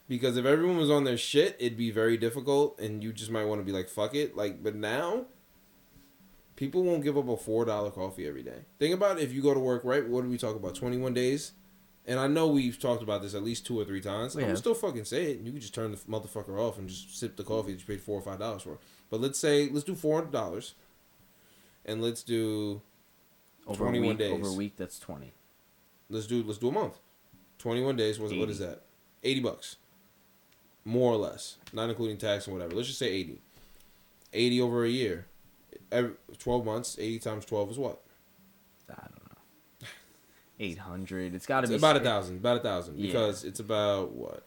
Because 0.08 0.36
if 0.36 0.44
everyone 0.44 0.76
was 0.76 0.90
on 0.90 1.04
their 1.04 1.16
shit, 1.16 1.56
it'd 1.58 1.78
be 1.78 1.90
very 1.90 2.16
difficult 2.16 2.78
and 2.80 3.02
you 3.02 3.12
just 3.12 3.30
might 3.30 3.44
want 3.44 3.60
to 3.60 3.64
be 3.64 3.72
like, 3.72 3.88
fuck 3.88 4.14
it. 4.14 4.36
Like, 4.36 4.62
but 4.62 4.74
now, 4.74 5.26
People 6.56 6.82
won't 6.84 7.04
give 7.04 7.18
up 7.18 7.28
a 7.28 7.36
four 7.36 7.66
dollar 7.66 7.90
coffee 7.90 8.26
every 8.26 8.42
day. 8.42 8.64
Think 8.78 8.94
about 8.94 9.20
if 9.20 9.32
you 9.32 9.42
go 9.42 9.52
to 9.52 9.60
work, 9.60 9.84
right? 9.84 10.06
What 10.08 10.22
do 10.22 10.30
we 10.30 10.38
talk 10.38 10.56
about? 10.56 10.74
Twenty 10.74 10.96
one 10.96 11.14
days. 11.14 11.52
And 12.08 12.18
I 12.20 12.28
know 12.28 12.46
we've 12.46 12.78
talked 12.78 13.02
about 13.02 13.20
this 13.20 13.34
at 13.34 13.42
least 13.42 13.66
two 13.66 13.78
or 13.78 13.84
three 13.84 14.00
times. 14.00 14.34
We 14.36 14.44
I'm 14.44 14.56
still 14.56 14.74
fucking 14.74 15.04
say 15.04 15.32
it. 15.32 15.40
You 15.40 15.50
can 15.50 15.60
just 15.60 15.74
turn 15.74 15.90
the 15.90 15.96
motherfucker 15.98 16.56
off 16.58 16.78
and 16.78 16.88
just 16.88 17.18
sip 17.18 17.36
the 17.36 17.42
coffee 17.42 17.72
that 17.72 17.80
you 17.80 17.86
paid 17.86 18.00
four 18.00 18.18
or 18.18 18.22
five 18.22 18.38
dollars 18.38 18.62
for. 18.62 18.78
But 19.10 19.20
let's 19.20 19.38
say 19.38 19.68
let's 19.70 19.84
do 19.84 19.94
four 19.94 20.16
hundred 20.16 20.32
dollars, 20.32 20.74
and 21.84 22.00
let's 22.00 22.22
do 22.22 22.80
Over 23.66 23.84
21 23.84 24.04
a 24.04 24.08
week, 24.08 24.18
days. 24.18 24.32
Over 24.32 24.48
a 24.48 24.52
week, 24.52 24.76
that's 24.76 24.98
twenty. 24.98 25.32
let's 26.08 26.26
do 26.26 26.42
let's 26.42 26.58
do 26.58 26.68
a 26.68 26.72
month. 26.72 26.98
Twenty 27.58 27.82
one 27.82 27.96
days. 27.96 28.20
What's, 28.20 28.34
what 28.34 28.48
is 28.50 28.58
that? 28.58 28.82
Eighty 29.24 29.40
bucks, 29.40 29.76
more 30.84 31.12
or 31.12 31.16
less, 31.16 31.56
not 31.72 31.88
including 31.88 32.16
tax 32.18 32.46
and 32.46 32.54
whatever. 32.54 32.74
Let's 32.76 32.86
just 32.88 32.98
say 32.98 33.08
eighty. 33.08 33.40
Eighty 34.32 34.60
over 34.60 34.84
a 34.84 34.88
year, 34.88 35.26
every 35.90 36.12
twelve 36.38 36.64
months. 36.64 36.96
Eighty 36.98 37.18
times 37.18 37.44
twelve 37.44 37.70
is 37.70 37.78
what? 37.78 38.02
I 38.90 38.94
don't 38.94 39.30
know. 39.30 39.88
Eight 40.60 40.78
hundred. 40.78 41.34
It's 41.34 41.46
got 41.46 41.62
to 41.62 41.68
be 41.68 41.74
about 41.76 41.96
a 41.96 42.00
thousand. 42.00 42.36
About 42.36 42.58
a 42.58 42.60
thousand 42.60 42.98
Yeah. 42.98 43.06
because 43.06 43.44
it's 43.44 43.58
about 43.60 44.12
what. 44.12 44.44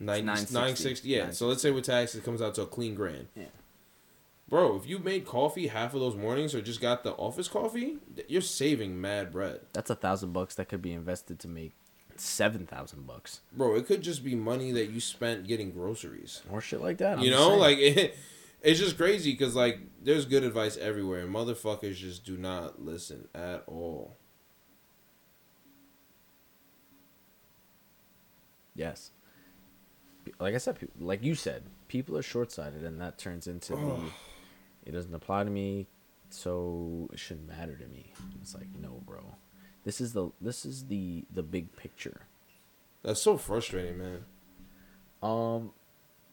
90, 0.00 0.22
960. 0.22 0.54
960. 0.54 1.08
Yeah. 1.08 1.30
So 1.30 1.46
let's 1.46 1.62
say 1.62 1.70
with 1.70 1.84
taxes 1.84 2.20
it 2.20 2.24
comes 2.24 2.42
out 2.42 2.56
to 2.56 2.62
a 2.62 2.66
clean 2.66 2.94
grand. 2.96 3.28
Yeah. 3.36 3.44
Bro, 4.48 4.76
if 4.76 4.86
you 4.86 4.98
made 4.98 5.24
coffee 5.24 5.68
half 5.68 5.94
of 5.94 6.00
those 6.00 6.16
mornings 6.16 6.54
or 6.54 6.60
just 6.60 6.80
got 6.80 7.02
the 7.02 7.12
office 7.12 7.48
coffee, 7.48 7.96
you're 8.28 8.42
saving 8.42 9.00
mad 9.00 9.32
bread. 9.32 9.60
That's 9.72 9.90
a 9.90 9.94
thousand 9.94 10.32
bucks 10.32 10.54
that 10.56 10.68
could 10.68 10.82
be 10.82 10.92
invested 10.92 11.38
to 11.40 11.48
make 11.48 11.72
seven 12.16 12.64
thousand 12.64 13.04
bucks 13.08 13.40
Bro, 13.52 13.74
it 13.74 13.86
could 13.86 14.00
just 14.00 14.22
be 14.24 14.36
money 14.36 14.70
that 14.70 14.88
you 14.90 15.00
spent 15.00 15.48
getting 15.48 15.72
groceries. 15.72 16.42
or 16.48 16.60
shit 16.60 16.80
like 16.80 16.98
that. 16.98 17.18
you 17.20 17.30
know, 17.30 17.56
like 17.56 17.78
it, 17.78 18.16
it's 18.62 18.78
just 18.78 18.96
crazy 18.96 19.32
because 19.32 19.56
like 19.56 19.80
there's 20.02 20.24
good 20.24 20.44
advice 20.44 20.76
everywhere, 20.76 21.20
and 21.22 21.34
motherfuckers 21.34 21.96
just 21.96 22.24
do 22.24 22.36
not 22.36 22.80
listen 22.80 23.26
at 23.34 23.64
all. 23.66 24.16
yes. 28.74 29.10
Like 30.38 30.54
I 30.54 30.58
said, 30.58 30.78
like 30.98 31.22
you 31.22 31.34
said, 31.34 31.64
people 31.88 32.16
are 32.16 32.22
short 32.22 32.50
sighted, 32.50 32.82
and 32.84 33.00
that 33.00 33.18
turns 33.18 33.46
into 33.46 33.72
the. 33.76 33.98
It 34.84 34.92
doesn't 34.92 35.14
apply 35.14 35.44
to 35.44 35.50
me, 35.50 35.86
so 36.30 37.08
it 37.12 37.18
shouldn't 37.18 37.48
matter 37.48 37.76
to 37.76 37.86
me. 37.86 38.12
It's 38.40 38.54
like 38.54 38.68
no, 38.80 39.00
bro. 39.06 39.36
This 39.84 40.00
is 40.00 40.12
the 40.12 40.30
this 40.40 40.64
is 40.64 40.86
the 40.86 41.24
the 41.32 41.42
big 41.42 41.74
picture. 41.76 42.22
That's 43.02 43.20
so 43.20 43.36
frustrating, 43.36 43.98
man. 43.98 44.24
Um, 45.22 45.72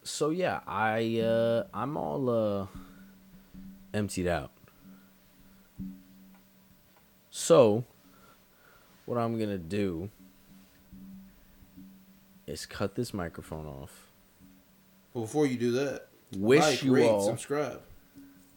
so 0.03 0.29
yeah, 0.29 0.61
I 0.67 1.19
uh, 1.19 1.63
I'm 1.73 1.97
all 1.97 2.29
uh, 2.29 2.67
emptied 3.93 4.27
out. 4.27 4.51
So, 7.29 7.85
what 9.05 9.17
I'm 9.17 9.39
gonna 9.39 9.57
do 9.57 10.09
is 12.47 12.65
cut 12.65 12.95
this 12.95 13.13
microphone 13.13 13.65
off. 13.65 14.11
But 15.13 15.21
before 15.21 15.45
you 15.45 15.57
do 15.57 15.71
that, 15.71 16.07
Wish 16.37 16.61
like, 16.61 16.83
you 16.83 16.95
rate, 16.95 17.09
all. 17.09 17.21
subscribe. 17.25 17.81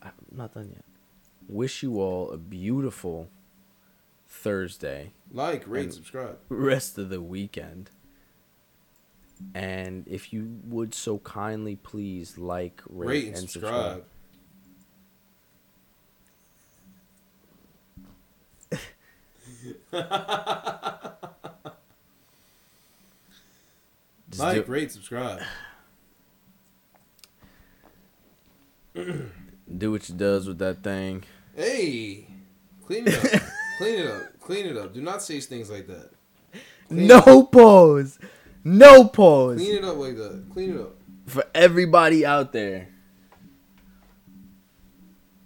I'm 0.04 0.12
not 0.32 0.54
done 0.54 0.70
yet. 0.72 0.84
Wish 1.48 1.82
you 1.82 2.00
all 2.00 2.30
a 2.30 2.36
beautiful 2.36 3.28
Thursday. 4.26 5.12
Like, 5.30 5.64
rate, 5.66 5.92
subscribe. 5.92 6.38
rest 6.48 6.98
of 6.98 7.08
the 7.10 7.20
weekend. 7.20 7.90
And 9.54 10.06
if 10.06 10.32
you 10.32 10.60
would 10.64 10.94
so 10.94 11.18
kindly 11.18 11.76
please 11.76 12.38
like, 12.38 12.82
rate, 12.88 13.08
Rate 13.08 13.26
and 13.28 13.36
and 13.38 13.50
subscribe. 13.50 14.04
subscribe. 19.90 21.10
Like, 24.36 24.66
do, 24.66 24.72
rate, 24.72 24.90
subscribe. 24.90 25.42
do 29.66 29.92
what 29.92 30.08
you 30.08 30.14
does 30.14 30.46
with 30.46 30.58
that 30.58 30.82
thing. 30.82 31.24
Hey, 31.54 32.26
clean 32.86 33.06
it 33.06 33.34
up. 33.34 33.42
clean 33.78 33.98
it 34.00 34.06
up. 34.06 34.40
Clean 34.40 34.66
it 34.66 34.76
up. 34.76 34.94
Do 34.94 35.00
not 35.00 35.22
say 35.22 35.40
things 35.40 35.70
like 35.70 35.86
that. 35.86 36.10
Clean 36.88 37.06
No 37.06 37.44
pause. 37.44 38.18
No 38.62 39.08
pause. 39.08 39.58
Clean 39.58 39.76
it 39.76 39.84
up 39.84 39.96
like 39.96 40.16
that. 40.16 40.44
Clean 40.52 40.74
it 40.74 40.80
up. 40.80 40.96
For 41.26 41.44
everybody 41.54 42.26
out 42.26 42.52
there. 42.52 42.88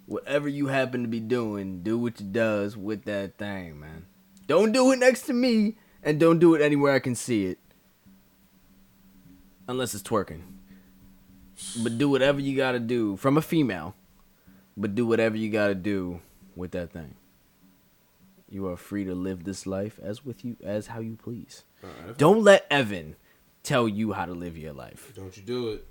Whatever 0.05 0.49
you 0.49 0.67
happen 0.67 1.03
to 1.03 1.07
be 1.07 1.19
doing, 1.19 1.83
do 1.83 1.97
what 1.97 2.19
you 2.19 2.25
does 2.25 2.75
with 2.75 3.03
that 3.05 3.37
thing, 3.37 3.79
man. 3.79 4.05
Don't 4.47 4.71
do 4.71 4.91
it 4.91 4.97
next 4.97 5.23
to 5.27 5.33
me, 5.33 5.77
and 6.01 6.19
don't 6.19 6.39
do 6.39 6.55
it 6.55 6.61
anywhere 6.61 6.93
I 6.93 6.99
can 6.99 7.13
see 7.13 7.45
it. 7.45 7.59
Unless 9.67 9.93
it's 9.93 10.01
twerking. 10.01 10.41
But 11.83 11.99
do 11.99 12.09
whatever 12.09 12.39
you 12.39 12.57
gotta 12.57 12.79
do 12.79 13.15
from 13.17 13.37
a 13.37 13.41
female. 13.41 13.93
But 14.79 14.95
do 14.95 15.05
whatever 15.05 15.35
you 15.35 15.49
gotta 15.51 15.75
do 15.75 16.21
with 16.55 16.71
that 16.71 16.93
thing. 16.93 17.15
You 18.49 18.67
are 18.67 18.77
free 18.77 19.03
to 19.03 19.13
live 19.13 19.43
this 19.43 19.67
life 19.67 19.99
as 20.01 20.23
with 20.23 20.45
you 20.45 20.55
as 20.63 20.87
how 20.87 21.01
you 21.01 21.17
please. 21.21 21.65
Right. 21.83 22.17
Don't 22.17 22.41
let 22.41 22.65
Evan 22.71 23.17
tell 23.61 23.89
you 23.89 24.13
how 24.13 24.25
to 24.25 24.33
live 24.33 24.57
your 24.57 24.71
life. 24.71 25.11
Don't 25.15 25.35
you 25.35 25.43
do 25.43 25.69
it. 25.69 25.85